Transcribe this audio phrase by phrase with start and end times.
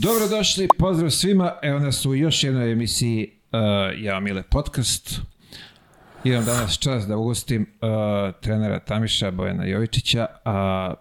[0.00, 1.52] Dobrodošli, pozdrav svima.
[1.62, 3.58] Evo nas u još jednoj emisiji uh,
[4.04, 5.20] Ja Mile podcast.
[6.24, 10.94] Imam danas čas da ugostim uh, trenera Tamiša Bojana Jovičića, a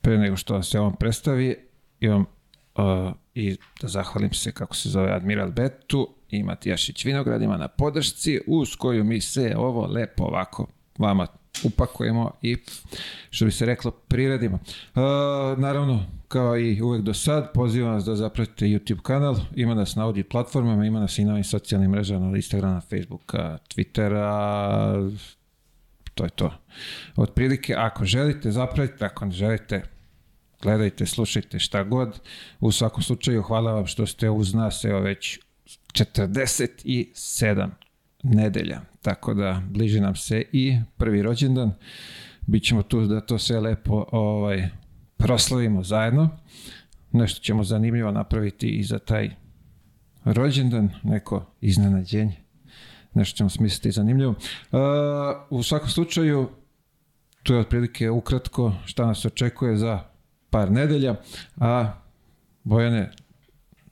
[0.00, 1.56] pre nego što se on predstavi,
[2.00, 7.68] imam uh, i da zahvalim se kako se zove Admiral Betu i Matijašić Vinogradima na
[7.68, 10.66] podršci uz koju mi se ovo lepo ovako
[10.98, 11.26] vama
[11.64, 12.56] upakujemo i
[13.30, 14.58] što bi se reklo priredimo.
[14.94, 15.02] Uh,
[15.58, 20.04] naravno, kao i uvek do sad, pozivam vas da zapratite YouTube kanal, ima nas na
[20.04, 25.16] audio platformama, ima nas i na ovim socijalnim mrežama, Instagrama, Facebooka, Twittera,
[26.14, 26.52] to je to.
[27.16, 29.82] Od prilike, ako želite, zapratite, ako ne želite,
[30.62, 32.20] gledajte, slušajte šta god.
[32.60, 35.38] U svakom slučaju, hvala vam što ste uz nas, evo već
[35.92, 37.70] 47
[38.22, 38.80] nedelja.
[39.02, 41.72] Tako da bliži nam se i prvi rođendan.
[42.46, 44.68] Bićemo tu da to sve lepo ovaj,
[45.16, 46.28] proslavimo zajedno.
[47.12, 49.30] Nešto ćemo zanimljivo napraviti i za taj
[50.24, 52.36] rođendan, neko iznenađenje.
[53.14, 54.30] Nešto ćemo smisliti zanimljivo.
[54.30, 54.78] Uh,
[55.50, 56.48] u svakom slučaju,
[57.42, 60.00] to je otprilike ukratko šta nas očekuje za
[60.50, 61.14] par nedelja,
[61.60, 61.92] a
[62.64, 63.12] Bojane,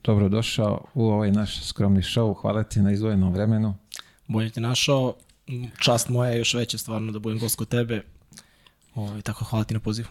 [0.05, 2.34] dobrodošao u ovaj naš skromni show.
[2.41, 3.75] Hvala ti na izdvojenom vremenu.
[4.27, 5.14] Bolje te našao.
[5.78, 8.03] Čast moja je još veća stvarno da budem gost kod tebe.
[8.94, 10.09] Ovo, tako hvala ti na pozivu.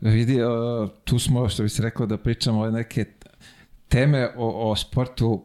[0.00, 3.04] Vidi, uh, tu smo, što bi se reklo, da pričamo o neke
[3.88, 5.44] teme o, o sportu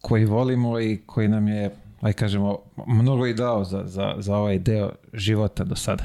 [0.00, 4.58] koji volimo i koji nam je, aj kažemo, mnogo i dao za, za, za ovaj
[4.58, 6.04] deo života do sada.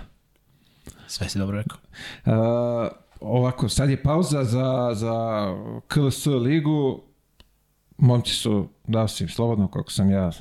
[1.07, 1.77] Sve si dobro rekao.
[2.25, 5.47] Uh, ovako, sad je pauza za, za
[5.87, 7.01] KLS ligu,
[7.97, 10.31] momci su, dao si im slobodno, kako sam ja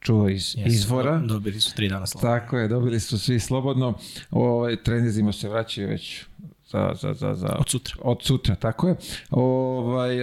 [0.00, 1.18] čuo iz Jesu, izvora.
[1.18, 2.38] Dobili su tri dana slobodno.
[2.38, 3.94] Tako je, dobili su svi slobodno.
[4.30, 6.24] Ovaj, trenizima se vraćaju već
[6.70, 7.94] za, za, za, za, Od sutra.
[8.02, 8.96] od sutra, tako je.
[9.30, 10.16] Ovaj,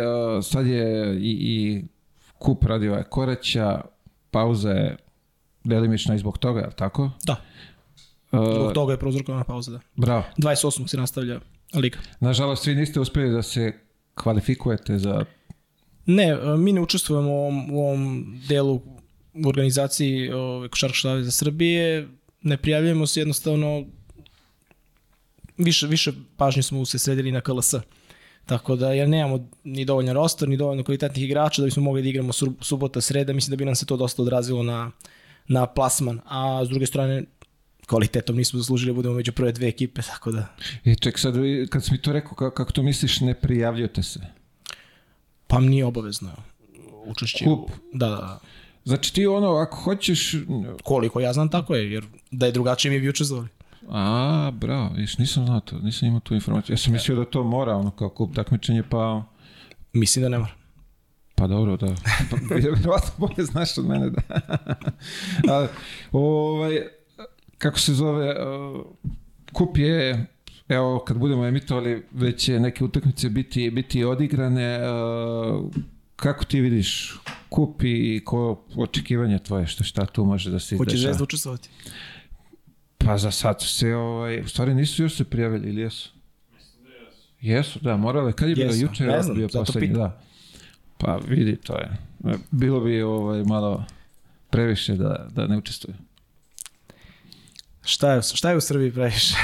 [0.43, 1.83] sad je i, i
[2.37, 3.81] kup je koraća,
[4.31, 4.97] pauza je
[5.63, 7.11] delimična i zbog toga, je tako?
[7.25, 7.35] Da,
[8.31, 9.71] zbog toga je prouzrokovana pauza.
[9.71, 9.79] Da.
[9.95, 10.23] bravo.
[10.37, 10.87] 28.
[10.87, 11.39] se nastavlja
[11.73, 11.99] liga.
[12.19, 13.73] Nažalost, vi niste uspjeli da se
[14.15, 15.25] kvalifikujete za...
[16.05, 18.81] Ne, mi ne učestvujemo u ovom, u ovom delu
[19.45, 22.07] u organizaciji ove, Košarkaškog saveza Srbije,
[22.41, 23.85] ne prijavljujemo se jednostavno
[25.57, 27.73] više, više pažnje smo se sredili na KLS.
[28.45, 32.09] Tako da, jer nemamo ni dovoljno roster, ni dovoljno kvalitetnih igrača da bismo mogli da
[32.09, 34.91] igramo subota, sreda, mislim da bi nam se to dosta odrazilo na,
[35.47, 36.19] na plasman.
[36.25, 37.23] A s druge strane,
[37.85, 40.47] kvalitetom nismo zaslužili da budemo među prve dve ekipe, tako da...
[40.83, 41.35] I ček, sad,
[41.69, 44.19] kad si mi to rekao, kako, kako to misliš, ne prijavljujete se?
[45.47, 46.31] Pa nije obavezno
[47.05, 47.45] učešće.
[47.45, 47.69] Kup.
[47.69, 48.39] U, da, da, da.
[48.83, 50.35] Znači ti ono, ako hoćeš...
[50.83, 53.47] Koliko ja znam, tako je, jer da je drugačije mi bi učestvovali.
[53.87, 56.73] A, bravo, viš, nisam znao to, nisam imao tu informaciju.
[56.73, 59.23] Ja sam mislio da to mora, ono, kao kup takmičenje, pa...
[59.93, 60.51] Mislim da ne mora.
[61.35, 61.95] Pa dobro, da.
[62.49, 64.21] Pa, vjerovatno bolje znaš od mene, da.
[65.53, 65.67] Ali,
[66.11, 66.81] ovaj,
[67.57, 68.85] kako se zove, uh,
[69.53, 70.25] kup je,
[70.67, 74.79] evo, kad budemo emitovali, već će neke utakmice biti, biti odigrane.
[74.91, 75.71] Uh,
[76.15, 77.15] kako ti vidiš
[77.49, 81.13] kup i koje očekivanje tvoje, što šta tu može da se Hoće izdešava?
[81.13, 81.69] Zvezda učestvovati?
[82.97, 86.09] Pa za sad su se, ovaj, u stvari nisu još se prijavili ili jesu?
[87.41, 88.33] Jesu, da, morale.
[88.33, 90.21] Kad je bilo juče, je znam, bio poslednji, da.
[90.97, 91.97] Pa vidi, to je.
[92.51, 93.85] Bilo bi ovaj, malo
[94.49, 95.95] previše da, da ne učestvuju.
[97.81, 99.35] Šta je, šta je u Srbiji previše?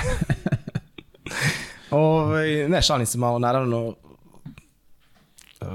[1.91, 3.96] Ove, ne, šalim se malo, naravno,
[5.62, 5.66] e,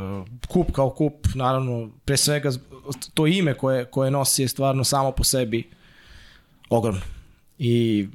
[0.49, 2.51] kup kao kup, naravno, pre svega
[3.15, 5.71] to ime koje, koje nosi je stvarno samo po sebi
[6.71, 7.01] ogromno.
[7.59, 8.07] I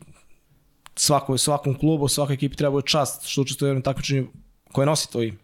[0.95, 4.27] svako, svakom klubu, svakoj ekipi treba bude čast što učestvuje u jednom takmičenju
[4.71, 5.37] koje nosi to ime.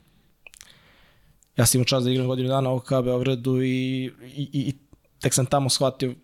[1.58, 4.74] Ja sam imao čast da igram godinu dana u OK Beogradu i, i, i, i
[5.20, 6.16] tek sam tamo shvatio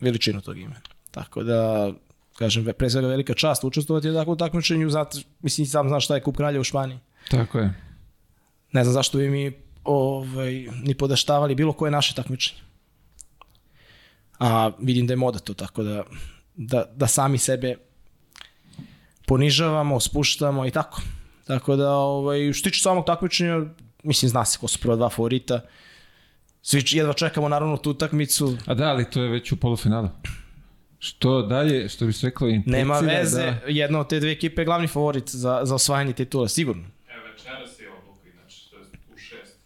[0.00, 0.80] veličinu tog imena.
[1.10, 1.92] Tako da,
[2.38, 6.22] kažem, pre svega velika čast učestvovati u takvom takmičenju, zato, mislim, sam znaš šta je
[6.22, 6.98] Kup Kralja u Španiji.
[7.30, 7.74] Tako je.
[8.72, 9.52] Ne znam zašto bi mi
[9.84, 10.52] ovaj,
[10.82, 12.60] ni podaštavali bilo koje naše takmičenje.
[14.38, 16.02] A vidim da je moda to, tako da,
[16.54, 17.76] da, da sami sebe
[19.26, 21.02] ponižavamo, spuštamo i tako.
[21.46, 23.60] Tako da, ovaj, što tiče samog takmičenja,
[24.02, 25.60] mislim, zna se ko su prva dva favorita.
[26.62, 28.56] Svi jedva čekamo naravno tu utakmicu.
[28.66, 30.08] A da, ali to je već u polufinalu.
[30.98, 34.62] Što dalje, što bi se reklo, intencija Nema veze, Da, jedna od te dve ekipe
[34.62, 36.84] je glavni favorit za, za osvajanje titula, sigurno.
[37.08, 38.84] Evo večeras je odluka, inače, to je
[39.14, 39.58] u šest.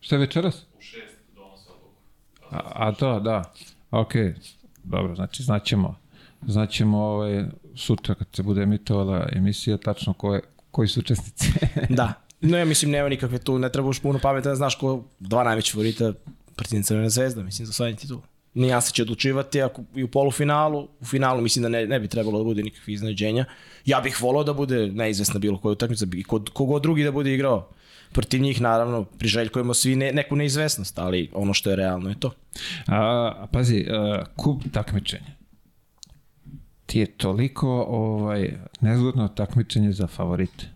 [0.00, 0.66] šta je večeras?
[0.78, 1.94] U šest donose odluku.
[2.50, 3.52] A, a to, da.
[3.90, 4.12] Ok,
[4.84, 5.98] dobro, znači znaćemo.
[6.46, 7.44] Znaćemo ovaj,
[7.74, 10.40] sutra kad se bude emitovala emisija tačno koje,
[10.70, 11.52] koji su učesnici.
[11.98, 15.44] Da, Ne, mislim, nema nikakve tu, ne treba už puno pameta da znaš ko dva
[15.44, 16.12] najveća favorita
[16.56, 18.20] Partizan Crvena zvezda, mislim, za osvajanje titula.
[18.54, 22.38] Nijanse će odlučivati ako i u polufinalu, u finalu mislim da ne, ne bi trebalo
[22.38, 23.44] da bude nikakvih iznenađenja.
[23.84, 27.34] Ja bih volao da bude neizvesna bilo koja utakmica i kod kogod drugi da bude
[27.34, 27.68] igrao.
[28.12, 32.30] Protiv njih naravno priželjkujemo svi ne, neku neizvesnost, ali ono što je realno je to.
[32.86, 35.37] A pazi, a, kup takmičenja.
[36.88, 40.66] Ti je toliko ovaj, nezgodno takmičenje za favorite.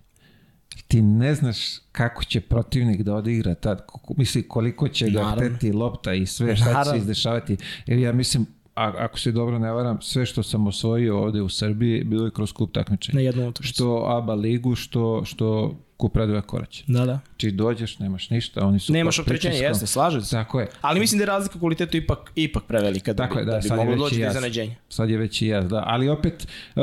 [0.88, 1.56] Ti ne znaš
[1.92, 3.82] kako će protivnik da odigra tad,
[4.16, 5.56] misli koliko će ga Naravno.
[5.56, 6.96] hteti lopta i sve šta će Naravno.
[6.98, 7.56] izdešavati.
[7.86, 11.48] Jer ja mislim, a, ako se dobro ne varam, sve što sam osvojio ovde u
[11.48, 13.14] Srbiji bilo je kroz kup takmičenja.
[13.16, 13.74] Na jednu utakmicu.
[13.74, 16.82] Što ABA ligu, što, što kup Radova Korać.
[16.86, 17.18] Da, da.
[17.36, 20.30] Či dođeš, nemaš ništa, oni su Nemaš opterećenje, jeste, slažem se.
[20.30, 20.68] Tako je.
[20.80, 23.52] Ali mislim da je razlika u kvalitetu ipak, ipak prevelika da Tako bi, je, da,
[23.52, 24.74] da bi moglo doći do iznenađenja.
[24.88, 25.82] Sad je već i jaz, da.
[25.86, 26.82] Ali opet, uh,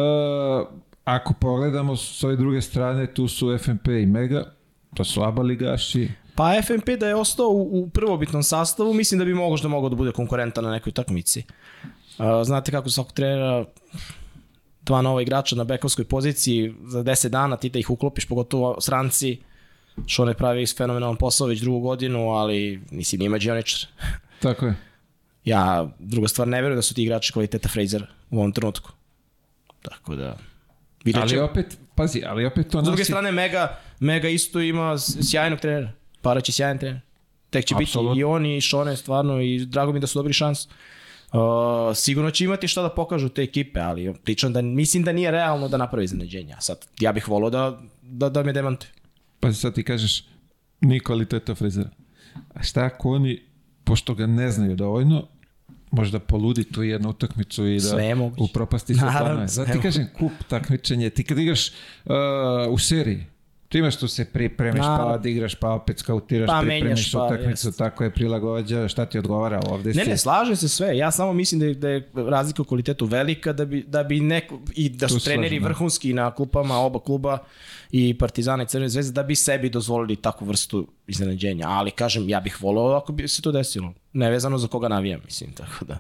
[1.04, 4.44] ako pogledamo s ove druge strane, tu su FNP i Mega,
[4.94, 6.10] to su aba ligaši.
[6.36, 9.96] Pa FNP da je ostao u, u prvobitnom sastavu, mislim da bi možda mogao da
[9.96, 11.44] bude konkurentan na nekoj takmici.
[12.18, 13.66] Uh, znate kako svakog trenera
[14.90, 19.38] dva nova igrača na bekovskoj poziciji za 10 dana ti da ih uklopiš, pogotovo stranci.
[20.08, 23.90] Šone pravi fenomenalan posao već drugu godinu, ali nisi nima Đoničar.
[24.46, 24.76] Tako je.
[25.46, 28.92] Ja, druga stvar, ne verujem da su ti igrači kvaliteta Fraser u ovom trenutku.
[29.82, 30.38] Tako da...
[31.04, 33.12] Vidjet Ali opet, pazi, ali opet to S druge nosi...
[33.12, 35.92] strane, Mega, Mega isto ima sjajnog trenera.
[36.22, 37.00] Parać je sjajan trener.
[37.50, 38.12] Tek će Apsolutno.
[38.14, 40.68] biti i oni i Šone, stvarno, i drago mi da su dobri šans.
[41.34, 45.32] Uh, sigurno će imati šta da pokažu te ekipe, ali pričam da mislim da nije
[45.32, 46.62] realno da napravi iznenađenja.
[46.62, 48.92] Sad, ja bih volao da, da, da me demantuje.
[49.40, 50.24] Pazi, sad ti kažeš,
[50.82, 51.90] ni kvaliteta frizera.
[52.54, 53.42] A šta ako oni,
[53.84, 55.28] pošto ga ne znaju dovoljno,
[55.92, 59.48] možda poludi tu jednu utakmicu i da upropasti planove.
[59.48, 61.74] sve Zato ti kažem, kup takmičenje, ti kad igraš uh,
[62.70, 63.26] u seriji,
[63.70, 67.78] ti imaš tu se pripremiš, pa odigraš, pa opet skautiraš, Pa pripremiš pa, utakmicu, jest.
[67.78, 70.10] tako je prilagođa, šta ti odgovara ovde Ne, si.
[70.10, 70.98] ne, slažem se sve.
[70.98, 74.20] Ja samo mislim da je, da je razlika u kvalitetu velika da bi, da bi
[74.20, 75.68] neko, i da su treneri slažem, da.
[75.68, 77.38] vrhunski na klupama oba kluba
[77.92, 81.68] i Partizana i Crvene zvezde da bi sebi dozvolili takvu vrstu iznenađenja.
[81.68, 83.94] Ali kažem, ja bih volao ako bi se to desilo.
[84.14, 85.98] Nevezano za koga navijam, mislim, tako da.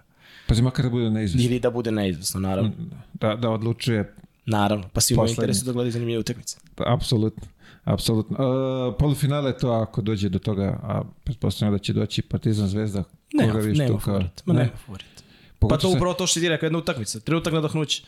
[0.48, 1.50] Pazi, makar da bude neizvesno.
[1.50, 2.72] Ili da bude neizvesno, naravno.
[3.14, 4.14] Da, da odlučuje
[4.50, 6.58] Naravno, pa svi imaju interesu da gledaju zanimljive utakmice.
[6.78, 7.48] Apsolutno.
[7.90, 8.38] Apsolutno.
[8.38, 13.04] Uh, polufinale to ako dođe do toga, a pretpostavljam da će doći Partizan Zvezda.
[13.34, 14.46] Nema, koga nema kao- favorit.
[14.46, 14.60] Ma Ne.
[14.60, 15.24] nema favorit.
[15.60, 18.04] Pa to se- upravo to što ti rekao, jedna utakmica, trenutak nadahnuće.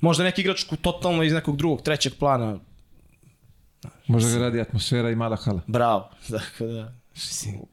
[0.00, 2.58] Možda neki igrač ku- totalno iz nekog drugog, trećeg plana,
[4.06, 5.60] Možda ga radi atmosfera i mala hala.
[5.66, 6.10] bravo.
[6.30, 6.92] Tako da,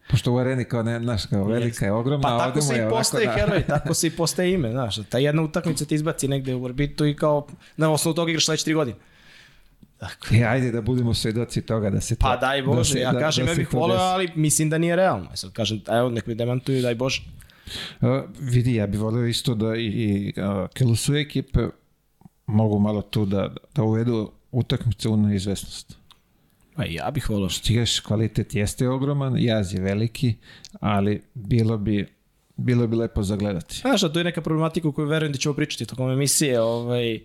[0.10, 2.90] Pošto u areni kao ne, znaš, kao velika je ogromna, Pa a tako se i
[2.90, 4.96] postaje da- heroj, tako se i postaje ime, znaš.
[5.10, 7.48] Ta jedna utakmica te izbaci negde u orbitu i kao
[7.78, 8.98] na osnovu toga igraš sledeće tri godine.
[10.02, 10.36] Tako.
[10.36, 12.20] E, ajde da budemo svedoci toga da se to...
[12.22, 14.78] Pa daj Bože, da se- ja da- kažem, da ja bih voleo, ali mislim da
[14.78, 15.30] nije realno.
[15.34, 17.22] E Sad kažem, evo, nek mi demantuju, daj Bože.
[18.02, 18.08] Uh,
[18.40, 21.60] vidi, ja bih volio isto da i, i uh, Kelusu ekipe
[22.46, 25.98] mogu malo tu da, da uvedu utakmice u neizvesnost.
[26.76, 27.50] Pa ja bih voleo.
[27.50, 30.34] Stigaš, kvalitet jeste ogroman, jaz je veliki,
[30.80, 32.08] ali bilo bi,
[32.58, 33.76] bilo bi lepo zagledati.
[33.78, 36.62] Znaš, to je neka problematika u kojoj verujem da ćemo pričati tokom emisije.
[36.62, 37.16] Ovaj,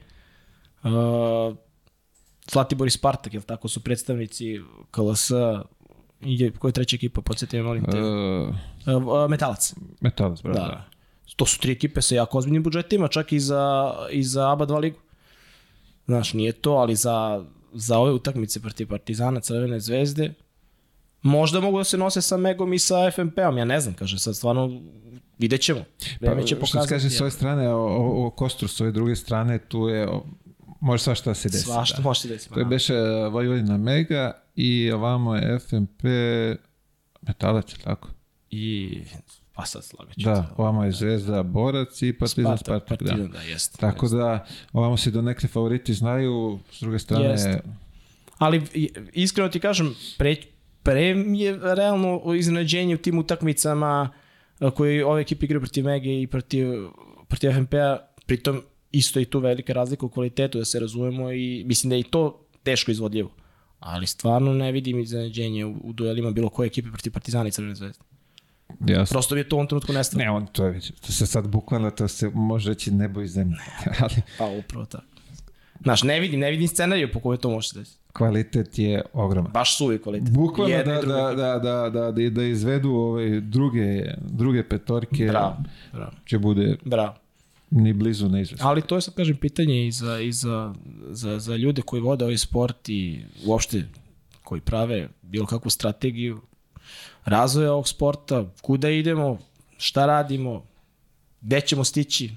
[0.83, 1.57] uh,
[2.51, 4.61] Zlatibor i Spartak, jel tako su predstavnici
[4.91, 5.31] KLS
[6.21, 8.03] i koja je treća ekipa, podsjeti me, molim te.
[8.03, 9.75] Uh, Metalac.
[10.01, 10.59] metalac, bravo.
[10.59, 10.85] Da.
[11.37, 14.79] To su tri ekipe sa jako ozbiljnim budžetima, čak i za, i za ABA 2
[14.81, 14.99] ligu.
[16.07, 20.35] Znaš, nije to, ali za, za ove utakmice protiv Partizana, Crvene zvezde,
[21.23, 24.37] možda mogu da se nose sa Megom i sa FNP-om, ja ne znam, kaže, sad
[24.37, 24.81] stvarno
[25.39, 25.81] vidjet ćemo.
[26.21, 26.95] Vreme će Pa, što se pokazati.
[26.95, 30.23] kaže s ove strane, o, o, o Kostru, s ove druge strane, tu je, o,
[30.81, 31.65] može svašta da se desi.
[31.65, 32.03] Svašta da.
[32.03, 32.55] može se desiti.
[32.55, 36.03] To je beše uh, Vojvodina Mega i ovamo je FNP
[37.23, 38.09] Metalac, tako?
[38.51, 38.99] I,
[39.53, 40.21] pa sad slagaću.
[40.21, 43.11] Da, ovamo je Zvezda Borac i Partizan Spartak, Spartak, da.
[43.11, 43.79] Partizan, da, jeste.
[43.79, 47.63] Tako da, ovamo se do nekle favoriti znaju, s druge strane, Jeste.
[48.39, 48.63] Ali
[49.13, 50.37] iskreno ti kažem, pre,
[50.83, 51.03] pre
[51.35, 54.11] je realno iznenađenje u tim utakmicama
[54.59, 56.69] a, koje ove ekipe igraju protiv Mege i protiv,
[57.29, 58.63] protiv FNP-a, pritom
[58.99, 62.01] isto je i tu velika razlika u kvalitetu, da se razumemo i mislim da je
[62.01, 63.31] i to teško izvodljivo.
[63.81, 67.75] Ali stvarno ne vidim iznenađenje u, u duelima bilo koje ekipe protiv Partizana i Crvene
[67.75, 67.99] zvezde.
[68.87, 69.15] jasno.
[69.15, 70.25] Prosto mi je to u ovom trenutku nestalo.
[70.25, 73.29] Ne, on, to je već, to se sad bukvalno, to se može reći nebo i
[73.29, 73.59] zemlja.
[74.01, 75.05] Ali Pa upravo tako.
[75.83, 77.99] Znaš, ne vidim, ne vidim scenariju po kojoj to može se desiti.
[78.13, 79.53] kvalitet je ogroman.
[79.53, 80.31] Baš suvi kvalitet.
[80.31, 85.57] Bukvalno Jedne da, da, da, da, da, da, da izvedu ove druge, druge petorke, Bravo,
[85.93, 87.15] bravo, će bude bravo.
[87.71, 88.69] Ni blizu neizvesno.
[88.69, 90.75] Ali to je sad kažem pitanje i za, i za,
[91.11, 93.85] za, za ljude koji vode ovaj sport i uopšte
[94.45, 96.41] koji prave bilo kakvu strategiju
[97.25, 99.39] razvoja ovog sporta, kuda idemo,
[99.79, 100.65] šta radimo,
[101.41, 102.31] gde ćemo stići.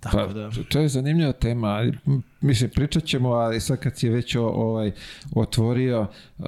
[0.00, 0.50] Tako Pa, da...
[0.68, 1.92] to je zanimljiva tema.
[2.40, 4.92] Mislim, pričat ćemo, ali sad kad si je već ovaj,
[5.34, 6.06] otvorio,
[6.38, 6.46] uh,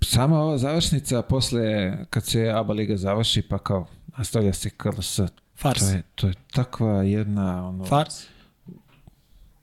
[0.00, 3.86] sama ova završnica posle, kad se ABA Liga završi, pa kao
[4.16, 5.20] nastavlja se KLS.
[5.58, 5.80] Fars.
[5.80, 8.26] To je, to je takva jedna, ono, Fars.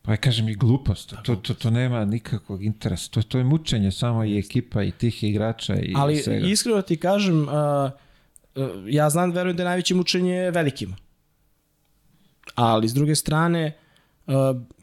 [0.01, 1.13] pa ja kažem i glupost.
[1.23, 3.09] To, to, to nema nikakvog interesa.
[3.11, 6.47] To, to je mučenje samo i ekipa i tih igrača i Ali svega.
[6.47, 7.47] iskreno ti kažem, uh,
[8.55, 10.95] uh, ja znam, verujem da je najveće mučenje velikima.
[12.55, 13.77] Ali s druge strane,
[14.27, 14.33] uh,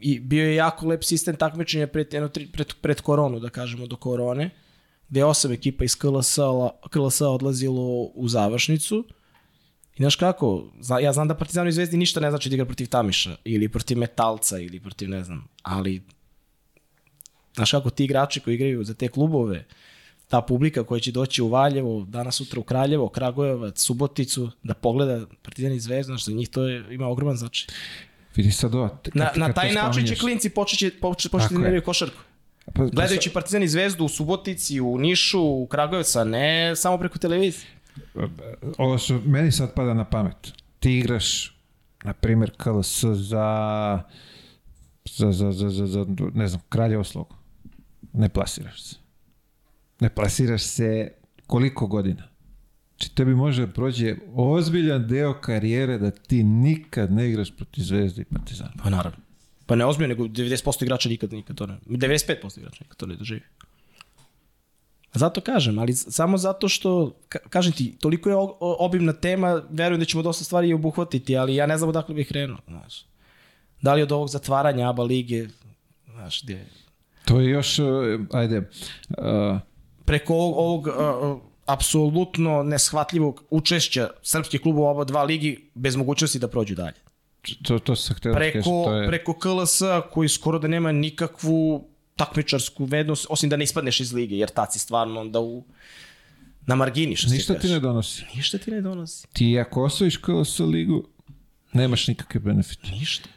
[0.01, 3.87] i bio je jako lep sistem takmičenja pred, jedno, tri, pred, pred koronu, da kažemo,
[3.87, 4.51] do korone,
[5.09, 6.39] gde je osam ekipa iz KLS,
[6.91, 9.05] KLS odlazilo u završnicu.
[9.95, 10.49] I znaš kako,
[10.81, 13.69] zna- ja znam da Partizanu i Zvezdi ništa ne znači da igra protiv Tamiša, ili
[13.69, 16.03] protiv Metalca, ili protiv ne znam, ali
[17.55, 19.65] znaš kako ti igrači koji igraju za te klubove,
[20.29, 25.27] ta publika koja će doći u Valjevo, danas sutra u Kraljevo, Kragujevac, Suboticu, da pogleda
[25.43, 27.75] Partizan i Zvezdu, znaš, za njih to je, ima ogroman značaj.
[28.37, 28.89] Vidi sad ovo.
[29.03, 32.17] kad- Na, na taj način će klinci početi početi početi da košarku.
[32.67, 36.99] Pa- pa Gledajući Partizan i Zvezdu u Subotici, u Nišu, u Kragujevcu, a ne samo
[36.99, 37.67] preko televizije.
[38.79, 40.53] Ovo što meni sad pada na pamet.
[40.81, 41.57] Ti igraš,
[42.05, 44.03] na primjer, KLS za,
[45.05, 47.37] za, za, za, za, za ne znam, Kraljevo slogo.
[48.13, 48.97] Ne plasiraš se.
[50.01, 51.13] Ne plasiraš se
[51.47, 52.29] koliko godina?
[53.03, 58.25] Znači tebi može prođe ozbiljan deo karijere da ti nikad ne igraš protiv Zvezde i
[58.25, 58.73] Partizana.
[58.83, 59.19] Pa naravno.
[59.67, 63.17] Pa ne ozbiljno, nego 90% igrača nikad, nikad to ne, 95% igrača nikad to ne
[63.17, 63.41] doživi.
[65.15, 70.05] Zato kažem, ali samo zato što, ka- kažem ti, toliko je obimna tema, verujem da
[70.05, 73.05] ćemo dosta stvari obuhvatiti, ali ja ne znam odakle bih krenuo, znaš.
[73.83, 75.47] Da li od ovog zatvaranja ABA lige,
[76.15, 76.67] znaš, gdje,
[77.25, 77.87] To je još, uh,
[78.33, 79.59] ajde, uh,
[80.05, 85.97] preko ovog, ovog uh, uh, apsolutno neshvatljivog učešća srpskih klubova u oba dva ligi bez
[85.97, 86.97] mogućnosti da prođu dalje.
[87.63, 89.09] to, to sam htio da kažem, preko, to je...
[89.09, 89.81] preko KLS
[90.13, 94.73] koji skoro da nema nikakvu takmičarsku vednost, osim da ne ispadneš iz lige, jer tad
[94.73, 95.65] si stvarno onda u,
[96.67, 98.25] na margini, što Ništa ti ne donosi.
[98.37, 99.27] Ništa ti ne donosi.
[99.33, 101.09] Ti ako osvojiš KLS ligu,
[101.73, 102.91] nemaš nikakve benefite.
[102.91, 103.29] Ništa.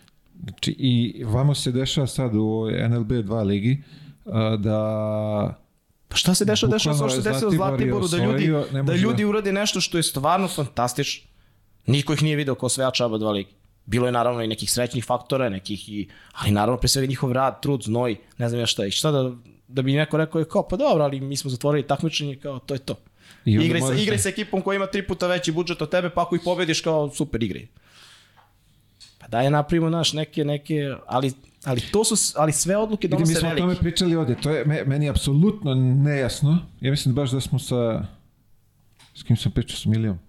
[0.44, 3.84] Znači, i vamo se dešava sad u NLB 2 ligi
[4.60, 5.66] da
[6.08, 6.72] Pa šta se dešava?
[6.72, 8.52] Dešava se ono što se desilo Zlatiboru, da ljudi,
[8.84, 11.30] da ljudi urade nešto što je stvarno fantastično.
[11.86, 13.50] Niko ih nije video kao osvajača aba dva ligi.
[13.86, 17.62] Bilo je naravno i nekih srećnih faktora, nekih i, ali naravno pre svega njihov rad,
[17.62, 18.86] trud, znoj, ne znam ja šta.
[18.86, 19.32] I šta da,
[19.68, 22.74] da bi neko rekao je kao, pa dobro, ali mi smo zatvorili takmičenje, kao, to
[22.74, 22.96] je to.
[23.46, 25.90] I Igraj sa, možeš igraj da- sa ekipom koja ima tri puta veći budžet od
[25.90, 27.68] tebe, pa ako ih pobediš kao super igraj.
[29.18, 30.76] Pa daj napravimo naš neke, neke,
[31.08, 33.82] ali, ali to su, ali sve odluke Vidi, mi donose smo o tome veliki.
[33.82, 36.58] pričali ovdje, to je me- meni apsolutno nejasno.
[36.82, 38.06] Ja mislim baš da smo sa...
[39.16, 40.20] S kim sam pričao, s Milijom.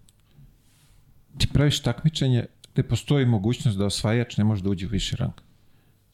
[1.38, 2.46] Ti praviš takmičenje
[2.76, 5.32] gde postoji mogućnost da osvajač ne može da uđe u viši rang.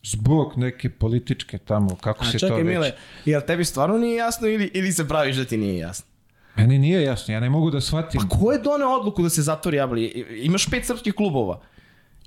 [0.02, 2.66] Zbog neke političke tamo, kako A se to čekaj, već...
[2.66, 2.92] Mile,
[3.24, 6.06] jel tebi stvarno nije jasno ili, ili se praviš da ti nije jasno?
[6.56, 8.20] Meni nije jasno, ja ne mogu da shvatim.
[8.20, 10.04] Pa ko je doneo odluku da se zatvori Abali?
[10.42, 11.60] Imaš pet srpskih klubova.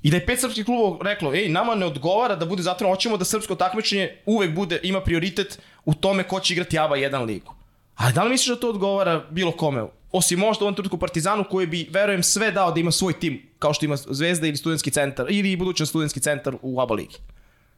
[0.04, 3.18] I da je pet srpskih klubova reklo, ej, nama ne odgovara da bude zatvoreno, hoćemo
[3.18, 7.56] da srpsko takmičenje uvek bude, ima prioritet u tome ko će igrati ABA 1 ligu.
[7.96, 9.86] Ali da li misliš da to odgovara bilo kome?
[10.16, 13.42] Osim možda u ovom trenutku Partizanu koji bi, verujem, sve dao da ima svoj tim,
[13.60, 17.16] kao što ima Zvezda ili studentski centar, ili budućan studentski centar u ABA ligi.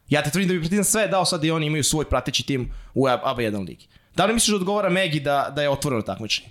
[0.10, 2.46] Ja te tvrdim da bi Partizan sve dao sad da i oni imaju svoj prateći
[2.46, 3.88] tim u ABA 1 ligi.
[4.15, 6.50] Da li misliš da odgovara Megi da, da je otvoreno takmičenje?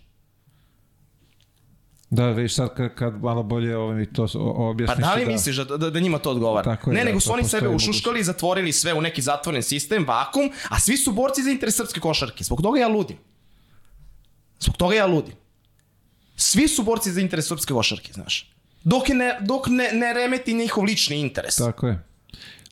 [2.10, 4.98] Da, vidiš sad kad, kad malo bolje ovo mi to o- Pa objasniš.
[4.98, 6.64] da li misliš da, da, da njima to odgovara?
[6.66, 9.62] Tako je, ne, da, nego su oni postoji sebe ušuškali, zatvorili sve u neki zatvoren
[9.62, 12.44] sistem, vakum, a svi su borci za interes srpske košarke.
[12.44, 13.16] Zbog toga ja ludim.
[14.60, 15.34] Zbog toga ja ludim.
[16.36, 18.52] Svi su borci za interes srpske košarke, znaš.
[18.84, 21.56] Dok, je ne, dok ne, ne remeti njihov lični interes.
[21.56, 22.02] Tako je.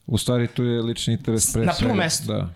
[0.07, 2.27] U stvari tu je lični interes pre Na prvom svega, mestu.
[2.27, 2.55] Da.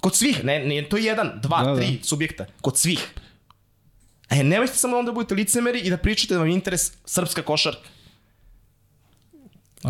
[0.00, 1.76] Kod svih, ne, ne, to je jedan, dva, Da, da.
[1.76, 2.46] tri subjekta.
[2.60, 3.08] Kod svih.
[4.30, 7.88] E, nemojte samo onda budete licemeri i da pričate da vam je interes srpska košarka.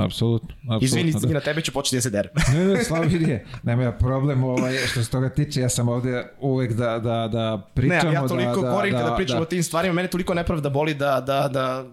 [0.05, 0.49] Apsolutno.
[0.63, 1.19] apsolutno Izvini, da.
[1.19, 1.35] da.
[1.35, 2.33] na tebe ću početi da se derem.
[2.53, 6.73] Ne, ne, Slavirije, nema ja problem ovaj, što se toga tiče, ja sam ovde uvek
[6.73, 8.13] da, da, da Ne, pričamo.
[8.13, 10.95] ja toliko da, korim da, kada pričamo da, o tim stvarima, mene toliko nepravda boli
[10.95, 11.85] da, da, da...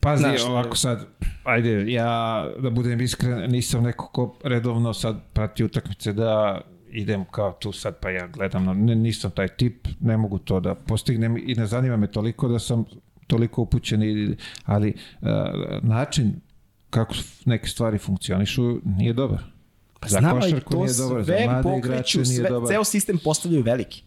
[0.00, 1.06] Pazi, Znaš, ovako sad,
[1.44, 7.52] ajde, ja da budem iskren, nisam neko ko redovno sad prati utakmice da idem kao
[7.52, 11.36] tu sad pa ja gledam, no, ne, nisam taj tip, ne mogu to da postignem
[11.36, 12.84] i ne zanima me toliko da sam
[13.26, 15.28] toliko upućen, ali uh,
[15.82, 16.40] način
[16.92, 19.38] kako neke stvari funkcionišu nije dobar.
[20.06, 22.68] Za Znam, ali košarku to nije dobar, za sve mlade pokreću, igrače nije sve- dobar.
[22.68, 24.02] Ceo sistem postavljaju veliki.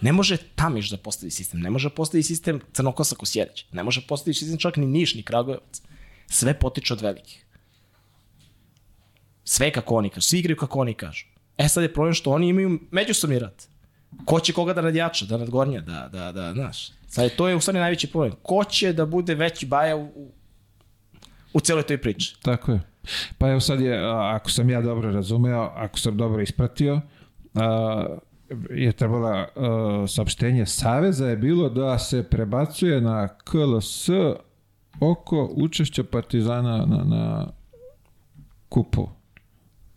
[0.00, 4.34] Ne može Tamiš da postavi sistem, ne može postavi sistem Crnokosa Kosjerić, ne može postavi
[4.34, 5.82] sistem čak ni Niš, ni Kragujevac.
[6.26, 7.46] Sve potiče od velikih.
[9.44, 11.26] Sve kako oni kažu, svi igraju kako oni kažu.
[11.58, 13.68] E sad je problem što oni imaju međusobni rat.
[14.24, 16.90] Ko će koga da nadjača, da nadgornja, da, da, da, znaš.
[17.08, 18.32] Sad je, to je u stvari najveći problem.
[18.42, 20.32] Ko će da bude veći baja u, u,
[21.56, 22.36] u celoj toj priči?
[22.42, 22.80] Tako je.
[23.38, 27.00] Pa evo sad je, ako sam ja dobro razumeo, ako sam dobro ispratio,
[27.54, 28.06] a,
[28.70, 34.08] je trebala a, saopštenje Saveza je bilo da se prebacuje na KLS
[35.00, 37.46] oko učešća Partizana na, na
[38.68, 39.08] kupu.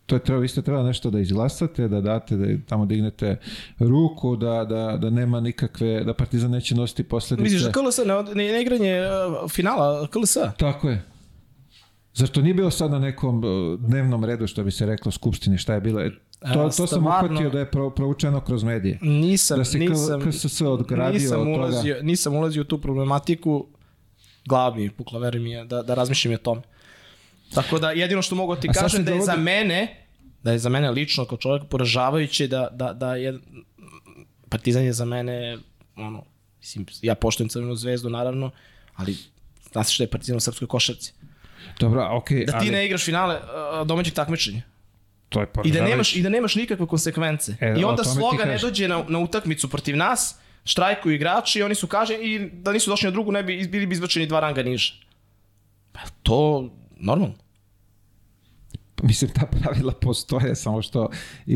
[0.06, 3.36] To je treba, vi ste trebali nešto da izglasate, da date, da tamo dignete
[3.78, 7.42] ruku, da, da, da nema nikakve, da Partizan neće nositi posledice.
[7.42, 10.36] Misliš da KLS, ne, ne, ne igranje uh, finala KLS?
[10.56, 11.09] Tako je.
[12.14, 13.44] Zar to nije bilo sad na nekom uh,
[13.80, 16.00] dnevnom redu, što bi se reklo, skupštini, šta je bilo?
[16.00, 16.10] E,
[16.44, 18.98] To, to sam uhvatio da je pro, proučeno kroz medije.
[19.02, 21.58] Nisam, Da se nisam, KSS odgradio nisam od toga.
[21.58, 23.66] ulazio, nisam ulazio u tu problematiku,
[24.46, 26.62] glava mi je pukla, veruj mi je, da, da razmišljam o tome.
[27.54, 30.04] Tako da jedino što mogu ti A kažem se da je dovodi- za mene,
[30.42, 33.38] da je za mene lično kao čovjek poražavajuće da, da, da je
[34.48, 35.58] Partizan je za mene
[35.96, 36.24] ono,
[36.58, 38.50] mislim, ja poštujem Crvenu zvezdu naravno,
[38.94, 39.16] ali
[39.72, 41.12] znaš što je Partizan u srpskoj košarci.
[41.80, 43.40] Dobro, okej, Da ti ali ne igraš finale
[43.84, 44.62] domaćeg takmičenja.
[45.28, 47.56] to je I da nemaš i da nemaš nikakve konsekvence.
[47.60, 51.74] E, I onda sloga ne dođe na, na utakmicu protiv nas, štrajkuju igrači i oni
[51.74, 54.62] su kaže i da nisu došli na drugu ne bi bili bi izbačeni dva ranga
[54.62, 54.94] niže.
[55.92, 57.34] Pa to normalno.
[59.02, 61.10] Mislim, ta pravila postoje, samo što...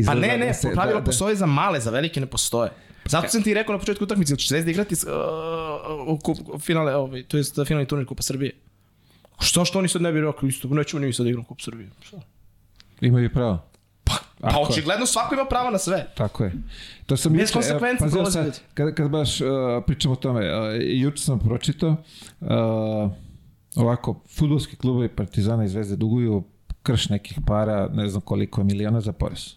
[0.05, 2.71] Pa ne, ne, da se- pravila da, da, postoje za male, za velike ne postoje.
[3.05, 6.95] Zato sam ti rekao na početku utakmice, da će Zvezda igrati uh, u kup, finale,
[6.95, 8.51] ovaj, to jest finalni turnir Kupa Srbije.
[9.39, 11.89] Što što oni sad ne bi rekli isto, nećemo ni mi sad igrati Kup Srbije.
[12.01, 12.17] Šta?
[13.01, 13.65] Imaju pravo.
[14.03, 16.07] Pa, pa očigledno svako ima pravo na sve.
[16.17, 16.53] Tako je.
[17.05, 19.47] To sam Bez konsekvenci prolazi sad, kad, kad baš uh,
[19.87, 21.95] pričamo o tome, uh, juče sam pročitao,
[22.39, 22.47] uh,
[23.75, 26.43] ovako, futbolski klubovi Partizana i Zvezde duguju
[26.83, 29.53] krš nekih para, ne znam koliko miliona za porez.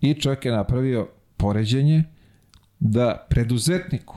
[0.00, 2.04] I čovjek je napravio poređenje
[2.78, 4.16] da preduzetniku,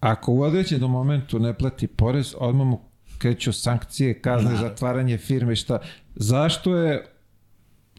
[0.00, 2.87] ako u određenom momentu ne plati porez, odmah mu
[3.18, 5.78] kreću sankcije, kazne, zatvaranje firme, šta.
[6.14, 7.14] Zašto je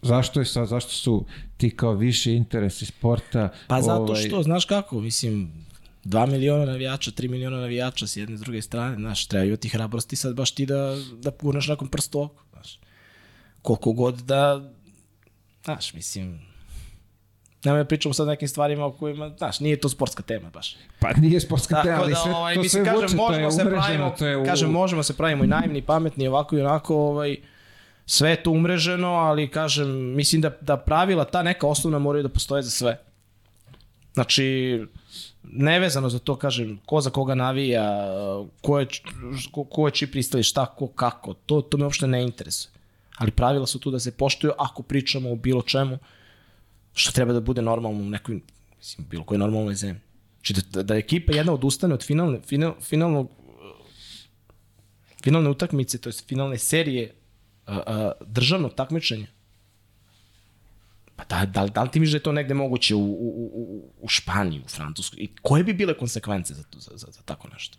[0.02, 1.26] Zašto je sad, zašto su
[1.58, 3.50] ti kao viši interesi sporta?
[3.68, 5.54] Pa zato ovaj, što, znaš kako, mislim,
[6.06, 9.70] 2 miliona navijača, 3 miliona navijača s jedne i s druge strane, znaš, treba imati
[9.70, 12.80] hrabrosti sad baš ti da, da gurneš nakon prstu oko, znaš.
[13.62, 14.72] Koliko god da,
[15.64, 16.40] znaš, mislim,
[17.64, 20.76] nemoj da pričamo sad o nekim stvarima o kojima, znaš, nije to sportska tema baš.
[21.00, 23.34] Pa nije sportska Tako tema, ali da, sve, ovaj, to mislim, sve kažem, vuče, to
[23.34, 24.46] je možemo se umreženo, pravimo, to je u...
[24.46, 27.38] kažem, možemo se pravimo i naivni, i pametni, ovako i onako, ovaj,
[28.06, 32.30] sve je to umreženo, ali kažem, mislim da, da pravila ta neka osnovna moraju da
[32.30, 32.98] postoje za sve.
[34.14, 34.80] Znači,
[35.44, 38.08] nevezano za to, kažem, ko za koga navija,
[38.62, 38.88] ko je,
[39.52, 42.72] ko, ko je čiji pristali, šta, ko, kako, to, to me uopšte ne interesuje.
[43.18, 45.98] Ali pravila su tu da se poštuju ako pričamo o bilo čemu
[46.94, 48.40] što treba da bude normalno u nekoj,
[48.78, 50.02] mislim, bilo kojoj normalnoj zemlji.
[50.36, 53.30] Znači da, da ekipa jedna odustane od finalne, final, finalnog
[55.24, 57.14] finalne utakmice, to jest finalne serije
[57.66, 59.28] a, a, državnog takmičenja.
[61.16, 63.92] Pa da, da, da li ti misliš da je to negde moguće u, u, u,
[64.02, 65.24] u Španiji, u Francuskoj?
[65.24, 67.78] I koje bi bile konsekvence za, za, za, za tako nešto?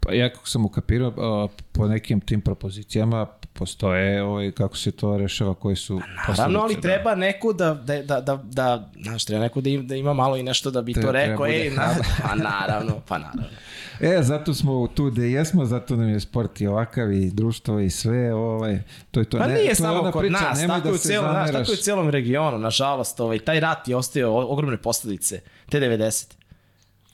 [0.00, 5.54] Pa ja kako sam ukapirao, po nekim tim propozicijama postoje, ovaj, kako se to rešava,
[5.54, 6.80] koji su Naravno, ali da.
[6.80, 10.36] treba neko da, da, da, da, da znaš, treba neko da, im, da ima malo
[10.36, 13.42] i nešto da bi Treba- to rekao, ej, na, pa naravno, pa naravno.
[14.00, 17.90] E, zato smo tu gde jesmo, zato nam je sport i ovakav i društvo i
[17.90, 19.38] sve, ovaj, to je to.
[19.38, 21.52] Pa ne, nije to je samo kod priča, nas, tako, da u celom, znaš, zameraš.
[21.52, 26.32] tako i u celom regionu, nažalost, ovaj, taj rat je ostavio ogromne posledice, te 90.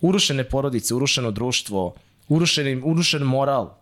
[0.01, 1.95] Urušene porodice, urušeno društvo,
[2.29, 3.78] urušen, urušen moral.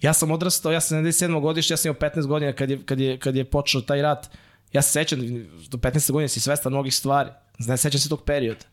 [0.00, 1.40] Ja sam odrastao, ja sam 77.
[1.40, 4.28] godište, ja sam imao 15 godina kad je, kad je, kad je počeo taj rat.
[4.72, 5.20] Ja se sećam,
[5.68, 6.12] do 15.
[6.12, 7.30] godina si svestan mnogih stvari.
[7.58, 8.64] Znaš, sećam se tog perioda.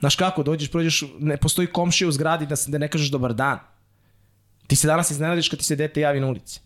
[0.00, 3.34] Znaš kako, dođeš, prođeš, ne postoji komšija u zgradi da, se, da ne kažeš dobar
[3.34, 3.58] dan.
[4.66, 6.60] Ti se danas iznenadiš kad ti se dete javi na ulici.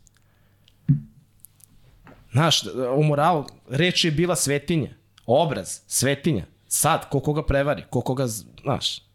[2.32, 4.90] Znaš, o moralu, reč je bila svetinja.
[5.26, 6.44] Obraz, svetinja.
[6.68, 9.07] Sad, ko koga prevari, ko koga, znaš.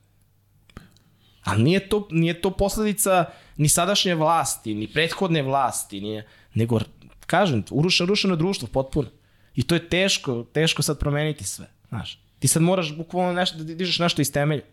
[1.44, 3.26] Ali nije to, nije to posledica
[3.58, 6.80] ni sadašnje vlasti, ni prethodne vlasti, nije, nego,
[7.26, 9.10] kažem, urušeno, urušeno društvo potpuno.
[9.56, 12.20] I to je teško, teško sad promeniti sve, znaš.
[12.40, 14.64] Ti sad moraš bukvalno nešto, da dižeš nešto iz temelja.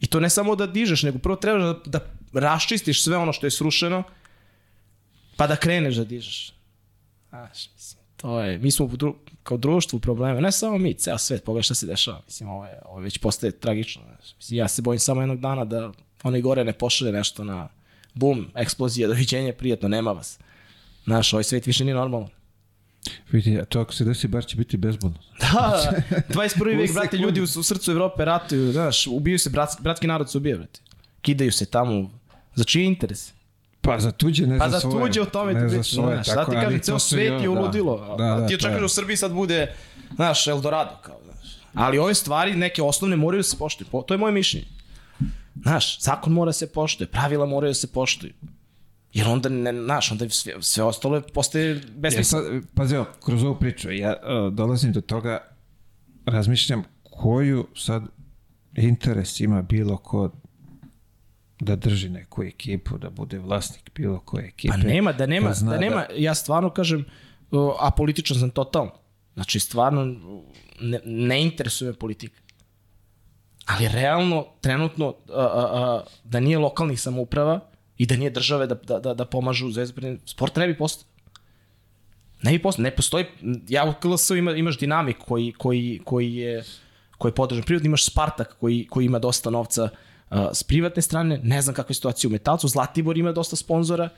[0.00, 2.00] I to ne samo da dižeš, nego prvo trebaš da, da
[2.40, 4.02] raščistiš sve ono što je srušeno,
[5.36, 6.52] pa da kreneš da dižeš.
[7.28, 11.18] Znaš, mislim, To je, mi smo dru, kao društvo u problemu, ne samo mi, ceo
[11.18, 12.22] svet, pogledaj šta se dešava.
[12.26, 14.02] Mislim, ovo, je, ovo već postaje tragično.
[14.36, 17.68] Mislim, ja se bojim samo jednog dana da onaj gore ne pošalje nešto na
[18.14, 20.38] bum, eksplozija, doviđenja, prijatno, nema vas.
[21.04, 22.28] Znaš, ovaj svet više nije normalan.
[23.32, 25.18] Vidi, a to ako se desi, bar će biti bezbolno.
[25.52, 25.92] Da,
[26.28, 26.78] 21.
[26.78, 30.38] vek, brate, ljudi u, u srcu Evrope ratuju, znaš, ubijaju se, bratski, bratski narod se
[30.38, 30.80] ubija, brate.
[31.20, 32.10] Kidaju se tamo,
[32.54, 33.32] za čiji interes?
[33.84, 35.00] Pa za tuđe, ne Pa za za svoje.
[35.00, 36.26] tuđe o tome ne ti za svoje, znaš.
[36.26, 38.16] Šta tako, ti kažem, to ceo svet je uludilo.
[38.18, 38.58] Da, a da, ti je.
[38.70, 39.72] da u Srbiji sad bude,
[40.14, 41.56] znaš, Eldorado, kao, znaš.
[41.74, 43.88] Ali ove stvari, neke osnovne moraju da se poštuju.
[43.90, 44.66] Po, to je moje mišljenje.
[45.56, 48.32] Znaš, zakon mora da se poštuje, pravila moraju da se poštuju.
[49.12, 52.44] Jer onda, ne, znaš, onda sve, sve ostalo je- postaje Ja besmisleno.
[52.44, 52.94] sad, pazi,
[53.24, 54.16] kroz ovu priču, ja
[54.46, 55.38] uh, dolazim do toga,
[56.26, 58.02] razmišljam koju sad
[58.74, 60.30] interes ima bilo ko
[61.60, 64.72] da drži neku ekipu, da bude vlasnik bilo koje ekipe.
[64.72, 67.04] Pa nema, da nema, zna da nema, ja stvarno kažem,
[67.50, 68.92] uh, apolitičan sam totalno.
[69.34, 70.04] Znači, stvarno,
[70.80, 72.40] ne, ne interesuje me politika.
[73.66, 77.60] Ali realno, trenutno, uh, uh, uh, da nije lokalnih samouprava
[77.98, 81.08] i da nije države da, da, da, da pomažu Zvezda, sport ne bi postao.
[82.42, 83.24] Ne bi postao, ne postoji,
[83.68, 86.64] ja u KLS-u ima, imaš dinamik koji, koji, koji je
[87.18, 89.90] koji je podržan privatno, imaš Spartak koji, koji ima dosta novca uh,
[90.52, 94.08] s privatne strane, ne znam kakva je situacija u Metalcu, Zlatibor ima dosta sponzora,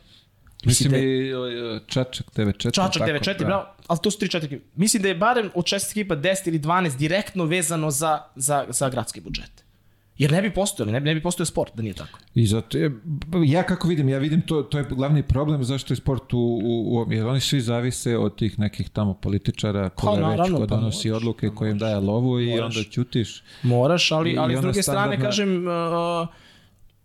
[0.64, 2.72] Mislim da i ovaj, Čačak 94.
[2.72, 3.44] Čačak tako, 9-4, da.
[3.44, 4.64] bravo, ali to su 3-4 ekipe.
[4.74, 8.88] Mislim da je barem od 6 ekipa 10 ili 12 direktno vezano za, za, za
[8.88, 9.65] gradski budžet.
[10.18, 12.18] Jer ne bi postojali, ne bi, ne bi postojao sport da nije tako.
[12.34, 12.78] I zato
[13.46, 16.96] ja kako vidim, ja vidim to, to je glavni problem zašto je sport u, u,
[17.08, 20.66] u jer oni svi zavise od tih nekih tamo političara koga Pa, već ko pa
[20.66, 22.76] donosi moraš, odluke koji im daje lovu i Moraš.
[22.76, 23.42] onda ćutiš.
[23.62, 26.28] Moraš, ali, I ali s druge strane, standardna- kažem, uh,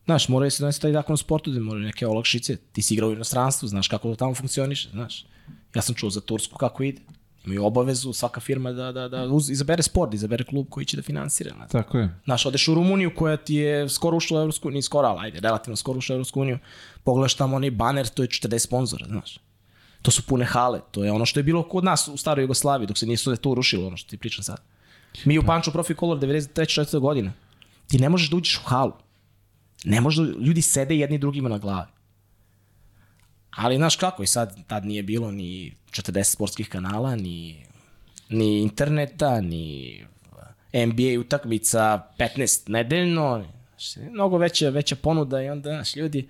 [0.06, 2.56] znaš, mora se donesti taj zakon o sportu da moraju neke olakšice.
[2.56, 5.26] Ti si igrao u inostranstvu, znaš kako to tamo funkcioniše, znaš.
[5.76, 7.02] Ja sam čuo za Tursku kako ide.
[7.46, 11.04] Imaju obavezu svaka firma da, da, da uz, izabere sport, izabere klub koji će da
[11.04, 11.52] finansira.
[11.56, 11.72] Znaš.
[11.72, 12.10] Tako je.
[12.26, 15.20] Znaš, odeš u Rumuniju koja ti je skoro ušla u Evropsku uniju, nije skoro, ali
[15.26, 16.60] ajde, relativno skoro ušla u Evropsku uniju,
[17.04, 19.40] pogledaš tamo onaj baner, to je 40 sponzora, znaš.
[20.02, 22.88] To su pune hale, to je ono što je bilo kod nas u staroj Jugoslaviji,
[22.88, 24.62] dok se nije sve to urušilo, ono što ti pričam sad.
[25.26, 26.82] Mi u Pančo Profi Color 93.
[26.82, 27.00] 4.
[27.00, 27.34] godina,
[27.88, 28.92] ti ne možeš da uđeš u halu.
[29.86, 31.88] Ne možeš da, ljudi sede jedni drugima na glavi.
[33.56, 37.66] Ali znaš kako, i sad tad nije bilo ni 40 sportskih kanala, ni,
[38.30, 40.06] ni interneta, ni
[40.74, 46.30] NBA utakmica 15 nedeljno, znaš, mnogo veća, veća ponuda i onda, znaš, ljudi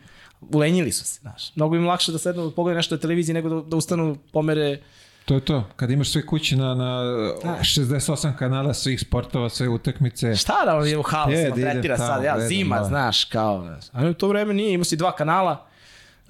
[0.54, 1.56] ulenjili su se, znaš.
[1.56, 4.80] Mnogo im lakše da sednu da pogledaju nešto na televiziji nego da, da ustanu, pomere
[5.26, 5.64] To je to.
[5.76, 7.04] Kad imaš sve kući na, na
[7.44, 12.24] 68 kanala svih sportova, sve utakmice, Šta da on je u halu, Je, tretira sad,
[12.24, 12.84] ja, zima, da.
[12.84, 13.78] znaš, kao.
[13.92, 15.68] A u to vreme nije, imao si dva kanala,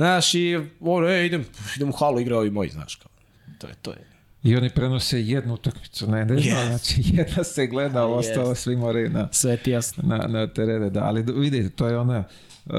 [0.02, 0.46] znaš, i
[0.82, 3.12] ono, e, idem, idem u halu, igra ovi moji, znaš, kao.
[3.58, 3.98] To je, to je.
[4.44, 6.68] i oni prenose jednu utakmicu nedeljno, Yes.
[6.68, 8.56] znači jedna se gleda, a ostalo Yes.
[8.56, 10.04] svi moraju na, Sve ti jasno.
[10.08, 12.24] na, na terene, da, ali da- vidite, to je ona,
[12.66, 12.74] uh,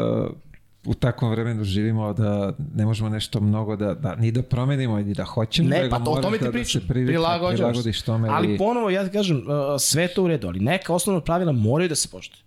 [0.84, 5.14] u takvom vremenu živimo da ne možemo nešto mnogo da, da ni da promenimo ni
[5.14, 6.82] da hoćemo, Ne, pa to, o tome ti da, da pričam.
[6.88, 7.56] Prilagođavaš.
[7.56, 8.28] prilagodiš tome.
[8.28, 9.42] Ali i- ponovo, ja ti kažem, uh,
[9.80, 12.42] sve to u redu, ali neka osnovna pravila moraju da se poštuju.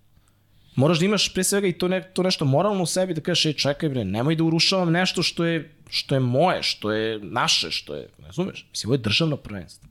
[0.75, 3.45] Moraš da imaš pre svega i to, ne, to nešto moralno u sebi da kažeš,
[3.45, 7.71] ej, čekaj bre, nemoj da urušavam nešto što je, što je moje, što je naše,
[7.71, 8.67] što je, ne razumeš?
[8.71, 9.89] Mislim, ovo je državno prvenstvo.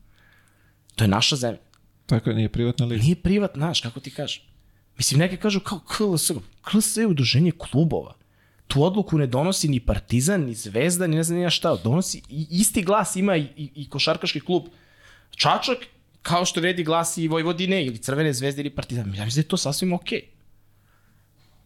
[0.96, 1.60] To je naša zemlja.
[2.06, 3.02] Tako je, nije privatna liga.
[3.02, 4.42] Nije privat naš, kako ti kažem.
[4.96, 6.30] Mislim, neke kažu kao KLS,
[6.62, 8.14] KLS je udruženje klubova.
[8.66, 11.76] Tu odluku ne donosi ni Partizan, ni Zvezda, ni ne znam ni ja šta.
[11.84, 14.64] Donosi, i, isti glas ima i, i, i košarkaški klub
[15.36, 15.78] Čačak,
[16.22, 19.14] kao što vredi glas i Vojvodine ili Crvene zvezde ili Partizan.
[19.14, 20.33] Ja mislim da je to sasvim okej.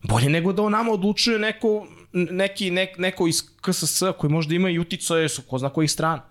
[0.03, 4.71] Bolje nego da o nama odlučuje neko, neki, nek, neko iz KSS koji možda ima
[4.71, 6.23] i uticaje su ko zna kojih strana.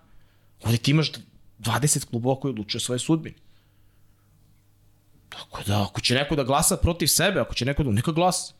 [0.64, 1.12] Ovdje ti imaš
[1.58, 3.36] 20 klubova koji odlučuje svoje sudbine.
[5.28, 8.54] Tako da, ako će neko da glasa protiv sebe, ako će neko da, neka glasa.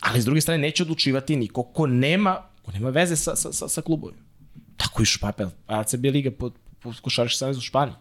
[0.00, 3.68] Ali s druge strane neće odlučivati niko ko nema, ko nema veze sa, sa, sa,
[3.68, 4.22] sa klubovima.
[4.76, 7.94] Tako i Špapel, ACB Liga pod, pod Košarkaški savez u Španiji.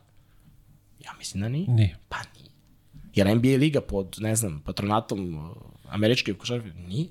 [1.05, 1.67] Ja mislim da nije.
[1.67, 1.97] Nije.
[2.09, 2.38] Pa nije.
[3.19, 5.51] Jer NBA Liga pod, ne znam, patronatom uh,
[5.89, 7.07] američke košarke, nije.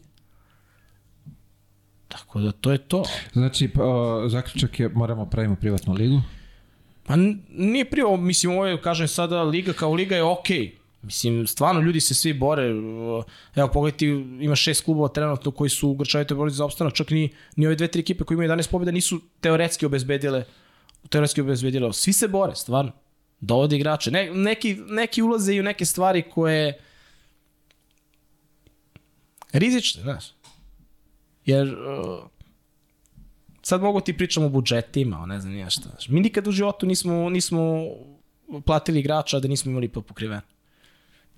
[2.09, 3.05] Tako da to je to.
[3.33, 6.21] Znači, pa, o, zaključak je moramo pravimo privatnu ligu.
[7.07, 7.15] Pa
[7.51, 10.59] nije prije, ovo, mislim, ovo je, kažem sada, liga kao liga je okej.
[10.59, 10.71] Okay.
[11.03, 12.75] Mislim, stvarno ljudi se svi bore.
[12.75, 14.07] uh, Evo, pogledajte,
[14.41, 16.95] ima šest klubova trenutno koji su u grčavite boriti za opstanak.
[16.95, 20.45] Čak ni, ni ove dve, tri ekipe koji imaju 11 pobjeda nisu teoretski obezbedile
[21.09, 21.93] teoretski obezbedile.
[21.93, 22.93] Svi se bore, stvarno.
[23.41, 24.11] Dovode igrače.
[24.11, 26.79] Ne, neki, neki ulaze i u neke stvari koje
[29.53, 30.25] rizične, znaš.
[31.47, 32.29] Jer uh,
[33.63, 35.89] sad mogu ti pričam o budžetima, o ne znam nije šta.
[35.91, 36.09] znaš.
[36.09, 37.85] Mi nikad u životu nismo, nismo
[38.65, 40.41] platili igrača, da nismo imali po pokriven.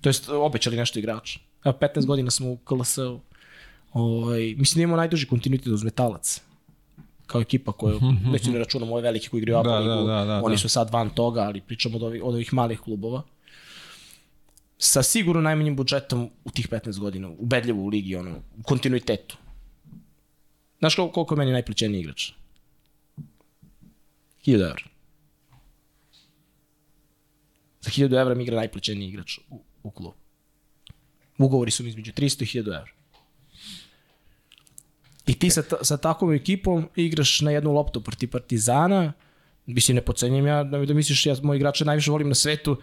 [0.01, 1.39] To jest, obećali nešto igrača.
[1.65, 3.19] Evo, 15 godina smo u KLS-u.
[3.93, 6.41] Ovaj, mislim da imamo najduži kontinuitet uz metalac
[7.31, 7.99] kao ekipa koju,
[8.33, 10.59] već ne računamo ove velike koji igraju Da, da, da, da, oni da.
[10.59, 13.21] su sad van toga, ali pričamo od ovih, od ovih malih klubova.
[14.77, 19.37] Sa sigurno najmanjim budžetom u tih 15 godina, ubedljivo u ligi, ono, u kontinuitetu.
[20.79, 22.31] Znaš koliko, koliko je meni najplaćeniji igrač?
[24.45, 24.83] 1000 evra.
[27.81, 30.15] Za 1000 evra mi igra najplaćeniji igrač u, u klubu.
[31.37, 33.00] Ugovori su mi između 300 i 1000 evra.
[35.27, 39.13] I ti sa, sa takvom ekipom igraš na jednu loptu proti Partizana,
[39.65, 42.77] mislim ne pocenjam ja, da, da misliš ja moj igrače najviše volim na svetu,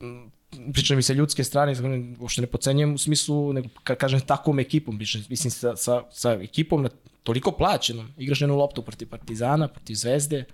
[0.00, 0.30] m,
[0.72, 4.98] pričam mi sa ljudske strane, znači, uopšte ne pocenjam u smislu, nego kažem takvom ekipom,
[4.98, 6.88] pričam, mislim sa, sa, sa ekipom na,
[7.22, 10.44] toliko plaćenom, igraš na jednu loptu proti Partizana, proti Zvezde,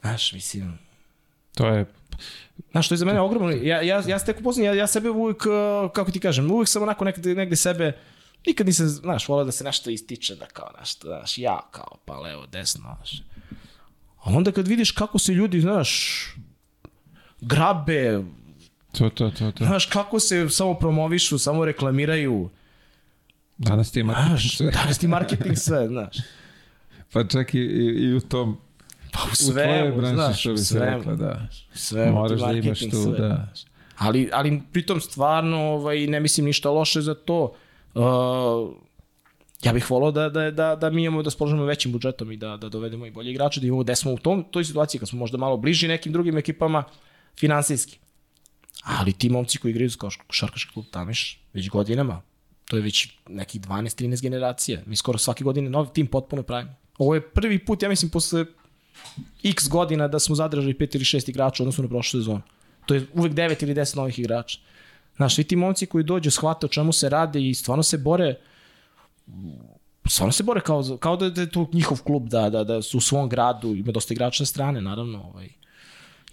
[0.00, 0.78] Znaš, mislim,
[1.54, 1.86] To je
[2.70, 3.50] Znaš, to je za mene ogromno.
[3.50, 6.68] Ja, ja, ja se tek upoznam, ja, ja sebe uvijek, uh, kako ti kažem, uvijek
[6.68, 7.92] sam onako negde, negde sebe,
[8.48, 12.18] nikad nisam, znaš, volao da se nešto ističe, da kao, znaš, znaš ja kao, pa
[12.18, 13.22] levo, desno, znaš.
[14.18, 16.24] A onda kad vidiš kako se ljudi, znaš,
[17.40, 18.24] grabe,
[18.92, 19.64] to, to, to, to.
[19.64, 22.50] znaš, kako se samo promovišu, samo reklamiraju,
[23.58, 24.70] Danas ti je marketing znaš, sve.
[24.70, 26.16] danas ti marketing sve, znaš.
[27.12, 28.58] Pa čak i, i, i u tom
[29.12, 31.46] Pa u u tvojoj svemu, branši znaš, što u bi se svemu, rekla, da.
[31.74, 33.16] sve, Moraš da imaš tu, da.
[33.16, 33.64] znaš.
[33.98, 37.54] Ali, ali pritom stvarno ovaj, ne mislim ništa loše za to.
[37.98, 38.70] Uh,
[39.62, 42.56] ja bih volao da, da, da, da mi imamo da spoložimo većim budžetom i da,
[42.56, 45.18] da dovedemo i bolje igrače, da imamo gde smo u tom, toj situaciji kad smo
[45.18, 46.84] možda malo bliži nekim drugim ekipama
[47.38, 47.98] finansijski.
[48.84, 52.22] Ali ti momci koji igraju kao šarkaški klub Tamiš već godinama,
[52.64, 54.82] to je već nekih 12-13 generacija.
[54.86, 56.74] Mi skoro svake godine novi tim potpuno pravimo.
[56.98, 58.44] Ovo je prvi put, ja mislim, posle
[59.44, 62.42] x godina da smo zadržali pet ili šest igrača u odnosu na prošlu sezonu.
[62.86, 64.58] To je uvek 9 ili 10 novih igrača.
[65.18, 68.34] Znaš, svi ti momci koji dođu, shvate o čemu se radi i stvarno se bore
[70.06, 72.98] stvarno se bore kao, kao da, da je to njihov klub, da, da, da su
[72.98, 75.22] u svom gradu, ima dosta igrača sa strane, naravno.
[75.22, 75.48] Ovaj.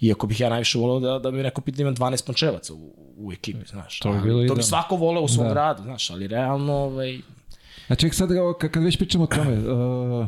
[0.01, 2.93] Iako bih ja najviše volao da, da mi neko pita da imam 12 pančevaca u,
[3.17, 3.99] u ekipi, znaš.
[3.99, 5.53] To bi bilo to bi svako voleo u svom Da.
[5.53, 7.19] gradu, znaš, ali realno, ovaj,
[7.87, 10.27] A ček sad, kad, već pričamo o tome, uh,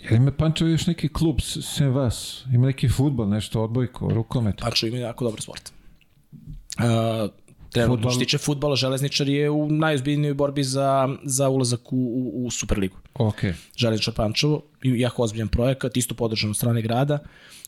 [0.00, 2.44] je li ima Pančevo još neki klub sem vas?
[2.54, 4.60] Ima neki futbol, nešto, odbojko, rukomet?
[4.60, 5.72] Pančevo ima jako dobar sport.
[6.78, 7.30] Uh,
[7.70, 12.46] trenutno što se tiče futbala, Železničar je u najozbiljnijoj borbi za, za ulazak u, u,
[12.46, 12.96] u Superligu.
[13.14, 13.40] Ok.
[13.76, 17.18] Železničar Pančevo, jako ozbiljan projekat, isto podržan od strane grada.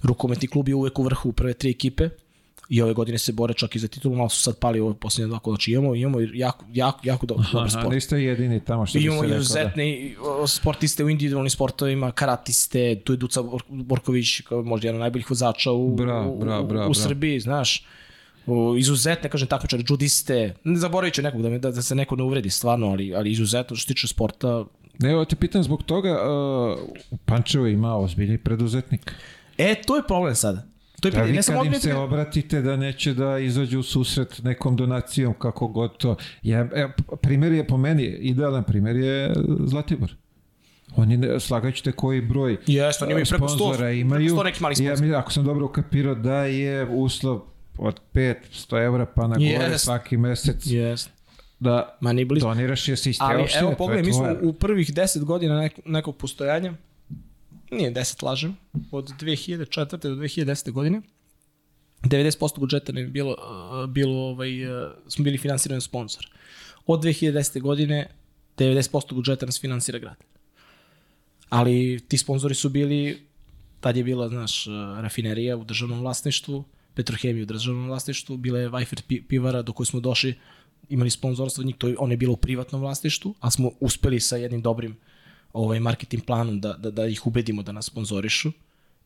[0.03, 2.09] Rukometni klub je uvek u vrhu prve tri ekipe
[2.69, 5.29] i ove godine se bore čak i za titulu, malo su sad pali ove posljednje
[5.29, 7.95] dva kola, znači imamo, imamo jako, jako, jako do, dobar Aha, sport.
[7.95, 9.35] niste jedini tamo što bi se Imamo rekao.
[9.37, 9.41] Da.
[9.41, 15.01] izuzetne o, sportiste u individualnim sportovima, karatiste, tu je Duca Bor- Borković, možda jedan od
[15.01, 16.87] najboljih vozača u, Bra, u, bra, bra, u, bra.
[16.87, 17.87] u Srbiji, znaš.
[18.47, 22.17] O, izuzetne, kažem, takmičari, judiste, ne zaboravit ću nekog da, me, da, da se neko
[22.17, 24.65] ne uvredi stvarno, ali, ali izuzetno što se tiče sporta.
[24.99, 26.79] Ne, evo te pitam zbog toga, uh,
[27.25, 29.15] Pančevo ima ozbiljni preduzetnik.
[29.59, 30.63] E, to je problem sada.
[31.01, 33.79] To je Da pitanje, vi ne samo kad im se obratite da neće da izađu
[33.81, 36.17] u susret nekom donacijom, kako god to.
[36.43, 36.91] Ja, evo,
[37.23, 39.33] primjer je po meni, idealan primjer je
[39.65, 40.15] Zlatibor.
[40.97, 44.21] Oni, ne- slagaću te koji broj Jeste, oni imaju preko 100, sponzora imaju.
[44.21, 47.41] preko 100 nekih malih ja, ako sam dobro ukapirao da je uslov
[47.79, 49.85] od 500 evra pa na gore Jest.
[49.85, 51.11] svaki mesec Jeste.
[51.61, 52.47] da Ma ni blizu.
[52.47, 55.73] doniraš je sistem Ali opštine, evo je pogledaj, mi smo u prvih 10 godina nek,
[55.85, 56.75] nekog postojanja,
[57.71, 58.57] nije 10 lažem,
[58.91, 59.97] od 2004.
[59.97, 60.71] do 2010.
[60.71, 61.03] godine,
[62.03, 66.29] 90% budžeta ne bi bilo, uh, bilo ovaj, uh, smo bili finansirani od sponsora.
[66.87, 67.61] Od 2010.
[67.61, 68.07] godine
[68.57, 70.17] 90% budžeta nas finansira grad.
[71.49, 73.27] Ali ti sponzori su bili,
[73.81, 78.69] tad je bila, znaš, uh, rafinerija u državnom vlasništvu, Petrohemija u državnom vlasništvu, bila je
[78.69, 80.35] Vajfer pi- pivara do koje smo došli,
[80.89, 84.21] imali sponzorstvo od njih, to je, ona je bila u privatnom vlasništvu, ali smo uspeli
[84.21, 84.97] sa jednim dobrim
[85.53, 88.53] ovaj, marketing planom da, da, da ih ubedimo da nas sponzorišu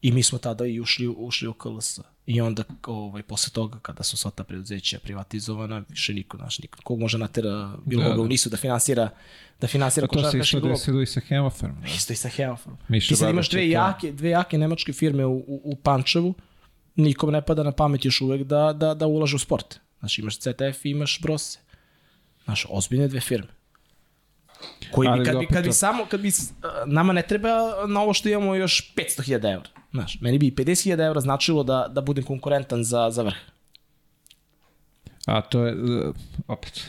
[0.03, 2.01] i mi smo tada i ušli, ušli u KLS.
[2.27, 6.79] I onda, ovaj, posle toga, kada su sva ta preduzeća privatizovana, više niko, znaš, niko,
[6.85, 8.23] kog može natera bilo Da, da, koga da.
[8.23, 9.11] u nisu da finansira,
[9.61, 10.73] da finansira To se košarkaški isto klub.
[10.73, 11.73] desilo i sa Hemofarm.
[11.87, 12.77] Isto i sa Hemofarm.
[13.01, 16.35] Ti sad imaš dve jake, dve jake nemačke firme u, u, u Pančevu,
[16.99, 19.79] nikom ne pada na pamet još uvek da, da, da ulaže u sport.
[19.99, 21.59] Znači imaš CTF i imaš Brose.
[22.45, 23.49] Znaš, ozbiljne dve firme.
[24.93, 26.31] Koji bi, kad, bi, kad bi samo, kad bi,
[26.87, 27.49] nama ne treba
[27.87, 29.69] na ovo što imamo još 500.000 evra.
[29.93, 33.37] Znaš, meni bi i 50.000 evra značilo da, da budem konkurentan za, za vrh.
[35.27, 35.75] A to je,
[36.49, 36.89] opet,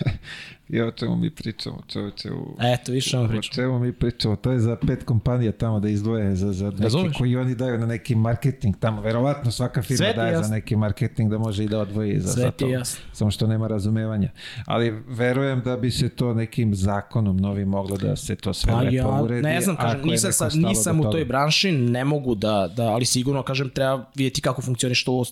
[0.69, 2.55] I o čemu mi pričamo, čoveče, u...
[2.63, 3.53] Eto, više O pričam.
[3.53, 4.36] čemu mi pričamo?
[4.36, 7.17] To je za pet kompanija tamo da izdvoje za, za neki Razumeš?
[7.17, 9.01] koji oni daju na neki marketing tamo.
[9.01, 10.55] Verovatno svaka firma Sve ti daje za jasno.
[10.55, 12.67] neki marketing da može i da odvoji za, Sve za to.
[12.67, 13.01] jasno.
[13.13, 14.32] Samo što nema razumevanja.
[14.65, 18.79] Ali verujem da bi se to nekim zakonom novim moglo da se to sve Pa
[18.79, 19.41] lepo ja uredi.
[19.41, 23.43] ne znam, kažem, nisam, sad, nisam u toj branši, ne mogu da, da, ali sigurno,
[23.43, 25.23] kažem, treba vidjeti kako funkcioniš to u, u,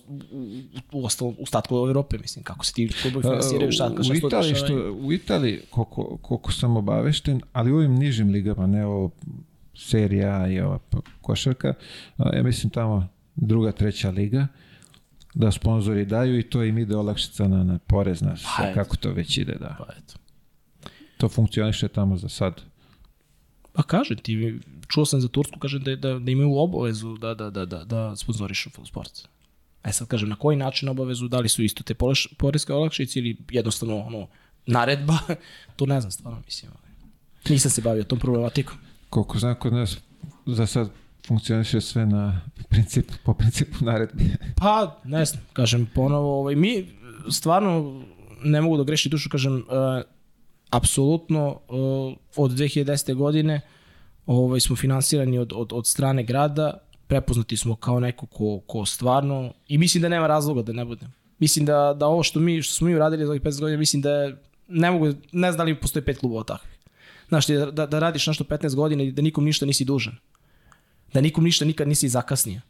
[0.92, 4.20] u, ostalom, u statku Evrope, mislim, kako se ti klubovi finansiraju, šta, šta u se
[4.20, 4.68] to Italiji, dešava.
[4.68, 9.10] što, u Italiji, koliko, koliko sam obavešten, ali u ovim nižim ligama, ne ovo
[9.74, 10.78] serija i ova
[11.20, 11.74] košarka,
[12.34, 14.46] ja mislim tamo druga, treća liga,
[15.34, 18.74] da sponzori daju i to im ide olakšica na, na porez, na Pa, eto.
[18.74, 19.76] kako to već ide, da.
[19.78, 20.14] Pa eto.
[21.16, 22.62] To funkcioniše tamo za sad.
[23.72, 27.50] Pa kažem ti, čuo sam za Tursku, kažem da, da, da imaju obavezu da, da,
[27.50, 29.28] da, da, da sponzorišu sport.
[29.84, 31.94] E sad kažem, na koji način obavezu, da li su isto te
[32.38, 34.26] poreske olakšice ili jednostavno ono,
[34.68, 35.18] naredba,
[35.76, 36.72] to ne znam stvarno, mislim.
[37.48, 38.76] Nisam se bavio tom problematikom.
[39.10, 39.96] Koliko znam kod nas
[40.46, 40.90] za sad
[41.26, 44.24] funkcioniše sve na principu, po principu naredbi.
[44.60, 46.88] Pa, ne znam, kažem ponovo, ovaj, mi
[47.30, 48.02] stvarno
[48.44, 49.62] ne mogu da greši dušu, kažem, uh,
[50.70, 53.14] apsolutno uh, od 2010.
[53.14, 53.60] godine
[54.26, 59.52] ovaj, smo finansirani od, od, od strane grada, prepoznati smo kao neko ko, ko stvarno,
[59.68, 61.12] i mislim da nema razloga da ne budem.
[61.38, 64.02] Mislim da, da ovo što mi što smo mi uradili za ovih 15 godina, mislim
[64.02, 64.36] da je,
[64.68, 66.78] ne mogu, ne znam da li postoji pet klubova takvih.
[67.28, 70.16] Znaš, ti da, da radiš nešto 15 godina i da nikom ništa nisi dužan.
[71.12, 72.60] Da nikom ništa nikad nisi zakasnio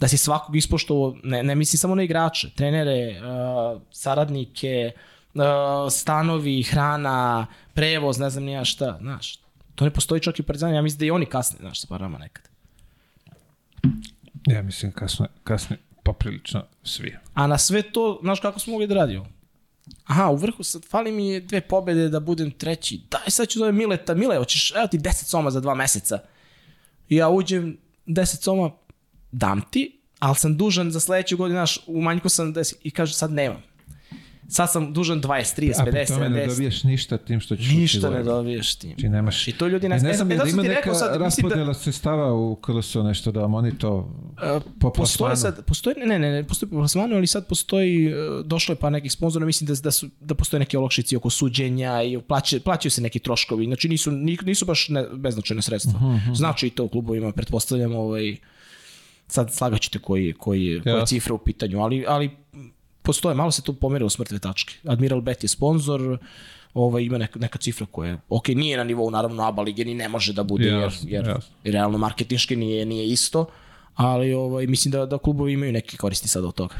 [0.00, 4.92] da si svakog ispoštovao, ne, ne mislim samo na igrače, trenere, uh, saradnike,
[5.34, 5.42] uh,
[5.90, 9.38] stanovi, hrana, prevoz, ne znam nija šta, znaš.
[9.74, 11.86] To ne postoji čak i u Partizanu, ja mislim da i oni kasne, znaš, sa
[11.86, 12.48] parama nekad.
[14.46, 17.16] Ja mislim kasno, kasno poprilično svi.
[17.34, 19.26] A na sve to, znaš kako smo mogli da radimo?
[20.04, 23.00] Aha, u vrhu sad fali mi dve pobede da budem treći.
[23.10, 24.14] Daj, sad ću zove Mileta.
[24.14, 26.18] Mile, hoćeš, evo ti 10 soma za dva meseca.
[27.08, 28.70] I ja uđem 10 soma,
[29.32, 33.14] dam ti, ali sam dužan za sledeću godinu, znaš, u manjku sam 10 i kaže
[33.14, 33.62] sad nemam.
[34.48, 36.48] Sad sam dužan 20, 30, A 50, po tome ne 70.
[36.48, 38.90] dobiješ ništa tim što ćeš Ništa ne dobiješ tim.
[38.90, 39.48] Znači nemaš...
[39.48, 41.24] I to ljudi ne, ne, ne znam, e, da ima ti neka sad, mislim da-
[41.24, 46.18] raspodela sredstava u KLS-u nešto da vam oni to E, po postoji sad, postoji, ne,
[46.18, 49.68] ne, ne, postoji po plasmanu, ali sad postoji, e, došlo je pa nekih sponzora, mislim
[49.68, 53.64] da, da, su, da postoje neke olakšice oko suđenja i plaća, plaćaju se neki troškovi,
[53.66, 56.00] znači nisu, ni- nisu baš ne, beznačajne sredstva.
[56.34, 58.36] Znači i to u klubovima, pretpostavljam, ovaj,
[59.26, 61.06] sad slagaćete koji, koji, koja Jasno.
[61.06, 62.30] cifra u pitanju, ali, ali
[63.04, 64.74] postoje, malo se tu pomerilo s mrtve tačke.
[64.86, 66.18] Admiral Bet je sponsor,
[66.74, 69.94] ovaj, ima neka, neka cifra koja je, ok, nije na nivou naravno ABA lige, ni
[69.94, 71.54] ne može da bude, jer, Jasno, jer jasno.
[71.64, 73.46] realno marketinški nije, nije isto,
[73.94, 76.74] ali ovaj, mislim da, da klubovi imaju neke koristi sada od toga.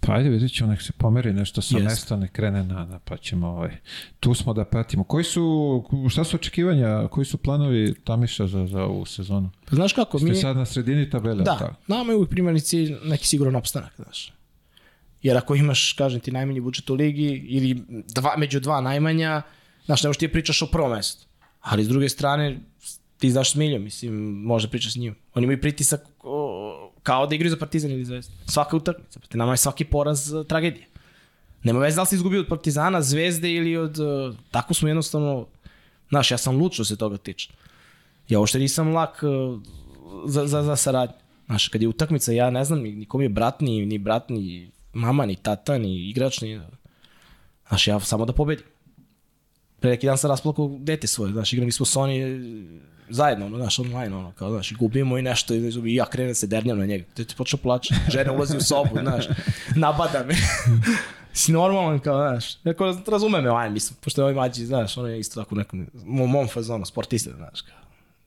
[0.00, 1.88] Pa ajde vidjet ćemo, nek se pomeri nešto sa Jeste.
[1.88, 3.76] mesta, nek krene na, na, pa ćemo, ovaj,
[4.20, 5.04] tu smo da pratimo.
[5.04, 9.50] Koji su, šta su očekivanja, koji su planovi Tamiša za, za ovu sezonu?
[9.70, 10.34] Pa Znaš kako, Ste mi...
[10.36, 11.74] sad na sredini tabele, Da, tako?
[11.86, 14.32] nama je uvijek primarni cilj neki siguran opstanak, znaš.
[15.22, 19.42] Jer ako imaš, kažem ti, najmanji budžet u ligi ili dva, među dva najmanja,
[19.84, 21.26] znaš, ne možeš ti da pričaš o prvom mestu.
[21.60, 22.60] Ali s druge strane,
[23.18, 25.14] ti znaš s Miljom, mislim, može da pričaš s njim.
[25.34, 28.32] Oni imaju pritisak o, kao da igraju za Partizan ili Zvezdu.
[28.46, 29.18] Svaka utakmica.
[29.18, 30.86] Proti nama je svaki poraz uh, tragedija.
[31.62, 33.98] Nema veze da li si izgubio od Partizana, Zvezde ili od...
[33.98, 35.46] Uh, tako smo jednostavno...
[36.08, 37.52] Znaš, ja sam lud što se toga tiče.
[38.28, 39.60] Ja uopšte nisam lak uh,
[40.26, 41.16] za, za, za saradnju.
[41.46, 44.70] Znaš, kad je utakmica, ja ne znam, ni- nikom je brat, ni, ni brat, ni
[44.92, 46.60] mama, ni tata, ni igrač, ni...
[47.68, 48.64] Znaš, ja samo da pobedim.
[49.80, 52.20] Pre neki dan sam rasplakao dete svoje, znaš, igrali smo Sony
[53.10, 56.34] zajedno, ono, znaš, online, ono, kao, znaš, gubimo i nešto, i, i ja krenem da
[56.34, 59.24] se dernjam na njega, te ti počeo plače, žena ulazi u sobu, znaš,
[59.76, 60.34] nabada me.
[61.32, 64.96] si normalan, kao, znaš, neko raz- razume me, aj, mislim, pošto je ovaj mađi, znaš,
[64.96, 67.76] on je isto tako u nekom, mom, mom fazonu, sportista, znaš, kao,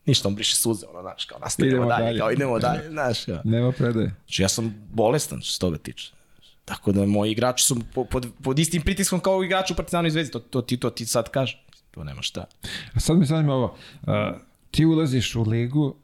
[0.05, 2.19] ništa, on briše suze, ono, znaš, kao, nastavljamo dalje, dalje.
[2.19, 3.41] kao, idemo dalje, znaš, kao.
[3.43, 4.15] Nema predaje.
[4.25, 6.11] Znači ja sam bolestan što se toga tiče.
[6.65, 10.11] Tako da moji igrači su po- pod, pod istim pritiskom kao igrači u Partizanu i
[10.11, 10.31] Zvezdi.
[10.31, 11.65] To, to, ti, to ti sad kažeš.
[11.91, 12.45] To nema šta.
[12.93, 13.75] A sad me zanima ovo,
[14.07, 14.37] a,
[14.71, 15.95] ti ulaziš u ligu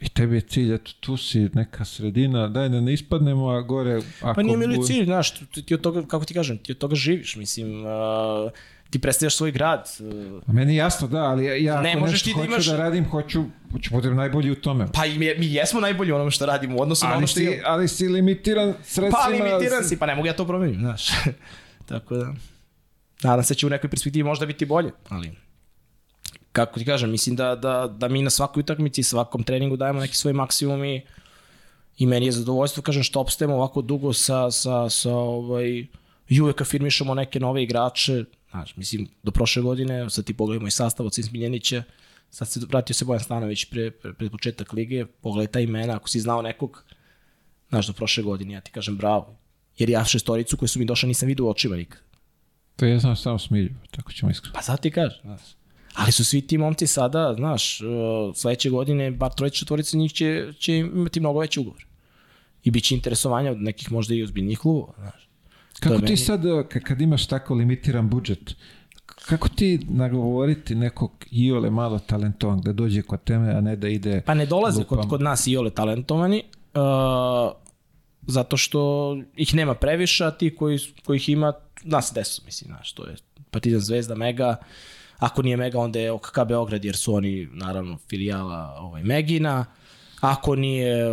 [0.00, 4.00] i tebi je cilj, eto, tu si neka sredina, daj da ne ispadnemo, a gore...
[4.20, 6.72] Ako Pa nije mi li cilj, znaš, ti, ti od toga, kako ti kažem, ti
[6.72, 8.50] od toga živiš, mislim, uh,
[8.90, 9.88] ti predstavljaš svoj grad.
[10.00, 12.38] Uh, A Meni je jasno, da, ali ja, ja Ne ako možeš nešto ti da
[12.40, 14.86] hoću imaš- da radim, hoću, hoću budem najbolji u tome.
[14.94, 17.26] pa i mi, mi jesmo najbolji u onome što radimo u odnosu na Ali ono
[17.26, 17.62] što si, je...
[17.66, 19.10] ali si limitiran sredstvima.
[19.22, 21.08] Pa limitiran si, pa ne mogu ja to promenim, znaš.
[21.88, 22.34] Tako da,
[23.22, 25.32] nadam se da će u nekoj perspektivi možda biti bolje, ali
[26.52, 30.16] kako ti kažem, mislim da, da, da mi na svakoj utakmici, svakom treningu dajemo neki
[30.16, 31.02] svoj maksimum i,
[31.98, 35.86] i meni je zadovoljstvo, kažem, što opstajemo ovako dugo sa, sa, sa ovaj,
[36.28, 40.70] i uvek afirmišemo neke nove igrače, Znaš, mislim, do prošle godine, sad ti pogledaj moj
[40.70, 41.82] sastav od Smiljenića,
[42.30, 46.08] sad se vratio se Bojan Stanović pre, pre, pred početak lige, pogledaj ta imena, ako
[46.08, 46.84] si znao nekog,
[47.68, 49.36] znaš, do prošle godine, ja ti kažem bravo.
[49.78, 52.00] Jer ja šestoricu koji su mi došli nisam vidio u očima nikad.
[52.76, 54.54] To je znam samo smilju, tako ćemo iskreno.
[54.54, 55.40] Pa sad ti kažem, znaš.
[55.94, 57.88] Ali su svi ti momci sada, znaš, uh,
[58.34, 61.86] sledeće godine, bar trojice četvorice njih će, će imati mnogo veći ugovor.
[62.64, 65.29] I bit će interesovanja od nekih možda i ozbiljnih klubova, znaš.
[65.80, 68.54] Kako ti meni- sad, ka- kad imaš tako limitiran budžet,
[69.28, 74.20] kako ti nagovoriti nekog iole malo talentovan da dođe kod teme, a ne da ide...
[74.20, 76.42] Pa ne dolaze kod, lupam- kod nas i ole talentovani,
[76.74, 77.52] uh,
[78.22, 78.80] zato što
[79.36, 81.52] ih nema previše, a ti koji, kojih ima,
[81.82, 83.16] zna se desu, mislim, znaš, to je
[83.50, 84.56] Partizan Zvezda, Mega,
[85.18, 89.64] ako nije Mega, onda je OKK Beograd, jer su oni, naravno, filijala ovaj, Megina,
[90.20, 91.06] ako nije,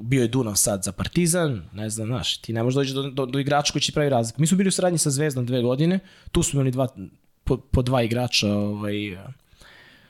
[0.00, 3.26] bio je Dunav sad za Partizan, ne znam, znaš, ti ne možeš doći do, do,
[3.26, 4.40] do igrača koji će pravi razliku.
[4.40, 5.98] Mi smo bili u saradnji sa Zvezdom dve godine,
[6.32, 6.88] tu smo imali dva,
[7.44, 8.94] po, po dva igrača ovaj,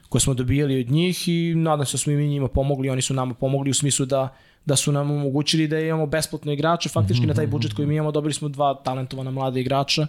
[0.09, 3.03] koje smo dobijali od njih i nadam se da smo i mi njima pomogli, oni
[3.03, 7.27] su nama pomogli u smislu da da su nam omogućili da imamo besplatno igrače, faktički
[7.27, 10.07] na taj budžet koji mi imamo dobili smo dva talentovana mlada igrača.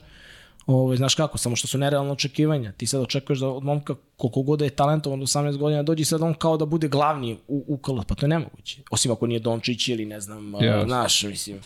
[0.66, 2.72] Ove, znaš kako, samo što su nerealne očekivanja.
[2.72, 6.02] Ti sad očekuješ da od momka koliko god da je talentovan do 18 godina dođe
[6.02, 8.82] i sad on kao da bude glavni u, u KL, pa to je nemoguće.
[8.92, 10.88] Osim ako nije Dončić ili ne znam, yes.
[10.88, 11.60] naš, mislim.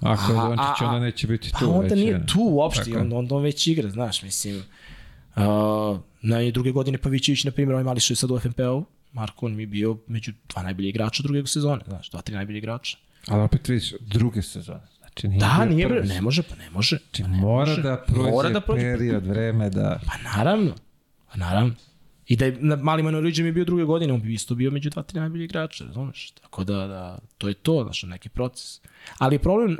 [0.00, 1.56] Ako je Dončić, onda neće biti tu.
[1.60, 2.26] Pa onda već, nije je.
[2.26, 4.62] tu uopšte, Tako onda, onda on već igra, znaš, mislim.
[5.36, 5.42] Uh,
[6.22, 9.56] na druge godine Pavićević, na primjer, ovaj mali što je sad u FNP-u, Marko, on
[9.56, 12.98] mi je bio među dva najbolji igrača druge sezone, znaš, dva, tri najbolji igrača.
[13.28, 14.91] Ali opet vidiš, druge sezone.
[15.12, 16.08] Znači, nije Da, nije, prvi.
[16.08, 16.98] ne može, pa ne može.
[16.98, 17.82] Znači, Pa ne mora može.
[17.82, 18.80] da prođe, Mora da prođe.
[18.80, 20.00] period, vreme da...
[20.06, 20.74] Pa naravno,
[21.32, 21.74] pa naravno.
[22.26, 24.70] I da je na mali Manoriđe mi je bio druge godine, on bi isto bio
[24.70, 26.30] među dva, tri najbolji igrača, razumeš?
[26.42, 28.80] Tako da, da to je to, znaš, neki proces.
[29.18, 29.78] Ali problem, uh,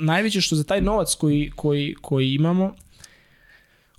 [0.00, 2.74] najveće što za taj novac koji, koji, koji imamo,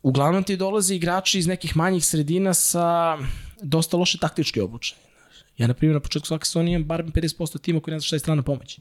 [0.02, 3.18] uglavnom ti dolaze igrači iz nekih manjih sredina sa
[3.62, 5.02] dosta loše taktičke obučenje.
[5.58, 8.16] Ja, na primjer, na početku svake sezone imam bar 50% tima koji ne zna šta
[8.16, 8.80] je strana pomoć.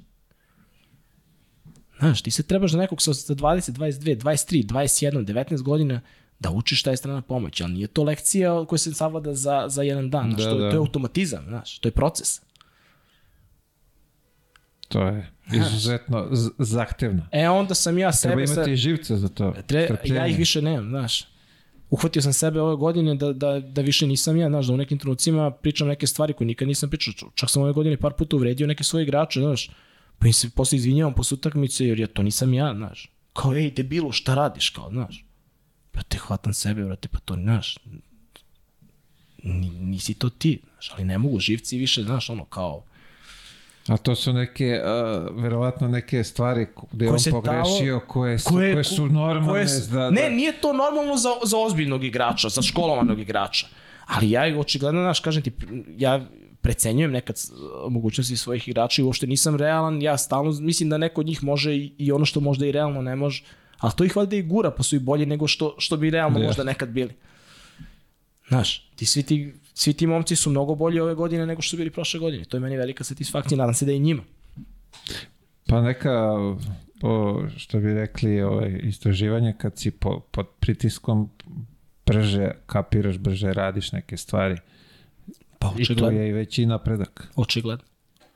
[2.01, 6.01] Znaš, ti se trebaš za nekog sa sa 20, 22, 23, 21, 19 godina
[6.39, 9.83] da učiš šta je strana pomoć, ali nije to lekcija koja se savlada za, za
[9.83, 10.71] jedan dan, znaš, Da, to, da.
[10.71, 12.41] to je automatizam, znaš, to je proces.
[14.89, 16.29] To je izuzetno
[16.59, 17.23] zahtevno.
[17.33, 18.47] E, onda sam ja Treba sebe...
[18.47, 19.55] sa- imati živce za to.
[19.67, 20.17] Tre, strpljenje.
[20.19, 21.25] ja ih više nemam, znaš.
[21.91, 24.99] Uhvatio sam sebe ove godine da, da, da više nisam ja, znaš, da u nekim
[24.99, 27.31] trenucima pričam neke stvari koje nikad nisam pričao.
[27.35, 29.71] Čak sam ove godine par puta uvredio neke svoje igrače, znaš.
[30.21, 33.11] Pa im se posle izvinjavam posle utakmice jer ja to nisam ja, znaš.
[33.33, 35.25] Kao, ej, debilu, šta radiš, kao, znaš.
[35.93, 37.79] Brate, hvatam sebe, brate, pa to, znaš,
[39.43, 42.83] ni- nisi to ti, znaš, ali ne mogu živci više, znaš, ono, kao,
[43.89, 48.49] A to su neke, uh, verovatno neke stvari gde je Koje on pogrešio, koje su,
[48.49, 49.49] koje, koje su normalne.
[49.49, 53.67] koje su- da, ne, da, nije to normalno za, za ozbiljnog igrača, za školovanog igrača.
[54.07, 55.53] Ali ja očigledno, znaš, kažem ti,
[55.97, 56.27] ja
[56.61, 57.53] precenjujem nekad s-
[57.89, 61.75] mogućnosti svojih igrača i uopšte nisam realan, ja stalno mislim da neko od njih može
[61.75, 63.45] i, i ono što možda i realno ne može,
[63.79, 66.39] ali to ih valjda i gura, pa su i bolji nego što, što bi realno
[66.39, 66.47] Da.
[66.47, 67.15] možda nekad bili.
[68.49, 71.77] Znaš, ti svi ti, svi ti momci su mnogo bolji ove godine nego što su
[71.77, 72.45] bili prošle godine.
[72.45, 74.23] To je meni velika satisfakcija, nadam se da i njima.
[75.67, 76.33] Pa neka,
[77.03, 81.31] o, što bi rekli, ovaj, istraživanje kad si po, pod pritiskom
[82.07, 84.57] brže kapiraš, brže radiš neke stvari.
[85.61, 86.21] Pa I to očigledno.
[86.21, 87.29] je i veći napredak.
[87.37, 87.85] Očigledno.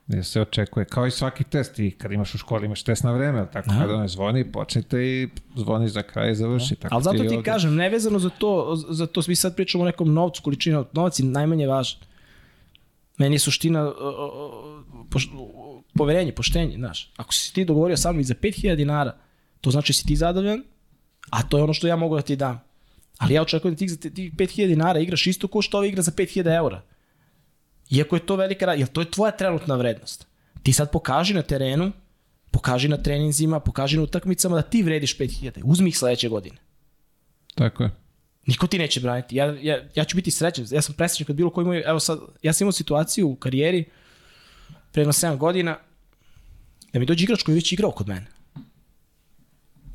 [0.09, 3.13] Jer se očekuje, kao i svaki test, i kad imaš u školi imaš test na
[3.13, 3.79] vreme, ali tako Da.
[3.79, 6.75] kada ne zvoni, počnete i zvoni za kraj i završi.
[6.77, 7.43] Tako Ali zato ti ovde.
[7.43, 8.51] kažem, nevezano za to,
[8.91, 12.01] za to mi sad pričamo o nekom novcu, količina novac je najmanje važan.
[13.19, 13.93] Meni je suština
[15.11, 15.29] poš,
[15.95, 17.13] poverenje, poštenje, znaš.
[17.17, 19.17] Ako si ti dogovorio sa mnom i za 5000 dinara,
[19.61, 20.63] to znači da si ti zadovoljan,
[21.31, 22.61] a to je ono što ja mogu da ti dam.
[23.19, 25.87] Ali ja očekujem da ti za te- tih 5000 dinara igraš isto kao što ova
[25.87, 26.83] igra za 5000 eura.
[27.95, 30.27] Iako je to velika, ra- jer to je tvoja trenutna vrednost.
[30.63, 31.93] Ti sad pokaži na terenu,
[32.51, 35.61] pokaži na treninzima, pokaži na utakmicama da ti vrediš 5000.
[35.65, 36.57] Uzmi ih sledeće godine.
[37.55, 37.91] Tako je.
[38.47, 39.37] Niko ti neće braniti.
[39.37, 40.67] Ja, ja, ja ću biti srećan.
[40.71, 41.83] Ja sam presrećan kad bilo koji moj...
[41.87, 43.85] Evo sad, ja sam imao situaciju u karijeri
[44.93, 45.79] pre jedno 7 godina
[46.93, 48.27] da mi dođe igrač koji je već igrao kod mene.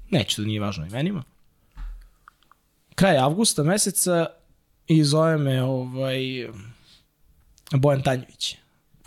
[0.10, 1.24] Neće da nije važno imenima.
[2.95, 4.26] Kraj avgusta meseca
[4.88, 6.47] i zove me ovaj,
[7.78, 8.56] Bojan Tanjević.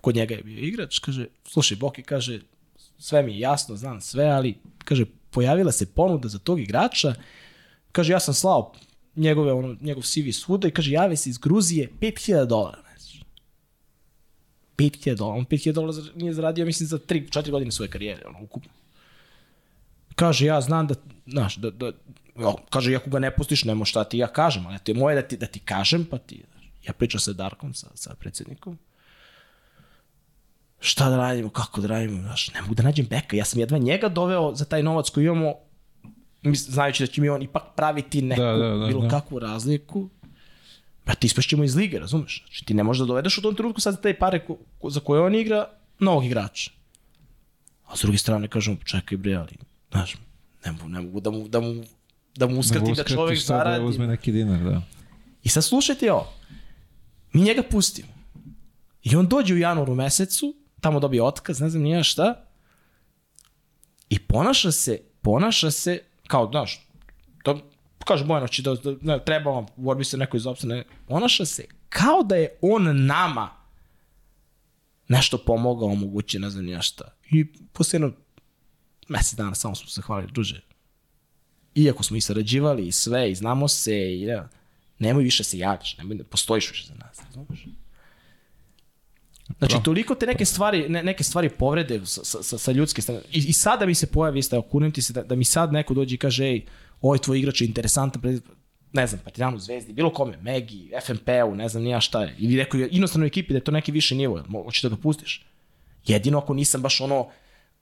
[0.01, 0.99] Kod njega je bio igrač.
[0.99, 2.41] Kaže, slušaj, Boki, kaže,
[2.99, 4.55] sve mi je jasno, znam sve, ali,
[4.85, 7.15] kaže, pojavila se ponuda za tog igrača.
[7.93, 8.73] Kaže, ja sam slao
[9.17, 12.83] njegove, ono, njegov CV svuda i kaže, jave se iz Gruzije 5000 dolara.
[12.97, 13.25] Znači.
[14.77, 15.39] 5000 dolara.
[15.39, 18.71] On 5000 dolara nije zaradio, mislim, za 3-4 godine svoje karijere, ono, ukupno.
[20.15, 20.95] Kaže, ja znam da,
[21.27, 21.93] znaš, da, da
[22.71, 25.23] kaže, ako ga ne pustiš, nemo šta ti ja kažem, ali to je moje da
[25.23, 26.43] ti, da ti kažem, pa ti,
[26.87, 28.79] ja pričam sa Darkom, sa, sa predsjednikom,
[30.81, 33.79] šta da radimo, kako da radimo, znaš, ne mogu da nađem beka, ja sam jedva
[33.79, 35.55] njega doveo za taj novac koji imamo,
[36.55, 39.09] znajući da će mi on ipak praviti neku, Da, da, da, bilo da.
[39.09, 40.09] kakvu razliku,
[41.07, 42.45] ba ti ispašćemo iz lige, razumeš?
[42.47, 44.91] Znači ti ne možeš da dovedeš u tom trenutku sad za te pare ko, ko,
[44.91, 45.67] za koje on igra
[45.99, 46.71] novog igrača.
[47.87, 49.57] A s druge strane kažemo, čekaj bre, ali,
[49.91, 50.17] znaš,
[50.65, 51.85] ne mogu, ne mogu da mu, da mu,
[52.37, 53.83] da mu uskratim da čovek sad zaradi.
[53.83, 54.83] Da uzme neki dinar, da.
[55.43, 56.33] I sad slušajte ovo.
[57.33, 58.09] Mi njega pustimo.
[59.03, 62.45] I on dođe u januaru mesecu, tamo dobije otkaz, ne znam nija šta.
[64.09, 66.89] I ponaša se, ponaša se, kao, znaš,
[67.43, 67.71] to,
[68.05, 72.23] kaže Bojanović, da, da ne, treba vam, borbi se neko iz opštine, ponaša se kao
[72.23, 73.51] da je on nama
[75.09, 77.05] nešto pomogao, omogućio, ne znam nija šta.
[77.31, 78.13] I posle jedno
[79.09, 80.61] mesec dana samo smo se hvalili, druže,
[81.75, 84.43] iako smo i sarađivali i sve, i znamo se, i ne,
[85.03, 87.67] nemoj više se javljaš, nemoj da postojiš više za nas, razumeš?
[89.59, 93.21] Znači, toliko te neke stvari, ne, neke stvari povrede sa, sa, sa ljudske strane.
[93.33, 95.95] I, I sada mi se pojavi, isto, evo, ti se, da, da mi sad neko
[95.95, 96.65] dođe i kaže, ej,
[97.01, 98.41] ovaj tvoj igrač je interesantan,
[98.93, 102.89] ne znam, Partizanu, Zvezdi, bilo kome, Megi, FNP-u, ne znam nija šta je, ili nekoj
[102.91, 105.45] inostavnoj ekipi da je to neki više nivo, hoćeš da ga pustiš.
[106.07, 107.29] Jedino ako nisam baš ono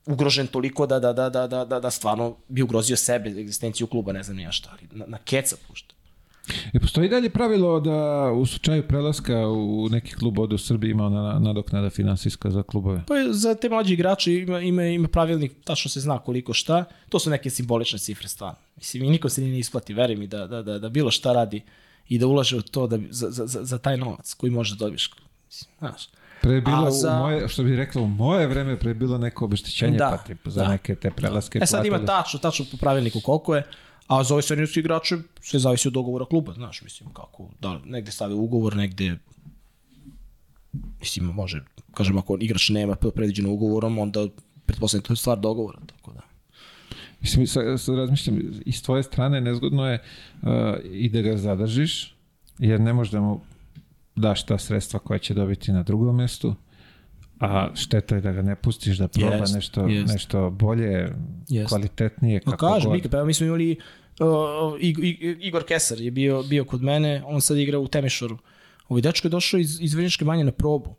[0.05, 4.13] ugrožen toliko da, da, da, da, da, da, da stvarno bi ugrozio sebe, egzistenciju kluba,
[4.13, 5.95] ne znam nija šta, ali na, na keca pušta.
[6.73, 7.95] E, postoji dalje pravilo da
[8.31, 13.03] u slučaju prelaska u neki klub od u Srbiji ima ona nadoknada finansijska za klubove?
[13.07, 17.19] Pa za te mlađe igrače ima, ima, ima pravilnik, tačno se zna koliko šta, to
[17.19, 18.59] su neke simbolične cifre stvarno.
[18.75, 21.33] Mislim, i niko se ni ne isplati, veri mi, da, da, da, da bilo šta
[21.33, 21.61] radi
[22.07, 24.85] i da ulaže u to da, za, za, za, za taj novac koji možeš da
[24.85, 25.11] dobiš.
[25.47, 26.09] Mislim, znaš.
[26.41, 29.17] Pre je bilo u za- moje, što bi reklo, u moje vreme pre je bilo
[29.17, 30.69] neko obeštećenje, Da, pa za da.
[30.69, 31.59] neke te prelaske.
[31.61, 33.63] E sad ima tačno, tačno po pravilniku koliko je,
[34.11, 37.79] a za ove seniorske igrače sve zavisi od dogovora kluba, znaš, mislim, kako, da li
[37.85, 39.17] negde stave ugovor, negde,
[40.99, 44.27] mislim, može, kažem, ako igrač nema predviđeno ugovorom, onda
[44.65, 46.21] pretpostavljam to je stvar dogovora, tako da.
[47.21, 50.03] Mislim, sad, sad razmišljam, i s tvoje strane nezgodno je
[50.41, 50.49] uh,
[50.91, 52.15] i da ga zadržiš,
[52.59, 53.41] jer ne možeš da mu
[54.15, 56.55] daš ta sredstva koja će dobiti na drugom mestu,
[57.39, 60.13] a šteta je da ga ne pustiš da proba Jest, nešto, jest.
[60.13, 61.15] nešto bolje,
[61.49, 61.69] Jest.
[61.69, 62.97] kvalitetnije, kako kažem, god.
[62.97, 64.00] Mika, pa mi smo imali uh,
[64.79, 68.37] Ig- Igor Kesar je bio, bio kod mene, on sad igra u Temešoru.
[68.89, 70.95] Ovaj dečko je došao iz, iz Vrnjačke banje na probu.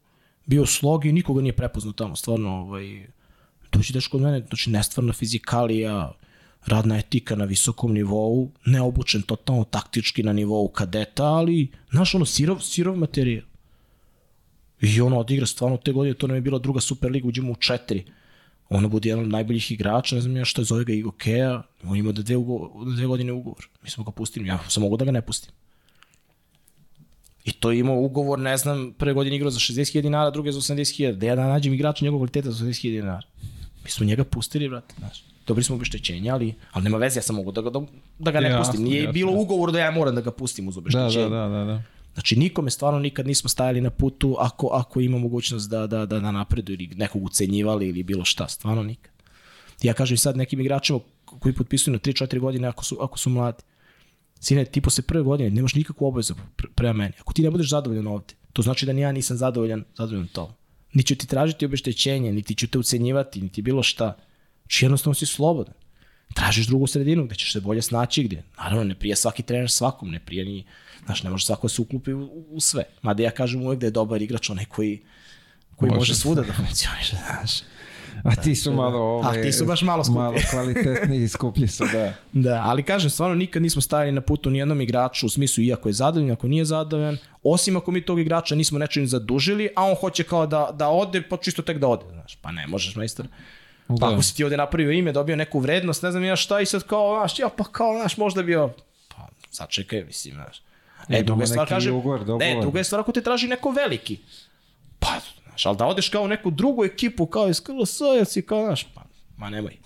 [0.46, 3.06] Bio u slogi i nikoga nije prepoznao tamo, stvarno, ovaj,
[3.72, 6.12] doći dečko kod mene, znači nestvarna fizikalija,
[6.66, 12.60] radna etika na visokom nivou, neobučen totalno taktički na nivou kadeta, ali, znaš, ono, sirov,
[12.60, 13.44] sirov materijal.
[14.80, 18.04] I ono odigra stvarno te godine, to nam je bila druga Superliga, uđemo u četiri.
[18.72, 21.62] Ono bude jedan od najboljih igrača, ne znam ja šta je, zove ga Igo Kea,
[21.84, 23.68] on ima da dve, ugo, da dve godine ugovor.
[23.82, 25.52] Mi smo ga pustili, ja sam mogu da ga ne pustim.
[27.44, 30.60] I to je imao ugovor, ne znam, prve godine igrao za 60.000 dinara, druge za
[30.60, 31.12] 80.000.
[31.12, 33.22] Da ja da nađem igrača njegovog kvaliteta za 80.000 dinara.
[33.84, 35.24] Mi smo njega pustili, brate, znaš.
[35.46, 37.80] Dobili smo obeštećenje, ali, ali nema veze, ja sam mogu da ga, da,
[38.18, 38.84] da ga ne Jasno, pustim.
[38.84, 39.12] Nije jasno.
[39.12, 41.24] bilo ugovor da ja moram da ga pustim uz Da, obeštećenje.
[41.24, 41.82] da, da, da, da.
[42.14, 46.20] Znači nikome stvarno nikad nismo stajali na putu ako, ako ima mogućnost da, da, da,
[46.20, 49.12] da napredu ili nekog ucenjivali ili bilo šta, stvarno nikad.
[49.82, 53.62] Ja kažem sad nekim igračima koji potpisuju na 3-4 godine ako su, ako su mladi.
[54.40, 57.12] Sine, ti posle prve godine nemaš nikakvu obavezu pre- prema meni.
[57.20, 60.56] Ako ti ne budeš zadovoljan ovde, to znači da ni ja nisam zadovoljan, zadovoljan to.
[60.92, 64.16] Niti ću ti tražiti obeštećenje, niti ću te ucenjivati, niti bilo šta.
[64.62, 65.74] Znači jednostavno si slobodan.
[66.34, 68.42] Tražiš drugu sredinu gde ćeš se bolje snaći gde.
[68.58, 70.64] Naravno, ne prija svaki trener svakom, ne prija ni,
[71.04, 72.84] znaš, ne može svako da se uklupi u, u sve.
[73.02, 75.00] Mada ja kažem uvek da je dobar igrač onaj koji,
[75.76, 76.14] koji može, Može.
[76.14, 77.60] svuda da funkcioniše, znaš.
[78.24, 78.98] A ti su malo...
[78.98, 80.22] Ovaj, A ti su baš malo skuplji.
[80.22, 82.14] Malo kvalitetniji i skuplji su, da.
[82.44, 85.88] Da, ali kažem, stvarno nikad nismo stajali na putu ni jednom igraču, u smislu iako
[85.88, 89.94] je zadovoljan, ako nije zadovoljan, osim ako mi tog igrača nismo nečim zadužili, a on
[89.94, 93.26] hoće kao da, da ode, pa čisto tek da ode, znaš, pa ne možeš, majstor.
[94.00, 94.12] Pa Da.
[94.12, 96.82] ako si ti ovde napravio ime, dobio neku vrednost, ne znam ja šta i sad
[96.82, 98.70] kao, znaš, ja pa kao, znaš, možda bio,
[99.08, 100.58] pa sačekaj, mislim, znaš.
[100.58, 100.62] E,
[101.08, 101.90] Imamo druga je stvar, kaže,
[102.38, 104.18] ne, druga je stvar ako te traži neko veliki.
[104.98, 105.08] Pa,
[105.48, 108.00] znaš, ali da odeš kao u neku drugu ekipu, kao iz KLS,
[108.32, 109.02] si kao, znaš, pa,
[109.36, 109.76] ma nemoj.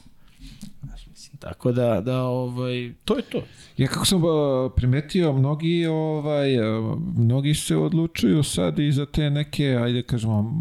[0.82, 3.42] Znaš, mislim, tako da, da, ovaj, to je to.
[3.76, 4.30] Ja kako sam uh,
[4.76, 10.52] primetio, mnogi ovaj uh, mnogi se odlučuju sad i za te neke, ajde kažemo,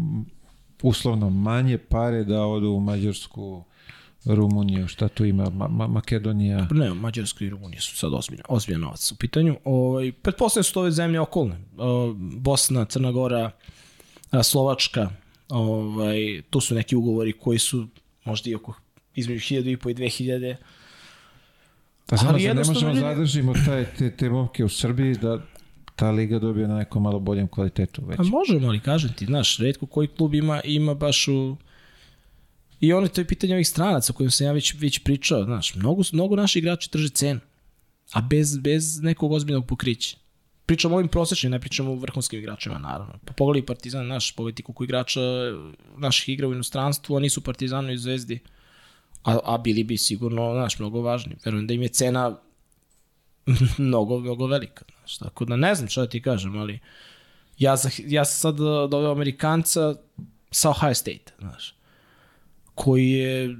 [0.82, 3.64] uslovno manje pare da odu u Mađarsku,
[4.24, 6.68] Rumuniju, šta tu ima, Ma Ma Makedonija.
[6.70, 9.56] Ne, Mađarska i Rumunija su sad ozbiljno, ozbiljan novac u pitanju.
[9.64, 11.60] Ovaj, pretpostavljam da su to ove zemlje okolne.
[11.78, 13.50] O, Bosna, Crna Gora,
[14.42, 15.10] Slovačka,
[15.48, 17.86] ovaj, tu su neki ugovori koji su
[18.24, 18.74] možda i oko
[19.14, 20.56] između 1000 i po i 2000.
[22.08, 25.38] Da samo da ne možemo ljudi- zadržimo taj, te, te momke u Srbiji da
[25.96, 28.16] ta liga dobije na nekom malo boljem kvalitetu već.
[28.16, 31.56] Pa možemo, ali kažem ti, znaš, redko koji klub ima, ima baš u...
[32.80, 35.74] I ono, to je pitanje ovih stranaca o kojim sam ja već, već pričao, znaš,
[35.74, 37.40] mnogo, su- mnogo naši igrači trže cenu,
[38.12, 40.16] a bez, bez nekog ozbiljnog pokrića.
[40.66, 43.14] Pričamo o ovim prosečnim, ne pričamo o vrhunskim igračima, naravno.
[43.24, 45.20] Pa pogledaj Partizan, naš, pogledaj koliko igrača
[45.96, 48.38] naših igra u inostranstvu, a nisu Partizanu i Zvezdi.
[49.24, 51.36] A, a bili bi sigurno, znaš, mnogo važni.
[51.44, 52.36] Verujem da im je cena
[53.78, 54.84] mnogo, mnogo velika.
[55.06, 56.78] Znaš, tako da ne znam šta da ti kažem, ali
[57.58, 59.94] ja, za, ja sam sad uh, doveo Amerikanca
[60.50, 61.74] sa Ohio State, znaš,
[62.74, 63.56] koji je,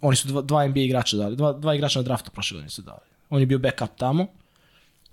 [0.00, 2.82] oni su dva, dva NBA igrača dali, dva, dva igrača na draftu prošle godine su
[2.82, 3.06] dali.
[3.30, 4.26] On je bio backup tamo,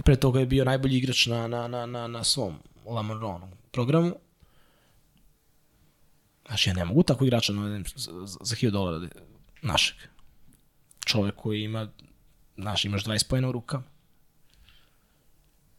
[0.03, 2.55] pre toga je bio najbolji igrač na, na, na, na, na svom
[2.85, 4.15] Lamar Ronom programu.
[6.47, 9.07] Znači, ja ne mogu tako igrača navedem za, za, za 1000 dolara da-
[9.61, 9.97] našeg.
[11.05, 11.87] Čovek koji ima,
[12.57, 13.83] znaš, imaš 20 pojena u rukama.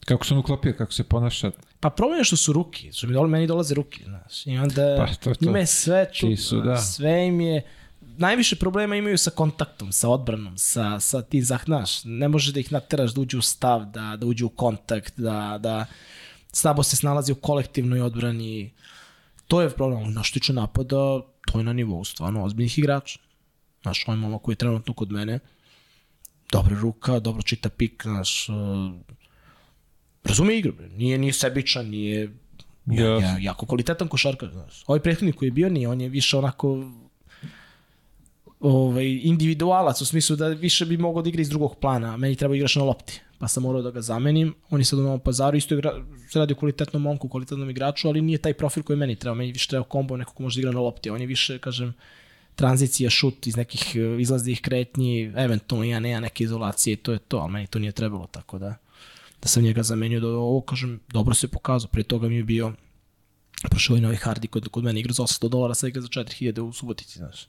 [0.06, 1.50] Kako se on uklopio, kako se ponaša,
[1.80, 4.46] Pa problem je što su ruki, što mi dole, meni dolaze ruke, znaš.
[4.46, 5.44] I onda Pa, to to.
[5.44, 6.76] njima je sve čudno, su, da.
[6.76, 7.62] sve im je,
[8.00, 12.72] najviše problema imaju sa kontaktom, sa odbranom, sa, sa ti zahnaš, ne možeš da ih
[12.72, 15.86] nateraš da uđu u stav, da, da uđu u kontakt, da, da
[16.52, 18.72] slabo se snalazi u kolektivnoj odbrani.
[19.46, 21.20] To je problem, na što tiče napada,
[21.52, 23.18] to je na nivou stvarno ozbiljnih igrača.
[23.82, 25.38] Znaš, ovaj momak koji je trenutno kod mene,
[26.52, 28.48] dobra ruka, dobro čita pik, znaš,
[30.26, 30.88] razume igru, bre.
[30.88, 32.30] nije, nije sebičan, nije
[32.86, 33.26] Jasno.
[33.26, 34.84] ja, jako kvalitetan košarkaš, znaš.
[34.86, 36.90] Ovaj prethodnik koji je bio nije, on je više onako
[38.60, 42.36] ovaj, individualac, u smislu da više bi mogao da igra iz drugog plana, a meni
[42.36, 45.20] treba igraš na lopti, pa sam morao da ga zamenim, on je sad u Novom
[45.20, 45.92] pazaru, isto igra,
[46.32, 49.52] se radi o kvalitetnom momku, kvalitetnom igraču, ali nije taj profil koji meni treba, meni
[49.52, 51.94] više treba kombo, neko ko može da igra na lopti, on je više, kažem,
[52.54, 57.36] tranzicija, šut iz nekih izlaznih kretnji, eventualno ja ne, ja neke izolacije to je to,
[57.36, 58.74] ali meni to nije trebalo, tako da
[59.42, 61.90] da sam njega zamenio da ovo, kažem, dobro se pokazao.
[61.90, 62.72] Pre toga mi je bio
[63.70, 66.60] prošao i novi Hardy kod, kod mene igra za 800 dolara, sad igra za 4000
[66.60, 67.48] u Subotici, znaš.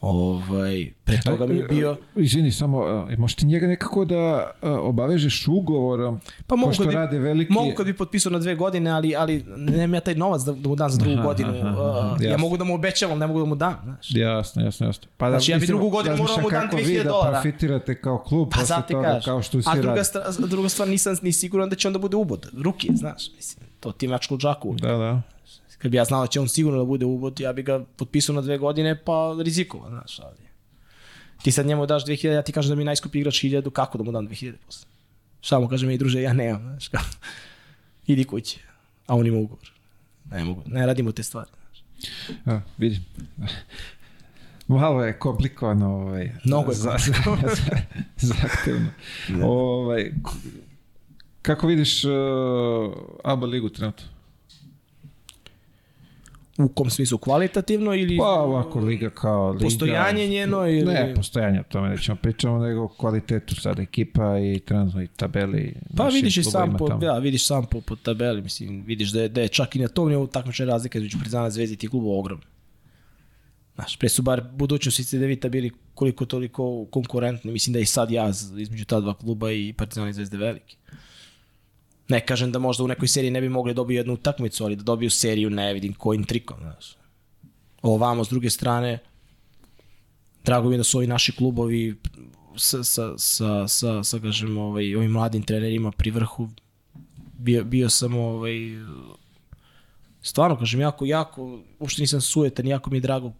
[0.00, 1.96] Ovaj, pre toga mi je bio...
[2.16, 6.84] Izvini, samo, uh, možeš ti njega nekako da uh, obavežeš ugovorom, Pa mogu ko što
[6.86, 7.52] bi- rade veliki...
[7.52, 10.68] Mogu kad bi potpisao na dve godine, ali, ali nemam ja taj novac da, da
[10.68, 11.50] mu dam za drugu Aha, godinu.
[11.50, 12.38] aha, aha, ja jasno.
[12.38, 13.80] mogu da mu obećavam, ne mogu da mu dam.
[13.84, 14.06] Znaš.
[14.10, 15.08] Jasno, jasno, jasno.
[15.16, 17.40] Pa da, Znači, ja bi drugu godinu morao mu dam kako 2000 vi da dolara.
[17.40, 20.68] profitirate kao klub Pa posle zato ti toga, kao što A svi druga, stra, druga
[20.68, 22.46] stvar, nisam ni siguran da će onda bude ubod.
[22.64, 23.66] Ruki, znaš, mislim.
[23.80, 24.74] To ti mač luđaku.
[24.74, 25.22] Da, da.
[25.80, 28.34] Kad bi ja znao da će on sigurno da bude ubod, ja bi ga potpisao
[28.34, 30.36] na dve godine, pa rizikovao, znaš, ali...
[31.42, 33.98] Ti sad njemu daš 2000, ja ti kažem da mi je najskupi igrač 1000, kako
[33.98, 34.88] da mu dam 2000 posle?
[35.40, 37.00] Šta mu kažem, ej druže, ja nemam, znaš, kao,
[38.06, 38.58] idi kući,
[39.06, 39.70] a on ima ugovor.
[40.30, 41.50] Ne mogu, ne radimo te stvari.
[41.50, 41.84] Znaš.
[42.46, 43.04] A, vidim.
[44.66, 45.88] Malo je komplikovano.
[45.88, 47.12] Ovaj, Mnogo je za, za,
[48.16, 48.90] za, zahtevno.
[49.42, 50.48] Ovaj, k-
[51.42, 52.10] kako vidiš uh,
[53.24, 54.06] ABA ligu trenutno?
[56.64, 59.64] U kom smislu, kvalitativno ili Pa ovako liga kao liga.
[59.64, 60.92] postojanje njeno ili...
[60.92, 65.74] Ne, postojanje o tome nećemo pričamo, nego kvalitetu sad ekipa i trenutno i tabeli.
[65.96, 67.04] Pa vidiš i sam po, tamo.
[67.04, 69.88] ja, vidiš sam po, po tabeli, mislim, vidiš da je, da je čak i na
[69.88, 72.46] tom nivou takmična razlika između Partizana Zvezde i tih klubova ogromna.
[73.74, 78.58] Znaš, pre su bar budućnosti Cedevita bili koliko toliko konkurentni, mislim da i sad jaz
[78.58, 80.76] između ta dva kluba i Partizana i Zvezde veliki.
[82.10, 84.76] Ne kažem da možda u nekoj seriji ne bi mogli da dobiju jednu utakmicu, ali
[84.76, 86.96] da dobiju seriju ne vidim kojim trikom, znaš.
[87.82, 88.98] Ovamo, s druge strane,
[90.44, 91.96] drago mi je da su ovi naši klubovi
[92.56, 96.48] sa, sa, sa, sa, sa kažem, ovaj, ovim mladim trenerima pri vrhu
[97.38, 98.58] bio, bio sam ovaj,
[100.22, 103.32] stvarno kažem jako, jako, uopšte nisam sujetan, jako mi je drago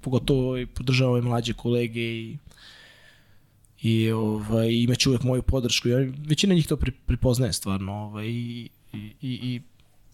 [0.00, 2.38] pogotovo ovaj, podržavam ove mlađe kolege i
[3.82, 5.88] i ovaj, imaće uvek moju podršku.
[5.88, 6.76] Ja, većina njih to
[7.06, 9.60] prepoznaje stvarno ovaj, i, i, i,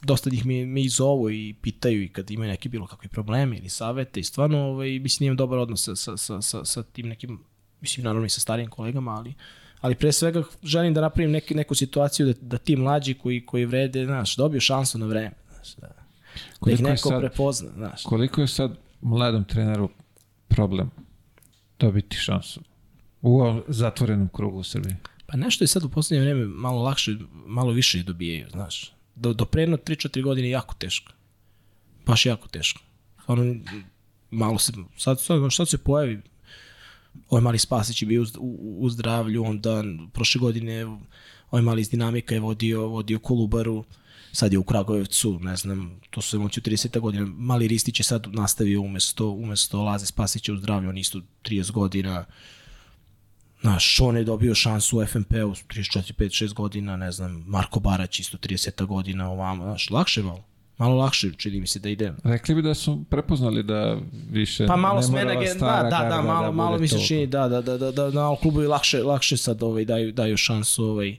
[0.03, 3.57] dosta njih mi, me i zovu i pitaju i kad imaju neki bilo kakvi problemi
[3.57, 7.09] ili savete i stvarno ovaj, mislim imam dobar odnos sa, sa, sa, sa, sa tim
[7.09, 7.41] nekim,
[7.81, 9.35] mislim naravno i sa starijim kolegama, ali
[9.81, 13.65] ali pre svega želim da napravim neki, neku situaciju da, da ti mlađi koji, koji
[13.65, 15.89] vrede, znaš, dobiju šansu na vreme, znaš, da,
[16.65, 18.03] da ih neko sad- prepozna, znaš.
[18.03, 19.89] Koliko je sad mladom treneru
[20.49, 20.91] problem
[21.79, 22.61] dobiti šansu
[23.25, 24.97] u zatvorenom krugu u Srbiji?
[25.27, 27.17] Pa nešto je sad u poslednje vreme malo lakše,
[27.47, 28.93] malo više dobijaju, znaš.
[29.15, 31.13] Do, do predno 3-4 godine je jako teško.
[32.07, 32.81] Baš jako teško.
[33.27, 33.55] Ono,
[34.31, 36.21] malo se, sad, sad, sad se pojavi,
[37.29, 40.85] ovaj mali Spasić je bio u, u, u zdravlju, onda prošle godine
[41.51, 43.85] ovaj mali iz Dinamika je vodio, vodio Kolubaru,
[44.33, 47.01] sad je u Kragujevcu, ne znam, to su emoći u 30.
[47.01, 47.27] godina.
[47.27, 52.25] Mali Ristić je sad nastavio umesto, umesto Laze Spasića u zdravlju, on isto 30 godina.
[53.65, 58.21] Znaš, Sean je dobio šansu u FNP-u 34, 5, 6 godina, ne znam, Marko Barać
[58.21, 60.45] isto 30 godina ovamo, znaš, lakše je malo.
[60.79, 62.13] Malo lakše čini mi se da ide.
[62.25, 63.99] Rekli bi da su prepoznali da
[64.31, 67.27] više Pa malo ne smena, da, da, da, garda malo, malo bude mi se čini,
[67.27, 70.85] da, da, da, da, da, da malo klubovi lakše, lakše sad ovaj, daju, daju šansu
[70.85, 71.17] ovaj,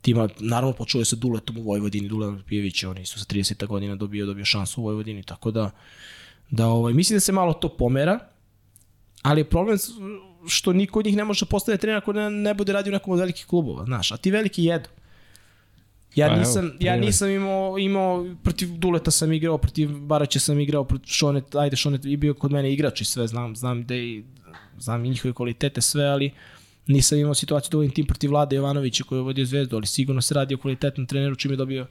[0.00, 4.26] tima, naravno počuje se Duletom u Vojvodini, Dule Pijević, on isto sa 30 godina dobio,
[4.26, 5.70] dobio šansu u Vojvodini, tako da,
[6.50, 8.18] da ovaj, mislim da se malo to pomera,
[9.22, 9.78] ali je problem
[10.48, 13.12] što niko od njih ne može postaviti trenera ako ne, ne bude radio u nekom
[13.12, 14.88] od velikih klubova, znaš, a ti veliki jedu.
[16.14, 17.00] Ja Pa evo, nisam, ja primjer.
[17.00, 22.04] nisam imao, imao, protiv Duleta sam igrao, protiv Baraća sam igrao, protiv Šonet, ajde Šonet
[22.04, 24.24] i bio kod mene igrač i sve, znam, znam da i,
[24.78, 26.30] znam i njihove kvalitete sve, ali
[26.86, 30.22] nisam imao situaciju da vodim tim protiv Vlade Jovanovića koji je vodio zvezdu, ali sigurno
[30.22, 31.86] se radi o kvalitetnom treneru čim je dobio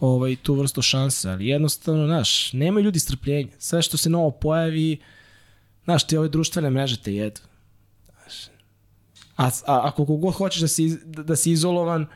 [0.00, 3.50] ovaj, tu vrstu šanse, ali jednostavno, znaš, nemaju ljudi strpljenja.
[3.58, 4.98] Sve što se novo pojavi,
[5.84, 7.40] znaš, ti ove društvene mreže te jedu.
[9.38, 12.06] A, a, a koliko god hoćeš da si, da, da si izolovan,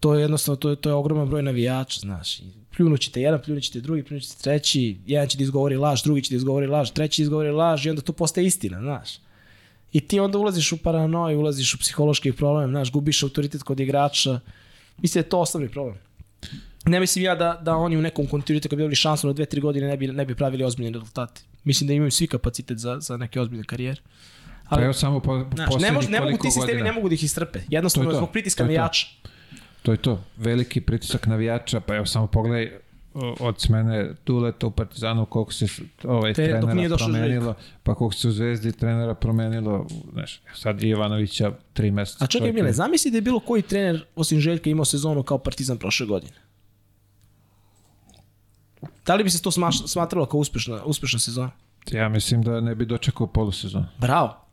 [0.00, 2.40] to je jednostavno, to je, to je ogroman broj navijača, znaš.
[2.76, 6.22] Pljunući te jedan, pljunući te drugi, pljunući te treći, jedan će da izgovori laž, drugi
[6.22, 9.18] će da izgovori laž, treći da izgovori laž i onda to postaje istina, znaš.
[9.92, 14.40] I ti onda ulaziš u paranoju, ulaziš u psihološki problem, znaš, gubiš autoritet kod igrača.
[14.98, 15.96] Mislim da je to osnovni problem.
[16.86, 19.46] Ne mislim ja da, da oni u nekom kontinuitetu kad bi dobili šansu na dve,
[19.46, 21.42] tri godine ne bi, ne bi pravili ozbiljne rezultate.
[21.64, 24.00] Mislim da imaju svi kapacitet za, za neke ozbiljne karijere.
[24.70, 27.24] Pa evo samo po, Znaš, ne, mož, ne mogu ti sistemi, ne mogu da ih
[27.24, 27.60] istrpe.
[27.68, 28.72] Jednostavno je zbog pritiska To je to.
[28.72, 29.06] navijača.
[29.82, 30.20] To je to.
[30.36, 32.72] Veliki pritisak navijača, pa evo samo pogledaj
[33.40, 35.66] od smene Duleta u Partizanu koliko se
[36.04, 41.52] ovaj Te- trenera promenilo, pa koliko se u Zvezdi trenera promenilo, znaš, sad i Ivanovića
[41.72, 42.24] tri meseca.
[42.24, 45.38] A čekaj je- Mile, zamisli da je bilo koji trener osim Željka imao sezonu kao
[45.38, 46.32] Partizan prošle godine.
[49.06, 51.50] Da li bi se to smaš, smatralo kao uspešna, uspešna sezona?
[51.86, 53.86] Ja mislim da ne bi dočekao polusezon.
[53.98, 54.43] Bravo.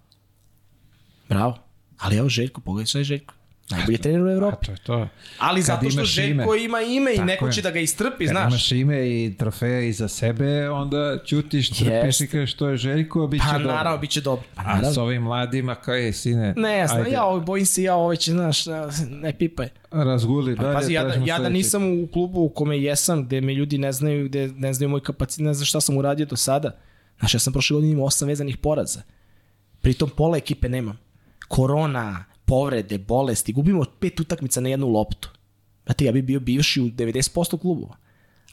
[1.32, 1.57] Bravo.
[1.99, 3.34] Ali evo Željko, pogledaj je Željko.
[3.69, 4.65] Najbolji trener u A Evropi.
[4.65, 5.07] to je to.
[5.39, 6.63] Ali Kad zato što Željko ime.
[6.63, 7.51] ima ime i Tako neko je.
[7.51, 8.47] će da ga istrpi, Kad znaš.
[8.47, 12.23] imaš ime i trofeje iza sebe, onda ćutiš, trpiš Jeste.
[12.23, 13.73] i kažeš što je Željko, bit će Pa dobro.
[13.73, 14.45] naravno, bit će dobro.
[14.55, 14.91] Pa A naravno.
[14.91, 18.32] s ovim mladima, kao je, sine, Ne, jasno, ja ovaj, bojim se, ja ovaj će,
[18.32, 18.65] znaš,
[19.11, 19.69] ne pipaj.
[19.91, 23.53] razguli dalje, Pazi, ja, da, ja da nisam u klubu u kome jesam, gde me
[23.53, 26.71] ljudi ne znaju, gde ne znaju moj kapacitet, ne znam šta sam uradio do sada.
[27.19, 29.01] Znaš, ja sam prošle godine imao osam vezanih poraza.
[29.82, 30.99] Pritom pola ekipe nemam.
[31.52, 35.30] Korona, povrede, bolesti, gubimo pet utakmica na jednu loptu.
[35.86, 37.97] Znate, ja bi bio bivši u 90% klubova.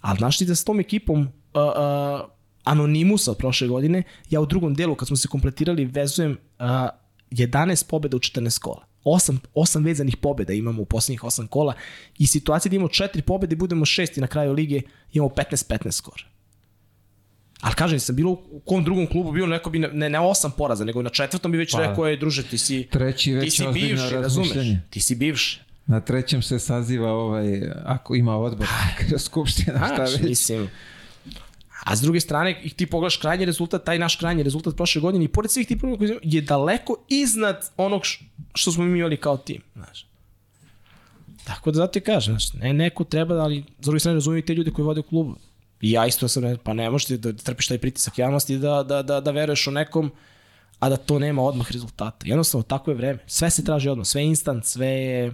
[0.01, 2.31] Ali znaš ti da s tom ekipom uh, uh,
[2.65, 6.67] Anonimusa od prošle godine, ja u drugom delu kad smo se kompletirali vezujem uh,
[7.31, 8.85] 11 pobjeda u 14 kola.
[9.05, 11.75] 8, 8 vezanih pobjeda imamo u posljednjih 8 kola
[12.19, 14.81] i situacija da imamo 4 pobjede budemo šesti na kraju lige
[15.13, 16.27] imamo 15-15 skor.
[17.61, 20.51] Ali kažem, sam bilo u kom drugom klubu bio neko bi na, ne, ne osam
[20.57, 23.57] poraza, nego na četvrtom bi već Pa, rekao, je, druže, ti si, Treći ti već
[23.57, 24.51] si ozbiljno bivši, razumeš?
[24.91, 25.61] Ti si bivši.
[25.87, 28.67] Na trećem se saziva ovaj, ako ima odbor,
[29.27, 30.21] skupština, šta već.
[30.21, 30.69] mislim,
[31.85, 35.25] A s druge strane, i ti pogledaš krajnji rezultat, taj naš krajnji rezultat prošle godine
[35.25, 38.03] i pored svih tih problema koji je daleko iznad onog
[38.55, 39.63] što smo mi imali kao tim.
[39.75, 40.07] Znaš.
[41.45, 44.47] Tako da zato ti kažem, znaš, ne, neko treba, ali s druge strane razumijem i
[44.47, 45.37] te ljude koji vode klubu.
[45.81, 49.03] I ja isto sam, pa ne možeš ti da trpiš taj pritisak javnosti da, da,
[49.03, 50.11] da, da veruješ u nekom,
[50.79, 52.26] a da to nema odmah rezultata.
[52.26, 53.18] Jednostavno, tako je vreme.
[53.26, 55.33] Sve se traži odmah, sve je instant, sve je...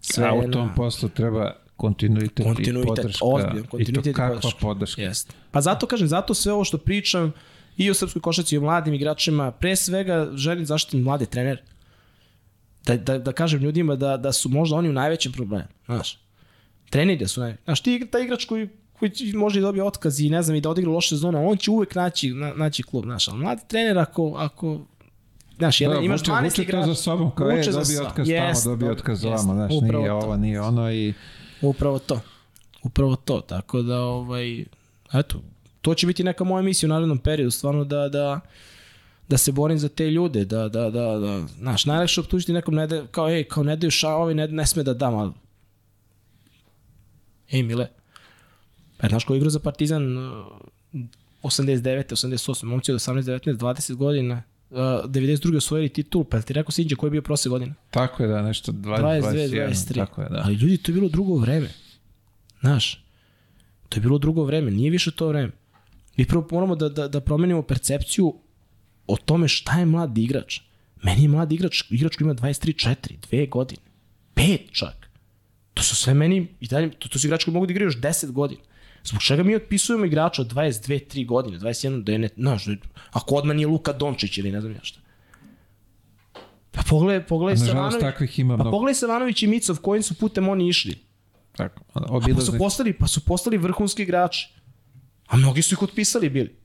[0.00, 3.24] Sve A u tom na- poslu treba kontinuitet, kontinuitet, i podrška.
[3.24, 4.58] ozbiljan kontinuitet I to kakva podrška.
[4.60, 5.02] podrška.
[5.02, 5.34] Jeste.
[5.50, 7.32] Pa zato kažem, zato sve ovo što pričam
[7.76, 11.62] i o srpskoj košarci i o mladim igračima, pre svega želim zaštitim mlade trenere.
[12.86, 15.64] Da, da, da kažem ljudima da, da su možda oni u najvećem problemu.
[15.84, 16.18] Znaš,
[16.90, 17.62] treneri da su najveći.
[17.64, 18.68] Znaš, ti igra- taj igrač koji,
[19.00, 21.56] koji će- može i dobije otkaz i ne znam i da odigra loše sezone, on
[21.56, 23.04] će uvek naći, na, naći klub.
[23.04, 24.80] Znaš, ali mladi trener ako, ako
[25.58, 26.86] Znaš, jedan, Da, imaš vuče, 12 vuče igrača.
[26.86, 28.06] za sobom, kao je, Vuče za dobio sobom.
[28.06, 29.26] otkaz Jest, tamo, dobro, otkaz jest.
[29.26, 30.16] ovamo, znaš, nije to.
[30.16, 31.14] ovo, nije ono i
[31.62, 32.20] Upravo to.
[32.82, 33.40] Upravo to.
[33.40, 34.64] Tako da, ovaj,
[35.12, 35.40] eto,
[35.80, 38.40] to će biti neka moja misija u narednom periodu, stvarno da, da,
[39.28, 42.86] da se borim za te ljude, da, da, da, da, znaš, najlakše optužiti nekom, ne
[42.86, 45.32] da, kao, ej, kao ne daju ša, ovaj ne, ne sme da dam, ali,
[47.50, 47.88] ej, Mile,
[49.08, 50.46] znaš ko je igrao za Partizan uh,
[51.42, 52.04] 89.
[52.12, 52.64] 88.
[52.64, 55.56] momci od 18, 19, 20 godina, uh, 92.
[55.56, 57.74] osvojili titul, pa ti rekao Sinđe koji je bio prošle godine?
[57.90, 59.94] tako je da, nešto 20, 22, 21, 23.
[59.94, 60.42] tako je da.
[60.44, 61.68] Ali ljudi, to je bilo drugo vreme.
[62.60, 63.04] Znaš,
[63.88, 65.52] to je bilo drugo vreme, nije više to vreme.
[66.16, 68.34] Mi prvo moramo da, da, da promenimo percepciju
[69.06, 70.60] o tome šta je mlad igrač.
[71.02, 72.96] Meni je mlad igrač, igrač koji ima 23, 4,
[73.30, 73.82] 2 godine,
[74.34, 75.10] 5 čak.
[75.74, 77.98] To su sve meni, i dalje, to, to su igrači koji mogu da igraju još
[77.98, 78.60] 10 godina.
[79.04, 80.66] Zbog čega mi otpisujemo igrača od 22,
[81.06, 82.64] 3 godine, 21, da je ne, znaš,
[83.10, 85.00] ako odmah nije Luka Dončić ili ne znam ja šta.
[86.70, 88.00] Pa pogledaj, pogledaj Savanović.
[88.00, 88.70] takvih ima Pa mnogo.
[88.70, 90.98] pogledaj Savanović i Micov kojim su putem oni išli.
[91.52, 92.58] Tako, Pa su obilazni.
[92.58, 94.48] postali, pa su postali vrhunski igrači.
[95.26, 96.56] A mnogi su ih otpisali bili.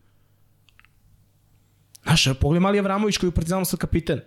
[2.04, 4.20] Znaš, pogledaj Mali Avramović koji je u Partizanu sad kapiten.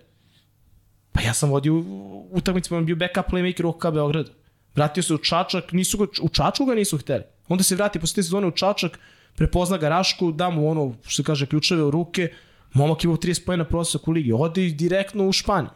[1.11, 1.83] Pa ja sam vodio
[2.31, 4.31] utakmicu, on bio backup playmaker u OKK Beogradu.
[4.75, 7.23] Vratio se u Čačak, nisu ga, u Čačku ga nisu hteli.
[7.49, 8.99] Onda se vrati posle te sezone u Čačak,
[9.35, 12.29] prepozna ga Rašku, da mu ono, što se kaže, ključeve u ruke,
[12.73, 15.69] momak imao 30 pojena prosjek u ligi, ode i direktno u Španiju.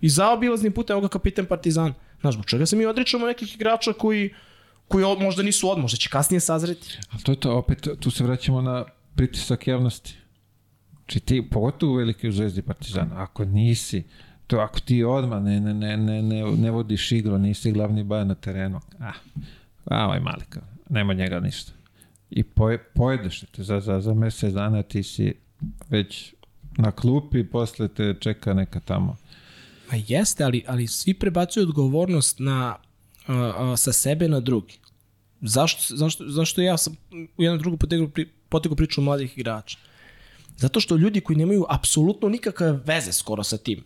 [0.00, 1.94] I zaobilaznim putem ovoga kapiten Partizan.
[2.20, 4.30] Znaš, zbog čega se mi odričamo nekih igrača koji,
[4.88, 6.98] koji od- možda nisu od, možda će kasnije sazreti.
[7.10, 10.14] A to je to, opet, tu se vraćamo na pritisak javnosti.
[11.06, 14.02] Či ti, pogotovo u velike zvezdi Partizana, ako nisi,
[14.46, 18.28] to ako ti odmah ne, ne, ne, ne, ne, ne vodiš igru, nisi glavni bajan
[18.28, 19.12] na terenu, ah,
[19.84, 20.62] a ovaj mali, kao,
[20.92, 21.72] nema njega ništa.
[22.30, 25.34] I poje, pojedeš te, za, za, za mesec dana ti si
[25.88, 26.34] već
[26.76, 29.16] na klupi, posle te čeka neka tamo.
[29.90, 32.76] Ma jeste, ali, ali svi prebacuju odgovornost na,
[33.26, 34.78] a, a, sa sebe na drugi.
[35.40, 36.96] Zašto, zašto, zašto ja sam
[37.38, 39.78] u jednom drugu potegnu, pri, potegnu priču o mladih igrača?
[40.56, 43.84] Zato što ljudi koji nemaju apsolutno nikakve veze skoro sa tim,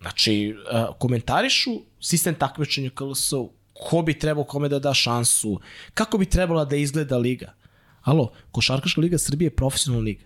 [0.00, 1.70] znači, a, komentarišu
[2.00, 3.32] sistem takmičenja KLS,
[3.74, 5.60] ko bi trebao kome da da šansu,
[5.94, 7.54] kako bi trebala da izgleda liga.
[8.02, 10.24] Alo, Košarkaška liga Srbije je profesionalna liga.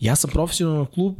[0.00, 1.16] Ja sam profesionalan klub,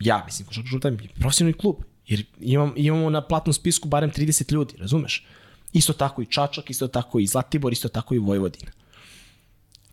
[0.00, 1.76] ja mislim, košarkaška liga je profesionalni klub,
[2.06, 5.26] jer imam, imamo na platnom spisku barem 30 ljudi, razumeš?
[5.72, 8.72] Isto tako i Čačak, isto tako i Zlatibor, isto tako i Vojvodina.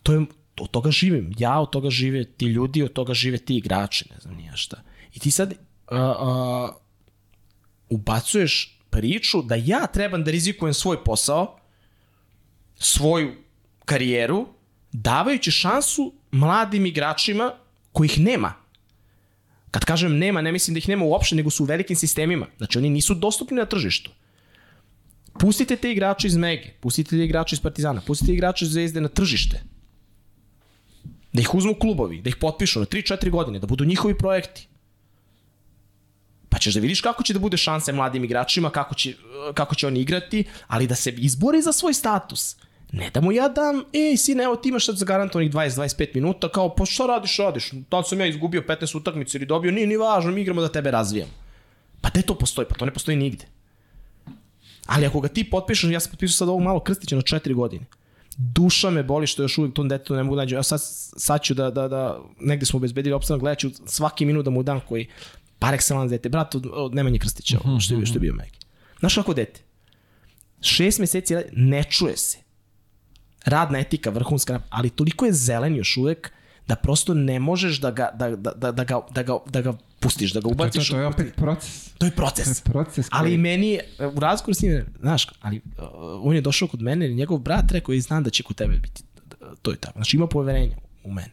[0.04, 0.26] To je,
[0.60, 1.34] od toga živim.
[1.38, 4.82] Ja od toga žive ti ljudi, od toga žive ti igrači, ne znam nije šta.
[5.14, 5.54] I ti sad
[5.88, 6.70] a, a,
[7.90, 11.60] ubacuješ priču da ja trebam da rizikujem svoj posao,
[12.76, 13.36] svoju
[13.86, 14.48] karijeru,
[14.92, 17.52] davajući šansu mladim igračima
[17.92, 18.54] kojih nema.
[19.72, 22.48] Kad kažem nema, ne mislim da ih nema uopšte, nego su u velikim sistemima.
[22.58, 24.12] Znači oni nisu dostupni na tržištu.
[25.40, 29.08] Pustite te igrače iz Mege, pustite te igrače iz Partizana, pustite igrače iz Zvezde na
[29.08, 29.62] tržište.
[31.34, 34.68] Da ih uzmu klubovi, da ih potpišu na 3-4 godine, da budu njihovi projekti.
[36.50, 39.14] Pa ćeš da vidiš kako će da bude šanse mladim igračima, kako će,
[39.54, 42.56] kako će oni igrati, ali da se izbori za svoj status.
[42.92, 46.76] Ne da mu ja dam, ej, sine, evo ti imaš sad zagarantovanih 20-25 minuta, kao,
[46.76, 47.72] pa šta radiš, radiš?
[47.74, 49.72] Li sam ja izgubio 15 utakmica ili dobio?
[49.72, 51.32] Nije ni važno, mi igramo da tebe razvijamo.
[52.02, 52.68] Pa gde to postoji?
[52.68, 53.46] Pa to ne postoji nigde.
[54.86, 57.86] Ali ako ga ti potpišeš, ja sam potpisao sad ovog malo Krstića na 4 godine.
[58.38, 60.56] Duša me boli što još uvijek tom detetu ne mogu da nađu.
[60.56, 60.80] Ja sad,
[61.18, 64.64] sad ću da, da, da, negde smo obezbedili opstanak, gledat ću svaki minut da mu
[64.64, 65.08] dam koji
[65.60, 66.30] par excellence dete.
[66.30, 68.58] Brat od, od Nemanje Krstića, ovo, što je, što je bio Megi.
[69.00, 69.62] Znaš kako dete?
[70.62, 72.38] Šest meseci radi- ne čuje se.
[73.46, 76.32] Radna etika, vrhunska, ali toliko je zelen još uvek
[76.68, 79.74] da prosto ne možeš da ga, da, da, da, da, ga, da, ga, da ga
[80.00, 80.90] pustiš, da ga To, to, ubaciš.
[80.90, 81.90] to je opet proces.
[81.92, 82.48] to je To proces.
[82.50, 85.84] je proces Ali koji- meni, je, u razgovoru s njim, znaš, ali uh,
[86.22, 89.04] on je došao kod mene njegov brat rekao i znam da će kod tebe biti.
[89.62, 89.94] To je tako.
[89.96, 91.32] Znači ima poverenja u mene.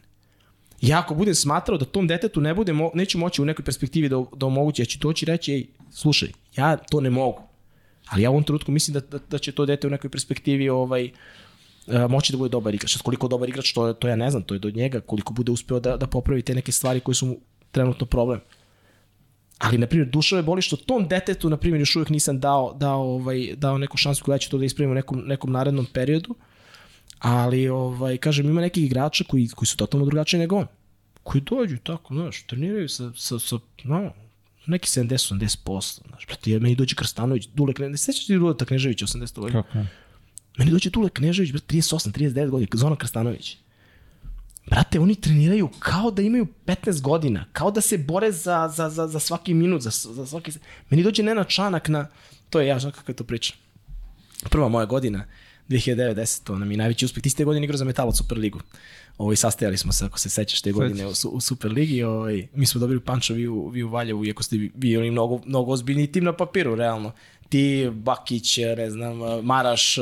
[0.87, 4.09] Ja ako budem smatrao da tom detetu ne bude, mo neću moći u nekoj perspektivi
[4.09, 7.41] da, da omogući, ja ću doći i reći, ej, slušaj, ja to ne mogu.
[8.05, 10.69] Ali ja u ovom trenutku mislim da, da, da će to dete u nekoj perspektivi
[10.69, 11.09] ovaj,
[11.87, 12.97] uh, moći da bude dobar igrač.
[12.97, 15.79] Koliko dobar igrač, to, to ja ne znam, to je do njega, koliko bude uspeo
[15.79, 17.37] da, da popravi te neke stvari koje su mu
[17.71, 18.39] trenutno problem.
[19.57, 22.73] Ali, na primjer, duša me boli što tom detetu, na primjer, još uvijek nisam dao,
[22.73, 26.35] dao, ovaj, dao neku šansu koja će to da ispravimo u nekom, nekom narednom periodu.
[27.19, 30.67] Ali, ovaj, kažem, ima nekih igrača koji, koji su totalno drugačiji nego on.
[31.23, 34.11] Koji dođu tako, znaš, treniraju sa, sa, sa no,
[34.65, 39.39] neki 70-80%, znaš, brate, jer meni dođe Krstanović, Dule Knežević, sećaš ti Duleta Kneževića 80
[39.39, 39.63] godina?
[39.63, 39.87] Kako ne?
[40.57, 43.57] Meni dođe Dule Knežević, brate, 38, 39 godina, Zoran Krstanović.
[44.65, 49.07] Brate, oni treniraju kao da imaju 15 godina, kao da se bore za, za, za,
[49.07, 50.51] za svaki minut, za, za svaki...
[50.89, 52.07] Meni dođe Nenad Čanak na...
[52.49, 53.53] To je ja, znaš kako je to priča.
[54.49, 55.25] Prva moja godina,
[55.69, 57.23] 2009-10, to nam je najveći uspeh.
[57.23, 58.59] Ti ste godine igrao za Metal od Superligu.
[59.17, 62.03] Ovaj, sastajali smo se, ako se sećaš, te godine u, u Superligi.
[62.03, 65.71] Ovaj, mi smo dobili pančo vi u, vi u Valjevu, iako ste bili mnogo, mnogo
[65.71, 67.11] ozbiljni tim na papiru, realno.
[67.49, 69.95] Ti, Bakić, ne znam, Maraš,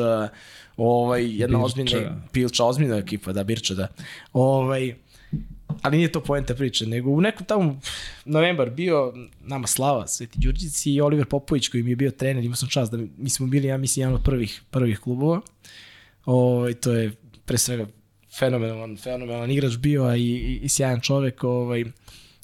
[0.77, 1.65] ovaj, jedna Birča.
[1.65, 3.87] ozbiljna, Pilča, ozbiljna ekipa, da, Birča, da.
[4.33, 4.95] Ovaj,
[5.81, 7.79] ali nije to poenta priče, nego u nekom tamo
[8.25, 12.55] novembar bio nama Slava, Sveti Đurđici i Oliver Popović koji mi je bio trener, imao
[12.55, 15.41] sam čast da mi, smo bili, ja mislim, jedan od prvih, prvih klubova.
[16.25, 17.11] Ovaj, to je
[17.45, 17.87] pre svega
[18.39, 21.43] fenomenalan, fenomenalan igrač bio, a i, i, i sjajan čovek.
[21.43, 21.85] Ovaj,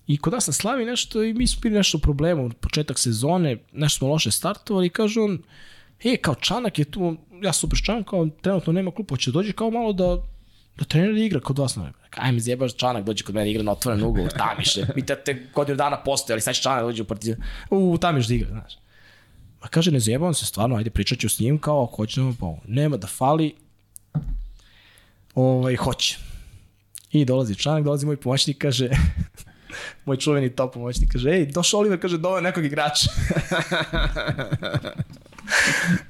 [0.08, 3.58] I kod nas na Slavi nešto, i mi smo bili nešto u problemu, početak sezone,
[3.72, 5.42] nešto smo loše startovali i kaže on,
[6.04, 9.72] e, kao Čanak je tu, ja super Čanak, kao trenutno nema klupa, hoće dođe kao
[9.72, 10.18] malo da
[10.80, 11.76] Da trener igra kod vas.
[11.76, 11.92] Ne.
[12.18, 14.86] Aj mi zjebaš Čanak, dođe kod mene igra na otvoren ugovor, tamiše.
[14.96, 17.44] Pitate godinu dana postoje, ali sad će Čanak dođe u partizan.
[17.70, 18.78] U, tamiš da igra, znaš.
[19.62, 22.54] Ma kaže, ne zjebavam se stvarno, ajde pričat ću s njim kao ako hoćemo, pa
[22.68, 23.56] nema da fali.
[25.36, 26.18] Ovaj, hoće.
[27.12, 28.90] I dolazi Čanak, dolazi moj pomoćnik, kaže,
[30.06, 33.12] moj čuveni top pomoćnik, kaže, ej, došao Oliver, kaže, dove nekog igrača.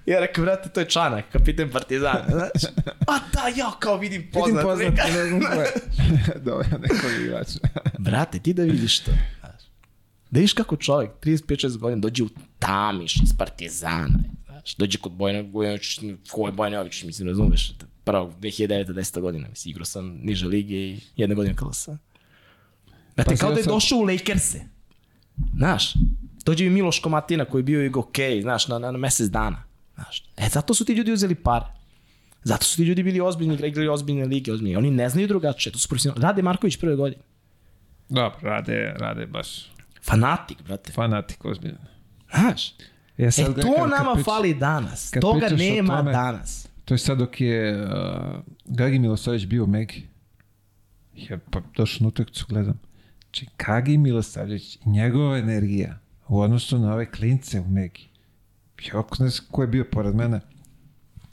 [0.05, 2.71] ja rekao, brate, to je Čanak, kapiten Partizana, znaš.
[3.07, 4.49] A da, ja kao vidim poznat.
[4.79, 5.71] Vidim poznat, ne znam ko je.
[6.45, 7.59] Dobro, nekog igrača.
[7.97, 9.11] Brate, ti da vidiš to.
[10.31, 12.29] Da vidiš kako čovjek, 35-6 godina, dođe u
[12.59, 14.19] Tamiš iz Partizana.
[14.45, 15.99] Znaš, dođe kod Bojana Gujanović,
[16.31, 17.73] ko je Bojan Jović, mislim, razumeš?
[18.03, 21.97] Prvo, 2009-10 godina, mislim, igrao sam niže lige i jedne godine klasa.
[23.15, 24.59] Brate, Pa kao da je došao u Lakers-e.
[25.57, 25.93] Znaš,
[26.50, 29.64] dođe mi Miloš Komatina koji je bio i okej, znaš, na, na, na mesec dana.
[29.95, 31.66] Znaš, e, zato su ti ljudi uzeli pare.
[32.43, 34.76] Zato su ti ljudi bili ozbiljni, igrali ozbiljne lige, ozbiljni.
[34.76, 36.24] Oni ne znaju drugačije, to su profesionalni.
[36.24, 37.22] Rade Marković prve godine.
[38.10, 39.72] Dobro, rade, rade baš
[40.04, 40.91] Fanatik, brate.
[40.91, 41.78] fanatik ozbiljno.
[42.32, 42.74] Znaš,
[43.18, 45.12] Ja e sad to kad- kad nama prič- fali danas.
[45.22, 46.68] Toga nema tome- danas.
[46.86, 47.89] To je sad dok je uh,
[48.68, 50.08] Gagi Milosavljević bio u Megi.
[51.16, 52.80] Ja pa došao na utakmicu gledam.
[53.22, 58.09] Znači, Gagi Milosavljević i njegova energija u odnosu na ove klince u Megi.
[58.93, 60.41] Ako ne znam ko je bio pored mene.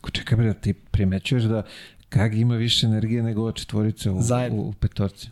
[0.01, 1.63] Ko čekaj bre, da ti primećuješ da
[2.11, 4.63] Gagi ima više energije nego ova četvorica u, Zajedno.
[4.63, 5.29] u, u petorci.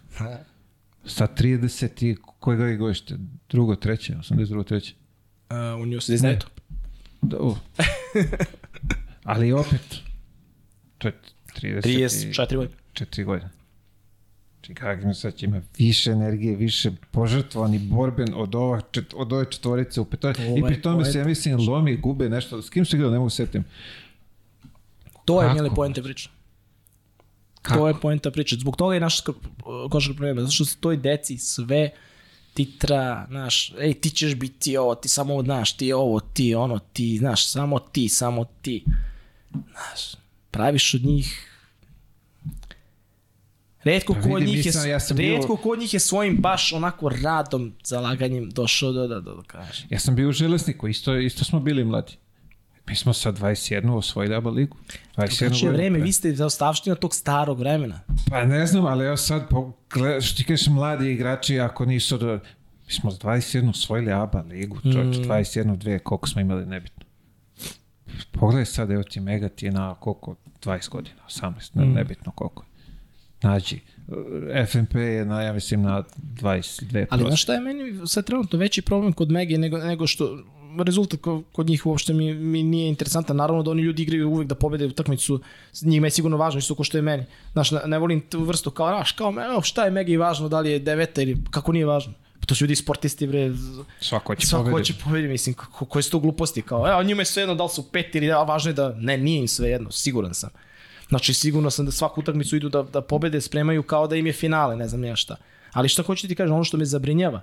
[1.04, 3.14] Sa 30 i koje Gagi godište?
[3.48, 4.94] Drugo, treće, 82, treće.
[5.50, 6.46] Uh, u nju se znaje to.
[7.22, 7.56] Da, u.
[9.24, 9.96] Ali opet,
[10.98, 11.14] to je
[11.60, 12.76] 30 34 godine.
[12.92, 13.50] 4 godine.
[14.66, 19.32] Znači, Gagin sad će ima više energije, više požrtvovan i borben od, ova, čet, od
[19.32, 20.34] ove četvorice u petori.
[20.56, 22.62] I pri tome se, ja mislim, lomi, gube nešto.
[22.62, 23.64] S kim se igrao, ne mogu setim.
[25.24, 25.54] To je Kako?
[25.54, 26.30] mile poente priče.
[27.62, 27.80] Kako?
[27.80, 28.56] To je poenta priče.
[28.56, 29.20] Zbog toga je naš
[29.90, 30.40] košar problema.
[30.40, 31.90] Zato što se toj deci sve
[32.54, 37.18] titra, znaš, ej, ti ćeš biti ovo, ti samo, znaš, ti ovo, ti ono, ti,
[37.18, 38.84] znaš, samo ti, samo ti.
[39.50, 40.14] Znaš,
[40.50, 41.53] praviš od njih
[43.84, 46.00] Redko Pa ko od vidim, njih je, nisam- ja sam bio- redko ko njih je
[46.00, 49.86] svojim baš onako radom, zalaganjem došao do da, da, da kaže.
[49.90, 52.12] Ja sam bio u Železniku, isto, isto smo bili mladi.
[52.86, 54.76] Mi smo sa 21 osvojili ABA ligu.
[55.16, 58.00] 21 Znači je vreme, vi ste zaostavština tog starog vremena.
[58.30, 62.38] Pa ne znam, ali evo sad, pogled, što ti kažeš mladi igrači, ako nisu do...
[62.86, 65.22] Mi smo s 21 osvojili ABA ligu, čovječ, Mm.
[65.22, 67.04] 21, 2, koliko smo imali, nebitno.
[68.32, 71.42] Pogledaj sad, evo ti Mega ti je na koliko, 20 godina, 18,
[71.74, 71.92] ne, Mm.
[71.92, 72.64] nebitno koliko.
[73.44, 73.80] Nađi,
[74.66, 76.02] FNP je na, ja mislim, na
[76.34, 77.30] 22 Ali plus.
[77.30, 80.38] znaš šta je meni sad trenutno veći problem kod Mege nego, nego što
[80.78, 83.36] rezultat ko- kod njih uopšte mi, mi nije interesantan.
[83.36, 85.40] Naravno da oni ljudi igraju uvek da pobede utakmicu,
[85.82, 87.24] njima je sigurno važno isto ko što je meni.
[87.52, 90.70] Znaš, ne, volim tu vrstu kao, znaš, kao, evo, šta je Megi važno, da li
[90.70, 92.12] je deveta ili kako nije važno.
[92.40, 93.50] Pa to su ljudi sportisti, bre,
[94.00, 94.92] Svako će svako pobediti.
[94.92, 97.70] hoće pobedi, mislim, kako, koje su to gluposti, kao, evo, njima je svejedno da li
[97.70, 100.50] su pet ili, a važno je da, ne, nije im svejedno, siguran sam.
[101.08, 104.32] Znači, sigurno sam da svaku utakmicu idu da, da pobede, spremaju kao da im je
[104.32, 105.36] finale, ne znam ja šta.
[105.72, 107.40] Ali šta hoću ti kažem, ono što me zabrinjava,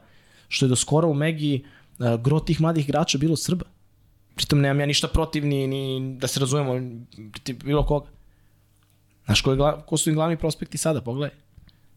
[0.48, 1.64] što je do skoro u Megi
[2.00, 3.66] uh, gro tih mladih igrača bilo Srba.
[4.36, 6.98] Pritom nemam ja ništa protiv ni, ni da se razumemo,
[7.64, 8.08] bilo koga.
[9.26, 11.36] Znaš, ko, je, ko su im glavni prospekti sada, pogledaj.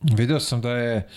[0.02, 1.08] Video sam da je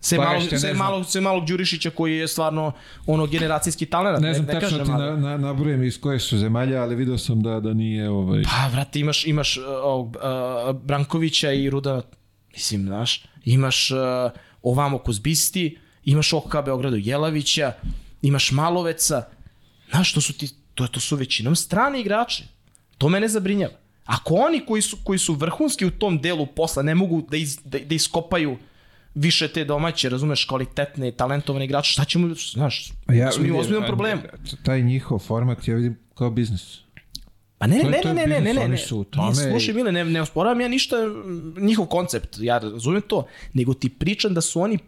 [0.00, 0.78] Sve Pa malo, još te ne sve znam.
[0.78, 2.72] malo, sve malog Đurišića koji je stvarno
[3.06, 4.22] ono generacijski talent.
[4.22, 7.18] Ne znam ne, tačno kažem, ti na, na, nabrojem iz koje su zemalja, ali video
[7.18, 8.42] sam da, da nije ovaj...
[8.42, 12.02] Pa, vrati, imaš, imaš uh, ovog, uh, Brankovića i Ruda,
[12.52, 13.98] mislim, znaš, imaš uh,
[14.62, 17.72] ovamo Kozbisti, imaš OKA Beogradu Jelavića,
[18.22, 19.22] imaš Maloveca,
[19.90, 22.44] znaš, to su, ti, to, to su većinom strani igrači.
[22.98, 23.74] To mene zabrinjava.
[24.04, 27.58] Ako oni koji su, koji su vrhunski u tom delu posla ne mogu da, iz,
[27.64, 28.56] da, da iskopaju
[29.14, 33.84] više te domaće, razumeš, kvalitetne, talentovane igrače, šta ćemo, znaš, ja, smo mi u ozbiljnom
[33.86, 34.22] problemu.
[34.62, 36.78] Taj njihov format ja vidim kao biznis.
[37.58, 39.74] Pa ne, To ne, ne, ne, ne, ne, ne, ne, u ne, tome slušaj, i-
[39.74, 40.96] Mile, ne, ne osporavam ja ništa
[41.56, 44.78] njihov koncept, ja razumem to, nego ti pričam da su oni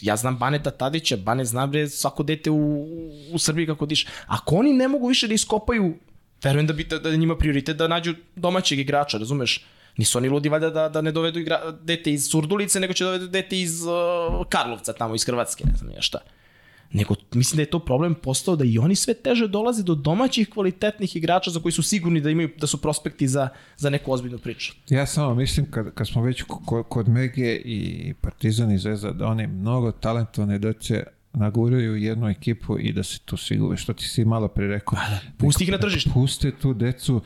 [0.00, 2.86] ja znam Baneta Tadića, Bane zna bre svako dete u,
[3.32, 4.08] u Srbiji kako diše.
[4.26, 5.94] Ako oni ne mogu više da iskopaju,
[6.42, 9.64] verujem da bi da, da njima prioritet da nađu domaćeg igrača, razumeš?
[9.96, 13.26] Nisu oni ludi valjda da, da ne dovedu igra, dete iz Surdulice, nego će dovedu
[13.28, 13.92] dete iz uh,
[14.48, 16.18] Karlovca, tamo iz Hrvatske, ne znam ja šta.
[16.94, 20.48] Nego mislim da je to problem postao da i oni sve teže dolaze do domaćih
[20.50, 24.38] kvalitetnih igrača za koji su sigurni da imaju da su prospekti za, za neku ozbiljnu
[24.38, 24.72] priču.
[24.88, 29.26] Ja samo mislim kad, kad smo već ko- kod Mege i Partizan i Zvezda da
[29.26, 34.08] oni mnogo talentovane dece naguraju jednu ekipu i da se tu svi gube, što ti
[34.08, 34.98] si malo pre rekao.
[35.38, 36.10] Pusti ih na tržište.
[36.14, 37.20] Puste tu decu,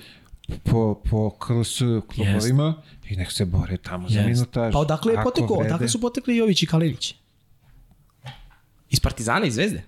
[0.65, 2.75] po, po KLS klubovima
[3.05, 4.73] i nek se bore tamo za minutaž.
[4.73, 5.57] Pa odakle je potekao?
[5.57, 7.15] vrede- Odakle su potekli Jović i Kalinić?
[8.91, 9.83] Iz Partizana i Zvezde?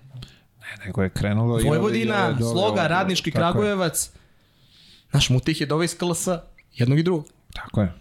[0.60, 4.10] Ne, nego je krenulo Vojvodina, i Sloga, Radnički, Kragujevac.
[5.12, 6.28] Naš Mutih je doveo iz KLS
[6.72, 7.24] jednog i drugog.
[7.54, 7.92] Tako je.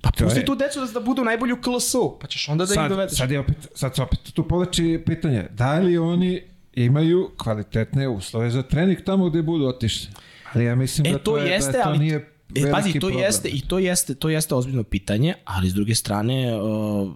[0.00, 2.64] Pa To pusti je- tu decu da, da budu najbolji u KLS-u, pa ćeš onda
[2.64, 3.18] da ih sad, dovedeš.
[3.18, 6.42] sad, je opet, sad se opet tu povlači pitanje, da li oni
[6.74, 10.08] imaju kvalitetne uslove za trening tamo gde budu otišli?
[10.56, 12.92] Ali ja mislim E, da to to, je, jeste, da to ali- nije E, pazi,
[12.92, 13.18] to problem.
[13.20, 17.12] jeste, i to jeste, to jeste ozbiljno pitanje, ali s druge strane, uh,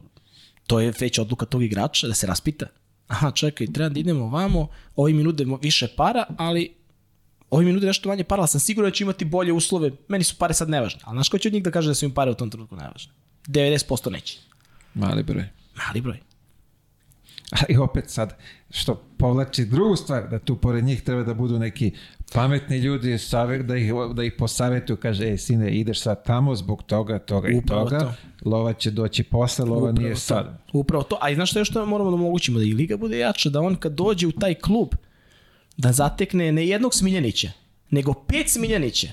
[0.66, 2.66] to je već odluka tog igrača da se raspita.
[3.08, 6.74] Aha, čekaj, treba da idemo ovamo, ovi mi nude više para, ali
[7.50, 9.90] ovi mi nude nešto manje para, ali sam siguran da će imati bolje uslove.
[10.08, 11.00] Meni su pare sad nevažne.
[11.04, 12.76] Ali znaš ko će od njih da kaže da su im pare u tom trenutku
[12.76, 13.12] nevažne?
[13.46, 14.38] 90% neće.
[14.94, 15.44] Mali broj.
[15.76, 16.18] Mali broj.
[17.50, 18.36] Ali opet sad,
[18.70, 21.92] što povlači drugu stvar, da tu pored njih treba da budu neki
[22.32, 26.82] pametni ljudi, savjet, da ih, da ih posavetuju, kaže, ej sine, ideš sad tamo zbog
[26.82, 28.14] toga, toga i Upravo toga,
[28.44, 30.20] lova će doći posle, lova Upravo nije to.
[30.20, 30.62] sad.
[30.72, 31.18] Upravo to.
[31.20, 32.58] A i znaš što još što moramo da omogućimo?
[32.58, 34.88] Da i Liga bude jača, da on kad dođe u taj klub,
[35.76, 37.50] da zatekne ne jednog Smiljanića,
[37.90, 39.08] nego pet Smiljanića,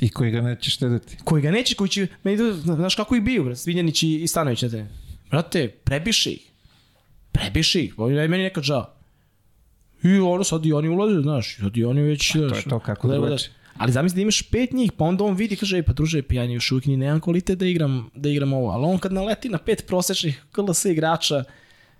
[0.00, 1.16] I koji ga neće štediti.
[1.24, 4.62] koji ga neće, koji će, meni to, znaš kako ih biju, Smiljanić i, i Stanović
[4.62, 4.86] na te.
[5.30, 6.50] Brate, prebiši ih.
[7.32, 9.01] Prebiši ih, meni nekad žao.
[10.04, 12.32] I ono sad i oni ulaze, znaš, sad i oni već...
[12.32, 13.36] to je znaš, to, kako da-
[13.76, 16.34] Ali zamisli da imaš pet njih, pa onda on vidi, kaže, ej, pa druže, pa
[16.34, 18.70] ja još uvijek ni nemam kvalitet da igram, da igram ovo.
[18.70, 21.44] Ali on kad naleti na pet prosečnih KLS igrača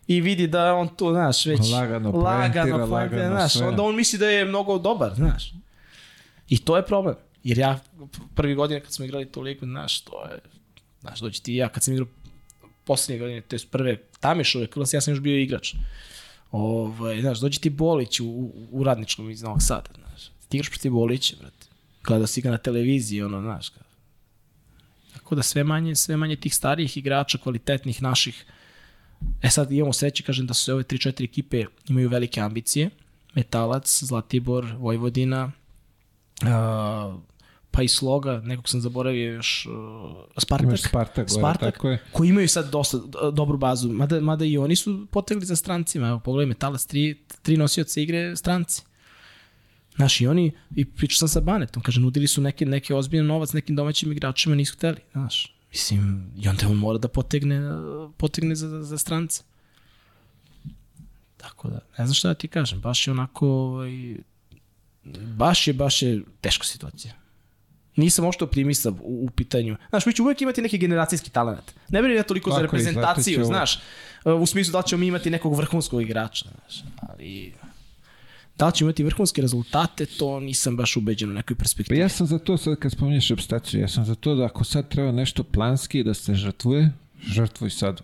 [0.06, 3.66] i vidi da on to, znaš, već Lagano lagano, poentira, lagano znaš, sve.
[3.66, 5.52] onda on misli da je mnogo dobar, znaš.
[6.48, 7.14] I to je problem.
[7.44, 7.80] Jer ja
[8.34, 10.38] prvi godine kad smo igrali tu ligu, znaš, to je,
[11.00, 12.08] znaš, dođi ti ja kad sam igrao
[12.84, 15.74] poslednje godine, to je prve Tamišove klas, ja sam još bio igrač.
[16.52, 20.22] Ovaj, znaš, dođi ti Bolić u, u, radničkom iz Novog Sada, znaš.
[20.48, 21.66] Ti igraš Bolića, brate.
[22.04, 23.68] Gledao si ga na televiziji, ono, znaš.
[23.68, 23.82] Kao.
[25.12, 28.44] Tako da sve manje, sve manje tih starijih igrača, kvalitetnih naših.
[29.42, 32.90] E sad imamo sreće, kažem da su ove 3-4 ekipe imaju velike ambicije.
[33.34, 35.52] Metalac, Zlatibor, Vojvodina,
[36.42, 37.20] uh,
[37.72, 39.72] pa i Sloga, nekog sam zaboravio još, uh,
[40.38, 40.66] Spartak.
[40.68, 42.02] Imaš Spartak, gore, Spartak tako je.
[42.12, 46.08] koji imaju sad dosta d- dobru bazu, mada, mada i oni su potegli za strancima.
[46.08, 48.82] Evo, pogledaj Metalac, tri, tri nosioca igre stranci.
[49.96, 53.52] Znaš, i oni, i pričao sam sa Banetom, kaže, nudili su neke, neke ozbiljne novac
[53.52, 55.54] nekim domaćim igračima, nisu hteli, znaš.
[55.70, 57.60] Mislim, i onda on mora da potegne,
[58.16, 59.42] potegne za, za, za strance.
[61.36, 64.16] Tako da, ne znam šta da ti kažem, baš je onako, ovaj,
[65.36, 67.14] baš je, baš je teška situacija.
[67.96, 69.76] Nisam ošto optimista u, u pitanju.
[69.88, 71.72] Znaš, mi ću uvijek imati neki generacijski talent.
[71.88, 73.80] Ne bih ja toliko za Tako je, reprezentaciju, znaš.
[74.40, 76.84] U smislu da ćemo mi imati nekog vrhunskog igrača, znaš.
[77.00, 77.52] Ali
[78.58, 82.00] da li ćemo imati vrhunske rezultate, to nisam baš ubeđen u nekoj Pa perspektivi.
[82.00, 84.88] ja sam za to, sad kad spominješ reprezentaciju, ja sam za to da ako sad
[84.88, 88.00] treba nešto planski da se žrtvuje, žrtvuj sad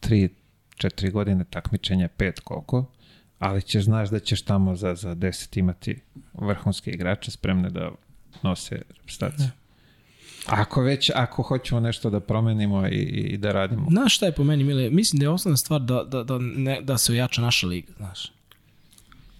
[0.00, 0.28] 3,
[0.76, 2.84] 4 godine takmičenja, 5 koliko,
[3.38, 6.00] ali ćeš znaš da ćeš tamo za, za 10 imati
[6.34, 7.90] vrhunske igrače spremne da
[8.42, 9.50] nose reprezentaciju.
[10.46, 13.86] Ako već, ako hoćemo nešto da promenimo i, i da radimo.
[13.90, 14.90] Znaš šta je po meni, Mile?
[14.90, 18.32] Mislim da je osnovna stvar da, da, da, ne, da se ojača naša liga, znaš.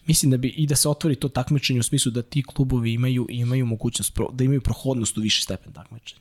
[0.06, 3.26] Mislim da bi i da se otvori to takmičenje u smislu da ti klubovi imaju
[3.30, 6.20] imaju mogućnost pro, da imaju prohodnost u viši stepen takmičenja.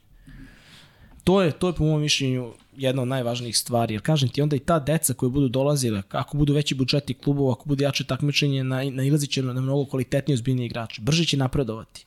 [1.23, 4.55] To je to je po mom mišljenju jedna od najvažnijih stvari, jer kažem ti onda
[4.55, 8.63] i ta deca koja budu dolazile, ako budu veći budžeti klubova, ako bude jače takmičenje,
[8.63, 12.05] na, nailazit će na, na mnogo kvalitetnije ozbiljnije igrače, brže će napredovati.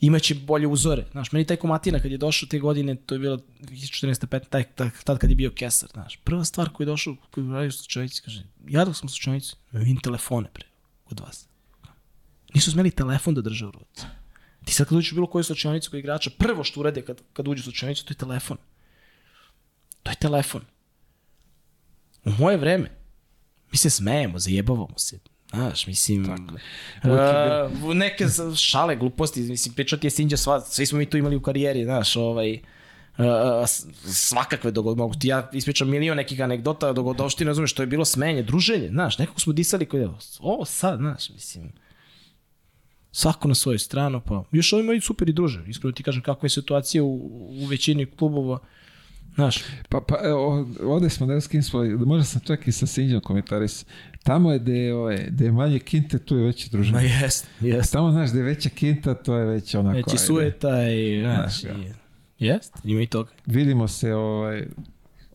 [0.00, 1.04] Imaće bolje uzore.
[1.12, 4.26] Znaš, meni taj Komatina kad je došao te godine, to je bilo 2014.
[4.26, 4.48] 15.
[4.48, 6.16] Taj, taj, tad kad je bio Kesar, znaš.
[6.24, 10.00] Prva stvar koju je došao, koju je radio slučajnici, kaže, ja dok sam slučajnici, vidim
[10.00, 10.64] telefone pre,
[11.04, 11.48] kod vas.
[12.54, 14.02] Nisu smeli telefon da drže u ruci.
[14.64, 17.48] Ti sad kad uđeš u bilo koju slučajnicu kod igrača, prvo što urade kad, kad
[17.48, 18.56] uđu u slučajnicu, to je telefon.
[20.02, 20.62] To je telefon.
[22.24, 22.90] U moje vreme,
[23.70, 25.18] mi se smejemo, zajebavamo se.
[25.52, 28.26] Znaš, mislim, uh, neke
[28.56, 32.16] šale, gluposti, mislim, pričati je Sinđa, sva, svi smo mi to imali u karijeri, znaš,
[32.16, 32.52] ovaj,
[33.18, 33.24] uh,
[34.04, 38.42] svakakve dogod, mogu ti ja ispričam milion nekih anegdota, dogodovština, razumeš, to je bilo smenje,
[38.42, 40.08] druženje, znaš, nekako smo disali koji je,
[40.40, 41.72] ovo sad, znaš, mislim,
[43.12, 46.46] svako na svoju stranu, pa još ovi imaju super i druže, iskreno ti kažem kakva
[46.46, 47.16] je situacija u,
[47.62, 48.58] u većini klubova,
[49.38, 52.86] Znaš, Pa, pa evo, ovde smo ne s kim smo, možda sam čak i sa
[52.86, 53.86] Sinđom komentaris.
[54.22, 56.98] Tamo je gde je, ovaj, gde je manje kinte, tu je veća družina.
[56.98, 57.92] ma jest, jest.
[57.92, 59.96] Tamo, znaš, gde je veća kinta, to je već onako...
[59.96, 60.18] Veći ajde.
[60.18, 61.92] sueta i, znaš, Znaš, i,
[62.38, 63.30] jest, ima i toga.
[63.46, 64.66] Vidimo se ovaj,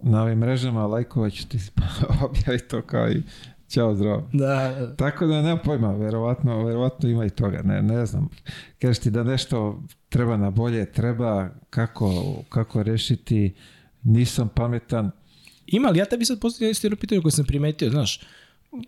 [0.01, 1.57] na ovim mrežama, lajkovat ću ti
[2.25, 3.21] objavi to kao i
[3.69, 4.29] Ćao, zdravo.
[4.33, 8.29] Da, Tako da nema pojma, verovatno, verovatno ima i toga, ne, ne znam.
[8.81, 12.11] Kažeš ti da nešto treba na bolje, treba kako,
[12.49, 13.53] kako rešiti,
[14.03, 15.11] nisam pametan.
[15.67, 18.19] Ima, ali ja tebi sad postavljam isto jedno pitanje koje sam primetio, znaš,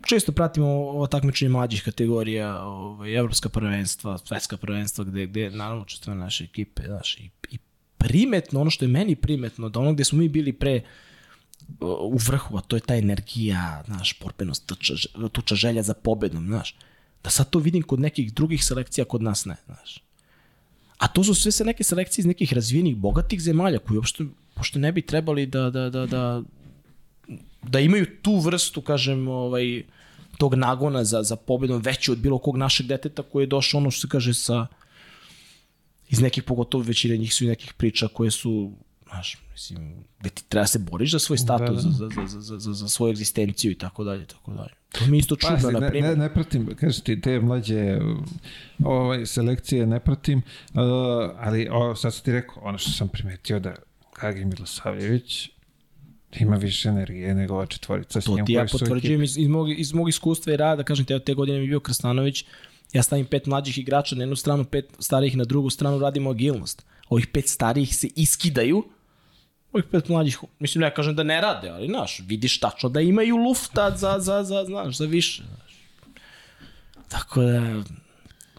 [0.06, 6.16] često pratimo ovo takmičenje mlađih kategorija, ovaj, evropska prvenstva, svetska prvenstva, gde, gde naravno učestvuju
[6.16, 7.58] naše ekipe, znaš, i, i
[7.98, 10.82] primetno, ono što je meni primetno, da ono gde smo mi bili pre
[11.80, 14.94] u vrhu, a to je ta energija, znaš, borbenost, tuča,
[15.32, 16.76] tuča želja za pobedom, znaš,
[17.24, 20.04] da sad to vidim kod nekih drugih selekcija, kod nas ne, znaš.
[20.98, 24.26] A to su sve se neke selekcije iz nekih razvijenih, bogatih zemalja koji uopšte,
[24.58, 26.42] uopšte ne bi trebali da, da, da, da,
[27.64, 29.84] da imaju tu vrstu, kažem, ovaj,
[30.38, 33.92] tog nagona za, za pobedom veći od bilo kog našeg deteta koji je došao, ono
[33.92, 34.68] što se kaže, sa
[36.10, 38.72] iz nekih, pogotovo većine njih su i nekih priča koje su
[39.10, 41.92] znaš, mislim, gde ti treba se boriš za svoj status, da, da.
[41.92, 44.74] Za, za, za, za, za svoju egzistenciju i tako dalje, tako dalje.
[44.92, 46.18] To mi isto čudno, na primjer.
[46.18, 48.00] Ne, ne pratim, kažeš ti, te mlađe
[48.84, 50.82] ovaj, selekcije ne pratim, uh,
[51.38, 53.76] ali o, sad sam ti rekao, ono što sam primetio da
[54.16, 55.50] Kagi Milosavljević
[56.40, 60.10] ima više energije nego ova četvorica to ti ja potvrđujem iz, iz, mog, iz mog
[60.10, 62.46] iskustva i rada, kažem te, te godine mi bio Krstanović,
[62.94, 66.86] ja stavim pet mlađih igrača na jednu stranu, pet starijih na drugu stranu, radimo agilnost.
[67.10, 68.84] Ovih pet starijih se iskidaju,
[69.74, 73.38] ovih pet mlađih, mislim, ne kažem da ne rade, ali, znaš, vidiš tačno da imaju
[73.38, 75.44] lufta za, za, za, znaš, za više.
[75.44, 75.76] Znaš.
[77.08, 77.84] Tako da,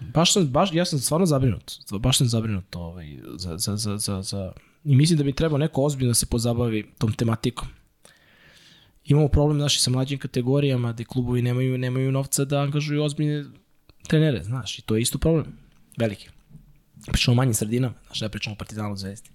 [0.01, 4.23] baš sam, baš, ja sam stvarno zabrinut, baš sam zabrinut ovaj, za, za, za, za,
[4.23, 4.53] za,
[4.87, 7.69] i mislim da bi trebao neko ozbiljno da se pozabavi tom tematikom.
[9.05, 13.45] Imamo problem naši sa mlađim kategorijama gde klubovi nemaju, nemaju novca da angažuju ozbiljne
[14.07, 15.59] trenere, znaš, i to je isto problem,
[15.99, 16.29] veliki.
[17.07, 19.31] Pričamo o manjim sredinama, znaš, ja pričamo o Partizanu zvezdi.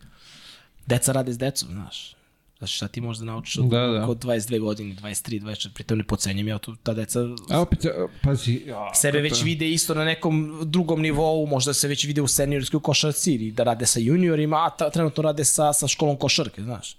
[0.85, 2.15] Deca rade s decom, znaš.
[2.61, 4.05] Znači šta ti možda naučiš od, Da, da.
[4.05, 7.19] kod 22 godine, 23, 24, pritom ne pocenjam ja tu, ta deca
[7.49, 7.85] A opet,
[8.23, 12.21] pazi, ja, sebe već to- vide isto na nekom drugom nivou, možda se već vide
[12.21, 16.17] u seniorskoj košarci ili da rade sa juniorima, a ta, trenutno rade sa, sa školom
[16.17, 16.97] košarke, znaš.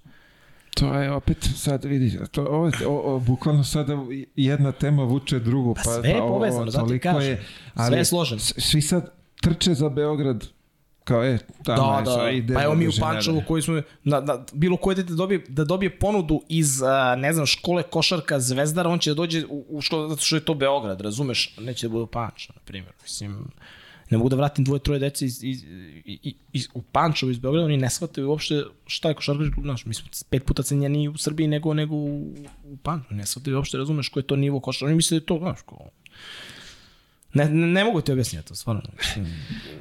[0.73, 3.97] To je opet sad vidi, to ovo, o, o, bukvalno sada
[4.37, 7.23] jedna tema vuče drugu, pa, Pa sve je pa, povezano, zato ti kažem.
[7.23, 7.45] je, Sve
[7.77, 8.41] ali je složeno.
[8.41, 10.45] Svi sad trče za Beograd,
[11.05, 12.93] kao je, tamo Da, je, da, sad idemo pa evo mi u.
[13.01, 17.33] Pančevu koji smo, na, na, bilo koje dete dobije, da dobije ponudu iz, a, ne
[17.33, 20.55] znam, škole košarka Zvezdara, on će da dođe u, u školu, zato što je to
[20.55, 23.51] Beograd, razumeš, neće da bude u Pančevu, na primjer, mislim,
[24.11, 25.65] ne mogu da vratim dvoje, troje dece iz, iz,
[26.05, 29.85] iz, iz, u Pančevu iz Beograda, oni ne shvataju uopšte šta je košarkaški klub, znaš,
[29.87, 32.35] mi smo pet puta cenjeni u Srbiji nego, nego u,
[32.65, 35.27] u Pančevu, ne shvataju uopšte, razumeš koji je to nivo košarka, oni misle da je
[35.27, 35.79] to, znaš, ko,
[37.35, 38.83] Ne, ne, ne mogu ti objasniti to, stvarno.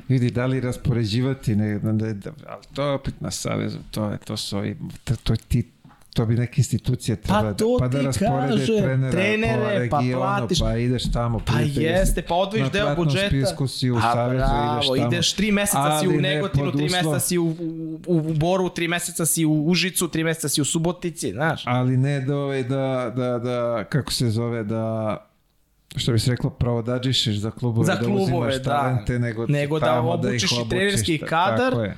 [0.08, 4.10] Vidi, da li raspoređivati, ne, ne, ne, da, ali to je opet na savezu, to,
[4.10, 5.72] je, to su ovi, to, to, ti,
[6.14, 9.96] to bi neke institucije treba Pa to da, pa da rasporede kažem, trenera trenere, po
[9.96, 10.60] pa regionu, platiš.
[10.60, 11.40] pa ideš tamo.
[11.40, 13.28] Pa prijatelj, jeste, pa odvojiš na deo platnom budžeta.
[13.28, 15.08] spisku si u pa savezu, bravo, ideš tamo.
[15.08, 18.70] ideš tri meseca si u ne Negotinu, tri meseca si u, u, u, u Boru,
[18.70, 21.64] tri meseca si u Užicu, tri meseca si u Subotici, znaš.
[21.66, 25.18] ali ne da, ovaj, da, da, da, kako se zove, da
[25.96, 28.64] što bi se reklo, provodadžišeš za klubove, Za da klubove, uzimaš da.
[28.64, 31.94] talente, nego, Nego da tamo obučiš ih i trenerski ta- kadar.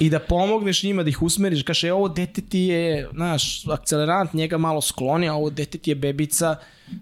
[0.00, 4.58] I da pomogneš njima, da ih usmeriš, kaže, ovo dete ti je, znaš, akcelerant, njega
[4.58, 6.56] malo skloni, a ovo dete ti je bebica,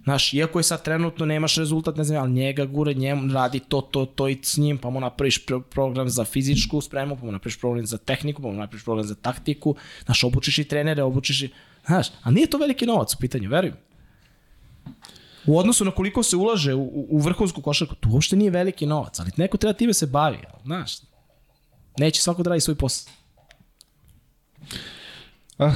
[0.05, 3.81] znaš, iako je sad trenutno nemaš rezultat, ne znam, ali njega gura, njemu radi to,
[3.81, 7.33] to, to i s njim, pa mu napraviš pro program za fizičku spremu, pa mu
[7.33, 9.75] napraviš program za tehniku, pa mu napraviš program za taktiku,
[10.05, 11.51] znaš, obučiš i trenere, obučiš i,
[11.87, 13.75] znaš, a nije to veliki novac u pitanju, verujem.
[15.47, 18.87] U odnosu na koliko se ulaže u, u u vrhunsku košarku, to uopšte nije veliki
[18.87, 20.99] novac, ali neko treba time se bavi, ali, znaš,
[21.99, 23.13] neće svako da radi svoj posao.
[25.59, 25.75] Ah,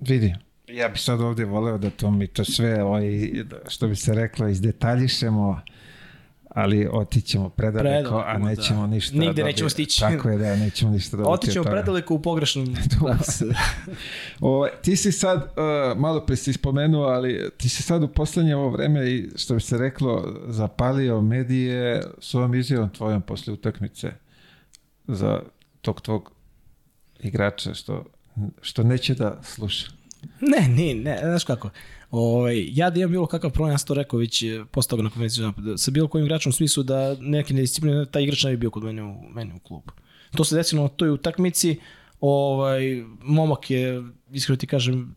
[0.00, 0.34] vidi,
[0.68, 3.04] ja bi sad ovdje voleo da to mi to sve, ovaj,
[3.68, 5.60] što bi se reklo, izdetaljišemo,
[6.54, 8.86] ali otićemo predaleko, Predaleko, a nećemo da.
[8.86, 9.42] ništa Nigde dobiti.
[9.42, 10.00] nećemo stići.
[10.00, 11.32] Tako je, da, nećemo ništa dobiti.
[11.32, 13.44] Otićemo predaleko u pogrešnom pravcu.
[14.40, 18.56] Ovaj, ti si sad, uh, malo pre si spomenuo, ali ti si sad u poslednje
[18.56, 24.12] ovo vreme i što bi se reklo, zapalio medije s ovom izjavom tvojom posle utakmice
[25.08, 25.40] za
[25.80, 26.32] tog tvog
[27.20, 28.04] igrača što,
[28.60, 29.86] što neće da sluša.
[30.52, 31.70] ne, ne, ne, znaš kako.
[32.10, 35.02] Ovaj, ja da imam bilo kakav problem, ja sam to rekao već eh, posle toga
[35.02, 38.56] na napada, sa bilo kojim igračom u smislu da neke nediscipline, taj igrač ne bi
[38.56, 39.92] bio kod mene u, meni u klubu.
[40.36, 41.78] To se desilo na toj utakmici,
[42.20, 44.02] ovaj, momak je,
[44.32, 45.14] iskreno ti kažem,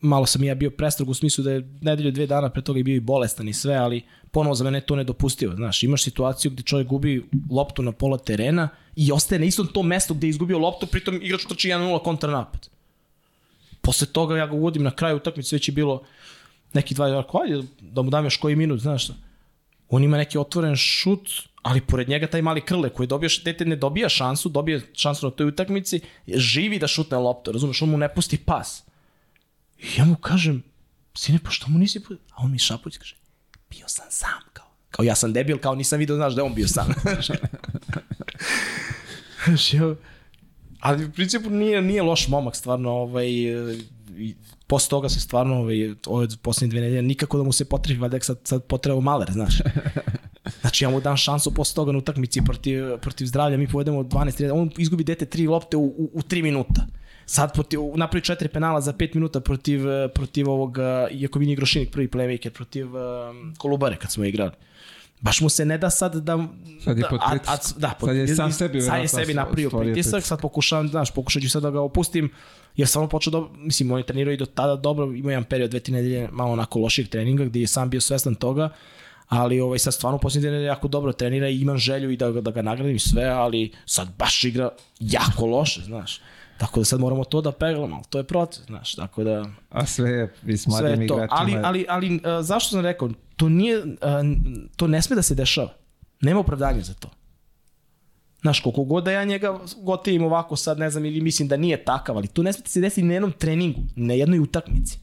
[0.00, 2.82] malo sam ja bio prestrog u smislu da je nedelju, dve dana pre toga i
[2.82, 5.54] bio i bolestan i sve, ali ponovo za mene to nedopustivo.
[5.54, 9.86] Znaš, imaš situaciju gde čovjek gubi loptu na pola terena i ostaje na istom tom
[9.86, 12.68] mestu gde je izgubio loptu, pritom igrač trči 1-0 kontranapad.
[13.86, 16.02] Posle toga ja ga uvodim na kraju utakmice, već je bilo
[16.74, 19.14] neki dva, rekao, ajde da mu dam još koji minut, znaš šta.
[19.88, 21.30] On ima neki otvoren šut,
[21.62, 25.30] ali pored njega taj mali krle koji dobija, dete ne dobija šansu, dobija šansu na
[25.30, 28.82] toj utakmici, živi da šutne loptu, razumeš, on mu ne pusti pas.
[29.78, 30.62] I ja mu kažem,
[31.14, 32.14] sine, pa što mu nisi pu...
[32.14, 33.16] A on mi šapuć kaže,
[33.70, 34.66] bio sam sam, kao.
[34.90, 36.86] Kao ja sam debil, kao nisam vidio, znaš da je on bio sam.
[39.44, 39.94] Znaš, ja,
[40.86, 43.28] ali u principu nije, nije loš momak, stvarno, ovaj,
[44.16, 44.34] i
[44.66, 48.20] posle toga se stvarno, ovaj, ove poslednje dve nedelje, nikako da mu se potrebi, valjda
[48.20, 49.58] sad, sad potrebao maler, znaš.
[50.60, 54.52] Znači ja mu dam šansu posle toga na utakmici protiv, protiv zdravlja, mi povedemo 12
[54.52, 56.86] on izgubi dete tri lopte u, u, u 3 minuta.
[57.24, 59.80] Sad protiv, napravi četiri penala za 5 minuta protiv,
[60.14, 60.78] protiv ovog,
[61.10, 64.52] iako mi nije Grošinik prvi playmaker, protiv um, Kolubare kad smo igrali.
[65.20, 66.46] Baš mu se ne da sad da...
[66.84, 67.80] Sad je da, pod pritiskom.
[67.80, 71.42] da, pod, Sad je sam sebi sad je sebi napravio pritisak, sad pokušavam, znaš, pokušat
[71.42, 72.32] ću sad da ga opustim,
[72.76, 75.70] jer sam počeo da, mislim, on je trenirao i do tada dobro, imao jedan period,
[75.70, 78.68] dve, tri nedelje, malo onako loših treninga, gdje je sam bio svestan toga,
[79.28, 82.50] ali ovaj, sad stvarno posljednje nedelje jako dobro trenira i imam želju i da, da
[82.50, 84.70] ga nagradim sve, ali sad baš igra
[85.00, 86.20] jako loše, znaš.
[86.58, 89.44] Tako da sad moramo to da peglamo, ali to je proces, znaš, tako da...
[89.70, 90.10] A sve
[90.46, 91.28] je s mladim igračima.
[91.30, 93.86] Ali, ali, ali uh, zašto sam rekao, to nije, uh,
[94.76, 95.72] to ne sme da se dešava.
[96.20, 97.08] Nema opravdanja za to.
[98.40, 101.84] Znaš, koliko god da ja njega gotivim ovako sad, ne znam, ili mislim da nije
[101.84, 104.98] takav, ali to ne sme da se desi na jednom treningu, na jednoj utakmici.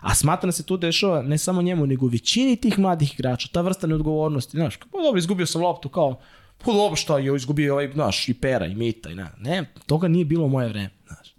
[0.00, 3.60] A smatram da se to dešava ne samo njemu, nego većini tih mladih igrača, ta
[3.60, 6.18] vrsta neodgovornosti, znaš, pa dobro, izgubio sam loptu, kao,
[6.64, 10.08] pa dobro, šta je, izgubio ovaj, znaš, i Pera, i Mita, i ne, ne, toga
[10.08, 11.32] nije bilo u moje vreme, znaš.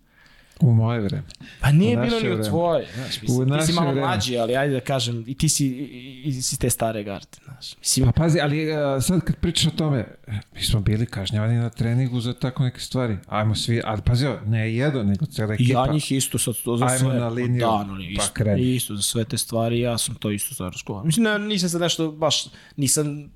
[0.59, 1.23] U moje vreme.
[1.61, 4.01] Pa nije bilo ni u tvoje, znaš, mislim, U ti si malo vreme.
[4.07, 7.77] mlađi, ali ajde da kažem, i ti si, i, i, si te stare garde, znaš.
[7.79, 10.05] Mislim, Pa pazi, ali uh, sad kad pričaš o tome,
[10.55, 13.17] mi smo bili kažnjavani na treningu za tako neke stvari.
[13.27, 15.79] Ajmo svi, ali pazi, ne jedan, nego cijela ekipa.
[15.87, 17.19] ja njih isto sad to za Ajmo sve.
[17.19, 18.75] na liniju, da, no, isto, pa kreni.
[18.75, 21.05] isto za sve te stvari, ja sam to isto sad razgovarao.
[21.05, 22.45] Mislim, ne, nisam sad nešto, baš,
[22.77, 23.29] nisam,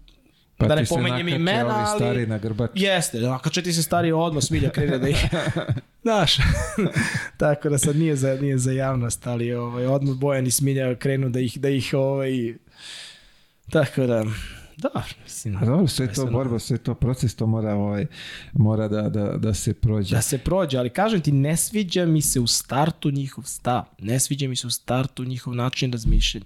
[0.57, 1.99] pa da ne pomenjem imena, ali...
[1.99, 2.71] stari na grbač.
[2.75, 5.25] Jeste, nakače ti se stari odmah smilja krene da ih...
[6.03, 6.37] Znaš,
[7.37, 11.29] tako da sad nije za, nije za javnost, ali ovaj, odmah Bojan i Smilja krenu
[11.29, 12.53] da ih, da ih ovaj...
[13.69, 14.23] Tako da,
[14.77, 15.57] da, mislim...
[15.57, 18.05] A dobro, sve to borba, sve to proces, to mora, ovaj,
[18.53, 20.15] mora da, da, da se prođe.
[20.15, 23.83] Da se prođe, ali kažem ti, ne sviđa mi se u startu njihov stav.
[23.99, 26.45] Ne sviđa mi se u startu njihov način razmišljanja.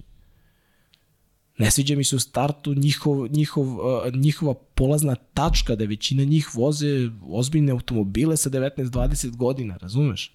[1.62, 6.56] Ne sviđa mi se u startu njihov, njihov, uh, njihova polazna tačka da većina njih
[6.56, 10.32] voze ozbiljne automobile sa 19-20 godina, razumeš?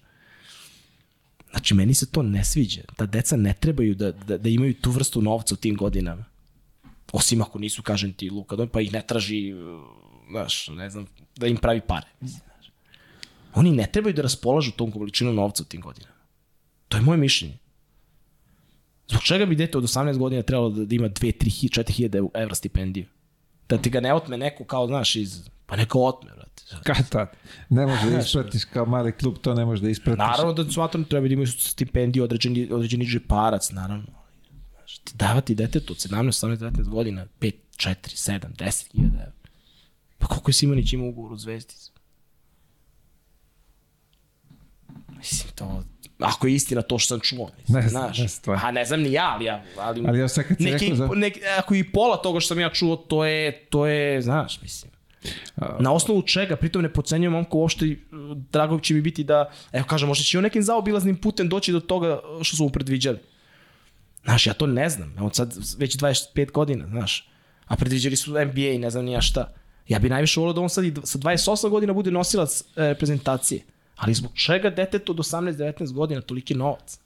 [1.51, 2.81] Znači, meni se to ne sviđa.
[2.95, 6.25] Ta deca ne trebaju da, da, da imaju tu vrstu novca u tim godinama.
[7.11, 9.53] Osim ako nisu, kažem ti, Luka Don, pa ih ne traži,
[10.29, 12.07] znaš, ne znam, da im pravi pare.
[13.53, 16.15] Oni ne trebaju da raspolažu tom količinom novca u tim godinama.
[16.87, 17.57] To je moje mišljenje.
[19.09, 22.21] Zbog čega bi dete od 18 godina trebalo da, da ima 2, 3, 4 hiljade
[22.33, 23.05] evra stipendiju?
[23.69, 25.49] Da ti ga ne otme neko kao, znaš, iz...
[25.65, 26.63] Pa neka otme, brate.
[26.83, 27.31] Kad tad?
[27.69, 30.17] Ne može da ispratiš kao mali klub, to ne može da ispratiš.
[30.17, 34.07] Naravno da smatram da treba da imaju stipendiju određeni, određeni džeparac, naravno.
[34.75, 39.31] Znaš, ti davati detetu od 17, 18, 19 godina 5, 4, 7, 10 hiljada evra.
[40.17, 41.73] Pa koliko je Simonić ima ugovor u Zvezdi?
[45.17, 45.83] Mislim, to...
[46.19, 48.17] Ako je istina to što sam čuo, Ne znam, znaš.
[48.17, 48.67] ne stvarno.
[48.67, 49.63] A ne znam ni ja, ali ja...
[49.79, 52.59] Ali, Ali ja sad kad neki, rekao za- neki, ako i pola toga što sam
[52.59, 54.91] ja čuo, to je, to je znaš, mislim.
[55.79, 57.97] Na osnovu čega, pritom ne pocenjujem momka uopšte, uh,
[58.51, 61.71] drago će mi biti da, evo kažem, možda će i on nekim zaobilaznim putem doći
[61.71, 63.17] do toga uh, što su mu predviđali.
[64.23, 65.15] Znaš, ja to ne znam.
[65.19, 67.29] On sad već 25 godina, znaš.
[67.65, 69.53] A predviđali su NBA i ne znam ni ja šta.
[69.87, 73.61] Ja bi najviše volio da on sad i sa 28 godina bude nosilac e, reprezentacije.
[73.97, 76.99] Ali zbog čega detetu od 18-19 godina toliki novac?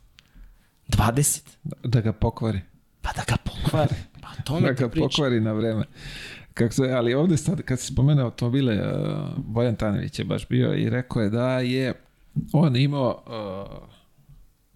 [0.88, 1.42] 20.
[1.84, 2.62] Da ga pokvari.
[3.02, 3.96] Pa da ga pokvari.
[4.22, 5.04] Pa to Da ga priča.
[5.04, 5.84] pokvari na vreme.
[6.54, 10.74] Kako se, ali ovde sad, kad se spomenuo automobile, uh, Bojan Tanović je baš bio
[10.74, 11.94] i rekao je da je
[12.54, 13.88] on imao uh,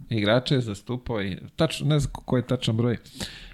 [0.10, 2.98] igrače, zastupao i tačno, ne znam koji je tačan broj,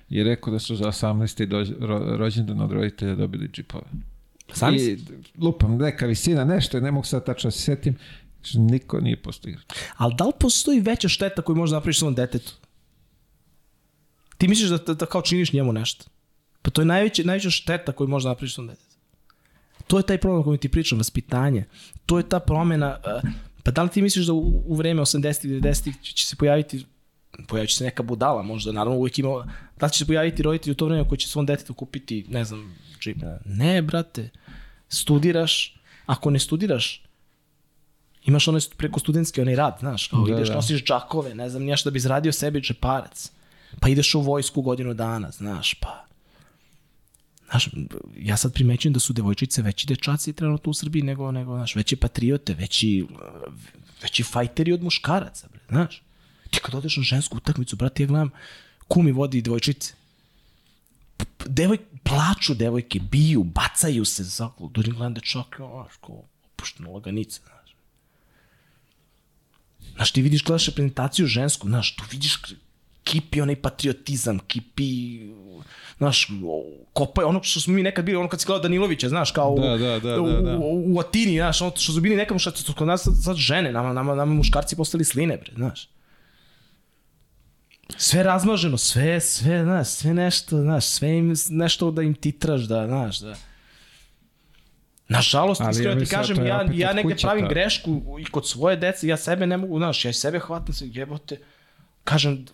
[0.10, 1.46] i rekao da su za 18.
[1.46, 3.84] Dođ, ro, rođendan od roditelja dobili džipove.
[4.54, 4.92] Zamisli.
[4.92, 5.00] I
[5.42, 7.96] lupam, neka visina, nešto, ne mogu sad tačno da se setim,
[8.54, 9.62] niko nije postigao.
[9.98, 12.54] Ali da li postoji veća šteta koju možeš napraviš svom detetu?
[14.38, 16.06] Ti misliš da, da, da kao činiš njemu nešto?
[16.62, 18.96] Pa to je najveća, najveća šteta koju možeš napraviš svom detetu.
[19.88, 21.66] To je taj problem o kojem ti pričam, vaspitanje.
[22.06, 22.98] To je ta promena.
[23.24, 23.30] uh,
[23.64, 26.86] Pa da li ti misliš da u, u vreme 80-ih, 90-ih će, će se pojaviti
[27.48, 30.76] pojavit će se neka budala, možda, naravno uvijek ima, da će se pojaviti roditelj u
[30.76, 33.18] to vreme koji će svom detetu kupiti, ne znam, džip.
[33.46, 34.30] Ne, brate,
[34.90, 37.04] studiraš, ako ne studiraš,
[38.26, 40.56] imaš onaj preko studentski onaj rad, znaš, kao Da, ideš, da.
[40.56, 43.32] nosiš džakove, ne znam, nešto da bi izradio sebi džeparac.
[43.80, 46.06] Pa ideš u vojsku godinu dana, znaš, pa...
[47.50, 47.70] Znaš,
[48.18, 51.96] ja sad primećujem da su devojčice veći dečaci trenutno u Srbiji nego, nego znaš, veći
[51.96, 53.06] patriote, veći,
[54.02, 56.04] veći fajteri od muškaraca, bre, znaš.
[56.50, 58.30] Ti kad odeš na žensku utakmicu, brate, ja gledam,
[58.88, 59.94] kumi vodi devojčice.
[61.46, 66.24] Devoj, plaču devojke, biju, bacaju se, zakol, dođem gledam dečak, znaš, kao
[66.54, 67.61] opuštena laganica, znaš.
[69.96, 72.38] Znaš, ti vidiš, gledaš reprezentaciju žensku, znaš, tu vidiš
[73.04, 75.20] kipi onaj patriotizam, kipi,
[75.98, 76.28] znaš,
[76.94, 79.74] kopaj, ono što smo mi nekad bili, ono kad si gledao Danilovića, znaš, kao Da,
[79.74, 80.58] u, da, da, da, da.
[80.58, 83.72] u, u Atini, znaš, ono što su bili što su kod nas sad, sad žene,
[83.72, 85.90] nama, nama, nama muškarci postali sline, bre, znaš.
[87.98, 92.88] Sve razmaženo, sve, sve, znaš, sve nešto, znaš, sve im, nešto da im titraš, da,
[92.88, 93.36] znaš, da.
[95.12, 97.50] Nažalost, Ali ja iskreno ti da kažem, to je ja, ja negde kuće pravim to.
[97.50, 101.38] grešku i kod svoje dece, ja sebe ne mogu, znaš, ja sebe hvatam se, jebote,
[102.04, 102.46] kažem,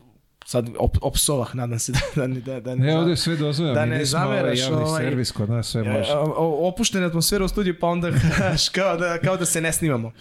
[0.46, 3.76] sad op, opsovah, nadam se da, da, da, da ne, Ne, ovde sve dozvoljeno.
[3.76, 6.12] da ne ovaj zameraš, javni ovaj- servis kod nas, sve može.
[6.38, 10.12] Opuštena atmosfera u studiju, pa onda znaš, kao, da, kao da se ne snimamo.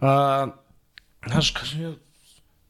[0.00, 0.46] A,
[1.26, 1.92] znaš, kažem ja,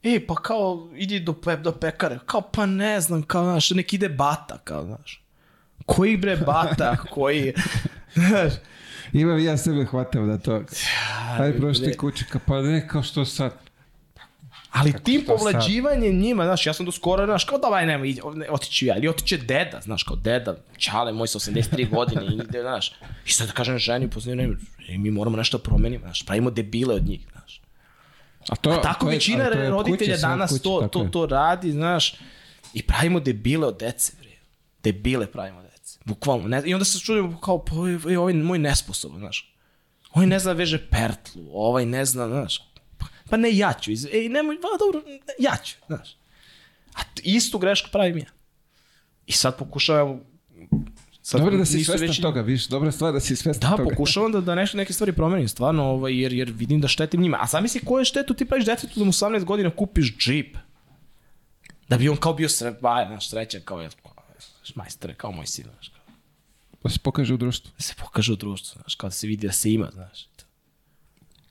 [0.03, 2.19] e, pa kao, idi do, pe, do pekare.
[2.25, 5.23] Kao, pa ne znam, kao, znaš, nek ide bata, kao, znaš.
[5.85, 7.53] Koji bre bata, koji,
[8.29, 8.53] znaš,
[9.15, 10.61] Imam ja sebe hvatam da to.
[11.31, 11.95] Ajde prošli bre.
[11.95, 13.53] kući, ka- pa ne, kao što sad.
[14.71, 15.61] Ali tim što sad?
[16.13, 19.07] njima, znaš, ja sam do skoro, znaš, kao davaj, nema, ide, ne, otiću ja, ili
[19.07, 22.91] otiće deda, znaš, kao deda, čale moj sa 83 godine, i ide, znaš,
[23.25, 24.57] i sad da kažem ženi, poznaju,
[24.89, 27.61] ne, mi moramo nešto da promenimo, znaš, pravimo debile od njih, znaš.
[28.49, 30.63] A to, A tako to je- većina ali to je od roditelja kuće, danas kuće,
[30.63, 32.15] to, to, to radi, znaš,
[32.73, 34.29] i pravimo debile od dece, bre.
[34.83, 35.64] Debile pravimo.
[36.05, 36.47] Bukvalno.
[36.47, 39.53] Ne, I onda se čudimo kao, pa ovaj, ovaj, ovaj moj nesposoban, znaš.
[40.11, 42.57] Ovaj ne zna da veže pertlu, ovaj ne zna, znaš.
[42.97, 43.91] Pa, pa ne, ja ću.
[43.91, 46.17] Iz, ej, nemoj, pa dobro, ne, ja ću, znaš.
[46.95, 48.25] A istu grešku pravim ja.
[49.25, 50.19] I sad pokušavam,
[51.21, 53.89] sad Dobro da si svestan veći- toga, viš, dobra stvar da si svestan Da, toga.
[53.89, 57.37] pokušavam da, da nešto, neke stvari promenim, stvarno, ovaj, jer, jer vidim da štetim njima.
[57.41, 60.57] A zamisli koju štetu ti praviš detetu da mu 18 godina kupiš džip.
[61.89, 63.89] Da bi on kao bio sre, ba, znaš, srećan, kao je,
[64.75, 65.91] majstore, kao moj sin, znaš,
[66.85, 67.71] Da se pokaže u društvu.
[67.77, 70.27] da se pokaže u društvu, znaš, kao da se vidi da se ima, znaš.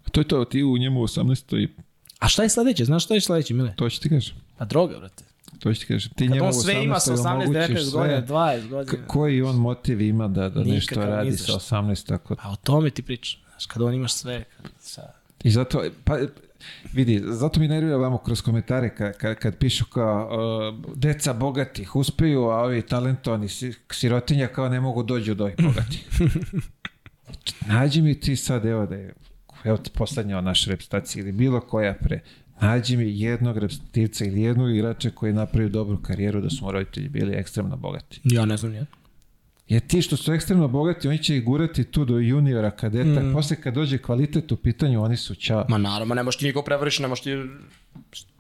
[0.07, 1.63] A to je to, ti u njemu 18.
[1.63, 1.69] i
[2.19, 3.75] A šta je sledeće, znaš šta je sledeće, Mile?
[3.77, 4.37] to ću ti kažem.
[4.59, 5.25] Pa droga, brate.
[5.59, 6.13] To ću ti kažem.
[6.13, 8.37] Ti Kad njemu on sve ima sa 18, omogućiš 19 godina, sve.
[8.37, 9.07] 20 godina.
[9.07, 11.77] Koji on motiv ima da, da nešto Nikakav, radi ni za sa šta.
[11.77, 14.45] 18 tako Pa o tome ti pričam, znaš, kada on imaš sve,
[14.81, 15.13] sa...
[15.45, 16.19] I zato, pa,
[16.93, 20.29] vidi, zato mi nervira vamo kroz komentare kad, kad, kad pišu kao
[20.89, 25.57] uh, deca bogatih uspeju, a ovi talentovani si- sirotinja kao ne mogu dođu do ovih
[25.59, 26.09] bogatih.
[27.67, 29.15] Nađi mi ti sad, evo da je,
[29.65, 32.21] evo ti poslednja od naše reprezentacije ili bilo koja pre,
[32.61, 36.73] nađi mi jednog reprezentativca ili jednog igrača koji je napravio dobru karijeru da su mu
[36.73, 38.21] roditelji bili ekstremno bogati.
[38.25, 38.87] Ja ne znam, nije.
[39.69, 43.33] Jer ti što su ekstremno bogati, oni će ih gurati tu do juniora, kadeta, mm.
[43.33, 45.65] posle kad dođe kvalitet u pitanju, oni su čao.
[45.69, 47.31] Ma naravno, ne možeš ti niko prevariš, ne možeš ti...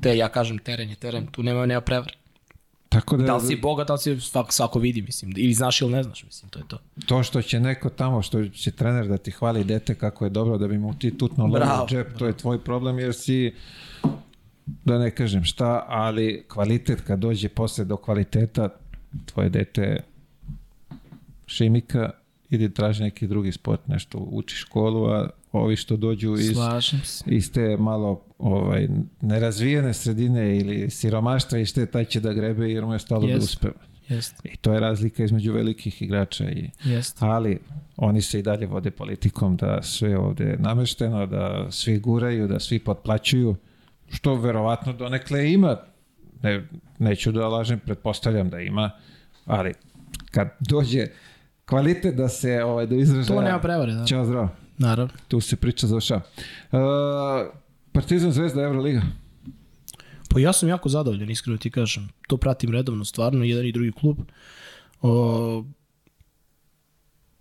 [0.00, 2.16] Te, ja kažem, teren je teren, tu nema, nema prevar.
[2.88, 5.32] Tako da, Da li si bogat, da li si svako, svako vidi, mislim.
[5.36, 6.78] Ili znaš ili ne znaš, mislim, to je to.
[7.06, 10.58] to što će neko tamo, što će trener da ti hvali dete kako je dobro,
[10.58, 13.54] da bi mu ti tutno lovo Bravo, džep, to je tvoj problem jer si
[14.84, 18.68] da ne kažem šta, ali kvalitet kad dođe posle do kvaliteta,
[19.26, 20.00] tvoje dete
[21.54, 22.10] šimika,
[22.50, 26.56] idi traži neki drugi sport, nešto uči školu, a ovi što dođu iz,
[27.26, 28.88] iz te malo ovaj,
[29.20, 33.44] nerazvijene sredine ili siromaštva ište taj će da grebe jer mu je stalo da Jest.
[33.44, 33.74] uspeva.
[34.08, 37.18] Jeste, I to je razlika između velikih igrača i jeste.
[37.20, 37.58] ali
[37.96, 42.60] oni se i dalje vode politikom da sve ovde je namešteno, da svi guraju, da
[42.60, 43.56] svi potplaćuju,
[44.08, 45.76] što verovatno donekle ima,
[46.42, 46.68] ne,
[46.98, 48.90] neću da lažem, pretpostavljam da ima,
[49.46, 49.72] ali
[50.30, 51.06] kad dođe
[51.66, 53.36] kvalitet da se ovaj, da izražaja...
[53.36, 54.04] To nema prevare, da.
[54.04, 54.48] Ćao, zdravo.
[54.78, 55.12] Naravno.
[55.28, 56.20] Tu se priča završava.
[56.72, 56.78] Uh,
[57.92, 59.02] Partizan Zvezda Euroliga.
[60.28, 62.08] Pa ja sam jako zadovoljan, iskreno ti kažem.
[62.28, 64.18] To pratim redovno, stvarno, jedan i drugi klub.
[65.02, 65.64] O,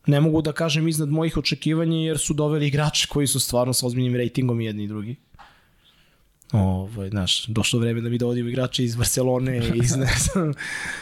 [0.07, 3.85] ne mogu da kažem iznad mojih očekivanja jer su doveli igrače koji su stvarno sa
[3.85, 5.15] ozbiljnim rejtingom jedni i drugi.
[6.61, 10.53] Ovaj, znaš, došlo vreme da mi dovodimo igrače iz Barcelone, iz, ne znam,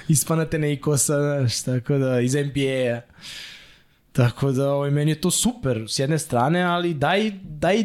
[0.07, 3.01] iz Panathinaikosa, znaš, tako da, iz NBA-a.
[4.11, 7.83] Tako da, ovaj, meni je to super s jedne strane, ali daj, daj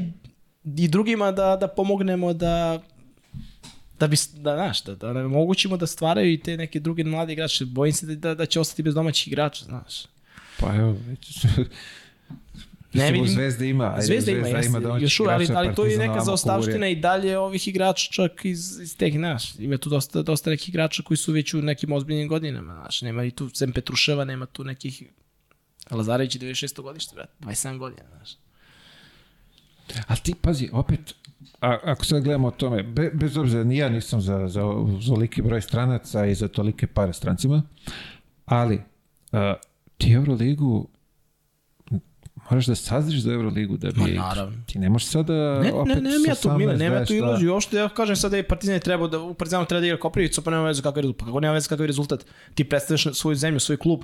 [0.77, 2.83] i drugima da, da pomognemo da
[3.99, 7.33] da bi, da, znaš, da, da nam omogućimo da stvaraju i te neke druge mlade
[7.33, 7.65] igrače.
[7.65, 10.05] Bojim se da, da će ostati bez domaćih igrača, znaš.
[10.61, 11.47] Pa evo, već,
[12.97, 16.21] Ne vidim- Zvezda ima, ajde, Zvezda ima, jeste, domaćih još ali, ali to je neka
[16.21, 20.69] zaostavština i dalje ovih igrača čak iz, iz teh, znaš, ima tu dosta, dosta nekih
[20.69, 24.47] igrača koji su već u nekim ozbiljnim godinama, znaš, nema i tu Sem Petruševa, nema
[24.47, 25.03] tu nekih
[25.91, 26.83] Lazarević je 96.
[26.83, 28.31] godište, brate, 27 godina, znaš.
[30.07, 31.15] A ti, pazi, opet,
[31.61, 34.63] a, ako sad gledamo o tome, be, bez obzira, ni ja nisam za, za,
[35.01, 37.63] za oliki broj stranaca i za tolike pare strancima,
[38.47, 38.81] ali
[39.33, 39.55] a,
[39.99, 40.89] ti Euroligu
[42.51, 44.01] moraš da sazriš za Euroligu da bi...
[44.01, 44.57] Ma, naravno.
[44.67, 47.13] Ti ne možeš sada Ne, opet ne, ne, ja sa tu, Mile, 18, nema tu
[47.13, 47.17] 22.
[47.17, 47.53] iluziju.
[47.53, 49.99] Uopšte ja kažem sad da je Partizan je trebao da u Partizanu treba da igra
[49.99, 51.19] Koprivicu, pa nema veze kakav je rezultat.
[51.19, 52.27] Pa kako nema veze kakav je rezultat?
[52.55, 54.03] Ti predstavljaš svoju zemlju, svoj klub,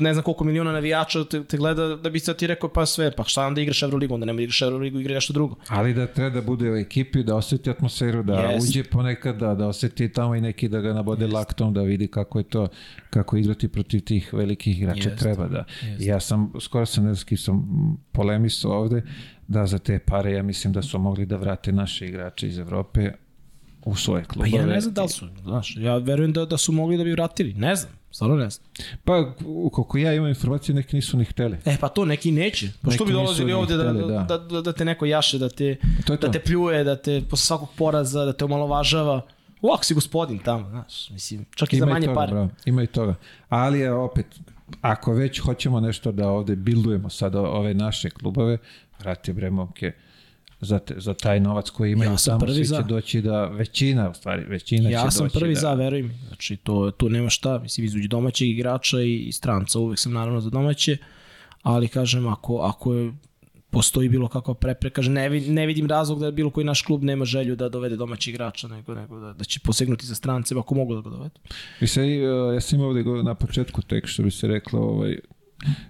[0.00, 3.10] ne znam koliko miliona navijača te, te gleda da bi sad ti rekao pa sve,
[3.16, 5.56] pa šta onda igraš Euroligu, onda nema da igraš Euroligu, igra nešto drugo.
[5.68, 8.68] Ali da treba da bude u ekipi, da osjeti atmosferu, da Jest.
[8.68, 12.38] uđe ponekad, da, da osjeti tamo i neki da ga nabode laktom, da vidi kako
[12.38, 12.68] je to,
[13.10, 15.20] kako igrati protiv tih velikih igrača Jest.
[15.20, 15.64] treba da.
[15.82, 16.06] Jest.
[16.06, 19.02] Ja sam, skoro sam, ne znam, s kim sam polemisao ovde,
[19.48, 23.10] da za te pare ja mislim da su mogli da vrate naše igrače iz Evrope
[23.84, 24.50] u svoje Pa klubove.
[24.52, 27.12] ja ne znam da li su, znaš, ja verujem da, da su mogli da bi
[27.12, 28.66] vratili, ne znam, stvarno ne znam.
[29.04, 29.34] Pa,
[29.72, 31.56] koliko ja imam informacije, neki nisu ni hteli.
[31.64, 32.72] E pa to neki neće.
[32.82, 34.38] Pa što Neki bi dolazili ovde da, hteli, da, da.
[34.38, 35.76] da, da, te neko jaše, da te,
[36.06, 36.28] To da to.
[36.28, 39.20] te pljuje, da te posle svakog poraza, da te omalovažava.
[39.62, 42.32] Ovako si gospodin tamo, znaš, mislim, čak i za Ima manje i toga, pare.
[42.32, 43.14] bravo, ima i toga.
[43.48, 44.26] Ali je opet,
[44.80, 48.58] ako već hoćemo nešto da ovde bildujemo sada ove naše klubove,
[48.98, 49.92] vrati bre momke
[50.60, 52.76] za, te, za taj novac koji imaju Ja sam tamo, prvi svi za.
[52.76, 56.02] će doći da, većina u stvari, većina Ja će sam doći prvi da, za, veruj
[56.02, 56.14] mi.
[56.26, 57.58] Znači, to, tu nema šta.
[57.58, 60.96] Mislim, između domaćeg igrača i, i stranca, uvek sam naravno za domaće,
[61.62, 63.12] ali kažem, ako, ako je
[63.70, 67.02] postoji bilo kakva prepreka, kaže, ne, vid- ne vidim razlog da bilo koji naš klub
[67.02, 70.74] nema želju da dovede domaći igrača, nego, nego da, da će posegnuti za strance, ako
[70.74, 71.40] mogu da ga dovedu.
[71.80, 75.18] I sad, uh, ja sam imao ovde na početku tek što bi se reklo, ovaj,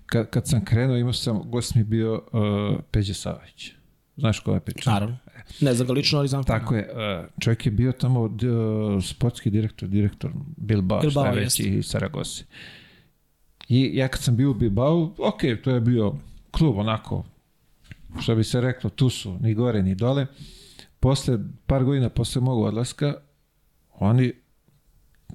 [0.06, 3.72] kad, kad sam krenuo imao sam, gost mi bio uh, Peđe Savajić.
[4.16, 4.90] Znaš ko je Peđa?
[4.90, 5.16] Naravno.
[5.60, 6.44] Ne znam ga lično, ali znam.
[6.44, 8.30] Tako je, uh, čovjek je bio tamo uh,
[9.05, 12.44] sportski direktor, direktor Bilbao, Bilbao, šta već i Saragosi.
[13.68, 16.14] I ja kad sam bio u Bilbao, ok, to je bio
[16.50, 17.24] klub onako,
[18.20, 20.26] što bi se reklo, tu su ni gore ni dole.
[21.01, 23.14] Posle, par godina posle mog odlaska,
[23.94, 24.32] oni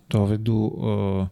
[0.09, 1.27] dovedu uh,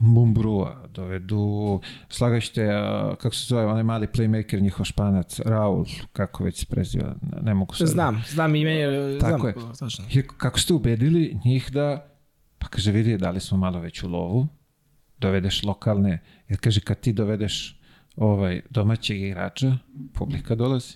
[0.00, 6.60] Mumbrua, dovedu, slagašte, uh, kako se zove, onaj mali playmaker, njihov španac, Raul, kako već
[6.60, 7.86] se preziva, ne mogu sad.
[7.88, 8.76] Znam, znam ime,
[9.18, 9.30] znam.
[9.30, 9.54] Tako je.
[9.78, 10.04] Tačno.
[10.36, 12.10] Kako ste ubedili njih da,
[12.58, 14.48] pa kaže, vidi, dali smo malo veću lovu,
[15.18, 17.77] dovedeš lokalne, jer kaže, kad ti dovedeš
[18.18, 19.76] ovaj domaćeg igrača,
[20.14, 20.94] publika dolazi.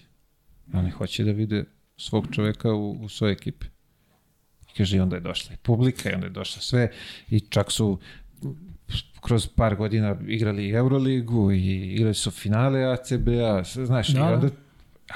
[0.73, 1.65] Oni hoće da vide
[1.97, 3.67] svog čoveka u, u svojoj ekipi.
[4.69, 6.91] I kaže, i onda je došla i publika, i onda je došla sve,
[7.31, 7.99] i čak su
[9.21, 14.35] kroz par godina igrali i Euroligu i igrali su finale ACB-a, znaš, Da, i da.
[14.35, 14.49] onda,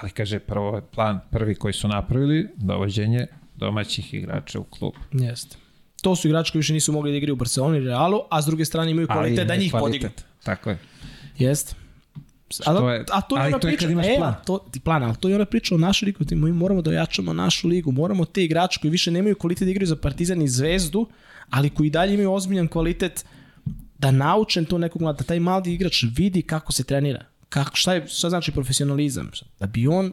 [0.00, 3.26] ali kaže, prvo plan, prvi koji su napravili, dovođenje
[3.56, 4.92] domaćih igrača u klub.
[5.12, 5.56] Jeste.
[6.02, 8.46] To su igrači koji više nisu mogli da igraju u Barceloni i Realu, a s
[8.46, 10.10] druge strane imaju kvalitet Ali da njih podignu.
[10.44, 10.78] Tako je.
[11.38, 11.85] Jeste.
[12.48, 14.14] A, Što da, je- a to je ali ona to je priča, kad imaš e,
[14.18, 14.30] plan.
[14.30, 16.90] a to, ti plan, ali to je ona priča o našoj ligu, mi moramo da
[16.90, 20.48] ojačamo našu ligu, moramo te igrače koji više nemaju kvalitet da igraju za Partizan i
[20.48, 21.06] Zvezdu,
[21.50, 23.24] ali koji dalje imaju ozbiljan kvalitet
[23.98, 27.94] da naučen to nekog mlada, da taj mladi igrač vidi kako se trenira, kako, šta,
[27.94, 30.12] je, šta znači profesionalizam, da bi on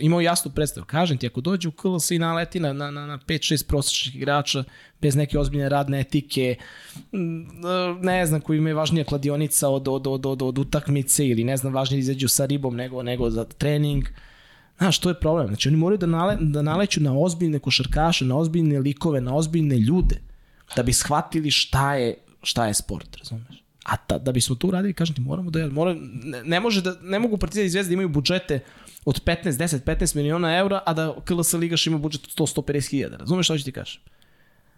[0.00, 0.86] imao jasnu predstavu.
[0.86, 4.64] Kažem ti, ako dođe u KLS i naleti na, na, na, na 5-6 prosječnih igrača
[5.00, 6.56] bez neke ozbiljne radne etike,
[7.12, 7.48] m,
[8.00, 11.74] ne znam koji imaju važnija kladionica od, od, od, od, od utakmice ili ne znam
[11.74, 14.04] važnije izađu sa ribom nego, nego za trening.
[14.78, 15.46] Znaš, to je problem.
[15.46, 19.78] Znači, oni moraju da, nale, da naleću na ozbiljne košarkaše, na ozbiljne likove, na ozbiljne
[19.78, 20.20] ljude,
[20.76, 23.59] da bi shvatili šta je, šta je sport, razumeš?
[23.84, 25.68] A ta, da bismo to uradili, kažem ti, moramo da...
[25.68, 25.94] Mora,
[26.24, 28.60] ne, ne, može da, ne mogu Partizan i Zvezda da imaju budžete
[29.04, 32.90] od 15, 10, 15 miliona eura, a da KLS Ligaš ima budžet od 100, 150
[32.90, 33.16] hiljada.
[33.16, 34.02] Razumeš šta ću ti kažem?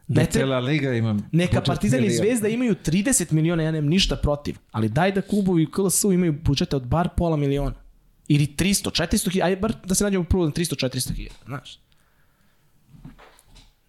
[0.09, 1.19] Da Ne cela liga ima...
[1.33, 2.11] neka Partizan i.
[2.11, 6.33] Zvezda imaju 30 miliona, ja nemam ništa protiv, ali daj da klubovi u KLS-u imaju
[6.33, 7.75] budžete od bar pola miliona.
[8.29, 11.79] Ili 300, 400 hiljada, ajde bar da se nađemo prvo na 300, 400 hiljada, znaš.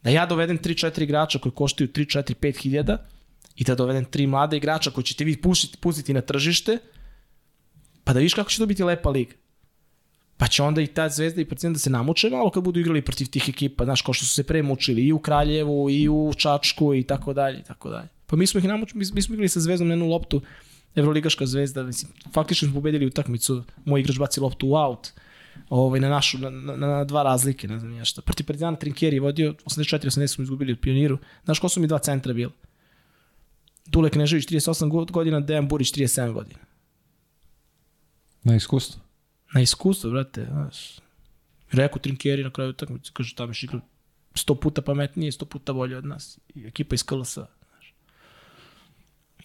[0.03, 3.07] Da ja dovedem 3-4 igrača koji koštaju 3, 4, 5 hiljada
[3.55, 6.77] i da dovedem 3 mlada igrača koji ćete vi pustiti, pustiti na tržište,
[8.03, 9.33] pa da vidiš kako će to biti lepa liga.
[10.37, 13.01] Pa će onda i ta zvezda i partizan da se namuče malo kad budu igrali
[13.01, 16.31] protiv tih ekipa, znaš, kao što su se pre mučili i u Kraljevu, i u
[16.37, 18.07] Čačku i tako dalje, i tako dalje.
[18.25, 20.41] Pa mi smo ih namučili, mi, mi smo igrali sa zvezdom na jednu loptu,
[20.95, 25.11] Evroligaška zvezda, mislim, faktično smo pobedili utakmicu, moj igrač baci loptu u out,
[25.69, 28.21] ovaj, na našu, na, na, na dva razlike, ne znam ja šta.
[28.21, 31.17] Protiv Partizana Trinkjeri je vodio, 84-80 smo izgubili od pioniru.
[31.45, 32.51] Znaš ko su mi dva centra bili?
[33.93, 36.59] Dule Knežević 38 go- godina, Dejan Burić 37 godina.
[38.43, 39.01] Na iskustvo.
[39.53, 40.99] Na iskustvo, brate, znaš.
[41.71, 43.79] Rekao Trinkjeri na kraju utakmice, kaže tamo igra
[44.35, 46.39] sto puta pametnije, sto puta bolje od nas.
[46.55, 47.33] I ekipa iz KLS.
[47.33, 47.93] Znaš.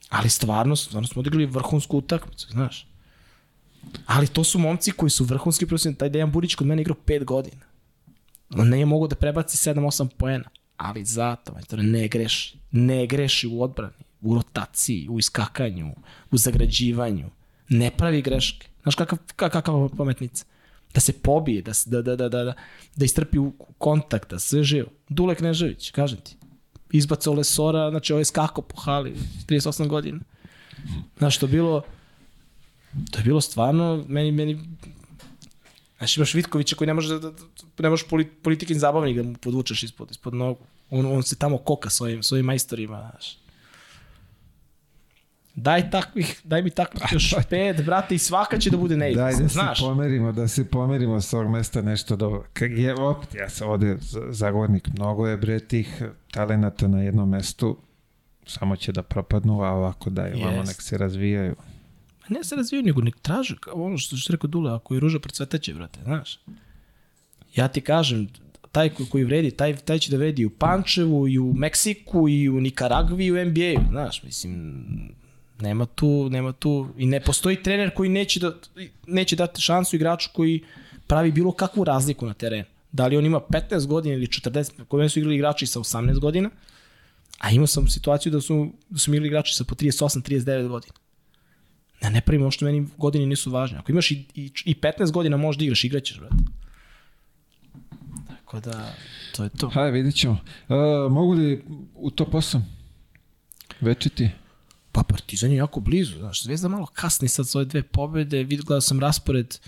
[0.09, 2.87] Ali stvarno, stvarno smo odigrali vrhunsku utakmicu, znaš.
[4.07, 5.99] Ali to su momci koji su vrhunski profesionalni.
[5.99, 7.65] Taj Dejan Burić kod mene igrao 5 godina.
[8.51, 10.51] On nije mogao da prebaci 7-8 poena.
[10.77, 12.59] Ali zato, majtore, ne greši.
[12.71, 15.95] Ne greši u odbrani, u rotaciji, u iskakanju,
[16.31, 17.31] u zagrađivanju.
[17.69, 18.69] Ne pravi greške.
[18.83, 20.45] Znaš kakav, kakav pametnica?
[20.95, 22.55] Da se pobije, da, da, da, da, da, da,
[22.97, 24.89] da istrpi u kontakt, da sve živo.
[25.09, 26.37] Dule Knežević, kažem ti.
[26.93, 29.15] Izbacao Lesora, znači ovo je skako po hali,
[29.47, 30.21] 38 godina.
[31.19, 31.83] Znaš, to je bilo,
[33.11, 34.61] to je bilo stvarno, meni, meni,
[35.99, 39.83] znaš, imaš Vitkovića koji ne može da, da, ne poli, politikin zabavnik da mu podvučeš
[39.83, 40.61] ispod, ispod nogu.
[40.91, 43.48] On, on se tamo koka svojim, svojim majstorima, znaš.
[45.61, 49.33] Daj takvih, daj mi takvih još pet, brate, i svaka će da bude ne Daj
[49.33, 49.81] da se znaš.
[49.81, 52.45] pomerimo, da se pomerimo s ovog mesta nešto dobro.
[52.53, 57.29] Kak je, opet, ja sam ovde za- zagovornik, mnogo je bre tih talenata na jednom
[57.29, 57.77] mestu,
[58.47, 60.69] samo će da propadnu, a ovako daj, vamo Jest.
[60.69, 61.55] nek se razvijaju.
[62.21, 65.19] Ma ne se razviju, nego nek traže, ono što što rekao Dule, ako je ruža
[65.19, 66.41] procvetaće, brate, znaš.
[67.55, 68.29] Ja ti kažem,
[68.73, 72.61] taj koji, vredi, taj, taj će da vredi u Pančevu, i u Meksiku, i u
[72.61, 74.85] Nikaragvi, i u NBA-u, znaš, mislim,
[75.61, 78.53] nema tu, nema tu, i ne postoji trener koji neće, da,
[79.07, 80.65] neće dati šansu igraču koji
[81.07, 82.65] pravi bilo kakvu razliku na terenu.
[82.93, 86.21] Da li on ima 15 godina ili 40, kod mene su igrali igrači sa 18
[86.21, 86.51] godina,
[87.39, 90.95] a imao sam situaciju da su, da su igrali igrači sa po 38-39 godina.
[92.03, 93.79] Ne, ne pravimo što meni godine nisu važne.
[93.79, 96.35] Ako imaš i, i, i 15 godina možda igraš, igraćeš, brate.
[98.29, 98.95] Tako da,
[99.37, 99.69] to je to.
[99.69, 100.33] Hajde, vidit ćemo.
[100.69, 101.65] Uh, mogu li
[101.95, 102.61] u top 8?
[103.81, 104.31] Večiti?
[104.99, 108.81] Pa Partizan je jako blizu, znaš, Zvezda malo kasni sad svoje dve pobede, vid gledao
[108.81, 109.59] sam raspored,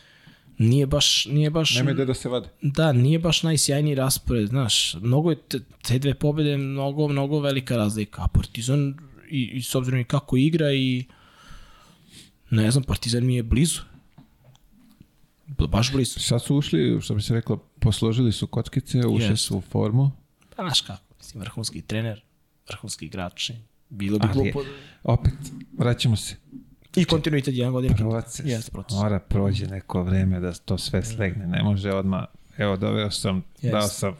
[0.58, 1.74] nije baš, nije baš...
[1.74, 2.48] Nema ide da se vade.
[2.62, 7.76] Da, nije baš najsjajniji raspored, znaš, mnogo je te, te dve pobede, mnogo, mnogo velika
[7.76, 8.94] razlika, a Partizan
[9.30, 11.04] i, i s obzirom i kako igra i
[12.50, 13.80] ne znam, Partizan mi je blizu.
[15.46, 16.20] Baš blizu.
[16.20, 19.44] Sad su ušli, što bi se reklo, posložili su kockice, ušli Jest.
[19.44, 20.10] su u formu.
[20.56, 22.22] Pa znaš kako, mislim, vrhunski trener,
[22.68, 23.54] vrhunski igrači,
[23.90, 24.68] bilo bi Ali, glupo.
[25.04, 25.32] opet,
[25.72, 26.36] vraćamo se.
[26.96, 27.94] I kontinuitet jedan godin.
[27.94, 28.46] Proces.
[28.46, 28.92] Jeste, proces.
[28.92, 31.46] Mora prođe neko vreme da to sve slegne.
[31.46, 32.24] Ne može odmah,
[32.58, 33.72] evo, doveo sam, Jest.
[33.72, 34.14] dao sam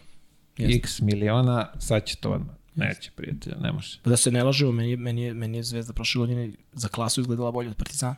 [0.58, 0.74] Jest.
[0.76, 2.54] x miliona, sad će to odmah.
[2.74, 3.98] Neće, prijatelja, ne može.
[4.02, 6.88] Pa da se ne lažemo, meni, je- meni, je, meni je Zvezda prošle godine za
[6.88, 8.16] klasu izgledala bolje od Partizana.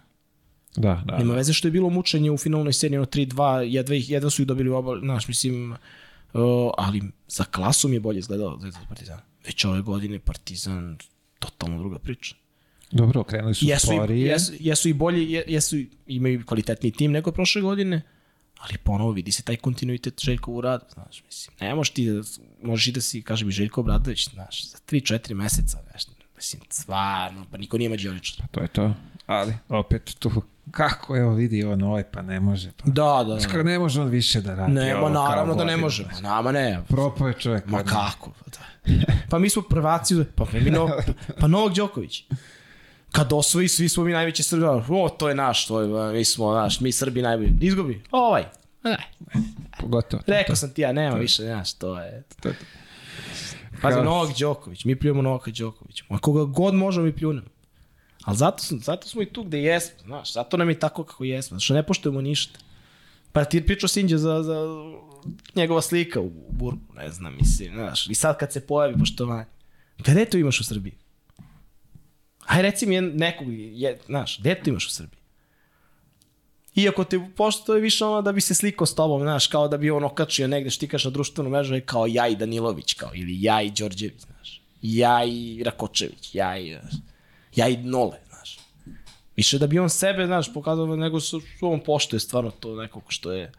[0.76, 1.18] Da, da.
[1.18, 4.42] Nema veze što je bilo mučenje u finalnoj seriji, ono 3-2, jedva, ih, jedva su
[4.42, 5.78] ih dobili u oba, znaš, mislim, uh,
[6.78, 9.22] ali za klasom je bolje izgledalo Zvezda od Partizana.
[9.46, 10.98] Već ove godine Partizan,
[11.42, 12.34] totalno druga priča.
[12.90, 14.26] Dobro, krenuli su Jesu, i, sporije.
[14.26, 18.02] jesu, jesu i bolji, je- jesu, i- imaju kvalitetniji tim nego prošle godine,
[18.58, 22.22] ali ponovo vidi se taj kontinuitet Željka u radu, znaš, mislim, ne možeš ti da,
[22.62, 27.46] možeš i da si, kaže mi Željko Obradović, znaš, za 3-4 meseca, nešto, mislim, stvarno,
[27.50, 28.46] pa niko nije mađioničar.
[28.50, 28.94] To je to.
[29.26, 30.30] Ali, opet tu,
[30.70, 32.70] kako evo vidi on ovaj, pa ne može.
[32.76, 32.90] Pa.
[32.90, 34.92] Da, da, Skoro ne može on više da radi.
[34.92, 37.66] Ovo kao naravno da ne može, Ma, nama ne, Propao je čovjek.
[37.66, 37.92] ma odmah.
[37.92, 38.72] kako, pa da.
[39.30, 40.90] Pa mi smo prvaci, pa, mi no,
[41.40, 42.24] pa Novak Đoković.
[43.12, 46.54] Kad osvoji, svi smo mi najveći Srbi, o, to je naš, to je, mi smo,
[46.54, 47.52] naš, mi Srbi najbolji.
[47.60, 48.44] Izgubi, ovaj,
[48.84, 48.98] ne,
[49.80, 50.22] Pogotovo.
[50.26, 52.22] Rekao sam ti ja, nema više, znaš, to je...
[52.42, 52.64] To je to.
[53.82, 56.04] Pazi, Novak Đoković, mi pljujemo Novaka Đokovića.
[56.08, 57.46] Ma koga god možemo mi pljunemo.
[58.24, 61.60] Ali zato, zato smo i tu gde jesmo, znaš, zato nam je tako kako jesmo,
[61.60, 62.58] što ne poštujemo ništa.
[63.32, 64.60] Pa ti pričao Sinđe za, za
[65.54, 69.46] njegova slika u Burgu, ne znam, mislim, znaš, i sad kad se pojavi poštovanje.
[69.98, 70.94] Gde to imaš u Srbiji?
[72.46, 75.22] Aj reci mi nekog, je, znaš, gde to imaš u Srbiji?
[76.74, 79.76] Iako te pošto je više ono da bi se slikao s tobom, znaš, kao da
[79.76, 83.42] bi on okačio negde štikaš na društvenu mrežu i kao ja i Danilović, kao, ili
[83.42, 86.94] ja i Đorđević, znaš, ja i Rakočević, ja i, znaš,
[87.56, 88.58] ja i Nole, znaš.
[89.36, 93.02] Više da bi on sebe, znaš, pokazao nego što što on poštuje stvarno to nekog
[93.08, 93.52] što je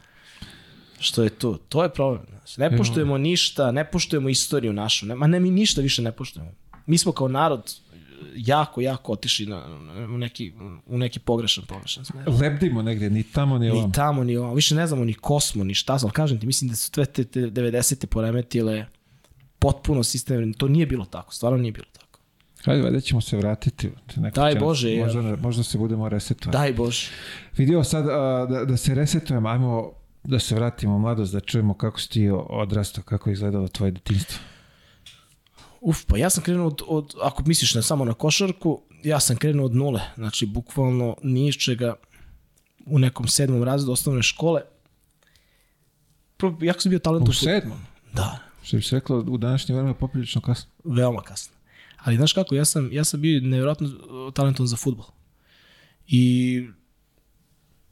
[0.99, 1.57] što je to.
[1.69, 2.25] To je problem.
[2.29, 2.57] Znaš.
[2.57, 5.05] Ne poštujemo ništa, ne poštujemo istoriju našu.
[5.05, 6.51] Ne, ma ne, mi ništa više ne poštujemo.
[6.85, 7.73] Mi smo kao narod
[8.35, 9.65] jako, jako otišli na,
[10.13, 10.53] u, neki,
[10.85, 12.29] u neki pogrešan, pogrešan smer.
[12.41, 13.85] Lebdimo negdje, ni tamo, ni ovam.
[13.85, 14.53] Ni tamo, ni ovo.
[14.53, 15.97] Više ne znamo ni ko smo, ni šta.
[16.01, 18.05] Ali kažem ti, mislim da su sve te, te 90.
[18.05, 18.85] poremetile
[19.59, 20.53] potpuno sistem.
[20.53, 21.85] To nije bilo tako, stvarno nije bilo.
[22.65, 23.91] Hajde, valjda ćemo se vratiti.
[24.15, 25.05] Neko Daj Bože, ja.
[25.05, 26.57] Možda, možda se budemo resetovati.
[26.57, 27.09] Daj Bože.
[27.57, 29.91] Vidio sad a, da, da se resetujemo, ajmo
[30.23, 33.91] da se vratimo u mladost, da čujemo kako si ti odrastao, kako je izgledalo tvoje
[33.91, 34.39] detinjstvo.
[35.81, 39.35] Uf, pa ja sam krenuo od, od ako misliš na samo na košarku, ja sam
[39.35, 41.95] krenuo od nule, znači bukvalno ni iz čega.
[42.85, 44.61] u nekom sedmom razredu osnovne škole.
[46.37, 47.77] Prvo, jako sam bio talent U sedmom?
[48.13, 50.71] Da, Što bi se reklo, u današnje vreme poprilično kasno.
[50.83, 51.53] veoma kasno.
[52.03, 55.05] Ali znaš kako, ja sam, ja sam bio nevjerojatno uh, talentovan za futbol.
[56.07, 56.67] I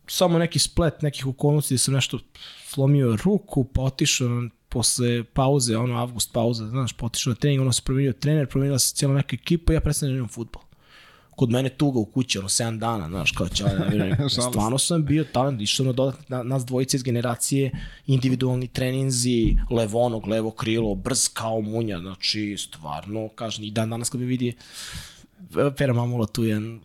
[0.07, 2.19] samo neki splet nekih okolnosti gde sam nešto
[2.67, 7.73] slomio ruku, pa otišao posle pauze, ono avgust pauze, znaš, pa otišao na trening, ono
[7.73, 10.61] se promenio trener, promenila se cijela neka ekipa ja prestanem da igram futbol.
[11.41, 13.63] Kod mene tuga u kući, ono, 7 dana, znaš, kao će,
[14.49, 17.71] stvarno sam bio talent, išao na dodatno, na, nas dvojice iz generacije,
[18.07, 24.21] individualni treninzi, levonog, levo krilo, brz kao munja, znači, stvarno, kažem, i dan danas kad
[24.21, 24.53] me vidi,
[25.77, 26.79] Pera Mamula tu je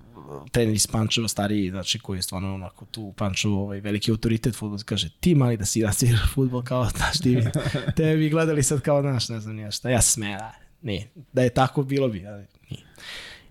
[0.52, 4.54] trener iz Pančeva, stariji, znači koji je stvarno onako tu u Pančevu ovaj, veliki autoritet
[4.54, 7.44] fudbal, kaže ti mali da si da si fudbal kao, znaš, ti bi,
[7.96, 10.52] te bi gledali sad kao, znaš, ne znam nije šta, ja da,
[10.82, 12.82] nije, da je tako bilo bi, ali nije.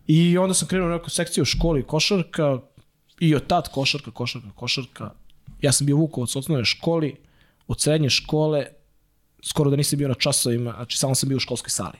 [0.08, 2.60] I onda sam krenuo u neku sekciju u školi košarka
[3.20, 5.12] i od tad košarka, košarka, košarka.
[5.62, 7.16] Ja sam bio Vukovac u osnovnoj školi,
[7.68, 8.66] od srednje škole,
[9.44, 11.98] skoro da nisam bio na časovima, znači samo sam bio u školskoj sali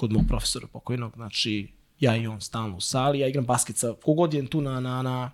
[0.00, 1.68] kod mog profesora pokojnog, znači
[2.00, 5.02] ja i on stalno u sali, ja igram basket sa, kogod je tu na, na,
[5.02, 5.30] na,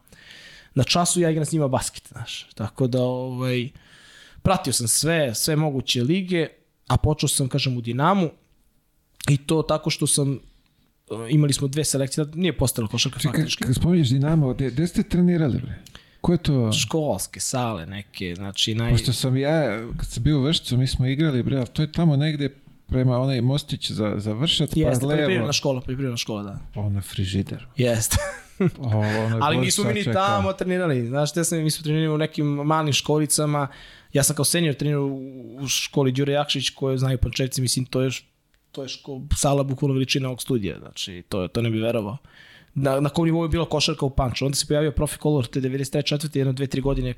[0.74, 2.46] na času, ja igram s njima basket, znaš.
[2.54, 3.68] Tako da, ovaj,
[4.42, 6.48] pratio sam sve, sve moguće lige,
[6.86, 8.30] a počeo sam, kažem, u Dinamu
[9.28, 10.40] i to tako što sam,
[11.30, 13.64] imali smo dve selekcije, nije postala košarka Čekaj, faktički.
[13.64, 15.74] kad spominješ Dinamo, gde, gde ste trenirali, bre?
[16.20, 16.72] Ko je to?
[16.72, 18.90] Školske sale neke, znači naj...
[18.90, 22.16] Pošto sam ja, kad sam bio u Vršcu, mi smo igrali, bre, to je tamo
[22.16, 22.48] negde
[22.86, 26.58] prema onaj mostić za, za Vršac, pa Jeste, levo, poljoprivredna škola, poljoprivredna škola, da.
[26.74, 27.66] ono frižider.
[27.76, 28.16] Jeste.
[28.78, 29.02] O,
[29.40, 31.06] Ali nismo mi ni tamo trenirali.
[31.06, 33.68] Znaš, te sam, mi smo trenirali u nekim malim školicama.
[34.12, 35.04] Ja sam kao senior trenirao
[35.60, 38.24] u školi Đure Jakšić, koje znaju pančevci, mislim, to je, š-
[38.76, 40.78] to je ško, sala bukvalno veličina ovog studija.
[40.78, 42.16] Znači, to, to ne bi verovao.
[42.74, 44.46] Na, na kom nivou je bila košarka u Panču.
[44.46, 46.36] Onda se pojavio Profi Color te 93.
[46.36, 47.14] jedno, dve, tri godine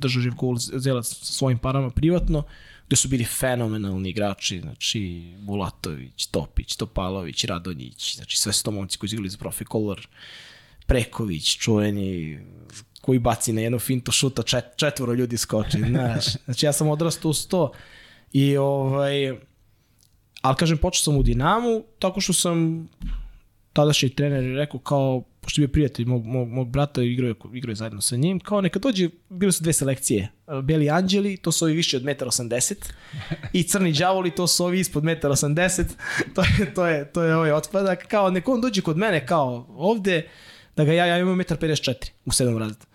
[0.00, 2.42] držao Živko Zelac sa svojim parama privatno,
[2.86, 8.98] gde su bili fenomenalni igrači, znači Bulatović, Topić, Topalović, Radonjić, znači sve su to momci
[8.98, 10.08] koji su igrali za Profi Color,
[10.86, 12.40] Preković, čuveni,
[13.00, 16.24] koji baci na jednu fintu šuta, čet, četvoro ljudi skoči, znaš.
[16.44, 17.72] Znači ja sam odrastao uz to
[18.32, 19.49] i ovaj,
[20.42, 22.88] ali kažem, počeo sam u Dinamu, tako što sam
[23.72, 27.34] tadašnji trener je rekao kao, pošto je bio prijatelj mog, mog, mog brata, igrao je,
[27.54, 30.28] igrao je zajedno sa njim, kao neka dođe, bile su dve selekcije,
[30.62, 34.80] Beli Anđeli, to su ovi više od 1,80 m, i Crni đavoli, to su ovi
[34.80, 35.86] ispod 1,80 m,
[36.34, 39.66] to je, to je, to je ovaj otpadak, kao neko on dođe kod mene, kao
[39.76, 40.28] ovde,
[40.76, 41.94] da ga ja, ja imam 1,54 m
[42.24, 42.86] u 7 razredu.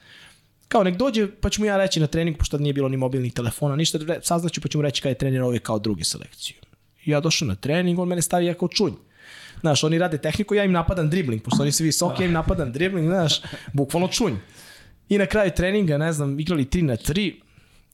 [0.67, 3.33] Kao nek dođe, pa ću mu ja reći na trening, pošto nije bilo ni mobilnih
[3.33, 6.55] telefona, ništa, saznaću pa ću mu reći kada je trener ovaj kao drugi selekciju.
[7.05, 8.93] I ja došao na trening, on mene stavi ja kao čunj.
[9.59, 12.71] Znaš, oni rade tehniku, ja im napadam dribling, pošto oni su visoki, ja im napadam
[12.71, 13.41] dribling, znaš,
[13.73, 14.33] bukvalno čunj.
[15.09, 17.33] I na kraju treninga, ne znam, igrali 3 na 3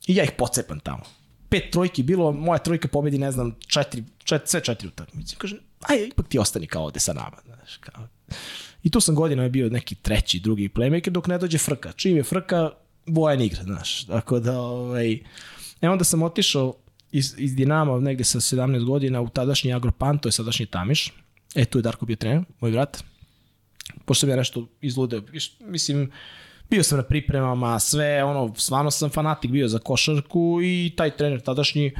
[0.07, 1.03] i ja ih pocepam tamo.
[1.49, 5.35] Pet trojki bilo, moja trojka pobedi, ne znam, četiri, čet, sve četiri utakmice.
[5.37, 8.07] Kaže, aj, ipak ti ostani kao ovde sa nama, znaš, kao.
[8.83, 11.91] I tu sam godinama bio neki treći, drugi playmaker dok ne dođe frka.
[11.91, 12.69] Čim je frka,
[13.05, 14.05] Bojan igra, znaš.
[14.05, 15.19] Tako da, ovaj,
[15.81, 16.73] e onda sam otišao
[17.11, 21.13] iz, iz Dinama negde sa 17 godina u tadašnji Agropan, to je sadašnji Tamiš.
[21.55, 23.03] E, tu je Darko bio trener, moj brat.
[24.05, 25.21] Pošto sam ja nešto izludeo,
[25.59, 26.11] mislim,
[26.69, 31.41] bio sam na pripremama, sve, ono, stvarno sam fanatik bio za košarku i taj trener
[31.41, 31.91] tadašnji,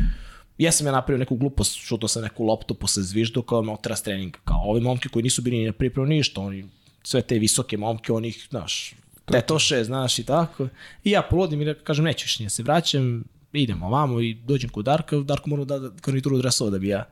[0.58, 4.04] jesam ja napravio neku glupost, šutao sam neku loptu posle zviždu kao me otera s
[4.04, 6.66] treninga, kao ovi momke koji nisu bili ni na pripremu ništa, oni,
[7.04, 8.94] sve te visoke momke, oni ih, znaš,
[9.26, 10.68] tetoše, znaš, i tako.
[11.04, 15.18] I ja polodim i kažem, neću nije se vraćam, idemo ovamo i dođem kod Darka,
[15.18, 17.04] Darko mora da da garnituru dresova da bi ja.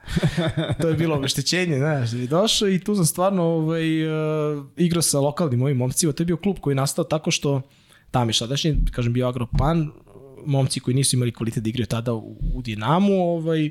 [0.81, 5.19] to je bilo obeštećenje, znaš, i došao i tu sam stvarno ovaj, uh, igrao sa
[5.19, 7.61] lokalnim mojim momcima, to je bio klub koji je nastao tako što
[8.11, 9.91] tam je sadašnji, kažem, bio Agropan,
[10.45, 13.69] momci koji nisu imali kvalitet da igraju tada u, u Dinamu, ovaj,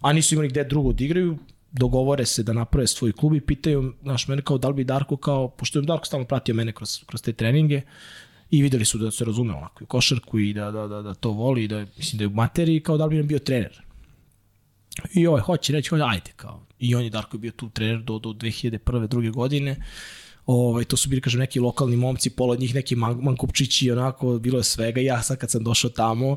[0.00, 1.38] a nisu imali gde drugo da igraju,
[1.72, 5.16] dogovore se da naprave svoj klub i pitaju, znaš, mene kao da li bi Darko
[5.16, 7.82] kao, pošto je Darko stalno pratio mene kroz, kroz te treninge,
[8.52, 11.14] i videli su da se razume onako i u košarku i da, da, da, da
[11.14, 13.82] to voli i da mislim da je u materiji kao da bi nam bio trener.
[15.14, 16.66] I ovaj hoće reći, hoće, ajde kao.
[16.78, 19.06] I on je Darko bio tu trener do, do 2001.
[19.06, 19.76] druge godine.
[20.46, 24.38] Ovaj, to su bili, kažem, neki lokalni momci, pola od njih neki man, mankupčići, onako,
[24.38, 25.00] bilo je svega.
[25.00, 26.36] Ja sad kad sam došao tamo,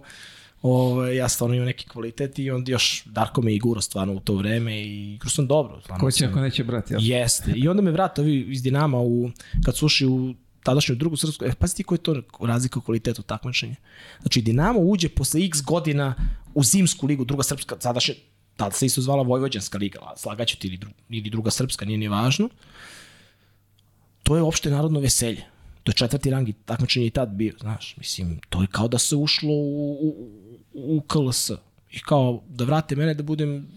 [0.61, 4.35] ovaj, ja stvarno imam neki kvalitet i onda još Darko me i stvarno u to
[4.35, 5.81] vreme i igrao sam dobro.
[5.81, 7.01] Stvarno Ko će ako neće brati, jel?
[7.03, 7.53] Jeste.
[7.55, 9.29] I onda me vrata ovi iz Dinama u,
[9.65, 10.33] kad su ušli u
[10.65, 13.75] tadašnju drugu srpsku, e, pazi ti koji je to razlika u kvalitetu takmičenja.
[14.21, 16.15] Znači, Dinamo uđe posle x godina
[16.53, 18.15] u zimsku ligu, druga srpska, sadašnja,
[18.57, 22.07] tada se isto zvala Vojvođanska liga, slagaću ti ili, dru, ili druga srpska, nije ni
[22.07, 22.49] važno.
[24.23, 25.45] To je opšte narodno veselje.
[25.83, 27.93] To je četvrti rang i takmičenje i tad bio, znaš.
[27.97, 29.91] Mislim, to je kao da se ušlo u,
[30.73, 31.51] u, u KLS.
[31.91, 33.67] I kao da vrate mene da budem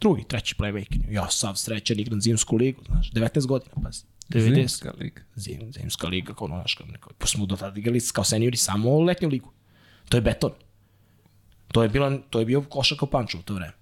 [0.00, 1.00] drugi, treći playmaker.
[1.10, 4.02] Ja sav srećan igram zimsku ligu, znaš, 19 godina, pazi.
[4.28, 4.54] 90.
[4.54, 5.22] Zimska liga.
[5.34, 8.56] Zim, zimska liga, kao ono, znaš, kao neko, pa smo do tada igrali kao seniori
[8.56, 9.52] samo letnju ligu.
[10.08, 10.50] To je beton.
[11.72, 13.72] To je, bila, to je bio košarka u Pančevu u to vreme.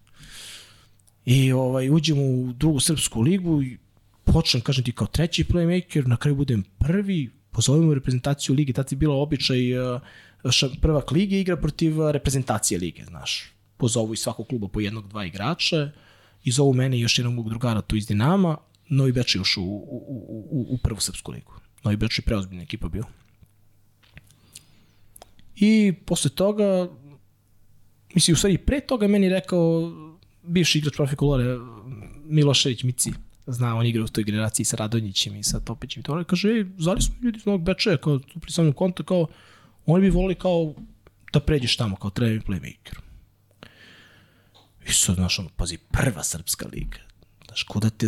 [1.25, 3.79] I ovaj, uđemo u drugu srpsku ligu i
[4.25, 8.97] počnem, kažem ti, kao treći playmaker, na kraju budem prvi, pozovemo reprezentaciju lige, tad je
[8.97, 10.01] bilo običaj uh,
[10.51, 13.53] ša, prvak lige igra protiv uh, reprezentacije lige, znaš.
[13.77, 15.91] Pozovu iz svakog kluba po jednog, dva igrača
[16.45, 18.57] i zovu mene i još jednog mog drugara tu iz Dinama,
[18.89, 21.53] Novi Beč je ušao u, u, u, u prvu srpsku ligu.
[21.85, 23.05] Novi Beč je preozbiljna ekipa bio.
[25.57, 26.89] I posle toga,
[28.15, 29.93] mislim, u stvari pre toga meni rekao
[30.43, 31.59] bivši igrač profi kolore
[32.25, 33.13] Milošević Mici,
[33.47, 36.49] zna, on igra u toj generaciji sa Radonjićem i sa Topićem i to, on kaže,
[36.49, 39.27] ej, zvali smo ljudi iz Novog Bečeja, kao tu pri samom konta, kao,
[39.87, 40.75] oni bi volili kao
[41.33, 42.99] da pređeš tamo kao trener playmaker.
[44.87, 46.99] I sad, znaš, ono, pazi, prva srpska liga.
[47.47, 48.07] Znaš, kuda te,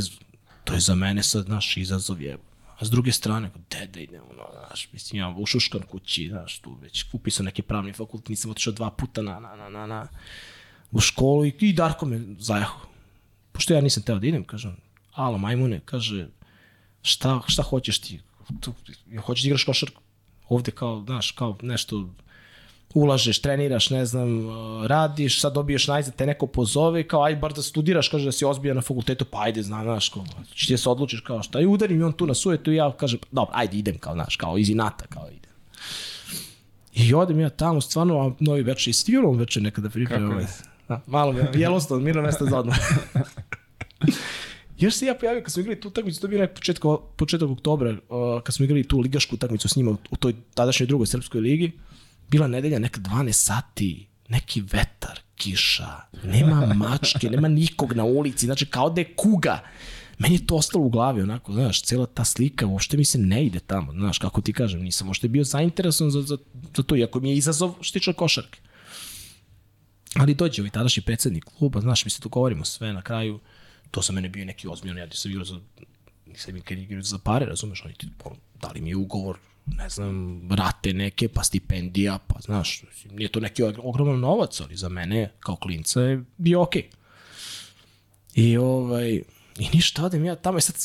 [0.65, 2.39] to je za mene sad, znaš, izazov je.
[2.79, 6.59] A s druge strane, gde da idem, ono, znaš, mislim, ja u Šuškan kući, znaš,
[6.59, 10.09] tu već upisao neki pravni fakultet, nisam otišao dva puta na, na, na, na, na
[10.91, 12.87] u školu i, i Darko me zajahu.
[13.53, 14.77] Pošto ja nisam teo da idem, kažem,
[15.13, 16.29] alo, majmune, kaže,
[17.03, 18.21] šta, šta hoćeš ti?
[18.61, 18.75] Tu,
[19.27, 20.03] hoćeš da igraš košarku?
[20.49, 22.11] Ovde kao, znaš, kao nešto
[22.95, 27.53] ulažeš, treniraš, ne znam, uh, radiš, sad dobiješ najzad, te neko pozove, kao aj bar
[27.53, 30.25] da studiraš, kaže da si ozbiljan na fakultetu, pa ajde, znaš, znaš, kao,
[30.67, 32.93] ti da se odlučiš, kao šta, i udarim i on tu na sujetu i ja
[32.93, 35.51] kažem, dobro, ajde, idem, kao, znaš, kao iz inata, kao idem.
[36.95, 40.21] I odem ja tamo, stvarno, a Novi jesi ti igrao večer nekada priprema?
[40.21, 40.45] Kako Ovaj?
[40.45, 40.49] je?
[40.89, 42.79] Da, malo mi je, Yellowstone, mirno mesto za odmah.
[44.79, 46.83] Još se ja pojavio kad smo igrali tu utakmicu, to je bio nek početak,
[47.17, 50.87] početak oktobra, uh, kad smo igrali tu ligašku utakmicu s njima u, u toj tadašnjoj
[50.87, 51.73] drugoj srpskoj ligi.
[52.35, 58.67] Bila nedelja, neka 12 sati, neki vetar, kiša, nema mačke, nema nikog na ulici, znači
[58.67, 59.63] kao da je kuga.
[60.19, 63.45] Meni je to ostalo u glavi, onako, znaš, cijela ta slika, uopšte mi se ne
[63.47, 66.37] ide tamo, znaš, kako ti kažem, nisam uopšte bio zainteresovan za, za,
[66.77, 68.61] za to, iako mi je izazov što tiče košarke.
[70.15, 73.41] Ali dođe ovaj tadašnji predsednik kluba, znaš, mi se dogovorimo sve na kraju,
[73.91, 75.61] to za mene bio neki ozbiljan, ja sam igrao za,
[76.27, 78.09] nisam igrao za pare, razumeš, oni ti
[78.61, 84.21] dali mi ugovor, ne znam, rate neke, pa stipendija, pa znaš, nije to neki ogroman
[84.21, 86.83] novac, ali za mene kao klinca je bio okej.
[86.83, 87.05] Okay.
[88.35, 89.23] I ovaj,
[89.59, 90.77] i ništa, odem ja tamo i sad,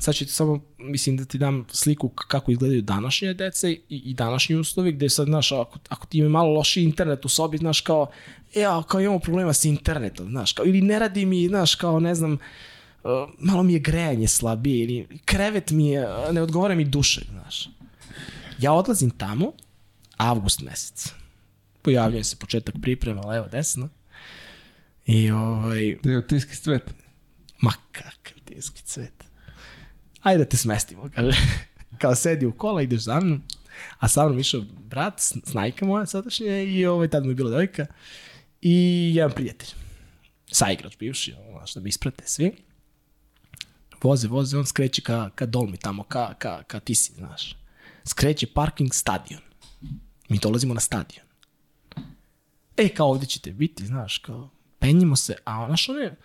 [0.00, 4.14] sad ću ti samo, mislim da ti dam sliku kako izgledaju današnje dece i, i
[4.14, 7.80] današnji uslovi, gde sad, znaš, ako, ako ti ima malo loši internet u sobi, znaš,
[7.80, 8.10] kao,
[8.54, 12.14] ja, kao imamo problema sa internetom, znaš, kao, ili ne radi mi, znaš, kao, ne
[12.14, 17.20] znam, uh, malo mi je grejanje slabije, ili krevet mi je, ne odgovara mi duše,
[17.30, 17.68] znaš.
[18.58, 19.52] Ja odlazim tamo,
[20.16, 21.12] avgust mesec.
[21.82, 23.88] Pojavljuje se početak priprema, levo, desno.
[25.06, 26.94] I ovaj, Da je otiski cvet.
[27.60, 29.24] ma kakav tiski cvet.
[30.22, 31.38] Ajde da te smestimo, kaže.
[32.00, 33.42] Kao sedi u kola, ideš za mnom.
[33.98, 37.86] A sa mnom išao brat, snajka moja sadašnja i ovaj, tad mu je bila dojka.
[38.62, 39.68] I jedan prijatelj.
[40.52, 42.52] Saigrač bivši, ono, što bi isprate svi.
[44.02, 47.56] Voze, voze, on skreće ka, ka dolmi tamo, ka, ka, ka tisi, znaš.
[48.04, 49.40] Skreće parking stadion.
[50.28, 51.26] Mi dolazimo na stadion.
[52.76, 56.16] E, kao ovde ćete biti, znaš, kao, penjimo se, a znaš, one,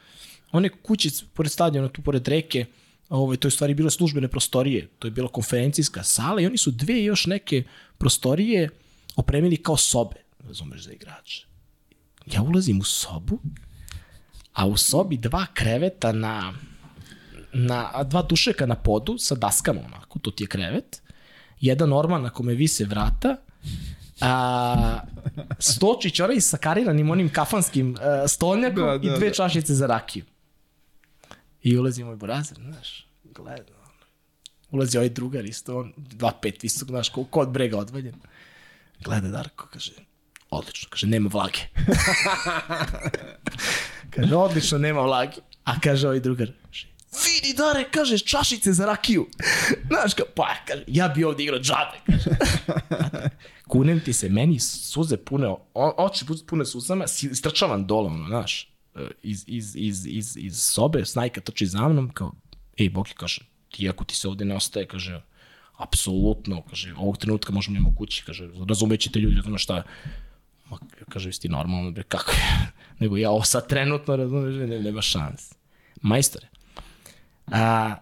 [0.51, 2.65] one kuće pored stadiona, tu pored reke,
[3.09, 6.71] ovaj, to je stvari bilo službene prostorije, to je bila konferencijska sala i oni su
[6.71, 7.63] dve još neke
[7.97, 8.69] prostorije
[9.15, 10.15] opremili kao sobe,
[10.47, 11.45] razumeš, za igrače.
[12.25, 13.39] Ja ulazim u sobu,
[14.53, 16.53] a u sobi dva kreveta na,
[17.53, 21.01] na dva dušeka na podu sa daskama onako, to ti je krevet,
[21.61, 23.35] jedan orman na kome vise vrata,
[24.21, 24.99] a,
[25.59, 29.33] Stočić, onaj sa kariranim onim kafanskim uh, stolnjakom Da, da, i dve da.
[29.33, 30.25] čašice za rakiju.
[31.63, 33.73] I ulazi moj burazer, znaš, gleda.
[33.83, 34.05] ono.
[34.71, 38.15] Ulazi ovaj drugar isto, on 2-5 visok, znaš, ko, ko od brega odvaljen.
[39.03, 39.91] Gleda Darko, kaže,
[40.49, 41.59] odlično, kaže, nema vlage.
[44.15, 45.41] kaže, odlično, nema vlage.
[45.63, 49.27] A kaže ovaj drugar, kaže, vidi Dare, kaže, čašice za rakiju.
[49.87, 52.29] Znaš, kao, pa, kaže, ja bi ovde igrao džabe, kaže.
[53.71, 59.07] Kunem ti se, meni suze pune, o, oči pune suzama, istrčavam dole, ono, znaš, e,
[59.23, 62.31] iz, iz, iz, iz, iz sobe, snajka trči za mnom, kao,
[62.77, 65.21] ej, Boki, kaže, ti ako ti se ovde ne ostaje, kaže,
[65.77, 69.83] apsolutno, kaže, ovog trenutka možemo njemo kući, kaže, razumećete ljudi, razumeš šta,
[70.69, 70.77] ma,
[71.09, 75.01] kaže, jesi ti normalno, bre, kako je, nego ja ovo sad trenutno, razumeš, ne, nema
[75.01, 75.53] šans.
[76.01, 76.47] Majstore,
[77.51, 77.95] a,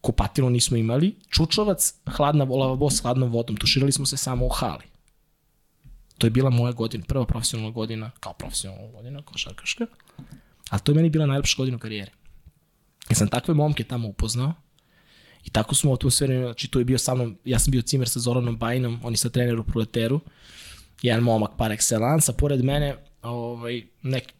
[0.00, 4.84] kupatilo nismo imali, čučovac, hladna lavabo s hladnom vodom, tuširali smo se samo u hali.
[6.18, 9.86] To je bila moja godina, prva profesionalna godina, kao profesionalna godina, košarkaška,
[10.70, 12.10] ali to je meni bila najlepša godina u karijeri.
[13.10, 14.54] Ja sam takve momke tamo upoznao
[15.44, 18.08] i tako smo u atmosferi, znači tu je bio sa mnom, ja sam bio cimer
[18.08, 20.20] sa Zoranom Bajinom, oni sa trener u Proleteru,
[21.02, 24.32] jedan momak par excellence, a pored mene ovaj, nek,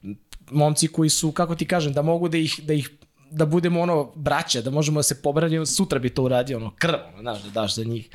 [0.51, 2.91] momci koji su, kako ti kažem, da mogu da ih, da ih
[3.35, 6.99] da budemo ono braća, da možemo da se pobranimo, sutra bi to uradio, ono krv,
[7.13, 8.09] ono, znaš, da daš za njih.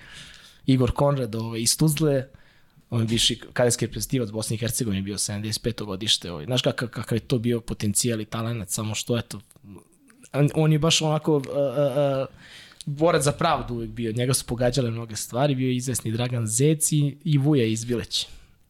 [0.66, 2.28] Igor Konrad ovaj, iz Tuzle,
[2.90, 5.86] on je bivši kadetski reprezentativac Bosne i Hercegovine, bio 75.
[5.86, 6.32] godište.
[6.32, 6.46] Ovaj.
[6.46, 9.40] Znaš kakav, kakav je to bio potencijal i talent, samo što eto,
[10.56, 11.52] on, je baš onako uh, uh,
[12.22, 12.28] uh,
[12.86, 14.12] borac za pravdu uvijek bio.
[14.12, 18.28] Njega su pogađale mnoge stvari, bio je izvesni Dragan Zec i, Vuja iz Bileća.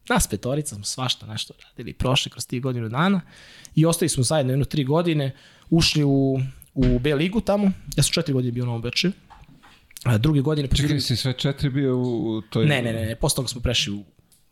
[0.08, 3.20] Nas petorica smo svašta nešto radili, prošli kroz tih godinu dana
[3.74, 5.32] i ostali smo zajedno jedno tri godine,
[5.70, 6.40] ušli u,
[6.74, 9.12] u B ligu tamo, ja sam četiri godine bio u Novom Bečeju,
[10.04, 10.68] a druge godine...
[10.68, 12.66] Čekaj, si sve četiri bio u, u toj...
[12.66, 14.04] Ne, ne, ne, ne, posle toga smo prešli u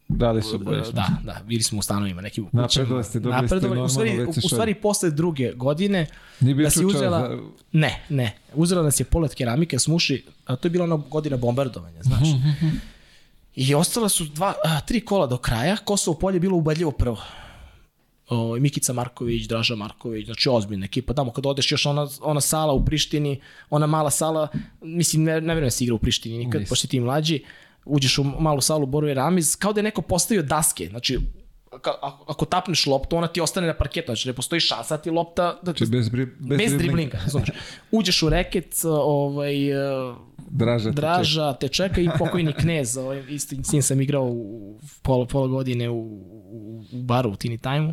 [0.08, 0.80] Da li su bolje?
[0.92, 2.62] Da, da, bili smo u stanovima, nekim kućama.
[2.62, 6.06] Napredovali ste, dobili ste Napredovali, u stvari, u, u stvari posle druge godine
[6.40, 7.20] Nije bio da si uzela...
[7.20, 7.42] za-
[7.72, 8.36] Ne, ne.
[8.54, 12.28] Uzela nas je polet keramike, smo ušli, a to je bila ona godina bombardovanja, znaš.
[13.54, 17.18] I ostala su dva, a, tri kola do kraja, Kosovo polje je bilo ubedljivo prvo.
[18.30, 21.14] O, Mikica Marković, Draža Marković, znači ozbiljna ekipa.
[21.14, 23.40] Tamo kad odeš još ona, ona sala u Prištini,
[23.70, 24.48] ona mala sala,
[24.82, 26.68] mislim, ne, ne vjerujem da se igra u Prištini nikad, Nisam.
[26.68, 27.42] pošto ti mlađi,
[27.84, 31.18] uđeš u malu salu Borove Ramiz, kao da je neko postavio daske, znači
[31.70, 35.02] ka- ako, ako tapneš loptu, ona ti ostane na parketu, znači ne postoji šansa da
[35.02, 37.18] ti lopta, da, Znači, bez, bri, bez, bez driblinga.
[37.18, 37.48] razumeš.
[37.90, 40.14] Uđeš u reket, ovaj, eh,
[40.50, 40.90] Draža.
[40.90, 41.00] te čeka.
[41.00, 45.46] Draža te čeka i pokojni knez, ovaj, isto s njim sam igrao u pola, pola
[45.46, 47.92] godine u, u, u baru u Tini Time-u.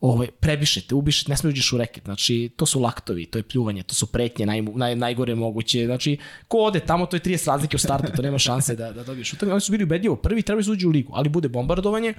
[0.00, 3.82] Ovaj, prebišete, ubišete, ne smije uđeš u reket, znači to su laktovi, to je pljuvanje,
[3.82, 6.18] to su pretnje naj, naj, najgore moguće, znači
[6.48, 9.32] ko ode tamo to je 30 razlike u startu, to nema šanse da, da dobiješ
[9.32, 9.52] utakmicu.
[9.52, 12.14] Oni su bili ubedljivo prvi, trebali su uđu u ligu, ali bude bombardovanje,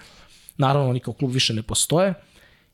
[0.57, 2.13] naravno oni kao klub više ne postoje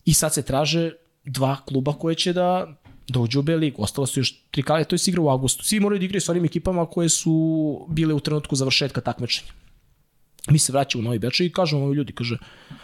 [0.06, 0.92] i sad se traže
[1.26, 2.78] dva kluba koje će da
[3.08, 3.84] da uđu u B ligu.
[3.84, 5.64] Ostalo su još tri kale, to je igra u avgustu.
[5.64, 9.52] Svi moraju da igraju sa onim ekipama koje su bile u trenutku završetka takmičenja.
[10.50, 12.38] Mi se vraćamo u Novi Bečej i kažemo ovi ljudi, kaže,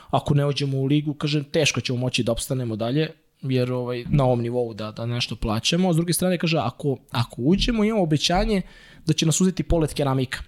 [0.09, 3.09] ako ne uđemo u ligu, kaže, teško ćemo moći da opstanemo dalje,
[3.41, 5.93] jer ovaj, na ovom nivou da, da nešto plaćamo.
[5.93, 8.61] S druge strane, kaže, ako, ako uđemo, imamo obećanje
[9.05, 10.43] da će nas uzeti polet keramika.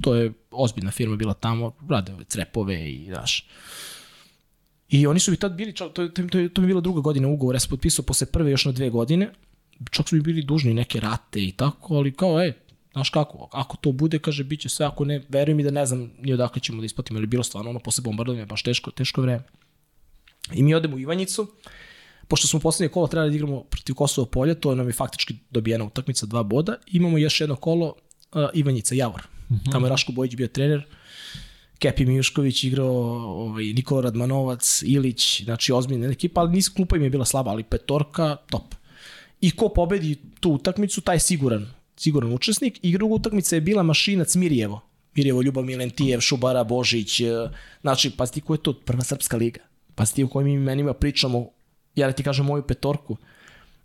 [0.00, 3.46] To je ozbiljna firma bila tamo, rade ove crepove i, znaš,
[4.90, 7.56] I oni su mi tad bili, to, to, to, to mi bila druga godina ugovora,
[7.56, 9.30] ja sam potpisao posle prve još na dve godine,
[9.90, 12.52] čak su mi bili dužni neke rate i tako, ali kao, ej,
[12.92, 15.86] znaš kako, ako to bude, kaže, bit će sve, ako ne, veruj mi da ne
[15.86, 19.22] znam ni odakle ćemo da isplatimo, ili bilo stvarno ono posle bombardovanja, baš teško, teško
[19.22, 19.42] vreme.
[20.52, 21.46] I mi odemo u Ivanjicu,
[22.28, 25.84] pošto smo poslednje kolo trebali da igramo protiv Kosova polja, to nam je faktički dobijena
[25.84, 29.22] utakmica dva boda, imamo još jedno kolo uh, Ivanjica, Javor.
[29.72, 30.86] Tamo je Raško Bojić bio trener,
[31.78, 32.96] Kepi Mijušković igrao,
[33.46, 37.62] ovaj, Nikola Radmanovac, Ilić, znači ozbiljna ekipa, ali niz klupa im je bila slaba, ali
[37.62, 38.74] petorka, top.
[39.40, 41.66] I ko pobedi tu utakmicu, taj je siguran,
[42.00, 42.78] siguran učesnik.
[42.82, 44.80] I druga utakmica je bila Mašinac Mirjevo.
[45.14, 47.50] Mirjevo, Ljubav Milentijev, Šubara, Božić, eh,
[47.80, 49.60] znači, pa ti ko je to prva srpska liga?
[49.94, 51.48] Pa ti o kojim imenima pričamo,
[51.94, 53.16] ja da ti kažem moju petorku.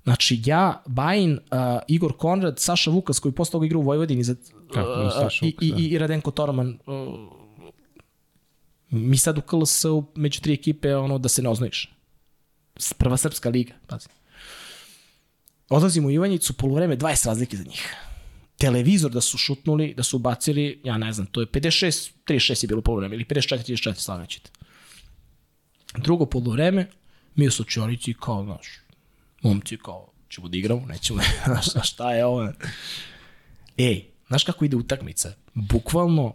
[0.03, 1.39] Znači, ja, Bajin, uh,
[1.87, 5.71] Igor Konrad, Saša Vukas, koji posle toga igra u Vojvodini, za, uh, Saša i, i,
[5.71, 5.77] da.
[5.79, 7.15] i Radenko Toroman, uh,
[8.89, 11.91] mi sad u KLS -u među tri ekipe ono da se ne oznojiš.
[12.97, 14.07] Prva srpska liga, pazi.
[15.69, 17.95] Odlazimo u Ivanjicu, polovreme 20 razlike za njih.
[18.57, 22.67] Televizor da su šutnuli, da su bacili, ja ne znam, to je 56, 36 je
[22.67, 24.49] bilo polovreme, ili 54, 34, slagaćete.
[25.97, 26.89] Drugo polovreme,
[27.35, 28.67] mi u slučionici kao, znaš,
[29.41, 31.19] momci kao, ćemo da igramo, nećemo,
[31.71, 32.51] znaš, šta je ovo?
[33.77, 35.33] Ej, znaš kako ide utakmica?
[35.53, 36.33] Bukvalno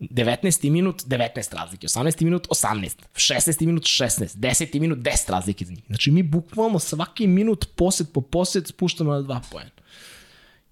[0.00, 0.70] 19.
[0.70, 2.24] minut 19 razlike, 18.
[2.24, 3.66] minut 18, 16.
[3.66, 4.80] minut 16, 10.
[4.80, 5.84] minut 10 razlike za njih.
[5.86, 9.70] Znači mi bukvalno svaki minut posed po posed spuštamo na dva pojena.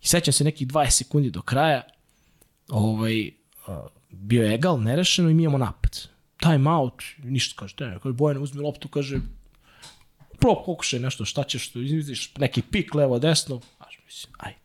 [0.03, 1.83] I sećam se nekih 20 sekundi do kraja,
[2.69, 3.31] ovaj,
[4.11, 6.09] bio je egal, nerešeno i mi imamo napad.
[6.41, 9.21] Time out, ništa kaže, ne, kaže Bojan uzmi loptu, kaže,
[10.41, 14.59] pro pokušaj nešto, šta ćeš, što izmisliš, neki pik levo, desno, znaš, mislim, ajde.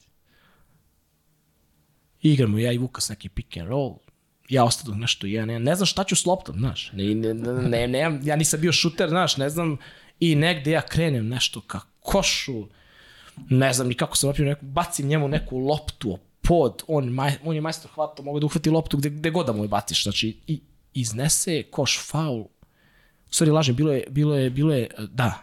[2.21, 3.95] Igramo ja i Vukas neki pick and roll,
[4.49, 6.91] ja ostadu nešto ja ne, ne znam šta ću s loptom, znaš.
[6.93, 9.77] Ne, ne, ne, ne, ja nisam bio šuter, znaš, ne znam
[10.19, 12.67] i negde ja krenem nešto ka košu,
[13.49, 17.55] ne znam ni kako sam napravio neku, bacim njemu neku loptu, pod, on, maj, on
[17.55, 20.37] je majstor hvatao, mogu da uhvati loptu gde, gde god da mu je baciš, znači
[20.47, 20.61] i
[20.93, 22.45] iznese koš faul,
[23.31, 25.39] stvari lažem, bilo je, bilo je, bilo je, da,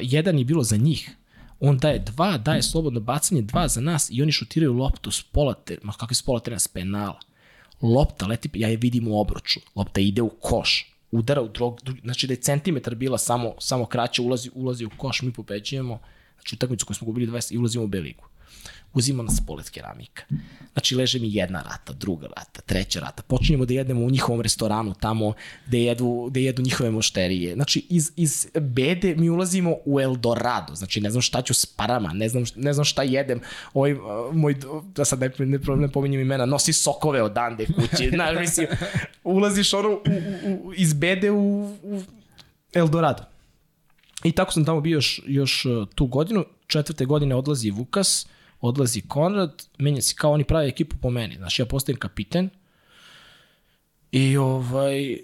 [0.00, 1.10] jedan je bilo za njih,
[1.60, 5.54] on daje dva, daje slobodno bacanje, dva za nas i oni šutiraju loptu s pola
[5.82, 7.20] ma kakvi s pola terena, s penala.
[7.82, 12.26] Lopta leti, ja je vidim u obruču, lopta ide u koš, udara u drog, znači
[12.26, 15.98] da je centimetar bila samo, samo kraće, ulazi, ulazi u koš, mi pobeđujemo,
[16.34, 18.29] znači utakmicu koju smo gubili 20 i ulazimo u Beligu
[18.94, 20.22] uzima nas polet keramika.
[20.72, 23.22] Znači, leže mi jedna rata, druga rata, treća rata.
[23.22, 25.32] Počinjemo da jedemo u njihovom restoranu tamo
[25.66, 27.54] gde jedu, gde jedu njihove mošterije.
[27.54, 30.74] Znači, iz, iz bede mi ulazimo u Eldorado.
[30.74, 33.40] Znači, ne znam šta ću s parama, ne znam, ne znam šta jedem.
[33.74, 34.00] Ovaj, uh,
[34.32, 34.56] moj,
[34.94, 38.10] da sad ne, ne, ne pominjem imena, nosi sokove odande kući.
[38.14, 38.66] Znaš, mislim,
[39.24, 40.00] ulaziš ono u,
[40.46, 42.02] u, u, iz bede u, u
[42.72, 43.22] Eldorado.
[44.24, 46.44] I tako sam tamo bio još, još uh, tu godinu.
[46.66, 48.26] Četvrte godine odlazi Vukas,
[48.60, 51.36] odlazi Konrad, menja se kao oni pravi ekipu po meni.
[51.36, 52.50] Znači, ja postajem kapiten
[54.12, 55.18] i ovaj...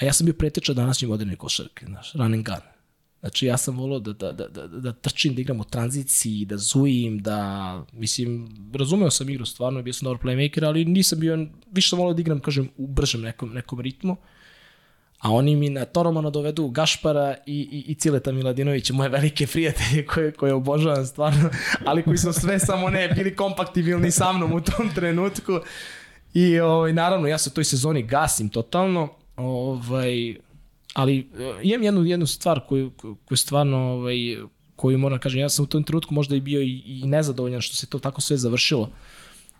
[0.00, 2.62] A ja sam bio preteča današnje moderne košarke, znaš, run and gun.
[3.20, 6.56] Znači, ja sam volao da, da, da, da, da trčim, da igram u tranziciji, da
[6.56, 11.88] zujim, da, mislim, razumeo sam igru stvarno, bio sam dobar playmaker, ali nisam bio, više
[11.88, 14.16] sam volao da igram, kažem, u bržem nekom, nekom ritmu.
[15.18, 20.06] A oni mi na Toromana dovedu Gašpara i, i, i Cileta Miladinovića, moje velike prijatelje
[20.06, 21.50] koje, koje obožavam stvarno,
[21.86, 25.60] ali koji su sve samo ne bili kompaktibilni sa mnom u tom trenutku.
[26.34, 30.36] I ovaj, naravno, ja se u toj sezoni gasim totalno, ovaj,
[30.94, 32.90] ali eh, imam jednu, jednu stvar koju,
[33.24, 34.16] koju stvarno ovaj,
[34.76, 37.76] koju moram kažem, ja sam u tom trenutku možda i bio i, i nezadovoljan što
[37.76, 38.90] se to tako sve završilo.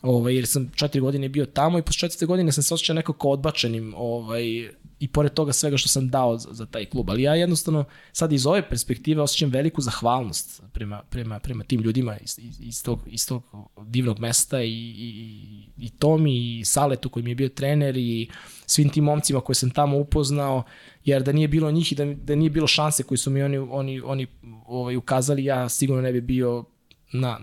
[0.03, 3.29] Ovaj, jer sam četiri godine bio tamo i posle četvrte godine sam se osjećao nekako
[3.29, 4.69] odbačenim ovaj,
[5.01, 7.11] i pored toga svega što sam dao za, za taj klub.
[7.11, 12.17] Ali ja jednostavno sad iz ove perspektive osjećam veliku zahvalnost prema, prema, prema tim ljudima
[12.19, 13.43] iz, iz, tog, iz tog
[13.87, 18.29] divnog mesta i, i, i Tomi i Saletu koji mi je bio trener i
[18.67, 20.63] svim tim momcima koje sam tamo upoznao
[21.05, 23.59] jer da nije bilo njih i da, da nije bilo šanse koje su mi oni,
[23.59, 24.27] oni, oni
[24.67, 26.65] ovaj, ukazali, ja sigurno ne bi bio
[27.13, 27.41] na,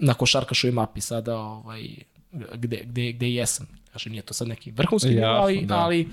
[0.00, 1.88] na košarkašoj mapi sada ovaj,
[2.32, 3.66] gde, gde, gde jesam.
[3.92, 5.76] Kaže, nije to sad neki vrhunski, Jasno, ali, da.
[5.76, 6.08] ali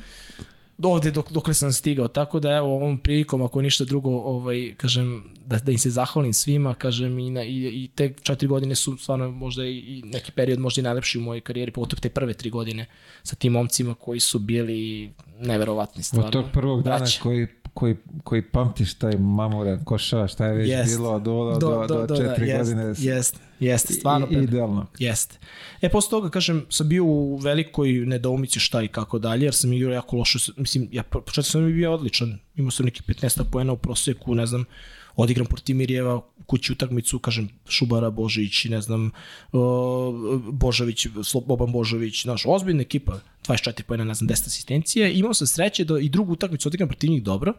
[0.84, 5.24] ovde dok, dokle sam stigao, tako da evo ovom prilikom ako ništa drugo, ovaj, kažem,
[5.46, 8.98] da, da im se zahvalim svima, kažem i, na, i, i te četiri godine su
[8.98, 12.34] stvarno možda i, i neki period možda i najlepši u mojoj karijeri, pogotovo te prve
[12.34, 12.86] tri godine
[13.24, 16.28] sa tim momcima koji su bili neverovatni stvarno.
[16.28, 17.22] Od tog prvog dana Braća.
[17.22, 17.48] koji,
[17.78, 20.98] koji, koji pamtiš taj mamuran košava, šta je već Jest.
[20.98, 22.94] bilo do, do, do, do, četiri jest, godine.
[22.98, 24.28] Jest, jest, stvarno.
[24.30, 24.86] I, idealno.
[25.00, 25.38] Jeste.
[25.82, 29.74] E, posle toga, kažem, sam bio u velikoj nedoumici šta i kako dalje, jer sam
[29.74, 33.74] igrao jako loše, mislim, ja po- početku sam bio odličan, imao sam neki 15 poena
[33.74, 34.66] u proseku, ne znam,
[35.18, 39.12] odigram protiv Mirjeva, kući utakmicu, kažem, Šubara Božović, ne znam,
[40.52, 41.08] Božović,
[41.46, 46.00] Boban Božović, znaš, ozbiljna ekipa, 24 pojena, ne znam, 10 asistencije, imao sam sreće da
[46.00, 47.54] i drugu utakmicu odigram protiv njih dobro,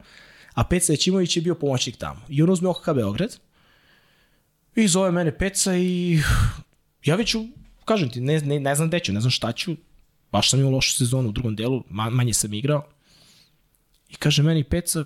[0.55, 2.21] a Peca Jećimović je bio pomoćnik tamo.
[2.29, 3.39] I on uzme OKK Beograd,
[4.77, 6.19] i zove mene Peca i
[7.05, 7.37] ja već,
[7.85, 9.77] kažem ti, ne, ne, ne znam gde ću, ne znam šta ću,
[10.33, 12.87] baš sam imao lošu sezonu u drugom delu, ma, manje sam igrao.
[14.09, 15.05] I kaže meni Peca,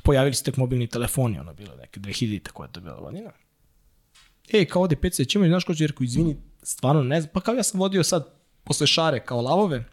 [0.00, 3.30] pojavili se tek mobilni telefoni, ono bilo neke 2000 koja je to bila godina.
[4.52, 7.54] Ej, kao ovde Peca, ćemo znaš ko će, jer izvini, stvarno ne znam, pa kao
[7.54, 8.34] ja sam vodio sad
[8.64, 9.84] posle šare kao lavove,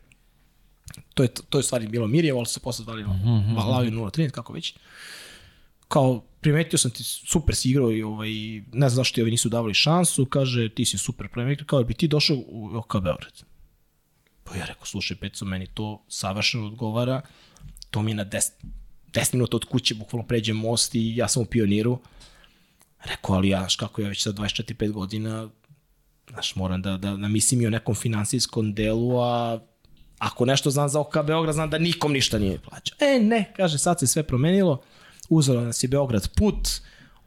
[1.14, 3.68] to je, to je stvari bilo Mirjevo, ali su se posle zvali mm -hmm.
[3.68, 4.76] Lavi 013, kako već.
[5.88, 8.30] Kao, primetio sam ti, super si igrao i ovaj,
[8.72, 11.94] ne znam zašto ti ovi nisu davali šansu, kaže, ti si super playmaker, kao, bi
[11.94, 13.44] ti došao u OK Beograd?
[14.44, 17.22] Pa ja rekao, slušaj, Peco, meni to savršeno odgovara,
[17.92, 18.52] to mi je na 10,
[19.16, 22.00] 10 minuta od kuće, bukvalno pređem most i ja sam u pioniru.
[23.06, 25.50] Rekao, ali ja, kako ja već sad 24-5 godina,
[26.30, 29.60] znaš, moram da, da, da mislim i o nekom finansijskom delu, a
[30.20, 32.98] ako nešto znam za OK Beograd, znam da nikom ništa nije plaćao.
[33.00, 34.82] E, ne, kaže, sad se sve promenilo,
[35.30, 36.70] uzelo nas je Beograd put,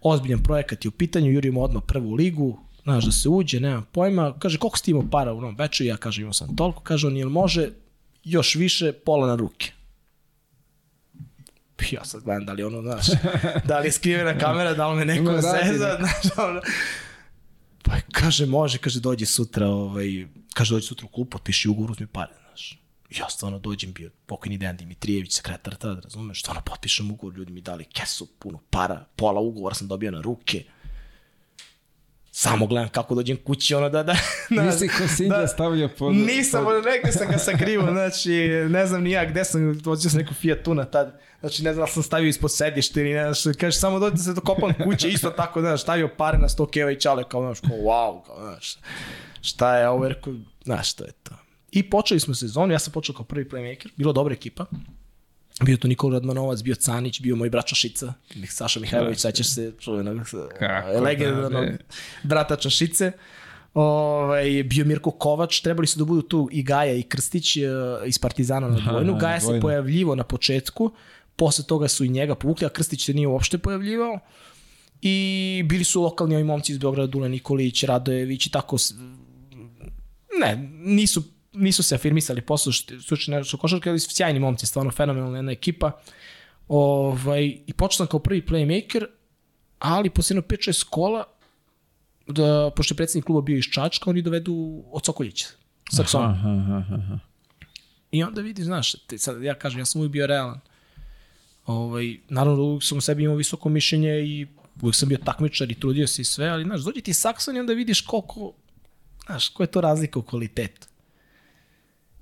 [0.00, 4.34] ozbiljan projekat je u pitanju, jurimo odmah prvu ligu, znaš da se uđe, nemam pojma,
[4.38, 7.06] kaže, koliko si ti imao para u Novom Beču, ja kažem, imao sam toliko, kaže
[7.06, 7.70] on, jel može
[8.24, 9.72] još više, pola na ruke.
[11.92, 13.06] Ja sad gledam da li ono, znaš,
[13.64, 16.60] da li je skrivena kamera, da li me neko radi, zeza, znaš, ono,
[17.82, 22.06] Pa kaže, može, kaže, dođi sutra, ovaj, kaže, dođi sutra u klub, potpiši ugovor, uzmi
[22.06, 22.78] pare, znaš.
[23.10, 27.60] Ja stvarno dođem, bio pokojni Dejan Dimitrijević, sekretar tada, razumeš, stvarno potpišem ugovor, ljudi mi
[27.60, 30.64] dali kesu, puno para, pola ugovora sam dobio na ruke.
[32.40, 34.16] Samo gledam kako dođem kući, ono da, da,
[34.56, 36.14] da Nisi ko Sinđa stavljao pod...
[36.14, 36.84] Nisam, pod...
[36.84, 38.30] negde sam ga sakrivo, znači,
[38.70, 41.86] ne znam ni ja gde sam, dođeo sam neku Fiat Tuna tad, znači ne znam
[41.86, 45.08] da sam stavio ispod sedišta ili ne znaš, kaže samo dođe da se dokopam kuće,
[45.16, 48.26] isto tako, ne znaš, stavio pare na 100 keva i čale, kao, znaš, kao, wow,
[48.26, 48.78] kao, znaš,
[49.40, 50.34] šta je ovo, rekao,
[50.64, 51.34] znaš, što je to.
[51.70, 54.66] I počeli smo sezonu, ja sam počeo kao prvi playmaker, bila dobra ekipa,
[55.64, 58.14] Bio to Nikola Radmanovac, bio Canić, bio moj brat Čašica,
[58.48, 60.20] Saša Mihajlović, sećaš se čuvenog
[60.58, 61.76] Kako legendarnog da,
[62.22, 63.12] brata Čašice.
[63.74, 67.60] Ovaj, bio Mirko Kovač, trebali su da budu tu i Gaja i Krstić e,
[68.06, 69.12] iz Partizana na Aha, dvojnu.
[69.12, 69.62] na Gaja se dvojnu.
[69.62, 70.90] pojavljivo na početku,
[71.36, 74.18] posle toga su i njega povukli, a Krstić se nije uopšte pojavljivao.
[75.02, 78.76] I bili su lokalni ovi momci iz Beograda, Dule Nikolić, Radojević i tako.
[80.40, 81.22] Ne, nisu,
[81.58, 82.72] nisu se afirmisali posle
[83.02, 85.92] stručni nešto košarka, ali su sjajni momci, stvarno fenomenalna jedna ekipa.
[86.68, 89.06] Ovaj, I počeo sam kao prvi playmaker,
[89.78, 91.24] ali posle jedno 5-6 kola,
[92.26, 95.46] da, pošto je predsednik kluba bio iz Čačka, oni dovedu od Sokoljića,
[95.92, 96.28] Saksona.
[96.28, 97.18] Aha, aha, aha.
[98.10, 100.60] I onda vidi, znaš, te, sad ja kažem, ja sam uvijek bio realan.
[101.66, 104.46] Ovaj, naravno, uvijek sam u sebi imao visoko mišljenje i
[104.82, 107.60] uvijek sam bio takmičar i trudio se i sve, ali, znaš, dođe ti Sakson i
[107.60, 108.52] onda vidiš koliko,
[109.26, 110.88] znaš, koja je to razlika u kvalitetu.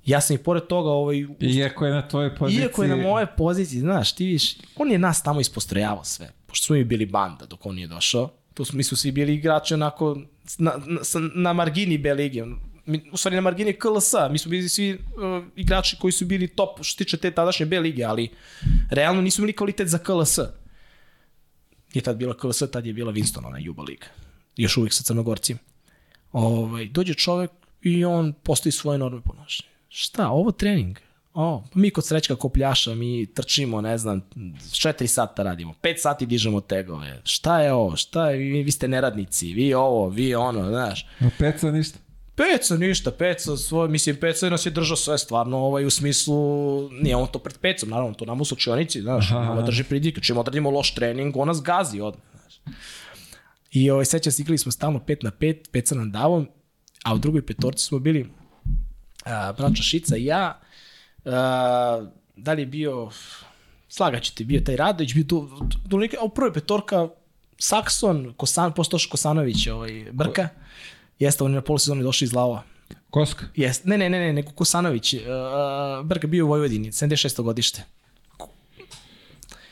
[0.07, 2.63] Ja sam i pored toga, ovaj, Iako je na tvojoj poziciji...
[2.63, 6.33] Iako je na moje poziciji, znaš, ti viš, on je nas tamo ispostrojavao sve.
[6.47, 8.31] Pošto smo mi bili banda dok on nije došao.
[8.55, 10.19] To smo, mi smo svi bili igrači onako
[10.59, 11.01] na, na,
[11.35, 12.45] na margini B lige.
[12.87, 14.13] Mi, u stvari na margini KLS.
[14.31, 17.67] Mi smo bili svi uh, igrači koji su bili top što se tiče te tadašnje
[17.67, 18.31] B lige, ali
[18.91, 20.39] realno nismo imali kvalitet za KLS.
[21.95, 24.07] Nije tad bila KLS, tad je bila Winston, ona Juba liga.
[24.57, 25.59] Još uvijek sa Crnogorcima.
[26.33, 27.51] Ovaj, dođe čovek
[27.83, 29.76] i on postoji svoje norme ponašanja.
[29.99, 30.99] Šta, ovo trening?
[31.35, 36.27] O, pa mi kod srećka kopljaša, mi trčimo, ne znam, 4 sata radimo, 5 sati
[36.27, 37.21] dižemo tegove.
[37.25, 37.97] Šta je ovo?
[37.97, 38.39] Šta je?
[38.39, 41.07] Vi, vi ste neradnici, vi ovo, vi ono, znaš.
[41.21, 41.99] A Peca ništa?
[42.35, 46.37] Peca ništa, Peca svoj, mislim, Peca nas je držao sve stvarno ovaj, u smislu,
[46.91, 50.39] nije on to pred Pecom, naravno, to nam u slučionici, znaš, Aha, drži pridike, čim
[50.39, 52.77] odradimo loš trening, on nas gazi odmah, znaš.
[53.73, 56.45] I ovaj, sećam se, igrali smo stalno 5 na 5, Peca nam davo,
[57.05, 58.31] a u drugoj petorci smo bili
[59.27, 60.61] a, braća Šica i ja,
[61.25, 63.11] a, da li je bio,
[63.89, 65.49] slagaću ti, bio taj Radović, bio tu,
[65.91, 67.09] tu a u prvoj petorka
[67.59, 70.49] Sakson, Kosan, postoš Kosanović, ovaj, Brka,
[71.19, 72.63] jeste, on je na polusezoni došao iz Lava.
[73.11, 73.47] Koska?
[73.55, 75.21] Jest, ne, ne, ne, ne, nego Kosanović, uh,
[76.05, 77.43] Brka bio u Vojvodini, 76.
[77.43, 77.83] godište.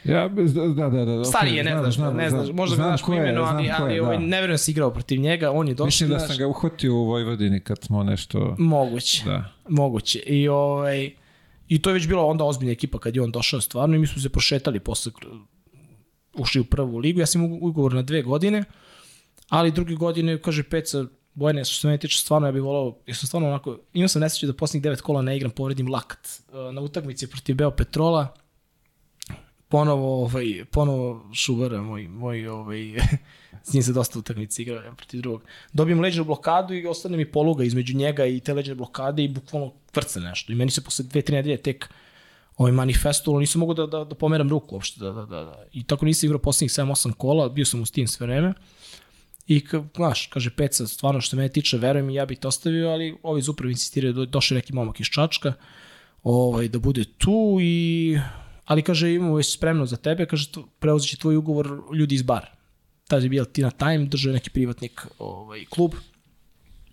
[0.05, 1.05] Ja, bez- da, da, da.
[1.05, 4.01] da Stariji je, ne znaš, znam, ne znaš, možda ga znaš po imenu, ali, ali
[4.01, 4.23] ovaj, da.
[4.23, 5.87] ne verujem da si igrao protiv njega, on je došao.
[5.87, 8.55] Mislim da sam ga uhvatio u Vojvodini kad smo nešto...
[8.59, 9.45] Moguće, Da.
[9.69, 10.19] moguće.
[10.19, 11.11] I, ovaj,
[11.69, 14.07] I to je već bila onda ozbiljna ekipa kad je on došao stvarno i mi
[14.07, 15.13] smo se prošetali posle
[16.35, 17.21] ušli u prvu ligu.
[17.21, 18.65] Ja sam imao ugovor na dve godine,
[19.49, 21.05] ali druge godine, kaže Peca,
[21.35, 24.23] Bojne, što se mene tiče, stvarno ja bih volao, ja sam stvarno onako, imao sam
[24.23, 26.29] nesreću da posljednjih devet kola ne igram, povredim lakat.
[26.69, 28.35] E, Na utakmici protiv Beo Petrola,
[29.69, 32.95] ponovo, ovaj, ponovo Šubara, moj, moj ovaj,
[33.65, 35.43] s njim se dosta utakmice igrao, jedan protiv drugog.
[35.73, 39.73] Dobijem leđenu blokadu i ostane mi poluga između njega i te leđene blokade i bukvalno
[39.93, 40.53] tvrce nešto.
[40.53, 41.89] I meni se posle dve, tri nedelje tek
[42.57, 45.01] ovaj manifestovalo, nisam mogao da, da, da pomeram ruku uopšte.
[45.01, 45.65] Da, da, da, da.
[45.73, 48.53] I tako nisam igrao poslednjih 7-8 kola, bio sam u Steam sve vreme.
[49.47, 52.89] I, ka, znaš, kaže Peca, stvarno što mene tiče, verujem i ja bih te ostavio,
[52.89, 55.53] ali ovi iz insistiraju, do, došao neki momak iz Čačka,
[56.23, 58.19] ovaj, da bude tu i
[58.65, 62.47] ali kaže imamo već spremno za tebe, kaže preuzet će tvoj ugovor ljudi iz bara.
[63.09, 65.93] Tad je bio Tina Time, držao je neki privatnik ovaj, klub,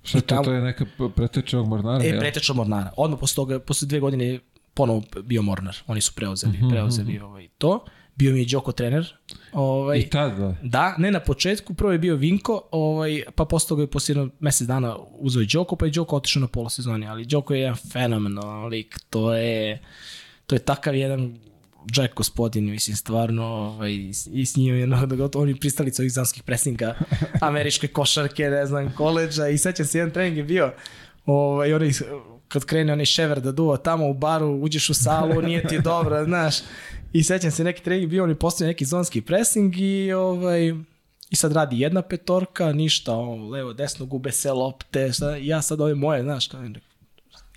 [0.03, 0.85] Šta to, tamo- to je neka
[1.15, 2.03] preteča ovog Mornara?
[2.05, 2.91] E, preteča Mornara.
[2.97, 4.39] Odmah posle toga, posle dve godine je
[4.73, 5.77] ponovo bio Mornar.
[5.87, 7.85] Oni su preuzeli, Mhm, preuzeli ovaj, to.
[8.15, 9.13] Bio mi je Đoko trener.
[9.53, 10.55] Ovaj, I tad, da.
[10.63, 14.29] Da, ne na početku, prvo je bio Vinko, ovaj, pa posle toga je posle jedno
[14.39, 17.75] mesec dana uzeo Đoko, pa je Đoko otišao na pola sezoni, ali Đoko je jedan
[17.85, 19.81] fenomenalan lik, to je,
[20.45, 21.37] to je takav jedan
[21.95, 23.93] Jack gospodin, mislim, stvarno, ovaj,
[24.31, 26.95] i s njim je, no, da gotovo, oni pristalica ovih zanskih presinga,
[27.41, 30.73] američke košarke, ne znam, koleđa, i sećam se, jedan trening je bio,
[31.25, 31.91] ovaj, onaj,
[32.47, 36.25] kad krene onaj šever da duva tamo u baru, uđeš u salu, nije ti dobro,
[36.25, 36.55] znaš,
[37.13, 40.73] i sećam se, neki trening bio, oni postavljaju neki zonski pressing i, ovaj,
[41.29, 45.81] i sad radi jedna petorka, ništa, on, levo, desno, gube se lopte, šta, ja sad
[45.81, 46.63] ove moje, znaš, kao,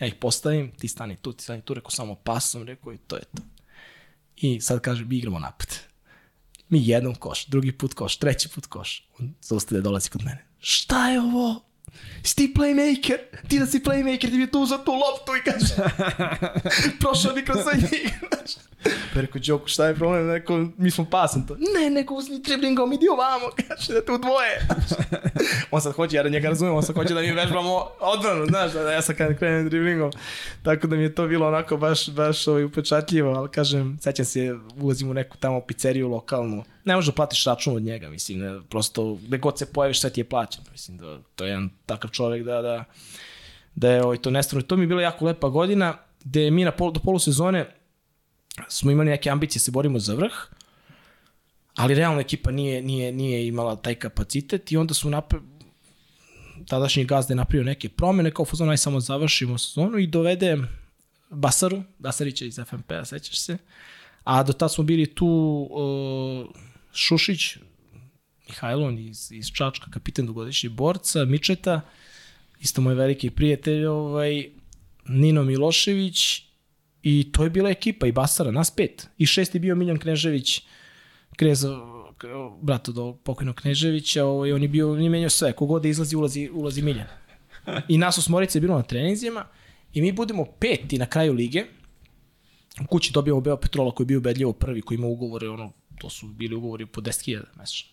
[0.01, 3.17] ja ih postavim, ti stani tu, ti stani tu, rekao samo pasom, rekao i to
[3.17, 3.43] je to.
[4.37, 5.69] I sad kaže, mi igramo napad.
[6.69, 9.09] Mi jednom koš, drugi put koš, treći put koš.
[9.19, 10.47] On zaustavlja dolazi kod mene.
[10.59, 11.65] Šta je ovo?
[12.23, 13.19] Si ti playmaker?
[13.49, 15.75] Ti da si playmaker, ti bi tu za tu loptu i kaže,
[17.01, 18.15] prošao bi kroz sve njih.
[19.15, 20.31] Pa rekao, Đoku, šta je problem?
[20.31, 21.57] Rekao, mi smo pasan to.
[21.75, 24.67] Ne, neko uzmi driblingom, idi ovamo, kaže da tu dvoje.
[25.71, 28.73] on sad hoće, ja da njega razumijem, on sad hoće da mi vežbamo odbranu, znaš,
[28.73, 30.13] da ja sad kad krenem driblingom.
[30.63, 34.55] Tako da mi je to bilo onako baš, baš ovaj, upečatljivo, ali kažem, sećam se,
[34.81, 38.61] ulazim u neku tamo pizzeriju lokalnu, ne možeš da platiš račun od njega, mislim, ne,
[38.71, 42.11] prosto gde god se pojaviš sve ti je plaćeno, mislim, da to je jedan takav
[42.11, 42.85] čovjek da, da,
[43.75, 44.67] da je ovaj, to nestvarno.
[44.67, 47.67] To mi je bila jako lepa godina, gde mi na pol, do polusezone
[48.69, 50.33] smo imali neke ambicije, se borimo za vrh,
[51.75, 55.39] ali realno ekipa nije, nije, nije imala taj kapacitet i onda smo napre,
[56.69, 60.59] tadašnji gazda je napravio neke promene, kao fuzon, aj samo završimo sezonu i dovede
[61.31, 63.59] Basaru, Basarića iz FNP-a, sećaš se,
[64.25, 65.27] a do tada smo bili tu
[65.71, 67.57] uh, Šušić,
[68.49, 71.81] Mihajlon iz, iz Čačka, kapiten dugogodišnji borca, Mičeta,
[72.61, 74.51] isto moj veliki prijatelj, ovaj,
[75.09, 76.43] Nino Milošević
[77.03, 79.09] i to je bila ekipa i Basara, nas pet.
[79.19, 80.63] I šest je bio Miljan Knežević,
[81.37, 81.77] Kreza,
[82.63, 86.17] brat od ovog pokojnog Kneževića, ovaj, on je bio, on je sve, kogod da izlazi,
[86.17, 87.07] ulazi, ulazi Miljan.
[87.89, 89.47] I nas osmorica je bilo na treninzima
[89.93, 91.65] i mi budemo peti na kraju lige,
[92.83, 95.73] u kući dobijamo Beo Petrola koji je bio ubedljivo prvi, koji ima ugovore, ono,
[96.05, 97.91] to su bili ugovori po 10.000 mesečno.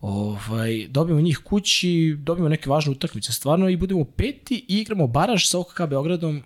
[0.00, 5.44] Ovaj, dobijemo njih kući, dobijemo neke važne utakmice stvarno i budemo peti i igramo baraž
[5.44, 6.42] sa OKK Beogradom uh,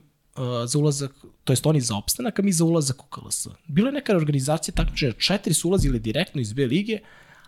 [0.67, 1.11] za ulazak,
[1.45, 3.47] to jest oni za opstanak, a mi za ulazak u KLS.
[3.67, 6.99] Bila je neka organizacija takmičenja, četiri su ulazili direktno iz B lige,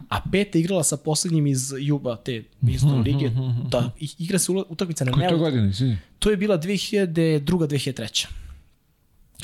[0.09, 3.31] a peta igrala sa poslednjim iz Juba, te isto lige,
[3.69, 5.99] da i- igra se utakmica na Koje to neu- godine, izvini?
[6.19, 7.41] To je bila 2002.
[7.59, 8.27] 2003.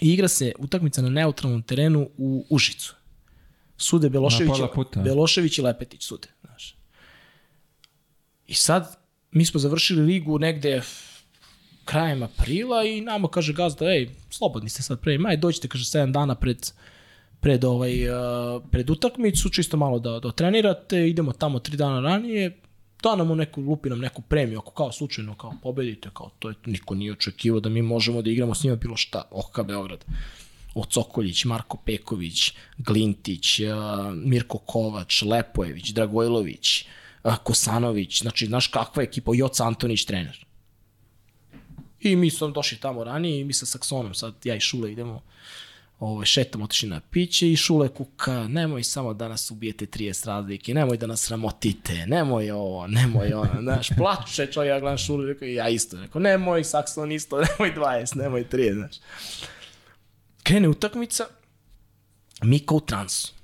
[0.00, 2.94] I igra se utakmica na neutralnom terenu u Užicu.
[3.80, 4.52] Sude Belošević.
[5.04, 6.28] Belošević i Lepetić sude.
[6.40, 6.76] Znaš.
[8.46, 8.96] I sad
[9.32, 10.82] mi smo završili ligu negde
[11.84, 16.12] krajem aprila i nama kaže gazda, ej, slobodni ste sad pre maj, dođite, kaže, 7
[16.12, 16.72] dana pred,
[17.40, 22.60] pred, ovaj, uh, pred utakmicu, čisto malo da, da trenirate, idemo tamo 3 dana ranije,
[23.02, 26.48] da nam u neku, lupi nam neku premiju, ako kao slučajno kao pobedite, kao to
[26.48, 30.04] je, niko nije očekivao da mi možemo da igramo s njima bilo šta, OHK Beograd.
[30.74, 33.66] Ocokoljić, Marko Peković, Glintić, uh,
[34.14, 36.84] Mirko Kovač, Lepojević, Dragojlović,
[37.24, 40.46] uh, Kosanović, znači, znaš kakva je ekipa, Joca Antonić trener.
[42.00, 45.22] I mi smo došli tamo ranije i mi sa Saksonom, sad ja i Šule idemo
[46.00, 50.74] ovaj, šetamo, otišli na piće i Šule kuka, nemoj samo da nas ubijete 30 razlike,
[50.74, 55.48] nemoj da nas sramotite, nemoj ovo, nemoj ono, znaš, plače čovjek, ja gledam Šule, rekao,
[55.48, 58.96] ja isto, rekao, nemoj Sakson isto, nemoj 20, nemoj 30, znaš.
[60.50, 61.24] Krene utakmica,
[62.42, 63.34] mi kao u transu.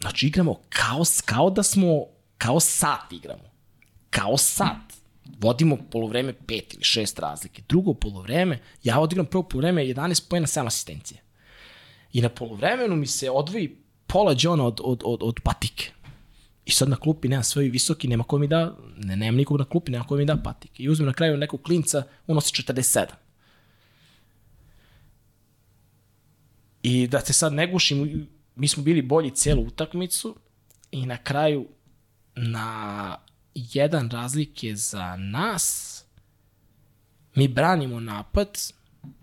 [0.00, 2.06] Znači, igramo kao, kao da smo,
[2.38, 3.50] kao sat igramo.
[4.10, 4.92] Kao sat.
[5.40, 7.62] Vodimo polovreme pet ili šest razlike.
[7.68, 11.20] Drugo polovreme, ja odigram prvo polovreme 11 pojena 7 asistencije.
[12.12, 15.90] I na polovremenu mi se odvoji pola džona od, od, od, od patike.
[16.64, 19.64] I sad na klupi nema sve visoki, nema ko mi da, ne, nema nikog na
[19.64, 20.82] klupi, nema ko mi da patike.
[20.82, 23.06] I uzmem na kraju nekog klinca, on nosi 47.
[26.82, 30.36] I da te sad ne gušim, mi smo bili bolji celu utakmicu
[30.90, 31.68] i na kraju
[32.34, 33.16] na
[33.54, 35.98] jedan razlike za nas
[37.34, 38.58] mi branimo napad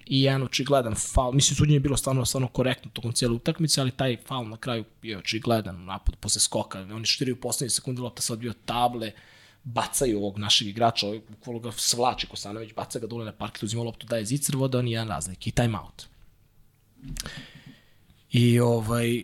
[0.05, 1.33] i jedan očigledan faul.
[1.33, 4.85] Mislim, suđenje je bilo stvarno, stvarno korektno tokom cijele utakmice, ali taj faul na kraju
[5.03, 6.79] je očigledan napad posle skoka.
[6.79, 9.11] Oni štiraju poslednje sekunde, lopta se odbio table,
[9.63, 13.83] bacaju ovog našeg igrača, ovog bukvalno ga svlači Kosanović, baca ga dole na parket, uzima
[13.83, 16.07] loptu, daje zicer, voda, on je jedan razlik i time out.
[18.31, 19.23] I ovaj,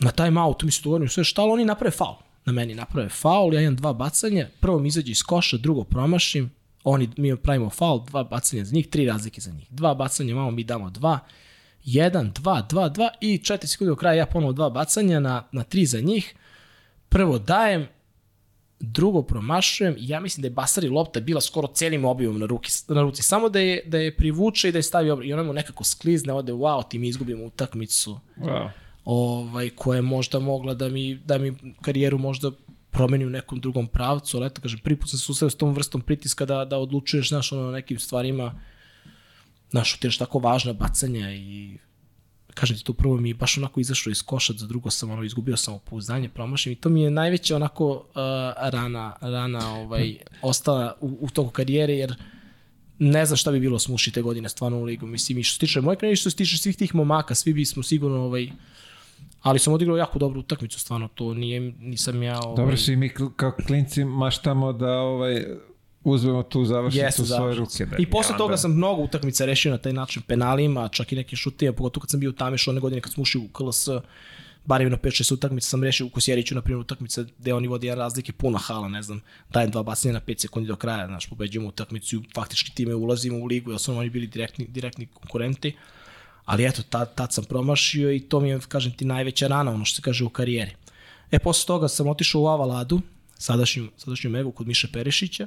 [0.00, 2.16] na time outu mi se sve šta, ali oni naprave faul.
[2.44, 6.50] Na meni naprave faul, ja imam dva bacanja, prvo mi izađe iz koša, drugo promašim,
[6.84, 9.66] oni, mi pravimo faul, dva bacanja za njih, tri razlike za njih.
[9.70, 11.18] Dva bacanja, mamo mi damo dva,
[11.84, 15.62] jedan, dva, dva, dva i četiri sekunde do kraja ja ponovo dva bacanja na, na
[15.62, 16.34] tri za njih.
[17.08, 17.88] Prvo dajem,
[18.80, 22.70] drugo promašujem i ja mislim da je Basari lopta bila skoro celim obimom na, ruki,
[22.88, 23.22] na ruci.
[23.22, 25.28] Samo da je, da je privuče i da je stavi obim.
[25.28, 28.70] I ona mu nekako sklizne, ode wow, ti mi izgubimo utakmicu Wow.
[29.04, 32.50] ovaj, koja je možda mogla da mi, da mi karijeru možda
[32.90, 35.74] promeni u nekom drugom pravcu, ali eto, kažem, prvi put sam se susreo s tom
[35.74, 38.60] vrstom pritiska da, da odlučuješ, znaš, ono, na nekim stvarima,
[39.70, 41.78] znaš, utiraš tako važna bacanja i
[42.54, 45.22] kažem ti, to prvo mi je baš onako izašlo iz koša, za drugo sam ono,
[45.22, 48.02] izgubio sam opouzdanje, promašim i to mi je najveća onako uh,
[48.70, 52.14] rana, rana ovaj, ostala u, u toku karijere, jer
[52.98, 55.06] ne znam šta bi bilo smuši te godine stvarno u ligu.
[55.06, 57.82] Mislim, i što se tiče moje karijere, što se tiče svih tih momaka, svi bismo
[57.82, 58.50] sigurno ovaj,
[59.42, 62.40] ali sam odigrao jako dobru utakmicu, stvarno, to nije, nisam ja...
[62.44, 65.44] Ovaj, Dobro, svi mi kao klinci maštamo da ovaj,
[66.04, 67.86] uzmemo tu završnicu u svoje ruke.
[67.86, 71.36] Da, I posle toga sam mnogo utakmica rešio na taj način penalima, čak i nekim
[71.36, 73.88] šutima, pogotovo kad sam bio u Tamišu one godine kad smo ušli u KLS,
[74.64, 77.98] bar na 5-6 utakmica sam rešio u Kosjeriću, na primjer, utakmica gde oni vodi jedan
[77.98, 79.20] razlike, puna hala, ne znam,
[79.50, 83.38] dajem dva bacanja na 5 sekundi do kraja, znaš, pobeđujemo utakmicu i faktički time ulazimo
[83.38, 85.76] u ligu, jer su oni bili direktni, direktni konkurenti.
[86.44, 89.84] Ali eto, tad, tad sam promašio i to mi je, kažem ti, najveća rana, ono
[89.84, 90.70] što se kaže u karijeri.
[91.30, 93.00] E, posle toga sam otišao u Avaladu,
[93.38, 95.46] sadašnju, sadašnju Megu kod Miše Perišića,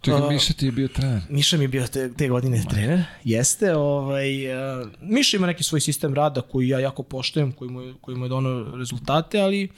[0.00, 1.22] Čekaj, A- Miša ti je bio trener.
[1.30, 3.76] Miša mi je bio te, te godine trener, jeste.
[3.76, 4.46] Ovaj,
[4.80, 8.24] uh, Miša ima neki svoj sistem rada koji ja jako poštujem, koji mu koji mu
[8.24, 9.68] je donao rezultate, ali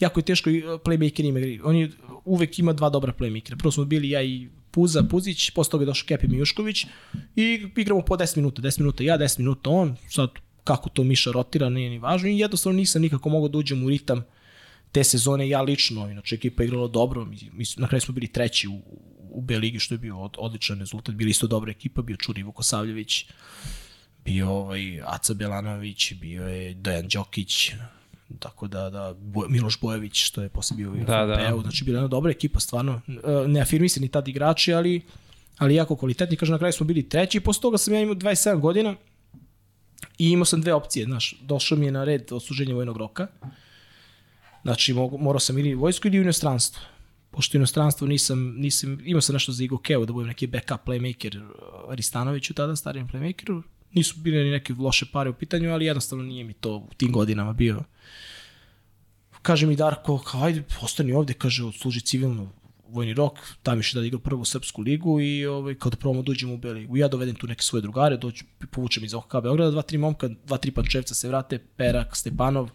[0.00, 1.60] jako je teško i, uh, playmaker ima igri.
[1.64, 1.90] On je,
[2.24, 3.58] uvek ima dva dobra playmakera.
[3.58, 6.86] Prvo smo bili ja i Puza, Puzić, posle toga je došao Kepi Mijušković
[7.36, 10.30] i igramo po 10 minuta, 10 minuta ja, 10 minuta on, sad
[10.64, 13.88] kako to Miša rotira nije ni važno i jednostavno nisam nikako mogao da uđem u
[13.88, 14.24] ritam
[14.92, 18.26] te sezone ja lično, inače ekipa je igrala dobro, mi, mi, na kraju smo bili
[18.26, 18.80] treći u,
[19.32, 22.42] u B ligi što je bio od, odličan rezultat, bili isto dobra ekipa, bio Čuri
[22.42, 23.26] Vukosavljević,
[24.24, 27.72] bio ovaj Aca Belanović, bio je Dejan Đokić,
[28.38, 29.14] tako da, da
[29.48, 31.34] Miloš Bojević što je posle bio u Da, da.
[31.34, 35.02] FNP-u, znači bila je jedna dobra ekipa stvarno, E, ne afirmisani tad igrači, ali
[35.58, 38.14] ali jako kvalitetni, kaže na kraju smo bili treći i posle toga sam ja imao
[38.14, 38.94] 27 godina
[40.18, 43.26] i imao sam dve opcije, znaš, došao mi je na red odsluženje vojnog roka,
[44.62, 46.82] Znači, morao sam ili u vojsku ili u inostranstvo.
[47.32, 51.42] Pošto u inostranstvu nisam, nisam, imao sam nešto za Igokeo da budem neki backup playmaker
[51.42, 53.62] uh, Aristanoviću tada, starijem playmakeru.
[53.92, 57.12] Nisu bile ni neke loše pare u pitanju, ali jednostavno nije mi to u tim
[57.12, 57.82] godinama bio.
[59.42, 62.52] Kaže mi Darko, kao, ajde, ostani ovde, kaže, odsluži civilno
[62.88, 66.32] vojni rok, tam još da igra prvu srpsku ligu i ovaj, kao da probamo da
[66.54, 66.96] u B ligu.
[66.96, 70.58] Ja dovedem tu neke svoje drugare, dođu, povučem iz OHK Beograda, dva, tri momka, dva,
[70.58, 72.70] tri pančevca se vrate, Perak, Stepanov,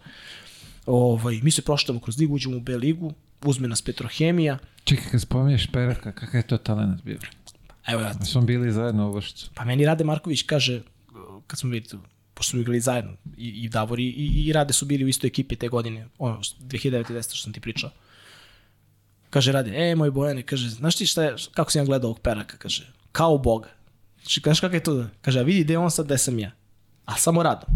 [0.87, 3.13] Ovaj, mi se proštamo kroz ligu, uđemo u B ligu,
[3.45, 4.57] uzme nas Petrohemija.
[4.83, 7.19] Čekaj, kad spominješ Peraka, kakav je to talent bio?
[7.87, 9.49] Evo ja, Mi smo bili zajedno u Vršcu.
[9.55, 10.81] pa meni Rade Marković kaže,
[11.47, 11.99] kad smo bili tu,
[12.33, 14.09] pošto smo igrali zajedno, i, i Davor i,
[14.45, 17.35] i, Rade su bili u istoj ekipi te godine, ono, 2009.
[17.35, 17.89] što sam ti pričao.
[19.29, 22.19] Kaže Rade, e, moj Bojane, kaže, znaš ti šta je, kako sam ja gledao ovog
[22.19, 23.69] Peraka, kaže, kao Boga.
[24.21, 25.05] Znači, znaš kakav je to?
[25.21, 26.51] Kaže, a vidi gde je on sad, gde sam ja.
[27.05, 27.69] A samo radom.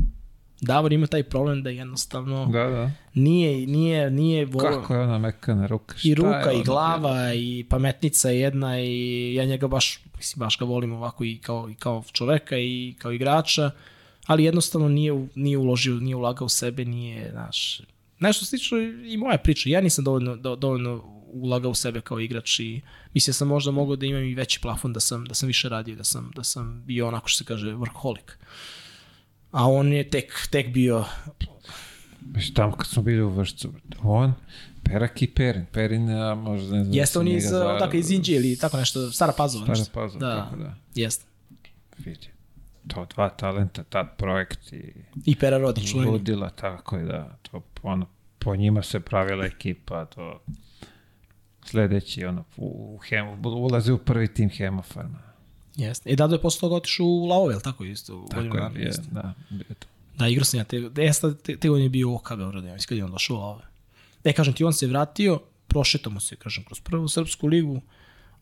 [0.62, 2.92] Davor ima taj problem da jednostavno Da, da.
[3.14, 4.82] nije, nije, nije volio.
[4.82, 5.96] Kako je ona mekana ruka?
[6.04, 10.60] I ruka, je i glava, i pametnica je jedna i ja njega baš, mislim, baš
[10.60, 13.72] ga volim ovako i kao, i kao čoveka i kao igrača,
[14.26, 17.82] ali jednostavno nije, nije uložio, nije ulagao u sebe, nije, znaš,
[18.20, 19.70] nešto slično i moja priča.
[19.70, 22.82] Ja nisam dovoljno, do, dovoljno ulagao u sebe kao igrač i
[23.14, 25.96] mislim sam možda mogao da imam i veći plafon da sam, da sam više radio,
[25.96, 28.38] da sam, da sam bio onako što se kaže vrholik.
[29.52, 31.06] A on je tek, tek bio
[32.22, 33.74] Mislim, tamo kad smo bili u Vršcu,
[34.04, 34.34] on,
[34.84, 35.66] Perak i Perin.
[35.72, 36.96] Perin, a možda ne znam.
[36.96, 39.76] Jeste on iz, zvao- odakle iz Inđije ili tako nešto, Stara Pazova.
[39.76, 39.90] Stara.
[39.94, 40.76] Pazova, da, tako da.
[40.96, 41.26] Jeste.
[41.98, 42.28] Vidi.
[42.88, 44.94] To dva talenta, tad projekt i
[45.26, 47.38] I Pera Rodić, ludila, tako je da.
[47.42, 48.06] To, ono,
[48.40, 50.42] po njima se pravila ekipa, to
[51.66, 55.31] sledeći, ono, u, u Hemo, ulazi u prvi tim Hemofarma.
[55.76, 56.10] Jeste.
[56.10, 58.18] I Dado je posle toga otišao u Laove, jel tako isto?
[58.18, 59.04] u Tako godinu je, je, jeste.
[59.12, 59.34] da.
[60.18, 62.88] Da, igrao sam ja te, jeste, te, te godine je bio OK Beogradu, ja mislim
[62.88, 63.64] kad je on došao u Laove.
[64.24, 67.82] E, kažem ti, on se vratio, prošetamo se, kažem, kroz prvu srpsku ligu,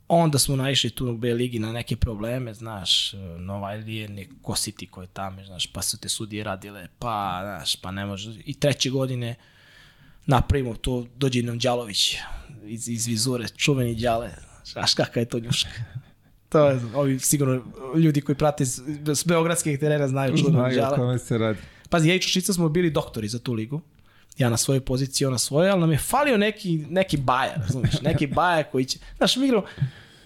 [0.07, 4.71] onda smo naišli tu u B ligi na neke probleme, znaš, Nova Ilije, neko si
[4.71, 8.33] ti ko je tamo, znaš, pa su te sudije radile, pa, znaš, pa ne može.
[8.45, 9.35] I treće godine
[10.25, 12.15] napravimo to, dođe nam Đalović
[12.63, 14.31] iz, iz vizure, čuveni Đale,
[14.65, 15.69] znaš kakav je to njuška.
[16.49, 17.61] To je, ovi sigurno
[17.95, 21.59] ljudi koji prate s, s beogradskih terena znaju čuvenog Znaju kome se radi.
[21.89, 23.81] Pazi, ja i Čušica smo bili doktori za tu ligu.
[24.37, 28.01] Ja na svojoj poziciji, on na svojoj, ali nam je falio neki, neki baja, razumiješ,
[28.01, 28.99] neki baja koji će...
[29.17, 29.63] Znaš, mi igramo,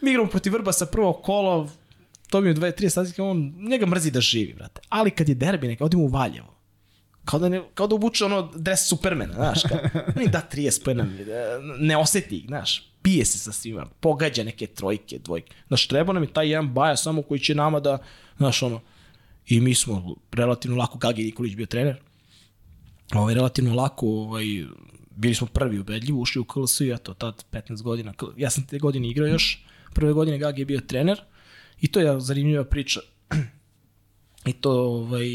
[0.02, 1.70] mi igramo protiv Vrbasa prvo kolo,
[2.30, 4.82] to mi je 2-3 statika, on njega mrzi da živi, brate.
[4.90, 6.54] Ali kad je derbi, neka odimo u Valjevo.
[7.26, 9.78] Kao da, ne, kao da obuče ono dres Supermana, znaš, kao,
[10.32, 11.08] da 30 pojena,
[11.80, 15.56] ne oseti ih, znaš, pije se sa svima, pogađa neke trojke, dvojke.
[15.68, 17.98] Znaš, treba nam je taj jedan baja samo koji će nama da,
[18.38, 18.82] znaš, ono,
[19.48, 21.96] i mi smo relativno lako, Gagi Nikolić bio trener,
[23.14, 24.46] ovaj, relativno lako, ovaj,
[25.16, 28.80] bili smo prvi ubedljivo, ušli u KLS i eto, tad 15 godina, ja sam te
[28.80, 31.22] godine igrao još, prve godine Gagi je bio trener
[31.82, 33.00] i to je zanimljiva priča.
[34.46, 35.28] I to, ovaj,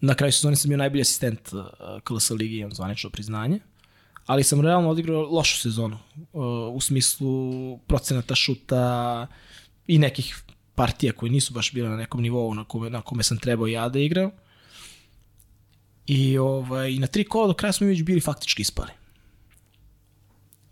[0.00, 1.62] na kraju sezone sam bio najbolji asistent uh,
[2.04, 3.60] KLS ligi, imam zvanično priznanje,
[4.26, 5.98] ali sam realno odigrao lošu sezonu,
[6.32, 6.42] uh,
[6.74, 9.26] u smislu procenata šuta
[9.86, 10.42] i nekih
[10.74, 13.88] partija koje nisu baš bile na nekom nivou na kome, na kome sam trebao ja
[13.88, 14.30] da igram.
[16.06, 18.90] I ovaj, na tri kola do kraja smo već bili faktički ispali.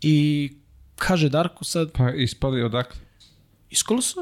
[0.01, 0.49] I
[0.95, 2.99] kaže Darko sad, Pa ispali odakle?
[3.69, 4.15] iz KLS.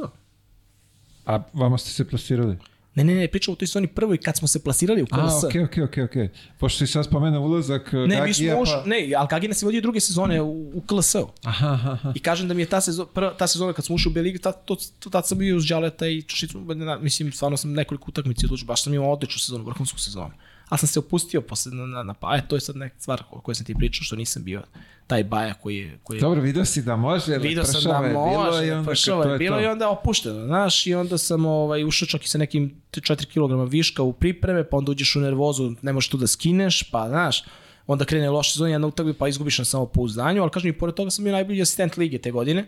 [1.26, 2.58] A vama ste se plasirali?
[2.98, 5.44] Ne, ne, ne, pričamo o toj sezoni prvoj kad smo se plasirali u KLS.
[5.44, 6.30] A, okej, okej, okej, okej.
[6.60, 8.90] Pošto si sad spomenuo ulazak Ne, mi smo Gagija, ušli, pa...
[8.90, 11.28] ne, ali Kagina se vodio druge sezone u, u KLS-u.
[11.44, 12.14] Aha, aha.
[12.16, 14.22] I kažem da mi je ta sezona, prva, ta sezona kad smo ušli u B
[14.22, 16.66] ligi, tad, to, to, tad sam bio uz Đaleta i Čušicu,
[17.02, 20.32] mislim, stvarno sam nekoliko utakmici odlučio, baš sam imao odličnu sezonu, vrhunsku sezonu.
[20.70, 23.24] Ali sam se opustio posle na, na, na pa, e, to je sad neka stvar
[23.32, 24.64] o kojoj sam ti pričao, što nisam bio
[25.08, 26.00] taj baja koji je...
[26.04, 28.72] Koji je Dobro, vidio si da može, ali Video sam da je bilo može, i
[28.72, 29.64] onda pršavo to je bilo to.
[29.64, 33.72] i onda opušteno, znaš, i onda sam ovaj, ušao čak i sa nekim 4 kg
[33.72, 37.44] viška u pripreme, pa onda uđeš u nervozu, ne možeš tu da skineš, pa znaš,
[37.88, 41.12] onda krene loša sezona, jedna utakmi, pa izgubiš na samopouzdanju, ali kažem i pored toga
[41.12, 42.66] sam bio najbolji asistent lige te godine,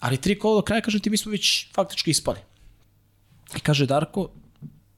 [0.00, 2.38] ali tri kola do kraja, kažem ti, mi smo već faktički ispali.
[3.56, 4.28] I kaže Darko,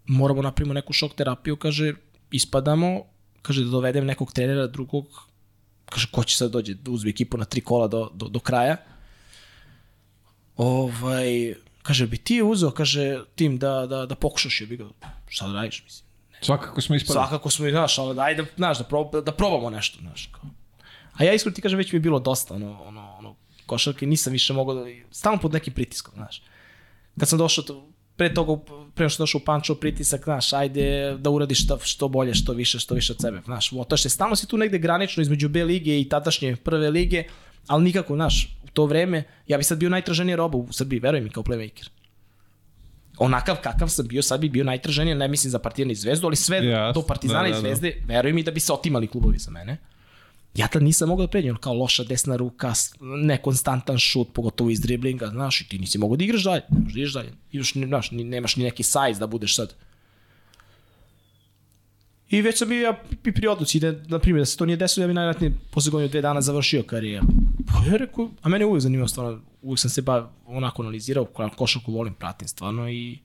[0.06, 1.94] moramo napravimo neku šok terapiju, kaže,
[2.30, 3.02] ispadamo,
[3.42, 5.06] kaže da dovedem nekog trenera drugog,
[5.90, 8.76] kaže, ko će sad dođe da uzme ekipu na tri kola do, do, do kraja.
[10.56, 14.84] Ovaj, kaže, bi ti uzeo, kaže, tim da, da, da pokušaš, je bi ga,
[15.28, 16.06] šta da radiš, mislim.
[16.40, 17.14] Svakako smo ispali.
[17.14, 20.50] Svakako smo i, znaš, ali ajde, znaš, da, prob, da probamo nešto, znaš, kao.
[21.12, 23.34] A ja iskreno ti kažem, već mi je bilo dosta, ono, ono, ono,
[23.66, 26.42] košarke, nisam više mogao da, stalno pod nekim pritiskom, znaš.
[27.18, 28.62] Kad sam došao, to, pre toga,
[28.94, 32.78] pre što došao u Pančo, pritisak, znaš, ajde da uradiš što, što bolje, što više,
[32.78, 36.00] što više od sebe, znaš, otaš se, stalno si tu negde granično između B lige
[36.00, 37.24] i tadašnje prve lige,
[37.66, 41.20] ali nikako, znaš, u to vreme, ja bi sad bio najtraženija roba u Srbiji, veruj
[41.20, 41.88] mi, kao playmaker.
[43.18, 46.36] Onakav kakav sam bio, sad bi bio najtraženiji, ne mislim za Partizan i Zvezdu, ali
[46.36, 47.60] sve Jasno, do Partizana da, i da, da.
[47.60, 49.76] Zvezde, veruj mi da bi se otimali klubovi za mene.
[50.56, 55.26] Ja tad nisam mogao da pređem, kao loša desna ruka, nekonstantan šut, pogotovo iz driblinga,
[55.26, 57.32] znaš, i ti nisi mogao da igraš dalje, ne možeš da igraš dalje.
[57.52, 59.74] Igraš, znaš, nemaš ni neki size da budeš sad.
[62.30, 64.76] I već sam bio ja i pri odluci, da, na primjer, da se to nije
[64.76, 67.26] desilo, ja bi najvratnije posle godinu dve dana završio karijeru.
[67.66, 71.50] Pa ja rekao, a mene uvijek zanimao stvarno, uvijek sam se ba onako analizirao, ko-
[71.50, 73.18] košarku volim, pratim stvarno i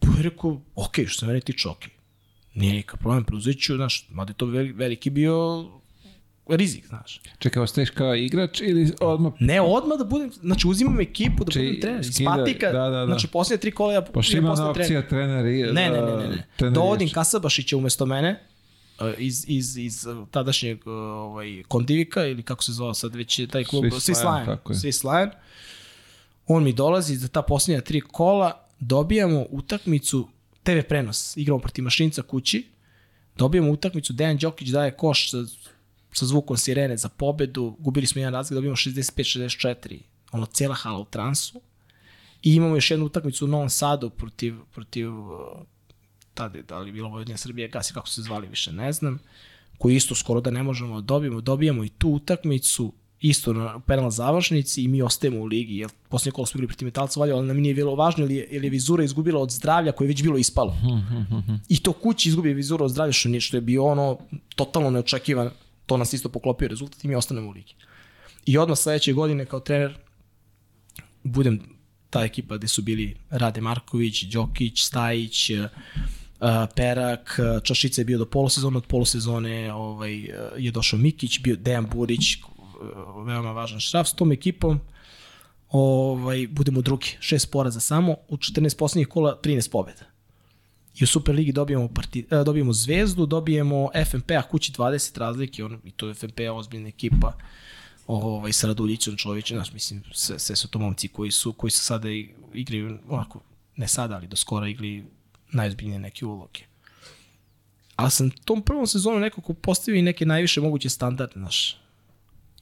[0.00, 1.84] pa ja rekao, ok, što se mene tiče, ok.
[2.54, 5.66] Nije nikakav problem, preuzet ću, znaš, mada je to veli- veliki bio
[6.48, 7.20] rizik, znaš.
[7.38, 11.58] Čekaj, ostaješ kao igrač ili odmah Ne, odmah da budem, znači uzimam ekipu da Či-
[11.58, 12.00] budem trener.
[12.00, 13.06] Iz skida- Patika, da, da, da.
[13.06, 15.62] znači posljednje tri kola ja Pošto ima ona opcija trener i...
[15.62, 16.28] Ne, ne, ne, ne.
[16.28, 16.46] ne.
[16.56, 17.10] trener Dovodim.
[17.10, 18.40] Kasabašića umesto mene
[19.00, 23.38] uh, iz, iz, iz uh, tadašnjeg uh, ovaj, Kondivika ili kako se zvao sad već
[23.38, 23.84] je taj klub
[24.46, 24.78] tako je.
[24.78, 25.30] Swiss Lion.
[26.46, 30.28] On mi dolazi za ta posljednja tri kola, dobijamo utakmicu,
[30.62, 32.66] TV prenos, igramo protiv Mašinca kući,
[33.36, 35.36] dobijamo utakmicu, Dejan Đokić daje koš sa,
[36.16, 39.98] sa zvukom sirene za pobedu, gubili smo jedan razgled, dobijamo 65-64,
[40.32, 41.60] ono cijela hala u transu.
[42.42, 45.38] I imamo još jednu utakmicu u Novom Sadu protiv, protiv uh,
[46.34, 49.18] tada, da li je bilo Vojvodina Srbije, gasi kako se zvali više, ne znam,
[49.78, 54.10] koji isto skoro da ne možemo da dobijemo, dobijamo i tu utakmicu, isto na penal
[54.10, 57.46] završnici i mi ostajemo u ligi, jer posljednje kolo smo igrali protiv Metalca Valja, ali
[57.46, 60.22] nam nije bilo važno, jer je, jer je Vizura izgubila od zdravlja koje je već
[60.22, 60.76] bilo ispalo.
[61.68, 64.18] I to kući izgubi Vizura od zdravlja, što, nije, što je bio ono
[64.54, 65.50] totalno neočekivan,
[65.86, 67.74] to nas isto poklopio rezultat i mi ostanemo u ligi.
[68.46, 69.98] I odmah sledeće godine kao trener
[71.22, 71.60] budem
[72.10, 75.66] ta ekipa gde su bili Rade Marković, Đokić, Stajić, uh,
[76.76, 81.56] Perak, uh, Čašica je bio do polosezone, od polosezone ovaj, uh, je došao Mikić, bio
[81.56, 82.36] Dejan Burić,
[83.26, 84.80] veoma važan šraf, s tom ekipom
[85.68, 90.15] ovaj, budemo drugi, šest poraza samo, u 14 poslednjih kola 13 pobjeda.
[90.96, 95.90] I u Superligi dobijemo, parti, uh, dobijemo Zvezdu, dobijemo FNP-a kući 20 razlike, on, i
[95.90, 97.32] to je FNP-a ozbiljna ekipa
[98.06, 101.80] ovaj, sa Raduljićem Čovićem, znaš, mislim, sve, sve su to momci koji su, koji su
[101.80, 103.40] sada i- igraju, onako,
[103.76, 105.04] ne sada, ali do skora igli
[105.52, 106.60] najozbiljnije neke uloge.
[107.96, 111.76] Ali sam tom prvom sezonu nekako postavio i neke najviše moguće standarde, znaš.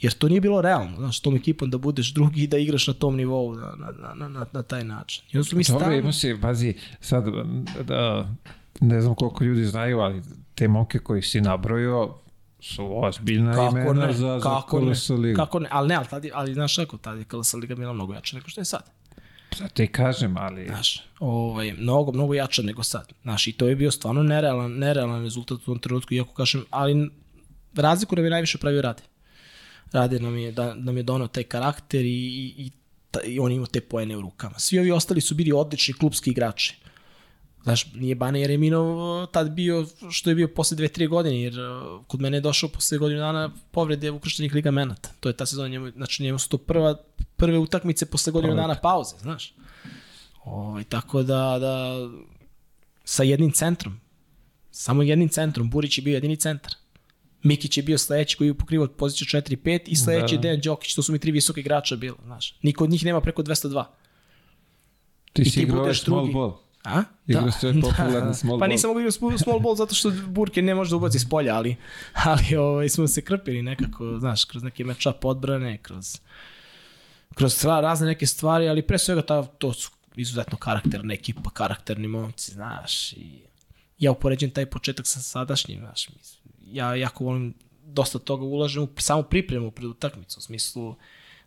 [0.01, 2.95] Jer to nije bilo realno, znaš, tom ekipom da budeš drugi i da igraš na
[2.95, 5.25] tom nivou na, na, na, na, na, taj način.
[5.33, 5.97] I onda su mi Dobro, stalno...
[5.97, 7.25] ima se, pazi, sad,
[7.87, 8.29] da,
[8.81, 10.23] ne znam koliko ljudi znaju, ali
[10.55, 12.15] te momke koji si nabrojio
[12.61, 15.37] su ozbiljna Kako imena ne, za, kako za KLS ligu.
[15.37, 17.93] kako ne, ali ne, ali, tad, je- ali znaš kako, tad je KLS Liga bila
[17.93, 18.91] mnogo jača nego što je sad.
[19.53, 20.67] Sad ti kažem, ali...
[20.67, 23.13] Znaš, ovaj, mnogo, mnogo jača nego sad.
[23.23, 27.11] Znaš, i to je bio stvarno nerealan, nerealan rezultat u tom trenutku, iako kažem, ali
[27.75, 29.03] razliku nam je najviše pravio Rade.
[29.95, 32.71] Rade nam je, da, nam je donao taj karakter i, i, i,
[33.11, 34.59] ta, i on imao te poene u rukama.
[34.59, 36.77] Svi ovi ostali su bili odlični klubski igrači.
[37.63, 42.07] Znaš, nije Bane Jereminov tad bio što je bio posle dve, tri godine, jer uh,
[42.07, 45.09] kod mene je došao posle godinu dana povrede ukrštenih ligamenata.
[45.21, 46.97] To je ta sezona, njemu, znači njemu su to prva,
[47.37, 49.55] prve utakmice posle godinu dana pauze, znaš.
[50.45, 51.95] Ovaj, tako da, da
[53.05, 54.01] sa jednim centrom,
[54.71, 56.75] samo jednim centrom, Burić je bio jedini centar.
[57.45, 60.39] Mikić je bio sledeći koji je pokrivao poziciju 4-5 i sledeći Da.
[60.39, 60.43] da.
[60.43, 62.55] Dejan Đokić, to su mi tri visoke igrača bila, znaš.
[62.63, 63.85] Niko od njih nema preko 202.
[65.33, 66.53] Ti si igrao small ball.
[66.85, 67.03] A?
[67.27, 68.71] Igrao si ovaj popularni small Pa ball.
[68.71, 71.55] nisam mogu igrati sm- small ball zato što Burke ne može da ubaci s polja,
[71.57, 71.77] ali,
[72.15, 76.21] ali ovaj, smo se krpili nekako, znaš, kroz neke match-up odbrane, kroz,
[77.35, 82.09] kroz sva, razne neke stvari, ali pre svega ta, to su izuzetno karakterne ekipa, karakterni
[82.09, 83.31] momci, znaš, i
[83.99, 86.44] ja upoređujem taj početak sa sadašnjim, znaš, mislim,
[86.75, 87.55] ja jako volim
[87.87, 90.97] dosta toga ulažem u samo pripremu pred utakmicu, u smislu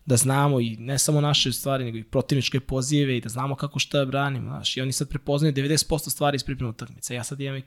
[0.05, 3.79] da znamo i ne samo naše stvari, nego i protivničke pozive i da znamo kako
[3.79, 7.15] šta branimo, znaš, i oni sad prepoznaju 90% stvari iz pripreme utakmice.
[7.15, 7.61] Ja sad imam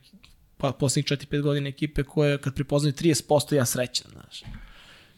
[0.57, 4.43] pa, poslednjih 4-5 godina ekipe koje kad prepoznaju 30% ja srećan, znaš.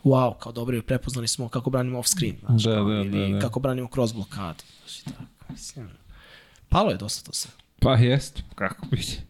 [0.04, 3.40] Wow, kao dobro, prepoznali smo kako branimo off screen, znaš, Da, da, ili da, da.
[3.40, 5.88] kako branimo cross blokadu, znaš, i tako, mislim.
[6.68, 7.50] Palo je dosta to sve.
[7.80, 9.20] Pa jest, kako biti.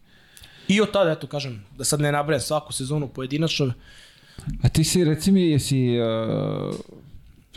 [0.73, 3.73] I od tada, eto, kažem, da sad ne nabrajem svaku sezonu pojedinačno,
[4.63, 6.75] A ti si, reci mi, jesi uh,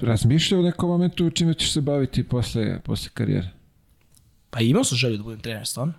[0.01, 3.49] razmišljao u nekom momentu čime ćeš se baviti posle, posle karijere?
[4.51, 5.93] Pa imao sam želju da budem trener, stvarno.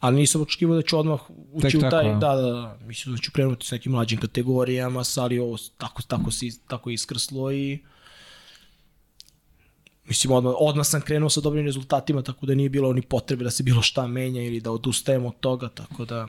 [0.00, 1.20] Ali nisam očekivao da ću odmah
[1.52, 2.14] ući Tek u tako, taj, a?
[2.14, 6.30] da, da, da, mislim da ću krenuti s nekim mlađim kategorijama, ali ovo tako, tako,
[6.30, 7.78] se, is- tako iskrslo i
[10.04, 13.50] mislim odmah, odmah sam krenuo sa dobrim rezultatima, tako da nije bilo ni potrebe da
[13.50, 16.28] se bilo šta menja ili da odustajem od toga, tako da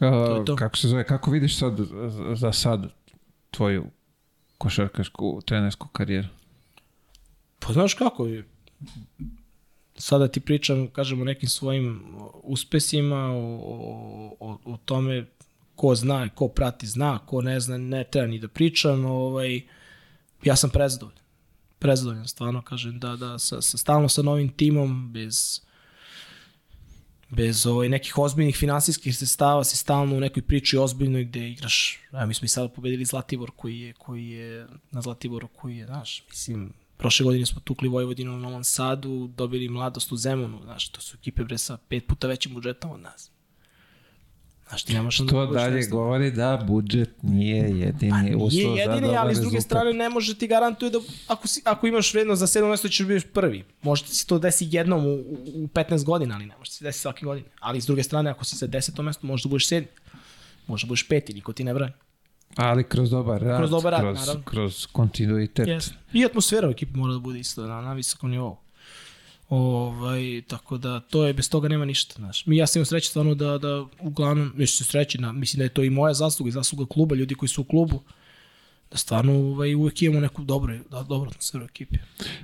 [0.00, 0.56] Je to.
[0.56, 1.78] Kako se zove, kako vidiš sad
[2.34, 2.92] za- sad
[3.50, 3.86] tvoju
[4.58, 6.28] košarkašku trenersku karijeru?
[7.58, 8.28] Pa znaš kako?
[9.94, 12.02] Sada ti pričam, kažem, o nekim svojim
[12.42, 15.26] uspesima, o, o, o, o tome
[15.76, 19.04] ko zna, ko prati zna, ko ne zna, ne treba ni da pričam.
[19.04, 19.60] Ovaj,
[20.44, 21.22] ja sam prezadovoljan.
[21.78, 25.60] Prezadovoljan, stvarno kažem, da, da sa, sa, stalno sa novim timom, bez
[27.30, 32.26] bez ovaj, nekih ozbiljnih finansijskih sredstava si stalno u nekoj priči ozbiljnoj gde igraš, a
[32.26, 36.24] mi smo i sada pobedili Zlatibor koji je, koji je na Zlatiboru koji je, znaš,
[36.28, 41.00] mislim, prošle godine smo tukli Vojvodinu u Novom Sadu, dobili mladost u Zemunu, znaš, to
[41.00, 43.30] su ekipe bre sa pet puta većim budžetom od nas.
[44.68, 49.00] Znaš, ti nemaš To dalje govori da budžet nije jedini Pa nije uslov za jedini,
[49.00, 52.40] dobar ali s druge strane ne može ti garantuje da ako, si, ako imaš vrednost
[52.40, 53.64] za 7 mesto ćeš biti prvi.
[53.82, 56.84] Možda ti se to desi jednom u, u, u 15 godina, ali ne može se
[56.84, 57.46] desiti svake godine.
[57.60, 59.88] Ali s druge strane, ako si sa 10 mesto, možda budeš sedmi.
[60.66, 61.92] Možda budeš peti, niko ti ne brani.
[62.56, 64.42] Ali kroz dobar rad, Kroz dobar rad, kroz, naravno.
[64.44, 65.68] kroz kontinuitet.
[65.68, 65.92] Yes.
[66.12, 68.56] I atmosfera u ekipi mora da bude isto na, na visokom nivou.
[69.48, 72.14] Ovaj, tako da to je, bez toga nema ništa.
[72.16, 72.46] Znaš.
[72.46, 75.64] Mi ja sam imao sreće stvarno da, da uglavnom, nešto se sreći, na, mislim da
[75.64, 78.00] je to i moja zasluga i zasluga kluba, ljudi koji su u klubu,
[78.90, 81.96] da stvarno ovaj, uvek imamo neku dobro, da, dobro atmosferu u ekipi.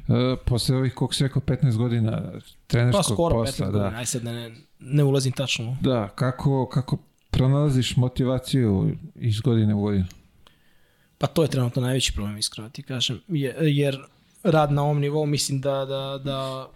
[0.09, 0.15] Uh,
[0.47, 3.97] posle ovih, koliko si rekao, 15 godina Pa trenerskog skoro 15 posla, godina, da.
[3.97, 5.77] aj sad da ne, ne ulazim tačno.
[5.81, 6.99] Da, kako, kako
[7.31, 10.05] pronalaziš motivaciju iz godine u godinu?
[11.19, 13.99] Pa to je trenutno najveći problem, iskreno ti kažem, je- jer
[14.45, 16.69] rad na ovom nivou mislim da, da, da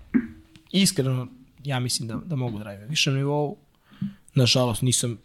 [0.72, 1.28] iskreno
[1.64, 3.56] ja mislim da, da mogu da radim na višem nivou.
[4.34, 5.18] Nažalost nisam,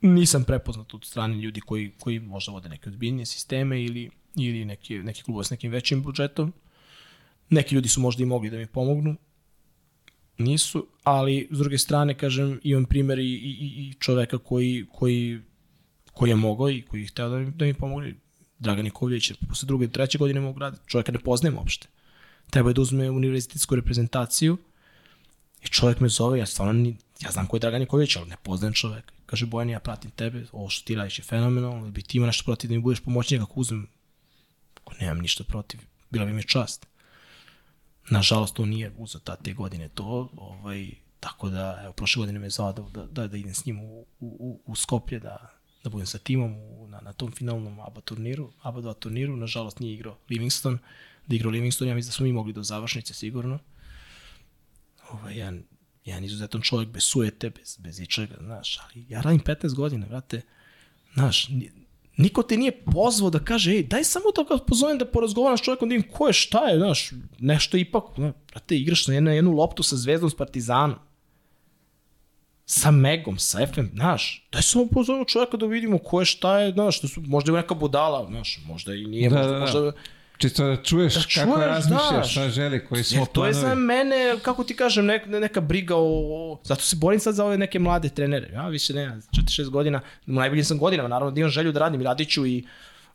[0.00, 4.98] nisam prepoznat od strane ljudi koji, koji možda vode neke odbiljnije sisteme ili, ili neki,
[4.98, 6.52] neki klubove s nekim većim budžetom.
[7.50, 9.16] Neki ljudi su možda i mogli da mi pomognu,
[10.38, 15.40] nisu, ali s druge strane, kažem, imam primer i, i, i čoveka koji, koji,
[16.12, 18.14] koji je mogao i koji je hteo da mi, da mi pomogne.
[18.60, 20.82] Dragan Nikovljević je posle druge i treće godine mogu raditi.
[20.86, 21.88] Čovjeka ne poznajem uopšte.
[22.50, 24.58] Treba je da uzme univerzitetsku reprezentaciju
[25.62, 28.36] i čovjek me zove, ja stvarno ni, ja znam ko je Dragan Nikovljević, ali ne
[28.42, 29.12] poznajem čovjeka.
[29.26, 32.26] Kaže, Bojan, ja pratim tebe, ovo što ti radiš je fenomenalno, da bi ti imao
[32.26, 33.86] nešto protiv da mi budeš pomoćnik ako uzmem.
[34.80, 35.80] Ako nemam ništa protiv,
[36.10, 36.86] bila bi mi čast.
[38.10, 40.90] Nažalost, on nije uzeo ta te godine to, ovaj,
[41.20, 44.62] tako da, evo, prošle godine me zvao da, da, da, idem s njim u, u,
[44.66, 48.80] u Skoplje, da, da budem sa timom u, na, na tom finalnom ABA turniru, ABA
[48.80, 50.78] 2 turniru, nažalost nije igrao Livingston,
[51.26, 53.58] da igrao Livingston, ja mislim da smo mi mogli do završnice sigurno.
[55.10, 55.62] Ovaj, jedan,
[56.04, 60.42] jedan izuzetan čovjek bez sujete, bez, bez ičega, znaš, ali ja radim 15 godina, vrate,
[61.14, 61.70] znaš, ni-
[62.16, 65.62] niko te nije pozvao da kaže, ej, daj samo da ga pozovem da porazgovaram s
[65.62, 69.30] čovjekom, da vidim ko je, šta je, znaš, nešto ipak, ne, brate, igraš na jednu,
[69.30, 70.98] jednu loptu sa Zvezdom, s Partizanom,
[72.70, 76.72] sa Megom, sa FM, znaš, daj samo pozovemo čovjeka da vidimo ko je, šta je,
[76.72, 79.60] znaš, da su, možda je neka budala, znaš, možda i nije, Da, možda, da, da.
[79.60, 79.92] možda,
[80.38, 82.30] Čisto da čuješ Da kako čuješ, razmišljaš, znaš.
[82.30, 83.80] šta želi, koji smo Jer to je za planovi.
[83.80, 86.60] mene, kako ti kažem, nek, neka briga o, o...
[86.64, 88.50] Zato se borim sad za ove neke mlade trenere.
[88.52, 92.00] Ja više ne, 4-6 godina, u najboljim sam godinama, naravno da imam želju da radim
[92.00, 92.64] i radit ću i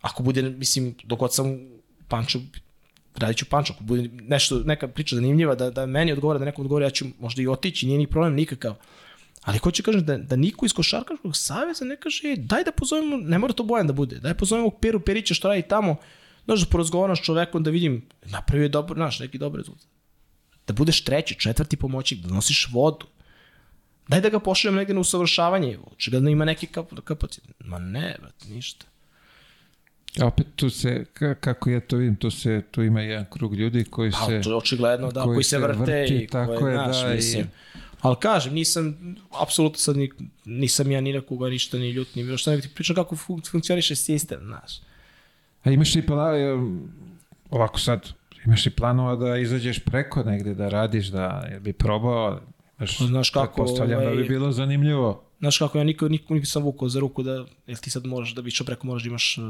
[0.02, 1.60] ako bude, mislim, dok god sam
[2.08, 2.40] Panču,
[3.16, 6.66] radit ću Panču, ako bude nešto, neka priča zanimljiva, da, da meni odgovara, da nekom
[6.66, 8.76] odgovara, ja ću možda i otići, nije ni problem nikakav.
[9.46, 12.72] Ali ko će kažem da, da niko iz Košarkaškog saveza ne kaže, "Ej, daj da
[12.72, 15.96] pozovemo, ne mora to Bojan da bude, daj pozovemo Peru Perića što radi tamo,
[16.46, 19.88] znaš da porazgovaram s čovekom da vidim, napravio je dobro, znaš, neki dobar rezultat.
[20.68, 23.06] Da budeš treći, četvrti pomoćnik, da nosiš vodu.
[24.08, 27.56] Daj da ga pošaljem negde na usavršavanje, očigledno ima neki kap, kapacitet.
[27.60, 28.86] Ma ne, brate, ništa.
[30.20, 33.56] A opet tu se, ka- kako ja to vidim, tu se, tu ima jedan krug
[33.56, 34.42] ljudi koji Pa, se...
[34.42, 37.12] to je očigledno da, koji koji, se vrte vrti, i tako koji, je, znaš, da,
[37.12, 37.46] i- mislim.
[38.06, 40.10] Ali kažem, nisam, apsolutno sad ni,
[40.46, 43.16] nisam ja ni na koga ništa ni ljut, ni bilo šta, nego ti pričam kako
[43.16, 44.80] fun- funkcioniše sistem, znaš.
[45.64, 46.56] A imaš i pla, e,
[47.50, 48.10] ovako sad,
[48.46, 52.40] imaš i planova da izađeš preko negde, da radiš, da bi probao,
[52.80, 55.24] imaš, Pa znaš kako, pretpostavljam da bi ovaj- bilo zanimljivo.
[55.46, 58.34] Znaš kako ja niko, niko, niko sam vukao za ruku da, jel ti sad moraš
[58.34, 59.44] da išao preko, moraš da imaš uh,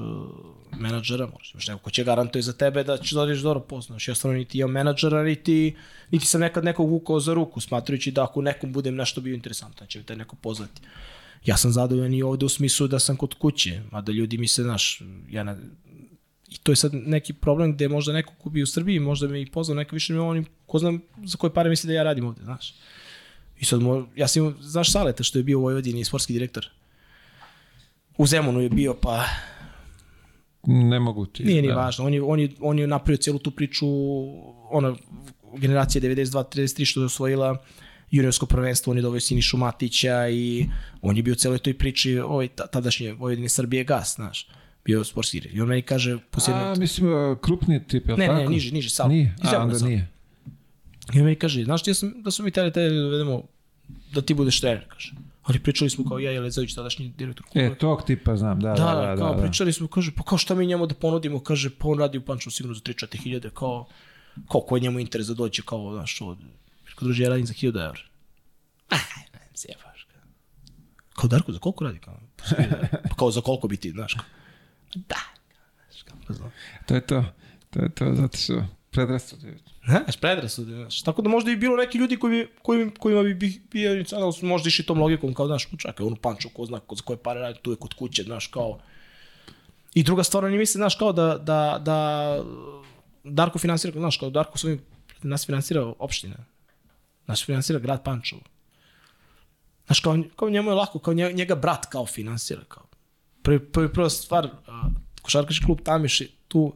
[0.80, 3.59] menadžera, moraš da imaš neko ko će garantuje za tebe da ćeš da odiš dobro
[3.59, 4.07] poznaš.
[4.07, 5.75] Ja stvarno niti imam menadžera, niti,
[6.11, 9.88] niti sam nekad nekog vukao za ruku, smatrajući da ako nekom budem nešto bio interesantan,
[9.88, 10.82] će me taj neko pozvati.
[11.45, 14.64] Ja sam zadovoljan i ovde u smislu da sam kod kuće, mada ljudi mi se,
[14.64, 15.57] znaš, ja na,
[16.49, 19.41] i to je sad neki problem gde možda neko ko bi u Srbiji, možda me
[19.41, 22.25] i pozvao neka više mi oni, ko znam za koje pare misli da ja radim
[22.25, 22.74] ovde, znaš.
[23.59, 26.69] I sad, mo, ja sam znaš Saleta što je bio u Vojvodini, sportski direktor?
[28.17, 29.24] U Zemunu je bio, pa
[30.64, 31.43] Ne mogu ti.
[31.43, 31.75] nije ni da.
[31.75, 32.06] važno.
[32.06, 33.85] On je, on, je, on je napravio cijelu tu priču,
[34.72, 34.95] ona
[35.58, 37.64] generacija 92-33 što je osvojila
[38.11, 40.66] juniorsko prvenstvo, on je doveo Sinišu Matića i
[41.01, 44.48] on je bio u cijeloj toj priči ovaj, ta- tadašnje Vojvodine Srbije gas, znaš.
[44.85, 45.42] Bio sportski.
[45.53, 46.61] I on meni kaže, posljedno...
[46.61, 47.09] A, mislim,
[47.42, 48.40] krupni tip, je li Ne, tako?
[48.40, 49.09] ne, niži, niži, Sal.
[49.09, 50.08] Nije, a, onda nije.
[51.14, 53.43] I on meni kaže, znaš ti ja sam, da smo mi tele tele da dovedemo
[54.14, 55.14] da ti budeš trener, kaže.
[55.43, 57.67] Ali pričali smo kao ja i Lezović, tadašnji direktor kluba.
[57.67, 59.16] E, tog tipa znam, da, Da, da, da, da.
[59.16, 59.42] kao da, da.
[59.42, 62.25] pričali smo, kaže, pa kao šta mi njemu da ponudimo, kaže, pa on radi u
[62.25, 63.88] Pančevu sigurno za 3-4 hiljade, kao,
[64.51, 66.38] kao ko je njemu interes da dođe, kao, znaš, od,
[66.95, 68.01] kao druže, ja radim za 1000 evra.
[68.90, 68.98] Ah,
[69.34, 70.08] ne, zjebaš.
[70.11, 70.22] Kao,
[71.16, 72.00] kao Darko, za koliko radi?
[72.00, 72.88] Kao, pa, za 1000 evra.
[73.09, 74.25] pa kao, za koliko bi ti, znaš, kao,
[74.95, 75.22] da,
[75.92, 76.51] znaš, kao, pa znam.
[76.88, 77.25] To je to.
[77.69, 79.58] To je to, zato što predrasude.
[79.88, 81.01] Znaš, predrasude, znaš.
[81.01, 83.61] Tako da možda i bilo neki ljudi koji bi, koji, kojima bi bi-
[84.15, 87.17] ali su možda išli tom logikom, kao, znaš, čekaj, ono pančo, ko zna za koje
[87.17, 88.80] pare radi, tu je kod kuće, znaš, kao...
[89.93, 91.99] I druga stvar, oni misle, znaš, kao da, da, da
[93.23, 94.81] Darko finansira, znaš, kao Darko svojim,
[95.23, 96.35] nas finansira opština.
[97.27, 98.41] Nas finansira grad Pančevo.
[99.85, 102.83] Znaš, kao, kao njemu je lako, kao nje- njega brat kao finansira, kao.
[103.41, 104.49] Prvi, prvi, prva stvar,
[105.22, 106.73] košarkaški klub Tamiš tu,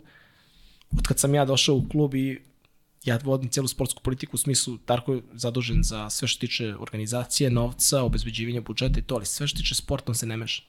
[0.97, 2.41] od kad sam ja došao u klub i
[3.05, 7.49] ja vodim cijelu sportsku politiku u smislu Darko je zadužen za sve što tiče organizacije,
[7.49, 10.63] novca, obezbeđivanja budžeta i to, ali sve što tiče sporta on se ne meša.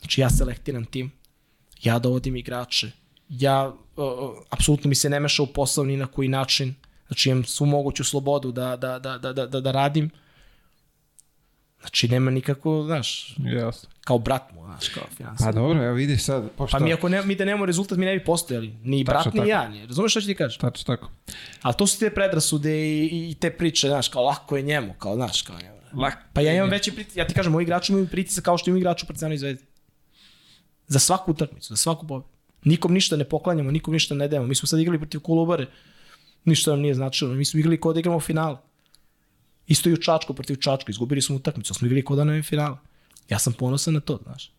[0.00, 1.12] Znači ja selektiram tim,
[1.82, 2.90] ja dovodim igrače,
[3.28, 4.04] ja, uh,
[4.50, 6.74] apsolutno mi se ne meša u posao ni na koji način,
[7.06, 10.10] znači imam svu moguću slobodu da, da, da, da, da, da, da radim,
[11.82, 13.88] znači nema nikako, znaš, Jasno.
[14.04, 15.46] kao brat mu, znaš, kao finansija.
[15.46, 16.78] Pa dobro, evo vidi sad, pošto...
[16.78, 18.74] Pa mi ako ne, mi da nemamo rezultat, mi ne bi postojali.
[18.84, 19.50] Ni Tačno brat, ni tako.
[19.50, 19.68] ja.
[19.68, 20.60] Ni, razumeš šta ću ti kažem?
[20.60, 21.10] Tačno tako.
[21.62, 25.14] Ali to su te predrasude i, i te priče, znaš, kao lako je njemu, kao,
[25.14, 25.76] znaš, kao njemu.
[26.02, 26.14] Lak.
[26.32, 28.80] Pa ja imam veći pritisak, ja ti kažem, moji igrači imaju pritisak kao što imaju
[28.80, 29.64] igrači u Partizanu i Zvezdi.
[30.86, 32.28] Za svaku utakmicu, za svaku pobedu.
[32.64, 34.46] Nikom ništa ne poklanjamo, nikom ništa ne dajemo.
[34.46, 35.66] Mi smo sad igrali protiv Kolubare,
[36.44, 37.34] ništa nam nije značilo.
[37.34, 38.56] Mi smo igrali kao da igramo finale.
[39.66, 42.42] Isto i u Čačku protiv Čačka, izgubili smo utakmicu, smo igrali kao da nam je
[42.42, 42.76] finale.
[43.28, 44.52] Ja sam ponosan na to, znaš.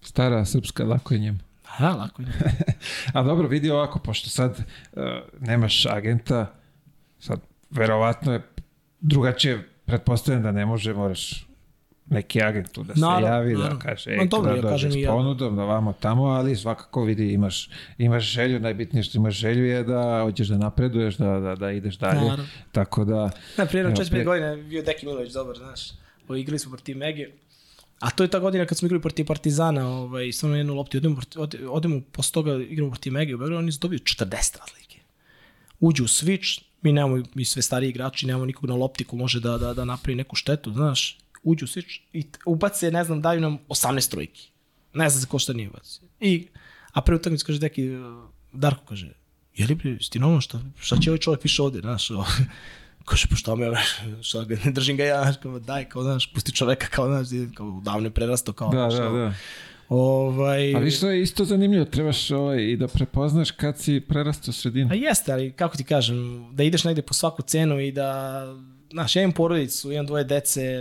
[0.00, 1.38] Stara srpska, lako je njemu.
[1.78, 2.28] Da, lako je.
[3.14, 4.58] A dobro, vidi ovako, pošto sad
[4.92, 5.02] uh,
[5.40, 6.54] nemaš agenta,
[7.18, 7.40] sad
[7.70, 8.42] verovatno je
[9.00, 11.46] drugačije, pretpostavljam da ne može, moraš
[12.12, 13.80] neki agent tu da se Naravno, javi, da naravno.
[13.82, 15.10] kaže, Ma e, dobro, da ja dođe kažem s ja.
[15.10, 17.68] ponudom, da vamo tamo, ali svakako vidi, imaš,
[17.98, 21.98] imaš želju, najbitnije što imaš želju je da hoćeš da napreduješ, da, da, da ideš
[21.98, 22.44] dalje, Naravno.
[22.72, 25.80] tako da, Na prije Evo, 4-5 pre- godina je bio Deki Milović dobar, znaš.
[26.28, 27.26] O, igrali smo protiv Mege.
[28.00, 31.16] A to je ta godina kad smo igrali protiv Partizana, ovaj, samo jednu loptu, odemo,
[31.68, 34.24] odemo posle toga igramo protiv Mege u Beogradu, oni su dobili 40
[34.58, 34.98] razlike.
[35.80, 39.40] Uđu u switch, mi nemamo, mi sve stariji igrači, nemamo nikog na lopti ko može
[39.40, 41.18] da, da, da napravi neku štetu, znaš.
[41.42, 44.50] Uđu switch i ubace, ne znam, daju nam 18 trojki.
[44.94, 46.08] Ne znam za ko šta nije ubacio.
[46.20, 46.46] I,
[46.92, 47.88] a pre utakmice kaže Deki,
[48.52, 49.12] Darko kaže,
[49.54, 52.24] je li bre, ti normalno šta, šta će ovaj čovjek više ovdje, znaš, o,
[53.08, 53.66] kaže, pa šta me,
[54.22, 57.28] šta ga, ne držim ga ja, znaš, kao, daj, kao, znaš, pusti čoveka, kao, znaš,
[57.54, 59.34] kao, davno je prerasto, kao, da, znaš, da, da.
[59.88, 64.52] Ovaj, A viš što je isto zanimljivo, trebaš ovaj, i da prepoznaš kad si prerastao
[64.52, 64.90] sredinu.
[64.90, 68.44] A jeste, ali kako ti kažem, da ideš negde po svaku cenu i da,
[68.92, 70.80] znaš, ja imam porodicu, imam dvoje dece,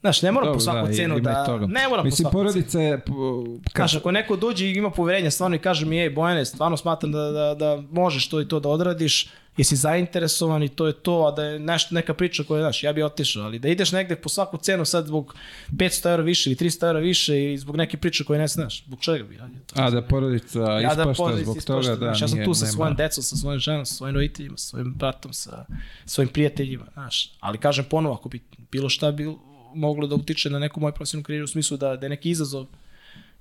[0.00, 1.66] znaš, ne Dobro, po svaku da, cenu da, toga.
[1.66, 2.52] ne moram Mislim, po svaku cenu.
[2.52, 3.00] porodica je...
[3.00, 3.44] po-
[3.74, 7.12] Znaš, ako neko dođe i ima poverenja stvarno i kaže mi, ej, Bojane, stvarno smatram
[7.12, 11.22] da, da, da možeš to i to da odradiš, jesi zainteresovan i to je to,
[11.22, 14.16] a da je nešto, neka priča koja, znaš, ja bi otišao, ali da ideš negde
[14.16, 15.34] po svaku cenu sad zbog
[15.70, 19.00] 500 eura više ili 300 eura više i zbog neke priče koje ne znaš, zbog
[19.00, 19.82] čega bi radio to?
[19.82, 22.44] a da porodica ja ispašta da porodici zbog ispašta, toga, da, znaš, ja sam nije-
[22.44, 25.64] tu sa svojim decom, sa svojim ženom, sa svojim roditeljima, sa svojim bratom, sa
[26.04, 27.32] svojim prijateljima, znaš.
[27.40, 28.40] Ali kažem ponovo, ako bi
[28.72, 29.38] bilo šta bilo,
[29.74, 32.66] moglo da utiče na neku moju profesionalnu karijeru u smislu da, da je neki izazov,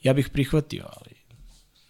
[0.04, 1.16] ja bih prihvatio, ali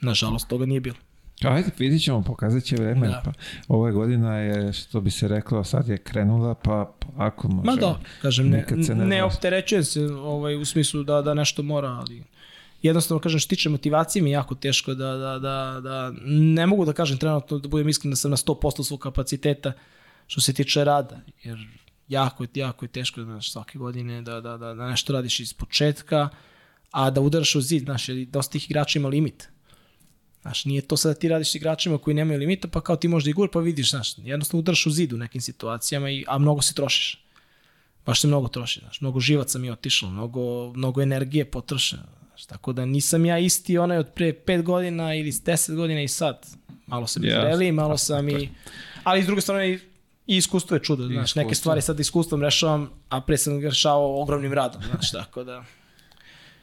[0.02, 0.96] nažalost toga nije bilo.
[1.44, 3.08] Ajde, vidit ćemo, pokazat će vreme.
[3.08, 3.22] Da.
[3.26, 3.32] Pa,
[3.68, 7.66] ove godina je, što bi se reklo, sad je krenula, pa ako može.
[7.66, 11.88] Ma da, kažem, ne, ne ne, opterećujem se ovaj, u smislu da, da nešto mora,
[11.88, 12.24] ali
[12.82, 16.86] jednostavno kažem što tiče motivacije mi je jako teško da, da, da, da ne mogu
[16.86, 19.74] da kažem trenutno da budem iskren da sam na 100% svog kapaciteta
[20.28, 21.68] što se tiče rada, jer
[22.08, 25.54] jako je, jako je teško znaš, svake godine da, da, da, da nešto radiš iz
[25.54, 26.30] početka,
[26.92, 29.50] a da udaraš u zid, znaš, jer dosta tih igrača ima limit.
[30.42, 33.08] Znaš, nije to sad da ti radiš s igračima koji nemaju limita, pa kao ti
[33.08, 36.38] možda i gur, pa vidiš, znaš, jednostavno udaraš u zid u nekim situacijama, i, a
[36.38, 37.24] mnogo se trošiš.
[38.06, 42.04] Baš se mnogo troši, znaš, mnogo živaca mi je otišlo, mnogo, mnogo energije potrošeno.
[42.28, 46.08] Znaš, tako da nisam ja isti onaj od pre 5 godina ili 10 godina i
[46.08, 46.48] sad.
[46.88, 47.72] Malo sam Jasno, yeah.
[47.72, 48.50] malo sam i...
[49.04, 49.80] Ali s druge strane
[50.28, 54.22] i iskustvo je čudo, znaš, neke stvari sad iskustvom rešavam, a pre sam ga rešavao
[54.22, 55.64] ogromnim radom, znaš, tako da...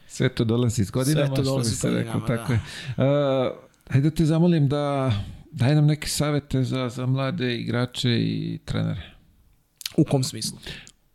[0.09, 2.53] Sve to dolazi s godinama, Sve to dolazi što s bi se reklo, godinama, tako
[2.53, 2.61] je.
[2.97, 3.53] Uh,
[3.91, 5.13] hajde da te zamolim da
[5.51, 9.15] daj nam neke savete za, za mlade igrače i trenere.
[9.97, 10.59] U kom smislu?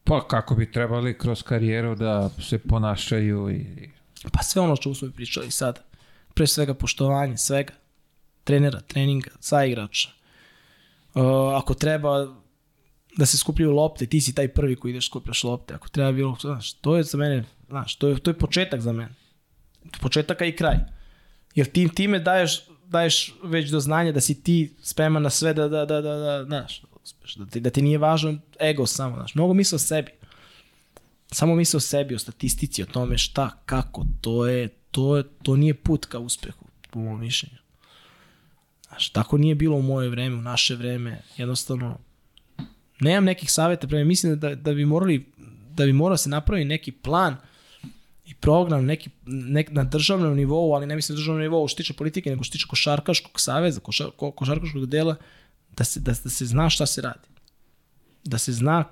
[0.04, 3.90] Pa kako bi trebali kroz karijeru da se ponašaju i
[4.32, 5.80] Pa sve ono što smo pričali sad.
[6.34, 7.74] Pre svega poštovanje, svega.
[8.44, 10.10] Trenera, treninga, sa igrača.
[10.10, 10.19] Uh,
[11.56, 12.28] ako treba
[13.18, 15.74] da se skupljaju lopte, ti si taj prvi koji ideš skupljaš lopte.
[15.74, 18.92] Ako treba bilo, znaš, to je za mene, znaš, to je, to je početak za
[18.92, 19.14] mene.
[20.02, 20.78] Početaka i kraj.
[21.56, 25.68] Jer ti time daješ, daješ već do znanja da si ti spreman na sve da,
[25.68, 29.36] da, da, da, da znaš, uspeš, da ti, da ti nije važan ego samo, znaš,
[29.36, 30.12] mnogo misle o sebi
[31.32, 35.56] samo misle o sebi, o statistici, o tome šta, kako, to je, to, je, to
[35.56, 37.59] nije put ka uspehu, po mojom mišljenju.
[38.90, 41.98] Znaš, tako nije bilo u moje vreme, u naše vreme, jednostavno,
[43.00, 45.32] nemam nekih savjeta, prema mislim da, da bi morali,
[45.72, 47.36] da bi morao se napravi neki plan
[48.26, 51.94] i program neki, nek, na državnom nivou, ali ne mislim na državnom nivou što tiče
[51.94, 55.16] politike, nego što tiče košarkaškog saveza, košar, ko, košarkaškog dela,
[55.78, 57.28] da se, da, da se zna šta se radi.
[58.24, 58.84] Da se zna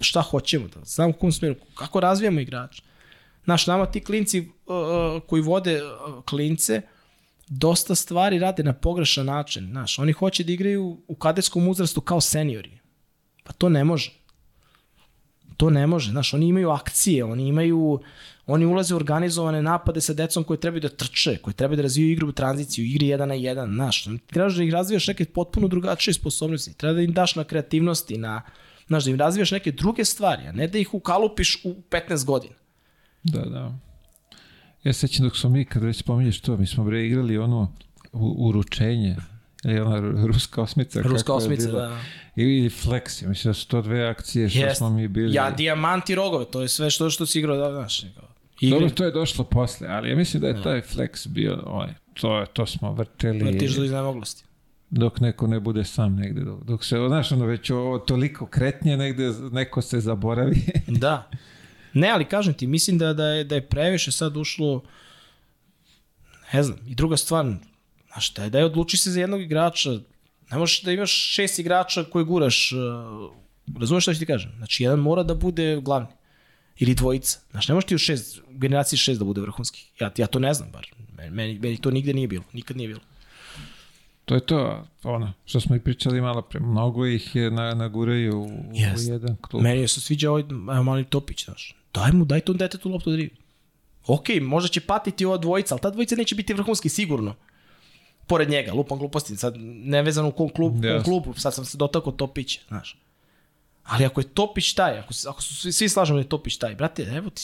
[0.00, 2.82] šta hoćemo, da znamo u kom smjeru, kako razvijamo igrača.
[3.44, 6.82] Znaš, nama ti klinci uh, uh, koji vode uh, klince,
[7.48, 9.68] dosta stvari rade na pogrešan način.
[9.70, 12.78] Znaš, oni hoće da igraju u kadetskom uzrastu kao seniori.
[13.44, 14.12] Pa to ne može.
[15.56, 16.10] To ne može.
[16.10, 18.00] Znaš, oni imaju akcije, oni imaju,
[18.46, 22.10] oni ulaze u organizovane napade sa decom koji trebaju da trče, koji trebaju da razviju
[22.10, 23.72] igru u tranziciju, igri jedan na jedan.
[23.74, 26.74] Znaš, ti trebaš da ih razvijaš neke potpuno drugačije sposobnosti.
[26.74, 28.42] Treba da im daš na kreativnosti, na,
[28.86, 32.54] znaš, da im razvijaš neke druge stvari, a ne da ih ukalupiš u 15 godina.
[33.22, 33.85] Da, da.
[34.86, 37.72] Ja sećam dok smo mi, kad već spominješ to, mi smo bre igrali ono
[38.38, 39.16] uručenje,
[39.64, 41.00] ili ona ru- ruska osmica.
[41.02, 41.98] Ruska osmica, da.
[42.36, 44.76] Ili flexi, mislim da su to dve akcije što Jest.
[44.78, 45.34] smo mi bili.
[45.34, 48.02] Ja, dijamanti rogove, to je sve što, što si igrao, da, znaš.
[48.60, 51.94] Igre, Dobro, to je došlo posle, ali ja mislim da je taj flex bio, ovaj,
[52.14, 54.44] to, to smo vrteli vrtiš do iznemoglosti.
[54.90, 56.40] dok neko ne bude sam negde.
[56.40, 60.62] Dok, dok se, znaš, ono već ovo toliko kretnje negde, neko se zaboravi.
[60.86, 61.30] Da.
[61.96, 64.82] Ne, ali kažem ti, mislim da, da, je, da je previše sad ušlo,
[66.52, 67.46] ne znam, i druga stvar,
[68.12, 69.90] znaš, da je, da je odluči se za jednog igrača,
[70.50, 74.52] ne možeš da imaš šest igrača koji guraš, uh, razumeš šta ću ti kažem?
[74.56, 76.08] Znači, jedan mora da bude glavni.
[76.78, 77.38] Ili dvojica.
[77.50, 79.84] Znaš, ne možeš ti u šest, u generaciji šest da bude vrhunski.
[80.00, 80.86] Ja, ja to ne znam bar.
[81.30, 82.44] Meni, meni to nigde nije bilo.
[82.52, 83.00] Nikad nije bilo.
[84.24, 86.60] to je to, ono, što smo i pričali malo pre.
[86.60, 89.08] Mnogo ih je na, naguraju u, Jest.
[89.08, 89.62] u jedan klub.
[89.62, 90.42] Meni se sviđa ovaj
[90.82, 91.75] mali Topić, znaš.
[91.96, 93.30] Daj mu, daj tom detetu loptu da rivi.
[94.06, 97.34] Ok, možda će patiti ova dvojica, ali ta dvojica neće biti vrhunski sigurno.
[98.26, 101.04] Pored njega, lupam gluposti, sad nevezano u kom, klub, kom Jasno.
[101.04, 102.98] klubu, sad sam se dotakao Topića, znaš.
[103.84, 106.74] Ali ako je Topić taj, ako, ako su svi, svi slažemo da je Topić taj,
[106.74, 107.42] brate, evo ti,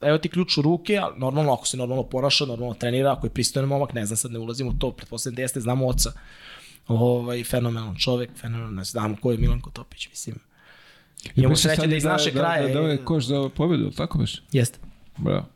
[0.00, 3.30] evo ti ključ u ruke, a normalno ako se normalno ponaša, normalno trenira, ako je
[3.30, 6.12] pristojan momak, ne znam, sad ne ulazimo u to, pretpostavljam da jeste, znamo oca.
[6.88, 10.51] Ovaj, fenomenalan čovek, fenomenalan, znamo ko je Milanko Topić, mislim.
[11.36, 12.40] Imamo sreće da iz da, našeg da.
[12.40, 14.42] Da, da, je koš za pobedu, tako beš?
[14.52, 14.78] Jeste.
[15.18, 15.46] Bravo.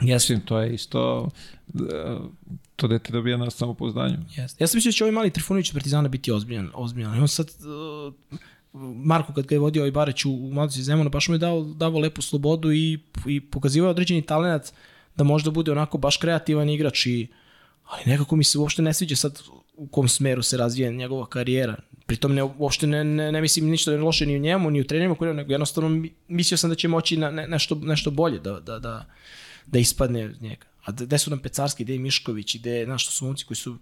[0.00, 0.34] Jeste.
[0.34, 1.28] Mislim, to je isto,
[1.66, 2.20] da,
[2.76, 4.16] to dete dobija na samopouzdanju.
[4.36, 4.64] Jeste.
[4.64, 7.16] Ja sam mislio da će ovaj mali Trifunović od Partizana biti ozbiljan, ozbiljan.
[7.16, 8.14] I on sad, uh,
[9.04, 11.62] Marko kad ga je vodio ovaj Bareć u, u Mladosti Zemuna, baš mu je dao,
[11.62, 14.62] davo lepu slobodu i, i pokazivao određeni talent
[15.16, 17.28] da možda bude onako baš kreativan igrač i
[17.92, 19.38] ali nekako mi se uopšte ne sviđa sad
[19.76, 21.76] u kom smeru se razvija njegova karijera.
[22.06, 25.14] Pritom ne, uopšte ne, ne, ne mislim ništa loše ni u njemu, ni u trenerima,
[25.14, 28.60] koji- nego jednostavno mi- mislio sam da će moći na ne, nešto, nešto bolje da,
[28.60, 29.06] da, da,
[29.66, 30.66] da ispadne od njega.
[30.84, 33.76] A gde su nam Pecarski, gde je Mišković, gde, znaš, to su momci koji su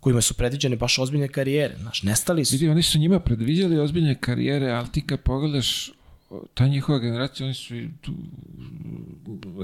[0.00, 1.74] kojima su predviđene baš ozbiljne karijere.
[1.80, 2.52] Znaš, nestali su.
[2.54, 5.90] Vidi, oni su njima predviđali ozbiljne karijere, ali ti kad pogledaš
[6.54, 8.12] ta njihova generacija, oni su tu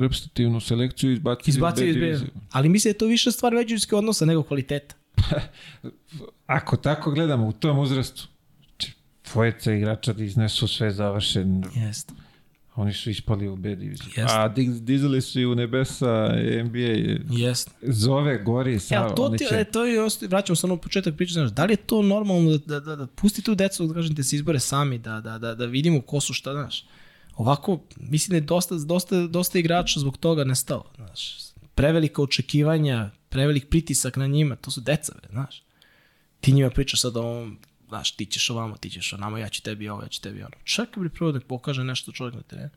[0.00, 1.50] reprezentativnu selekciju izbacili.
[1.54, 2.18] Izbacio iz B.
[2.50, 4.94] Ali mislim da je to više stvar međuljudskih odnosa nego kvaliteta.
[6.46, 8.28] Ako tako gledamo u tom uzrastu,
[9.32, 12.14] dvojica igrača da iznesu sve završen, Jeste.
[12.80, 14.06] Oni su ispali u B diviziju.
[14.16, 14.22] Jeste.
[14.38, 16.28] A diz- dizali su i u nebesa
[16.64, 17.70] NBA, Jeste.
[17.82, 19.54] zove, gori, Ja, sad, to ti, će...
[19.54, 22.50] e, to je, vraćamo se na ono početak priče, znaš, da li je to normalno
[22.50, 25.38] da, da, da, da pusti tu decu, da kažem, da se izbore sami, da, da,
[25.38, 26.84] da, da vidimo ko su šta, znaš.
[27.36, 31.36] Ovako, mislim da je dosta, dosta, dosta igrača zbog toga nestalo, znaš.
[31.74, 35.62] Prevelika očekivanja, prevelik pritisak na njima, to su deca, bre, znaš.
[36.40, 37.58] Ti njima pričaš sad o ovom,
[37.90, 40.56] znaš, ti ćeš ovamo, ti ćeš onamo, ja ću tebi ovo, ja ću tebi ono.
[40.64, 42.70] Čekaj, bre, prvo da pokaže nešto čovjek na terenu.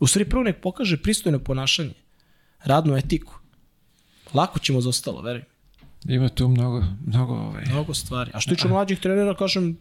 [0.00, 1.94] U stvari, prvo nek pokaže pristojno ponašanje,
[2.64, 3.34] radnu etiku.
[4.34, 5.42] Lako ćemo za ostalo, veruj.
[6.04, 7.64] Ima tu mnogo, mnogo ovaj...
[7.66, 8.30] Mnogo stvari.
[8.34, 9.78] A što tiče mlađih trenera, kažem,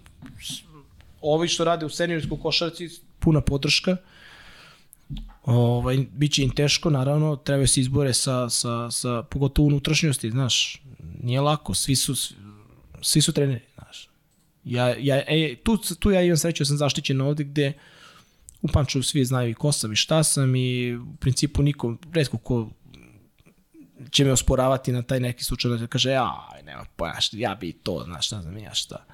[1.22, 3.98] ovi što rade u seniorskoj košarci, puna podrška.
[5.44, 10.82] Ovaj, biće im teško, naravno, trebaju se izbore sa, sa, sa pogotovo unutrašnjosti, znaš,
[11.24, 12.16] nije lako, svi su,
[13.02, 13.62] svi su treneri.
[14.68, 17.74] Ja, ja, e, tu, tu ja imam sreću, da sam zaštićen ovde gde
[18.62, 22.38] u Pančevu svi znaju i ko sam i šta sam i u principu niko, redko
[22.38, 22.70] ko
[24.12, 27.72] će me osporavati na taj neki slučaj da kaže ja, nema pojma, šta, ja bi
[27.72, 29.06] to, znaš, ne znam ja šta.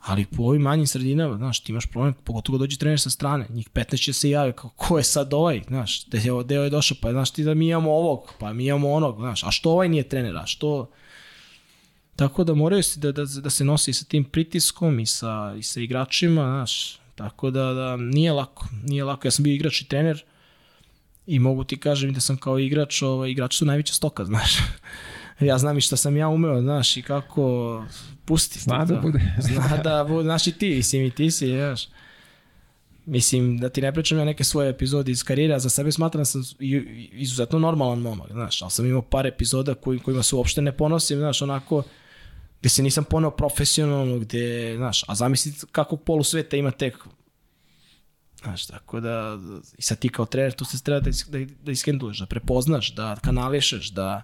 [0.00, 3.70] Ali po ovim manjim sredinama, znaš, ti imaš problem, pogotovo dođe trener sa strane, njih
[3.70, 7.12] 15 će se javi, kao, ko je sad ovaj, znaš, je, gde je došao, pa
[7.12, 10.08] znaš ti da mi imamo ovog, pa mi imamo onog, znaš, a što ovaj nije
[10.08, 10.90] trener, a što...
[12.16, 15.62] Tako da moraju se da, da, da se nosi sa tim pritiskom i sa, i
[15.62, 19.88] sa igračima, znaš, tako da, da nije lako, nije lako, ja sam bio igrač i
[19.88, 20.24] trener,
[21.26, 24.56] I mogu ti kažem da sam kao igrač, ovaj, igrač su najveća stoka, znaš.
[25.40, 27.84] ja znam i šta sam ja umeo, znaš, i kako
[28.24, 28.58] pusti.
[28.60, 29.00] Zna da to.
[29.00, 29.20] bude.
[29.48, 31.88] Zna da bude, znaš i ti, mislim i ti si, znaš.
[33.06, 36.20] Mislim, da ti ne pričam ja neke svoje epizode iz karijere, a za sebe smatram
[36.20, 36.42] da sam
[37.12, 41.18] izuzetno normalan momak, znaš, ali sam imao par epizoda koji, kojima se uopšte ne ponosim,
[41.18, 41.82] znaš, onako,
[42.60, 46.96] gde se nisam poneo profesionalno, gde, znaš, a zamisli kakvog polu sveta ima tek
[48.42, 49.38] Znaš, tako da,
[49.78, 53.16] i sad ti kao trener, tu se treba da, da, da iskenduješ, da prepoznaš, da
[53.22, 54.22] kanališeš, da...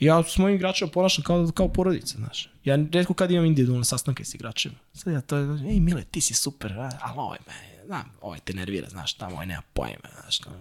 [0.00, 2.50] Ja s mojim igračima ponašam kao, kao porodica, znaš.
[2.64, 4.74] Ja redko kad imam individualne sastanke s igračima.
[4.92, 8.54] Sad ja to, ej Mile, ti si super, a, ali ovaj me, znam, ovaj te
[8.54, 10.38] nervira, znaš, tamo ovaj nema pojma, znaš.
[10.38, 10.52] Kao.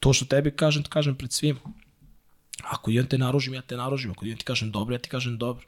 [0.00, 1.60] To što tebi kažem, to kažem pred svima.
[2.62, 4.10] Ako ja te naružim, ja te naružim.
[4.10, 5.66] Ako ja ti kažem dobro, ja ti kažem dobro.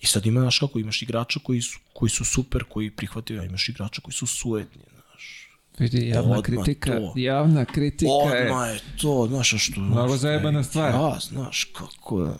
[0.00, 3.44] I sad ima, znaš kako, imaš igrača koji su, koji su super, koji prihvataju, a
[3.44, 5.48] imaš igrača koji su suetni, znaš.
[5.78, 7.12] Vidi, javna Odmah kritika, to.
[7.16, 8.50] javna kritika je...
[8.50, 9.80] Odmah je to, znaš, a što...
[9.80, 10.94] Mnogo zajebana stvar.
[10.94, 12.32] Ja, znaš, kako je.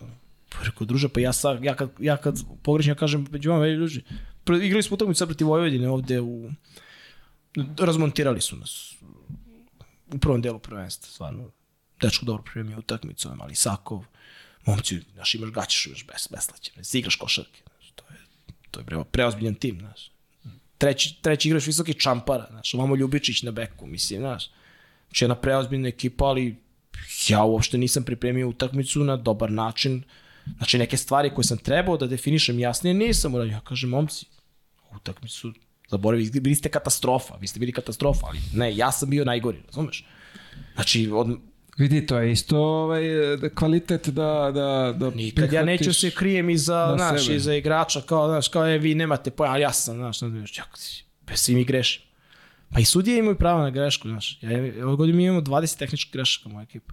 [0.49, 3.67] Pa rekao, druže, pa ja, sad, ja kad, ja kad pogrešim, ja kažem, među vama,
[3.67, 4.01] ej, druže,
[4.45, 6.51] pre- igrali smo utakmicu sad protiv Vojvodine ovde u...
[7.79, 8.95] Razmontirali su nas
[10.15, 11.51] u prvom delu prvenstva, stvarno.
[12.03, 14.05] Dečko dobro pripremio utakmicu, ali Sakov,
[14.67, 18.19] momci, znaš, imaš gaćeš, imaš bes, beslaće, ne, igraš košarke, znaš, to je,
[18.71, 20.11] to je pre, preozbiljan tim, znaš.
[20.79, 24.51] Treći, treći igraš visoki čampara, znaš, ovamo Ljubičić na beku, mislim, znaš.
[25.07, 26.57] Znači jedna preozbiljna ekipa, ali
[27.29, 30.03] ja uopšte nisam pripremio utakmicu na dobar način.
[30.57, 33.53] Znači neke stvari koje sam trebao da definišem jasnije nisam uradio.
[33.53, 34.27] Ja kažem, momci,
[34.97, 35.53] utakmicu
[35.91, 40.05] zaboravi, bili ste katastrofa, vi ste bili katastrofa, ali ne, ja sam bio najgori, razumeš?
[40.75, 41.39] Znači, od,
[41.77, 43.03] Vidi, to je isto ovaj,
[43.37, 47.37] da kvalitet da, da, da Nikad ja neću se krijem iza, na znaš, sebe.
[47.37, 50.67] iza igrača, kao, znaš, kao, e, vi nemate pojma, ali ja sam, znaš, znaš, čak,
[51.25, 52.07] pa svi mi grešimo.
[52.73, 54.39] Pa i sudije imaju pravo na grešku, znaš.
[54.43, 56.93] Ja, ove godine mi imamo 20 tehničkih grešaka moja ekipa.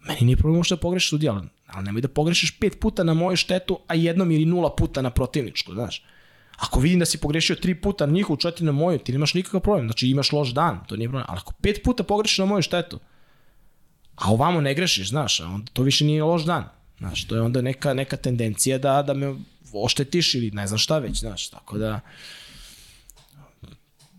[0.00, 3.14] Meni nije problem što da pogrešiš sudija, ali, ali nemoj da pogrešiš pet puta na
[3.14, 6.04] moju štetu, a jednom ili nula puta na protivničku, znaš.
[6.56, 9.60] Ako vidim da si pogrešio tri puta na njihovu, četiri na moju, ti nemaš nikakav
[9.60, 9.88] problem.
[9.88, 11.26] Znači imaš loš dan, to nije problem.
[11.28, 13.00] Ali ako pet puta pogrešiš na moju štetu,
[14.16, 16.64] a ovamo ne grešiš, znaš, a onda to više nije loš dan.
[16.98, 19.34] Znaš, to je onda neka, neka tendencija da, da me
[19.72, 22.00] oštetiš ili ne znam šta već, znaš, tako da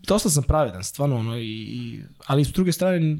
[0.08, 3.16] dosta sam pravedan, stvarno, ono, i, i, ali s druge strane,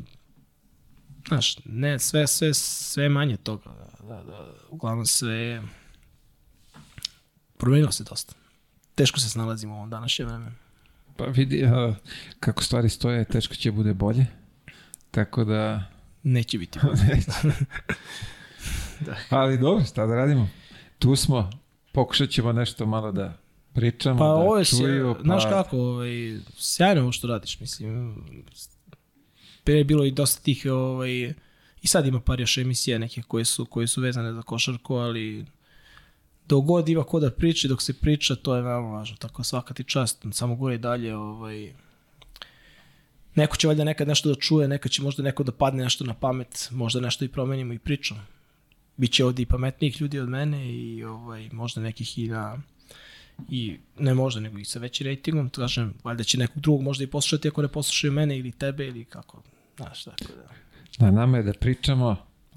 [1.28, 3.70] znaš, ne, sve, sve, sve manje toga,
[4.02, 5.62] da, da, da, uglavnom sve
[7.56, 8.34] promenilo se dosta.
[8.94, 10.52] Teško se snalazimo u ovom današnjem vremenu.
[11.16, 11.94] Pa vidi, a,
[12.40, 14.26] kako stvari stoje, teško će bude bolje.
[15.10, 15.97] Tako da...
[16.22, 17.22] Neće biti bolje.
[19.30, 20.48] Ali dobro, šta da radimo?
[20.98, 21.50] Tu smo,
[21.92, 23.38] pokušat ćemo nešto malo da
[23.72, 25.14] pričamo, Pa da ovo je, čuju.
[25.14, 25.22] pa...
[25.22, 28.16] znaš kako, ovaj, sjajno ovo što radiš, mislim.
[29.64, 31.34] Pre je bilo i dosta tih, ovaj,
[31.82, 35.46] i sad ima par još emisija neke koje su, koje su vezane za košarku, ali
[36.46, 39.16] dok god ima ko da priča, dok se priča, to je veoma važno.
[39.16, 41.72] Tako svaka ti čast, samo gore i dalje, ovaj,
[43.38, 46.14] neko će valjda nekad nešto da čuje, nekad će možda neko da padne nešto na
[46.14, 48.20] pamet, možda nešto i promenimo i pričamo.
[48.96, 52.58] Biće ovdje i pametnijih ljudi od mene i ovaj, možda nekih i na
[53.48, 57.06] i ne možda, nego i sa većim rejtingom, kažem, valjda će nekog drugog možda i
[57.06, 59.42] poslušati ako ne poslušaju mene ili tebe ili kako,
[59.76, 61.06] znaš, tako da.
[61.06, 62.16] Na nama je da pričamo,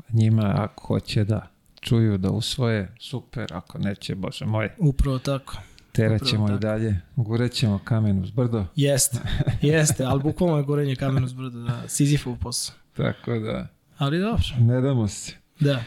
[0.10, 1.48] njima ako hoće da
[1.82, 5.58] čuju, da usvoje, super, ako neće, bože moj, Upravo tako.
[5.92, 9.20] Terat Upravo ćemo i dalje, gurat ćemo kamen uz brdo, Jeste,
[9.62, 12.76] jeste, ali bukvalno je gorenje kamenu s brda, da, Sizifov posao.
[12.94, 15.34] tako da Ali dobro, ne damo se.
[15.60, 15.84] da.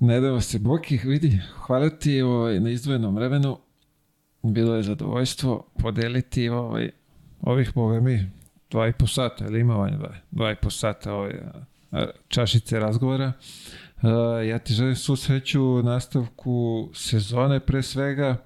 [0.00, 3.58] Ne damo se, Boki, vidi, hvala ti ovaj, na izdvojenom vremenu.
[4.42, 6.90] Bilo je zadovoljstvo podeliti ovaj,
[7.40, 8.30] ovih, boga mi,
[8.70, 11.32] dva i po sata, ili ima vanja dva, dva i po sata ovaj,
[12.28, 13.32] čašice razgovora.
[14.02, 14.08] A,
[14.48, 18.36] ja ti želim svu sreću u nastavku sezone pre svega,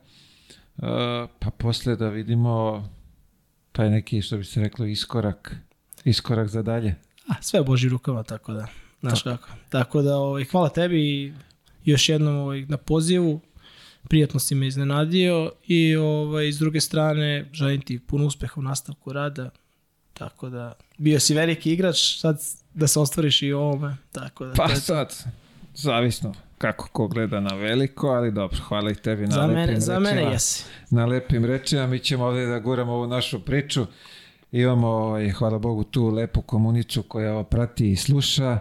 [1.39, 2.89] pa posle da vidimo
[3.73, 5.57] taj neki, što bi se reklo, iskorak,
[6.05, 6.95] iskorak za dalje.
[7.29, 8.67] A, sve u Božji rukama, tako da,
[9.01, 9.49] znaš kako.
[9.69, 11.35] Tako da, ovaj, hvala tebi
[11.85, 13.41] još jednom ovaj, na pozivu.
[14.09, 19.13] Prijatno si me iznenadio i ovaj, s druge strane želim ti puno uspeha u nastavku
[19.13, 19.51] rada.
[20.15, 22.41] Tako da, bio si veliki igrač, sad
[22.75, 23.97] da se ostvariš i ovome.
[24.13, 25.15] Tako da, Pa je sad,
[25.75, 29.81] zavisno kako ko gleda na veliko, ali dobro, hvala i tebi na za lepim mene,
[29.81, 30.33] za mene rečima.
[30.33, 30.65] jesi.
[30.91, 33.87] Na lepim rečima, mi ćemo ovdje da guramo ovu našu priču.
[34.53, 38.59] Imamo, ovaj, hvala Bogu, tu lepu komunicu koja ovo prati i sluša.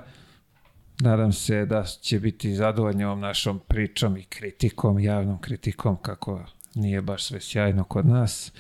[1.00, 7.02] Nadam se da će biti zadovoljni ovom našom pričom i kritikom, javnom kritikom, kako nije
[7.02, 8.52] baš sve sjajno kod nas.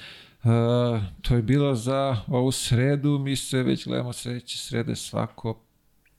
[0.43, 0.49] Uh,
[1.21, 5.59] to je bilo za ovu sredu, mi se već gledamo sledeće srede svako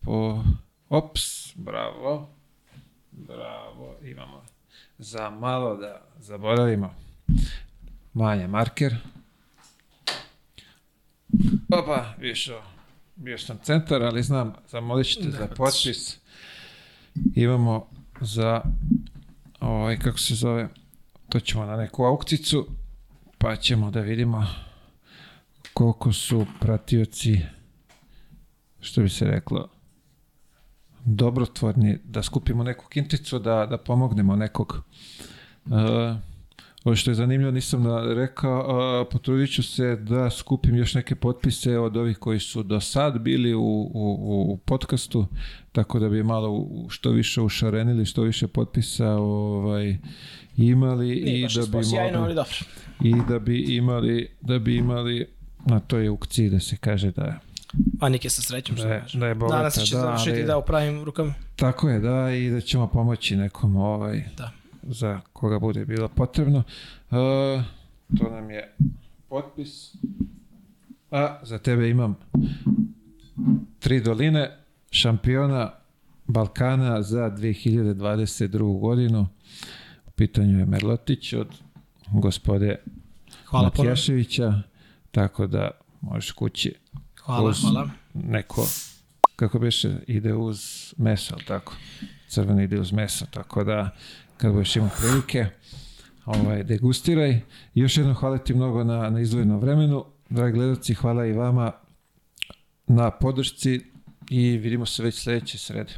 [0.01, 0.43] po...
[0.89, 2.33] Ops, bravo.
[3.17, 4.43] Bravo, imamo
[4.99, 6.94] za malo da zaboravimo.
[8.15, 8.97] Manja marker.
[11.73, 12.62] Opa, išao.
[13.17, 16.18] Bio sam centar, ali znam, zamolit ćete za potpis.
[17.34, 17.86] Imamo
[18.20, 18.62] za,
[19.60, 20.68] ovaj, kako se zove,
[21.28, 22.67] to ćemo na neku aukcicu,
[23.39, 24.47] pa ćemo da vidimo
[25.75, 27.41] koliko su pratioci,
[28.81, 29.68] što bi se reklo,
[31.05, 34.83] dobrotvorni, da skupimo neku kinticu, da, da pomognemo nekog.
[35.66, 35.73] Uh,
[36.84, 37.84] ovo što je zanimljivo, nisam
[38.15, 38.60] rekao,
[39.00, 43.18] uh, potrudit ću se da skupim još neke potpise od ovih koji su do sad
[43.18, 44.18] bili u, u,
[44.52, 45.26] u, podcastu,
[45.73, 49.97] tako da bi malo u- što više ušarenili, što više potpisa ovaj,
[50.57, 52.34] imali Nije i da bi sjajno, mogli
[53.00, 55.26] i da bi imali da bi imali
[55.66, 57.39] na toj aukciji da se kaže da
[58.00, 59.20] Anike sa srećom, što da kažem.
[59.20, 61.34] da je bogata, Nadam se će da, završiti ali- da u pravim rukama.
[61.56, 64.50] Tako je, da, i da ćemo pomoći nekom ovaj, Da.
[64.82, 66.58] za koga bude bilo potrebno.
[66.58, 67.16] Uh,
[68.18, 68.74] to nam je
[69.28, 69.94] potpis.
[71.10, 72.16] A za tebe imam
[73.78, 74.50] tri doline
[74.90, 75.70] šampiona
[76.26, 78.48] Balkana za 2022.
[78.80, 79.26] godinu.
[80.06, 81.48] U pitanju je Merlotić od
[82.12, 82.76] gospode
[83.46, 83.64] Hvala.
[83.66, 84.62] Matijaševića,
[85.10, 85.70] tako da
[86.00, 86.74] možeš kući
[87.24, 87.90] Hvala, uz- hvala.
[88.14, 88.66] neko,
[89.36, 90.58] kako biše, ide uz
[90.96, 91.74] meso, ali tako?
[92.28, 93.90] Crveni ide uz meso, tako da
[94.36, 95.46] kad budeš imao prilike,
[96.24, 97.40] ovaj, degustiraj.
[97.74, 100.04] Još jednom hvala ti mnogo na, na izdvojenom vremenu.
[100.30, 101.72] Dragi gledalci, hvala i vama
[102.86, 103.80] na podršci
[104.30, 105.92] i vidimo se već sledeće srede.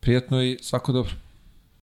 [0.00, 1.12] Prijatno i svako dobro.